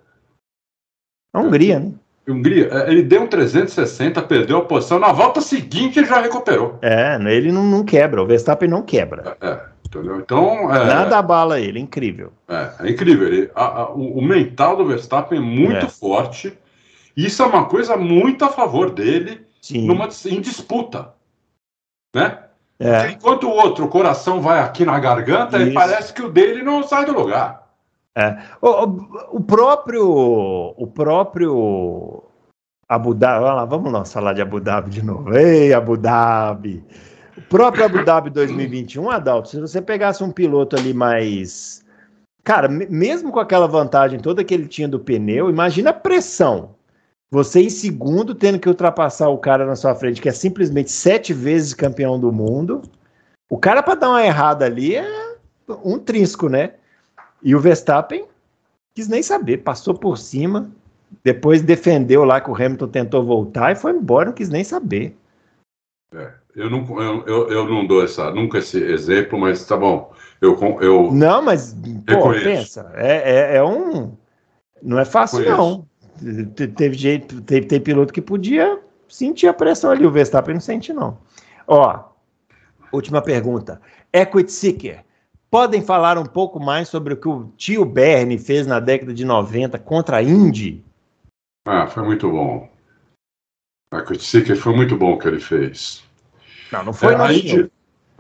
A 1.33 1.41
Hungria, 1.41 1.81
né? 1.81 1.91
Hungria, 2.29 2.69
é, 2.71 2.93
ele 2.93 3.03
deu 3.03 3.23
um 3.23 3.27
360, 3.27 4.23
perdeu 4.23 4.59
a 4.59 4.65
posição. 4.65 5.01
Na 5.01 5.11
volta 5.11 5.41
seguinte, 5.41 5.99
ele 5.99 6.07
já 6.07 6.21
recuperou. 6.21 6.79
É, 6.81 7.19
ele 7.33 7.51
não, 7.51 7.65
não 7.65 7.85
quebra. 7.85 8.23
O 8.23 8.27
Verstappen 8.27 8.69
não 8.69 8.83
quebra. 8.83 9.37
É, 9.41 9.49
é 9.49 9.61
entendeu? 9.89 10.21
Então. 10.21 10.73
É, 10.73 10.87
Nada 10.87 11.19
abala 11.19 11.59
ele, 11.59 11.81
incrível. 11.81 12.33
É, 12.49 12.71
é 12.79 12.91
incrível. 12.91 13.27
Ele, 13.27 13.51
a, 13.57 13.65
a, 13.65 13.91
o, 13.91 14.19
o, 14.19 14.23
mental 14.23 14.77
do 14.77 14.87
Verstappen 14.87 15.37
é 15.37 15.43
muito 15.43 15.89
forte 15.89 16.57
isso 17.17 17.43
é 17.43 17.47
uma 17.47 17.67
coisa 17.67 17.97
muito 17.97 18.45
a 18.45 18.49
favor 18.49 18.91
dele 18.91 19.47
numa, 19.73 20.09
em 20.27 20.41
disputa. 20.41 21.15
Né? 22.15 22.39
É. 22.79 23.11
Enquanto 23.11 23.45
o 23.45 23.51
outro, 23.51 23.85
o 23.85 23.89
coração 23.89 24.41
vai 24.41 24.61
aqui 24.61 24.85
na 24.85 24.99
garganta, 24.99 25.63
Isso. 25.63 25.75
parece 25.75 26.13
que 26.13 26.23
o 26.23 26.31
dele 26.31 26.63
não 26.63 26.83
sai 26.83 27.05
do 27.07 27.13
lugar. 27.13 27.65
É. 28.17 28.37
O, 28.61 29.37
o, 29.37 29.41
próprio. 29.41 30.75
O 30.77 30.87
próprio. 30.87 32.23
Abu 32.89 33.15
Dhabi. 33.15 33.41
Vamos 33.41 33.57
lá, 33.57 33.65
vamos 33.65 33.93
nós 33.93 34.13
falar 34.13 34.33
de 34.35 34.43
Abu 34.43 34.61
Dhabi 34.61 34.91
de 34.91 35.05
novo. 35.05 35.37
Ei, 35.37 35.73
Abu 35.73 35.97
Dhabi! 35.97 36.85
O 37.37 37.43
próprio 37.43 37.85
Abu 37.85 38.05
Dhabi 38.05 38.31
2021, 38.31 39.11
Adalto, 39.11 39.49
se 39.49 39.61
você 39.61 39.81
pegasse 39.81 40.23
um 40.23 40.31
piloto 40.31 40.77
ali 40.77 40.95
mais. 40.95 41.85
Cara, 42.45 42.69
mesmo 42.69 43.33
com 43.33 43.41
aquela 43.41 43.67
vantagem 43.67 44.21
toda 44.21 44.45
que 44.45 44.53
ele 44.53 44.69
tinha 44.69 44.87
do 44.87 45.01
pneu, 45.01 45.49
imagina 45.49 45.91
a 45.91 45.95
pressão 45.95 46.74
você 47.35 47.63
em 47.63 47.69
segundo, 47.69 48.33
tendo 48.33 48.61
que 48.61 48.69
ultrapassar 48.69 49.29
o 49.29 49.39
cara 49.39 49.67
na 49.67 49.75
sua 49.75 49.93
frente, 49.93 50.23
que 50.23 50.29
é 50.29 50.33
simplesmente 50.33 50.93
sete 50.93 51.35
vezes 51.35 51.75
campeão 51.75 52.19
do 52.19 52.31
mundo. 52.31 52.81
O 53.51 53.59
cara, 53.59 53.83
para 53.83 53.97
dar 53.97 54.11
uma 54.11 54.25
errada 54.25 54.65
ali, 54.65 54.95
é 54.95 55.05
um 55.85 55.99
trisco, 55.99 56.49
né? 56.49 56.75
E 57.43 57.53
o 57.53 57.59
Verstappen 57.59 58.25
quis 58.95 59.09
nem 59.09 59.21
saber, 59.21 59.65
passou 59.65 59.95
por 59.95 60.17
cima, 60.17 60.71
depois 61.25 61.61
defendeu 61.61 62.23
lá 62.23 62.41
que 62.41 62.49
o 62.49 62.55
Hamilton 62.55 62.87
tentou 62.87 63.25
voltar 63.25 63.73
e 63.73 63.77
foi 63.77 63.91
embora, 63.91 64.27
não 64.27 64.33
quis 64.33 64.49
nem 64.49 64.63
saber. 64.63 65.17
É, 66.15 66.31
eu 66.55 66.71
não, 66.71 66.87
eu, 67.27 67.51
eu 67.51 67.69
não 67.69 67.85
dou 67.85 68.05
essa, 68.05 68.31
nunca 68.31 68.59
esse 68.59 68.81
exemplo, 68.81 69.37
mas 69.37 69.67
tá 69.67 69.77
bom. 69.77 70.13
Eu, 70.41 70.57
eu 70.81 71.11
não, 71.11 71.43
mas 71.43 71.77
pô, 72.07 72.31
pensa, 72.31 72.93
é, 72.95 73.55
é, 73.55 73.57
é, 73.57 73.65
um. 73.65 74.13
Não 74.81 75.01
é 75.01 75.05
fácil, 75.05 75.45
não. 75.45 75.85
Teve 76.77 76.97
jeito, 76.97 77.41
teve, 77.43 77.67
teve 77.67 77.85
piloto 77.85 78.13
que 78.13 78.23
podia 78.23 78.81
sentir 79.09 79.49
a 79.49 79.55
pressão 79.55 79.91
ali. 79.91 80.07
O 80.07 80.11
Verstappen 80.11 80.55
não 80.55 80.61
sente, 80.61 80.93
não. 80.93 81.19
Ó, 81.67 82.05
última 82.93 83.23
pergunta. 83.23 83.81
Equity 84.13 84.53
Seeker. 84.53 85.05
Podem 85.51 85.83
falar 85.83 86.19
um 86.19 86.27
pouco 86.27 86.59
mais 86.59 86.89
sobre 86.89 87.15
o 87.15 87.17
que 87.17 87.29
o 87.29 87.53
tio 87.57 87.85
Bernie 87.85 88.39
fez 88.39 88.67
na 88.67 88.81
década 88.81 89.15
de 89.15 89.25
90 89.25 89.79
contra 89.79 90.17
a 90.17 90.23
Indy? 90.23 90.85
Ah, 91.65 91.87
foi 91.87 92.03
muito 92.03 92.31
bom. 92.31 92.69
Equity 93.93 94.25
Seeker 94.25 94.57
foi 94.57 94.75
muito 94.75 94.97
bom 94.97 95.13
o 95.13 95.19
que 95.19 95.29
ele 95.29 95.41
fez. 95.41 96.03
Não, 96.73 96.85
não 96.85 96.93
foi 96.93 97.15
é, 97.15 97.19
não, 97.19 97.31
Indy, 97.31 97.71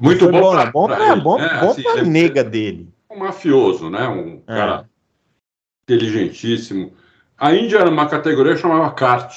Muito 0.00 0.30
bom, 0.30 0.40
bom, 0.40 0.70
bom 0.70 0.86
para 0.86 1.16
bom, 1.16 1.38
né? 1.38 1.60
bom 1.60 1.70
assim, 1.70 2.02
nega 2.02 2.44
dele. 2.44 2.88
Um 3.10 3.18
mafioso, 3.18 3.90
né? 3.90 4.06
Um 4.08 4.40
é. 4.46 4.56
cara 4.56 4.88
inteligentíssimo. 5.82 6.92
A 7.38 7.54
Índia 7.54 7.78
era 7.78 7.90
uma 7.90 8.08
categoria 8.08 8.54
que 8.54 8.60
chamava 8.60 8.90
kart. 8.92 9.34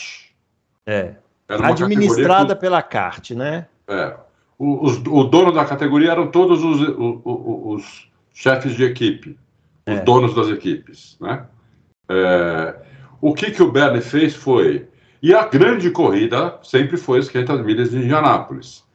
É. 0.86 1.16
Administrada 1.48 2.56
pela 2.56 2.82
kart, 2.82 3.32
né? 3.32 3.68
É. 3.88 4.16
O, 4.58 4.86
os, 4.86 4.98
o 4.98 5.24
dono 5.24 5.52
da 5.52 5.66
categoria 5.66 6.12
eram 6.12 6.28
todos 6.28 6.64
os, 6.64 6.82
os, 6.82 7.22
os 7.26 8.12
chefes 8.34 8.74
de 8.74 8.84
equipe, 8.84 9.38
os 9.88 9.98
é. 9.98 10.02
donos 10.02 10.36
das 10.36 10.48
equipes, 10.48 11.18
né? 11.22 11.46
É, 12.10 12.76
o 13.22 13.34
que, 13.34 13.52
que 13.52 13.62
o 13.62 13.72
Bernie 13.72 14.02
fez 14.02 14.36
foi... 14.36 14.88
E 15.22 15.34
a 15.34 15.48
grande 15.48 15.90
corrida 15.90 16.60
sempre 16.62 16.98
foi 16.98 17.20
as 17.20 17.30
500 17.30 17.66
milhas 17.66 17.90
de 17.90 17.98
Indianápolis. 17.98 18.86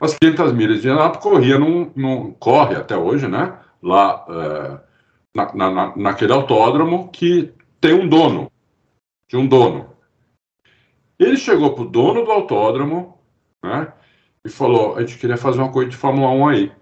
As 0.00 0.14
500 0.14 0.52
milhas 0.52 0.80
de 0.80 0.88
Indianápolis 0.88 1.22
corria 1.22 1.58
num, 1.58 1.90
num 1.94 2.32
corre 2.32 2.76
até 2.76 2.96
hoje, 2.96 3.26
né? 3.26 3.52
Lá 3.82 4.24
é, 4.28 4.80
na, 5.34 5.70
na, 5.70 5.96
naquele 5.96 6.32
autódromo 6.32 7.08
que 7.08 7.52
tem 7.82 7.92
um 7.92 8.08
dono, 8.08 8.50
de 9.26 9.36
um 9.36 9.44
dono. 9.44 9.90
Ele 11.18 11.36
chegou 11.36 11.74
para 11.74 11.82
o 11.82 11.88
dono 11.88 12.24
do 12.24 12.30
autódromo, 12.30 13.18
né? 13.62 13.92
E 14.44 14.48
falou: 14.48 14.96
a 14.96 15.00
gente 15.00 15.18
queria 15.18 15.36
fazer 15.36 15.58
uma 15.58 15.72
coisa 15.72 15.90
de 15.90 15.96
Fórmula 15.96 16.30
1 16.30 16.48
aí. 16.48 16.72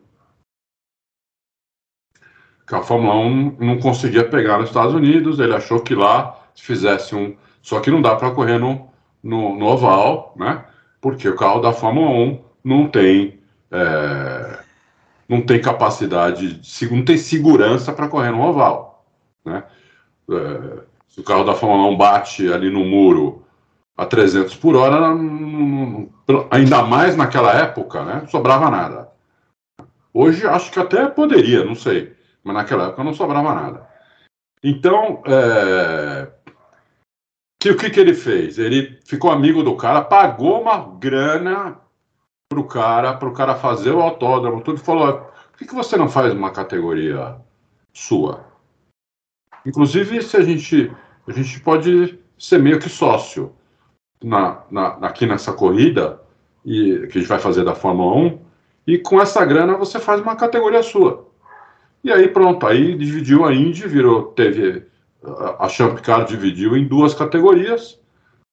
Que 2.67 2.75
a 2.75 2.83
Fórmula 2.83 3.15
1 3.17 3.57
não 3.59 3.81
conseguia 3.81 4.29
pegar 4.29 4.59
nos 4.59 4.69
Estados 4.69 4.95
Unidos, 4.95 5.41
ele 5.41 5.55
achou 5.55 5.81
que 5.81 5.95
lá 5.95 6.39
se 6.55 6.63
fizesse 6.63 7.17
um. 7.17 7.35
Só 7.63 7.81
que 7.81 7.91
não 7.91 8.03
dá 8.03 8.15
para 8.15 8.31
correr 8.33 8.59
no, 8.59 8.91
no, 9.23 9.59
no, 9.59 9.67
oval, 9.67 10.35
né? 10.37 10.67
Porque 11.01 11.29
o 11.29 11.37
carro 11.37 11.61
da 11.61 11.73
Fórmula 11.73 12.11
1 12.11 12.45
não 12.63 12.89
tem. 12.89 13.41
É, 13.71 14.65
não 15.27 15.41
tem 15.41 15.61
capacidade, 15.61 16.61
não 16.91 17.05
tem 17.05 17.17
segurança 17.17 17.93
para 17.93 18.09
correr 18.09 18.33
no 18.33 18.43
oval, 18.43 19.07
né? 19.45 19.65
É, 20.29 20.90
se 21.11 21.21
o 21.21 21.25
carro 21.25 21.45
da 21.45 21.55
Fórmula 21.55 21.91
1 21.91 21.97
bate 21.97 22.53
ali 22.53 22.71
no 22.71 22.85
muro 22.85 23.45
a 23.97 24.07
300 24.07 24.55
por 24.57 24.77
hora, 24.77 25.15
ainda 26.51 26.83
mais 26.85 27.17
naquela 27.17 27.53
época, 27.53 28.03
né, 28.05 28.21
não 28.23 28.29
sobrava 28.29 28.71
nada. 28.71 29.11
Hoje 30.15 30.47
acho 30.47 30.71
que 30.71 30.79
até 30.79 31.07
poderia, 31.07 31.65
não 31.65 31.75
sei, 31.75 32.17
mas 32.43 32.55
naquela 32.55 32.87
época 32.87 33.05
não 33.05 33.13
sobrava 33.13 33.55
nada. 33.55 33.87
Então, 34.63 35.23
é... 35.27 36.29
que, 37.61 37.71
o 37.71 37.77
que, 37.77 37.91
que 37.91 38.01
ele 38.01 38.15
fez? 38.15 38.59
Ele 38.59 38.99
ficou 39.05 39.31
amigo 39.31 39.63
do 39.63 39.77
cara, 39.77 40.03
pagou 40.03 40.63
uma 40.63 40.79
grana 40.99 41.79
pro 42.49 42.65
cara, 42.65 43.15
pro 43.15 43.33
cara 43.33 43.55
fazer 43.55 43.91
o 43.91 44.01
autódromo, 44.01 44.63
tudo, 44.63 44.81
e 44.81 44.85
falou: 44.85 45.31
por 45.51 45.59
que, 45.59 45.67
que 45.67 45.75
você 45.75 45.97
não 45.97 46.09
faz 46.09 46.33
uma 46.33 46.51
categoria 46.51 47.37
sua? 47.93 48.50
Inclusive, 49.65 50.23
se 50.23 50.37
a 50.37 50.43
gente, 50.43 50.91
a 51.27 51.33
gente 51.33 51.61
pode 51.61 52.19
ser 52.39 52.59
meio 52.59 52.79
que 52.79 52.89
sócio 52.89 53.53
na, 54.23 54.63
na, 54.71 54.89
aqui 55.03 55.27
nessa 55.27 55.53
corrida 55.53 56.21
e, 56.65 57.07
que 57.11 57.19
a 57.19 57.21
gente 57.21 57.29
vai 57.29 57.39
fazer 57.39 57.65
da 57.65 57.75
Fórmula 57.75 58.17
1, 58.17 58.39
e 58.87 58.99
com 58.99 59.21
essa 59.21 59.45
grana 59.45 59.77
você 59.77 59.99
faz 59.99 60.21
uma 60.21 60.37
categoria 60.37 60.83
sua. 60.83 61.29
E 62.03 62.11
aí 62.11 62.29
pronto, 62.29 62.67
aí 62.67 62.97
dividiu 62.97 63.45
a 63.45 63.55
Indy, 63.55 63.87
virou, 63.87 64.27
teve 64.33 64.87
a 65.59 65.69
Champ 65.69 65.99
Car 66.01 66.25
dividiu 66.25 66.75
em 66.77 66.89
duas 66.89 67.13
categorias, 67.13 68.01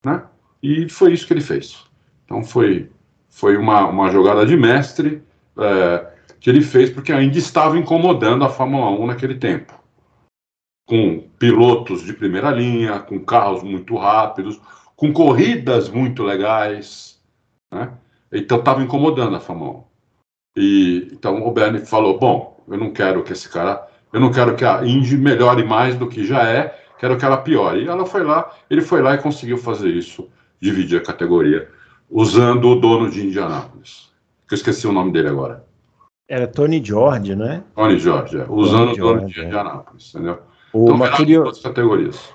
né? 0.05 0.23
E 0.61 0.89
foi 0.89 1.13
isso 1.13 1.25
que 1.25 1.31
ele 1.31 1.41
fez. 1.41 1.85
Então 2.25 2.43
foi, 2.43 2.91
foi 3.29 3.55
uma, 3.55 3.88
uma 3.88 4.09
jogada 4.09 4.45
de 4.45 4.57
mestre 4.57 5.23
é, 5.57 6.07
que 6.41 6.49
ele 6.49 6.61
fez 6.61 6.89
porque 6.89 7.13
a 7.13 7.23
Indy 7.23 7.39
estava 7.39 7.77
incomodando 7.77 8.43
a 8.43 8.49
Fórmula 8.49 8.89
1 8.99 9.07
naquele 9.07 9.35
tempo 9.35 9.76
com 10.88 11.19
pilotos 11.38 12.01
de 12.01 12.14
primeira 12.14 12.49
linha, 12.49 12.99
com 12.99 13.19
carros 13.19 13.61
muito 13.61 13.95
rápidos, 13.97 14.59
com 14.95 15.11
corridas 15.14 15.89
muito 15.89 16.23
legais, 16.23 17.22
né? 17.72 17.91
Então 18.31 18.57
estava 18.57 18.81
incomodando 18.81 19.35
a 19.35 19.39
Fórmula 19.39 19.80
1. 19.80 19.84
E 20.57 21.07
então 21.11 21.45
o 21.45 21.51
Bernie 21.51 21.85
falou: 21.85 22.18
"Bom, 22.18 22.64
eu 22.68 22.77
não 22.77 22.91
quero 22.91 23.22
que 23.22 23.34
esse 23.34 23.49
cara, 23.49 23.85
eu 24.14 24.19
não 24.19 24.31
quero 24.31 24.55
que 24.55 24.64
a 24.64 24.84
Indy 24.85 25.18
melhore 25.18 25.64
mais 25.64 25.95
do 25.95 26.07
que 26.07 26.26
já 26.26 26.47
é, 26.47 26.80
quero 26.97 27.18
que 27.18 27.26
ela 27.26 27.38
piore". 27.38 27.84
E 27.84 27.88
ela 27.88 28.05
foi 28.05 28.23
lá, 28.23 28.49
ele 28.69 28.81
foi 28.81 29.01
lá 29.01 29.14
e 29.14 29.22
conseguiu 29.22 29.57
fazer 29.57 29.89
isso, 29.89 30.30
dividir 30.59 31.01
a 31.01 31.05
categoria, 31.05 31.69
usando 32.09 32.69
o 32.69 32.80
dono 32.80 33.11
de 33.11 33.27
Indianápolis. 33.27 34.09
Que 34.47 34.53
eu 34.53 34.57
esqueci 34.57 34.88
o 34.88 34.93
nome 34.93 35.11
dele 35.11 35.27
agora. 35.27 35.65
Era 36.30 36.47
Tony 36.47 36.84
George, 36.84 37.35
não 37.35 37.45
é? 37.45 37.64
Tony 37.76 37.99
George, 37.99 38.38
é. 38.38 38.45
usando 38.49 38.95
Tony 38.95 39.01
o 39.01 39.03
dono 39.03 39.19
George, 39.19 39.34
de 39.34 39.41
é. 39.41 39.45
Indianápolis, 39.45 40.15
entendeu? 40.15 40.39
Então, 40.69 40.95
uma, 40.95 41.10
curio... 41.10 41.52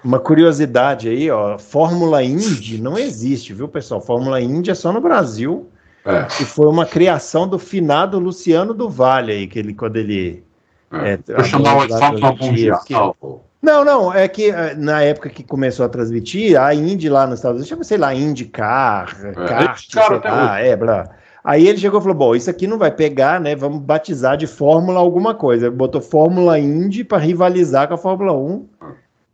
uma, 0.03 0.19
curiosidade 0.19 1.09
aí, 1.09 1.31
ó, 1.31 1.59
Fórmula 1.59 2.23
Indy 2.23 2.81
não 2.81 2.99
existe, 2.99 3.53
viu, 3.53 3.69
pessoal? 3.69 4.01
Fórmula 4.01 4.41
Indy 4.41 4.71
é 4.71 4.75
só 4.75 4.93
no 4.93 5.01
Brasil. 5.01 5.69
É. 6.05 6.27
E 6.41 6.45
foi 6.45 6.67
uma 6.67 6.85
criação 6.85 7.47
do 7.47 7.59
finado 7.59 8.19
Luciano 8.19 8.75
do 8.75 8.89
Vale 8.89 9.33
aí, 9.33 9.47
que 9.47 9.59
ele, 9.59 9.73
quando 9.73 9.97
ele. 9.97 10.43
É. 10.91 11.13
É, 11.13 11.19
eu 11.29 11.45
chamava 11.45 11.87
de 11.87 11.97
Fórmula 11.97 12.33
Mundial. 12.33 13.17
Não, 13.63 13.85
não, 13.85 14.13
é 14.13 14.27
que 14.27 14.51
eh, 14.51 14.75
na 14.75 15.03
época 15.03 15.29
que 15.29 15.45
começou 15.45 15.87
a 15.87 15.89
transmitir, 15.89 16.61
a 16.61 16.75
Indy 16.75 17.09
lá 17.09 17.29
nos 17.29 17.39
Estados 17.39 17.59
Unidos, 17.59 17.69
chama, 17.69 17.85
sei 17.85 17.97
lá, 17.97 18.13
IndyCar, 18.13 19.17
é, 19.25 19.33
kart, 19.47 19.87
sei 19.89 20.03
lá, 20.25 20.59
é, 20.59 20.75
blá. 20.75 21.09
Aí 21.45 21.67
ele 21.67 21.79
chegou 21.79 21.99
e 21.99 22.03
falou: 22.03 22.17
bom, 22.17 22.35
isso 22.35 22.49
aqui 22.49 22.67
não 22.67 22.79
vai 22.79 22.91
pegar, 22.91 23.41
né? 23.41 23.57
Vamos 23.57 23.81
batizar 23.81 24.37
de 24.37 24.47
Fórmula 24.47 25.01
alguma 25.01 25.35
coisa. 25.35 25.67
Ele 25.67 25.75
botou 25.75 26.01
Fórmula 26.01 26.59
Indy 26.59 27.03
para 27.03 27.19
rivalizar 27.19 27.89
com 27.89 27.95
a 27.95 27.99
Fórmula 27.99 28.33
1 28.33 28.67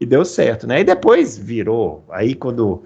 e 0.01 0.07
deu 0.07 0.25
certo, 0.25 0.67
né? 0.67 0.81
E 0.81 0.85
depois 0.85 1.37
virou. 1.37 2.05
Aí 2.11 2.35
quando 2.35 2.83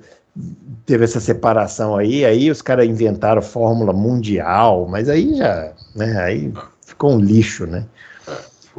teve 0.84 1.04
essa 1.04 1.20
separação 1.20 1.94
aí, 1.94 2.24
aí 2.24 2.50
os 2.50 2.62
caras 2.62 2.86
inventaram 2.86 3.42
Fórmula 3.42 3.92
Mundial, 3.92 4.88
mas 4.88 5.08
aí 5.08 5.36
já, 5.36 5.72
né? 5.94 6.20
Aí 6.20 6.52
ficou 6.84 7.12
um 7.12 7.20
lixo, 7.20 7.66
né? 7.66 7.86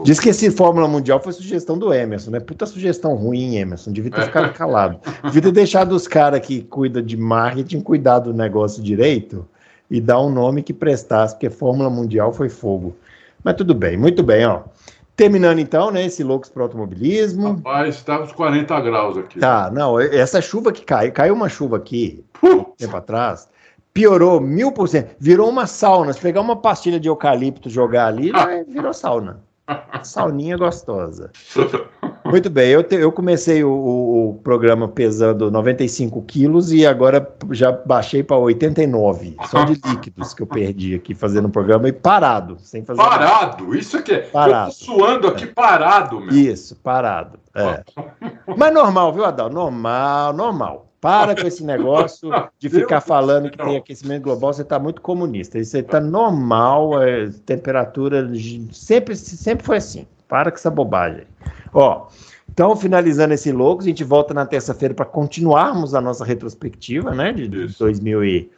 Diz 0.03 0.19
que 0.19 0.29
esse 0.29 0.49
Fórmula 0.49 0.87
Mundial 0.87 1.21
foi 1.21 1.31
sugestão 1.33 1.77
do 1.77 1.93
Emerson, 1.93 2.31
né? 2.31 2.39
Puta 2.39 2.65
sugestão 2.65 3.13
ruim, 3.15 3.57
Emerson. 3.57 3.91
Devia 3.91 4.09
ter 4.09 4.23
ficado 4.23 4.51
calado. 4.57 4.99
Devia 5.23 5.43
ter 5.43 5.51
deixado 5.51 5.91
os 5.93 6.07
caras 6.07 6.39
que 6.39 6.63
cuidam 6.63 7.01
de 7.01 7.15
marketing 7.15 7.79
cuidar 7.79 8.19
do 8.19 8.33
negócio 8.33 8.81
direito 8.81 9.47
e 9.93 10.01
dar 10.01 10.19
um 10.19 10.29
nome 10.31 10.63
que 10.63 10.73
prestasse, 10.73 11.35
porque 11.35 11.51
Fórmula 11.51 11.87
Mundial 11.87 12.33
foi 12.33 12.49
fogo. 12.49 12.95
Mas 13.43 13.53
tudo 13.53 13.75
bem, 13.75 13.95
muito 13.95 14.23
bem, 14.23 14.43
ó. 14.43 14.61
Terminando 15.15 15.59
então, 15.59 15.91
né, 15.91 16.03
esse 16.03 16.23
Loucos 16.23 16.49
para 16.49 16.63
Automobilismo. 16.63 17.57
Rapaz, 17.57 17.97
está 17.97 18.19
uns 18.19 18.31
40 18.31 18.81
graus 18.81 19.17
aqui. 19.19 19.37
Tá, 19.37 19.69
não, 19.69 19.99
essa 19.99 20.41
chuva 20.41 20.71
que 20.71 20.83
caiu, 20.83 21.11
caiu 21.11 21.35
uma 21.35 21.47
chuva 21.47 21.77
aqui, 21.77 22.25
um 22.41 22.63
tempo 22.63 22.97
atrás, 22.97 23.47
piorou 23.93 24.41
mil 24.41 24.71
por 24.71 24.89
cento, 24.89 25.15
virou 25.19 25.47
uma 25.47 25.67
sauna. 25.67 26.11
Se 26.11 26.19
pegar 26.19 26.41
uma 26.41 26.55
pastilha 26.55 26.99
de 26.99 27.07
eucalipto 27.07 27.69
jogar 27.69 28.07
ali, 28.07 28.31
virou 28.67 28.95
sauna. 28.95 29.43
Sauninha 30.01 30.57
gostosa. 30.57 31.31
Muito 32.33 32.49
bem, 32.49 32.71
eu, 32.71 32.83
te, 32.83 32.95
eu 32.95 33.11
comecei 33.11 33.63
o, 33.63 33.69
o, 33.69 34.39
programa 34.43 34.87
pesando 34.87 35.51
95 35.51 36.19
quilos 36.23 36.73
e 36.73 36.83
agora 36.83 37.31
já 37.51 37.71
baixei 37.71 38.23
para 38.23 38.37
89, 38.37 39.37
só 39.51 39.63
de 39.63 39.73
líquidos 39.87 40.33
que 40.33 40.41
eu 40.41 40.47
perdi 40.47 40.95
aqui 40.95 41.13
fazendo 41.13 41.45
o 41.47 41.51
programa 41.51 41.87
e 41.87 41.91
parado, 41.91 42.57
sem 42.57 42.83
fazer 42.83 42.99
Parado? 42.99 43.63
Nada. 43.65 43.77
Isso 43.77 43.97
aqui 43.97 44.13
é. 44.13 44.19
Parado. 44.21 44.71
Eu 44.71 44.75
tô 44.75 44.83
suando 44.83 45.27
aqui 45.27 45.45
parado, 45.45 46.19
meu. 46.21 46.33
Isso, 46.33 46.75
parado. 46.77 47.37
É. 47.53 47.83
Mas 48.57 48.73
normal, 48.73 49.13
viu, 49.13 49.25
Adal? 49.25 49.51
Normal, 49.51 50.33
normal. 50.33 50.87
Para 50.99 51.39
com 51.39 51.45
esse 51.45 51.63
negócio 51.63 52.31
de 52.57 52.67
ficar 52.67 53.01
falando 53.01 53.51
que 53.51 53.57
tem 53.59 53.77
aquecimento 53.77 54.23
global, 54.23 54.51
você 54.51 54.63
está 54.63 54.79
muito 54.79 55.03
comunista. 55.03 55.59
Isso 55.59 55.77
está 55.77 56.01
normal, 56.01 56.99
é, 57.03 57.29
temperatura 57.45 58.27
sempre, 58.71 59.15
sempre 59.15 59.63
foi 59.63 59.77
assim. 59.77 60.07
Para 60.27 60.49
com 60.49 60.57
essa 60.57 60.71
bobagem. 60.71 61.27
Ó, 61.73 62.07
então, 62.51 62.75
finalizando 62.75 63.33
esse 63.33 63.51
Loucos, 63.51 63.85
a 63.85 63.89
gente 63.89 64.03
volta 64.03 64.33
na 64.33 64.45
terça-feira 64.45 64.93
para 64.93 65.05
continuarmos 65.05 65.95
a 65.95 66.01
nossa 66.01 66.23
retrospectiva, 66.23 67.11
né, 67.11 67.31
de, 67.33 67.47
de 67.47 67.67
2000 67.77 68.23
e 68.23 68.49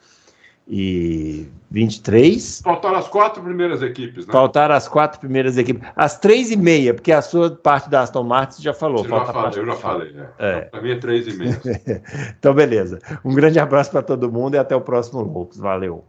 2023. 0.68 2.62
Faltaram 2.62 2.98
as 2.98 3.08
quatro 3.08 3.44
primeiras 3.44 3.82
equipes, 3.84 4.26
né? 4.26 4.32
Faltaram 4.32 4.74
as 4.74 4.88
quatro 4.88 5.20
primeiras 5.20 5.58
equipes. 5.58 5.88
As 5.96 6.20
três 6.20 6.50
e 6.50 6.58
meia, 6.58 6.94
porque 6.94 7.12
a 7.12 7.22
sua 7.22 7.52
parte 7.52 7.90
da 7.90 8.02
Aston 8.02 8.24
Martin 8.24 8.62
já 8.64 8.74
falou. 8.74 9.04
Você 9.04 9.10
já 9.10 9.26
falei, 9.26 9.60
eu 9.60 9.66
já 9.66 9.76
falei. 9.76 10.12
Né? 10.12 10.28
É. 10.40 10.62
Para 10.62 10.82
mim 10.82 10.92
é 10.92 10.96
três 10.96 11.28
e 11.28 11.38
meia. 11.38 11.62
então, 12.38 12.54
beleza. 12.54 13.00
Um 13.24 13.34
grande 13.34 13.60
abraço 13.60 13.92
para 13.92 14.02
todo 14.02 14.32
mundo 14.32 14.56
e 14.56 14.58
até 14.58 14.76
o 14.76 14.82
próximo 14.82 15.22
Loucos. 15.22 15.58
Valeu. 15.58 16.04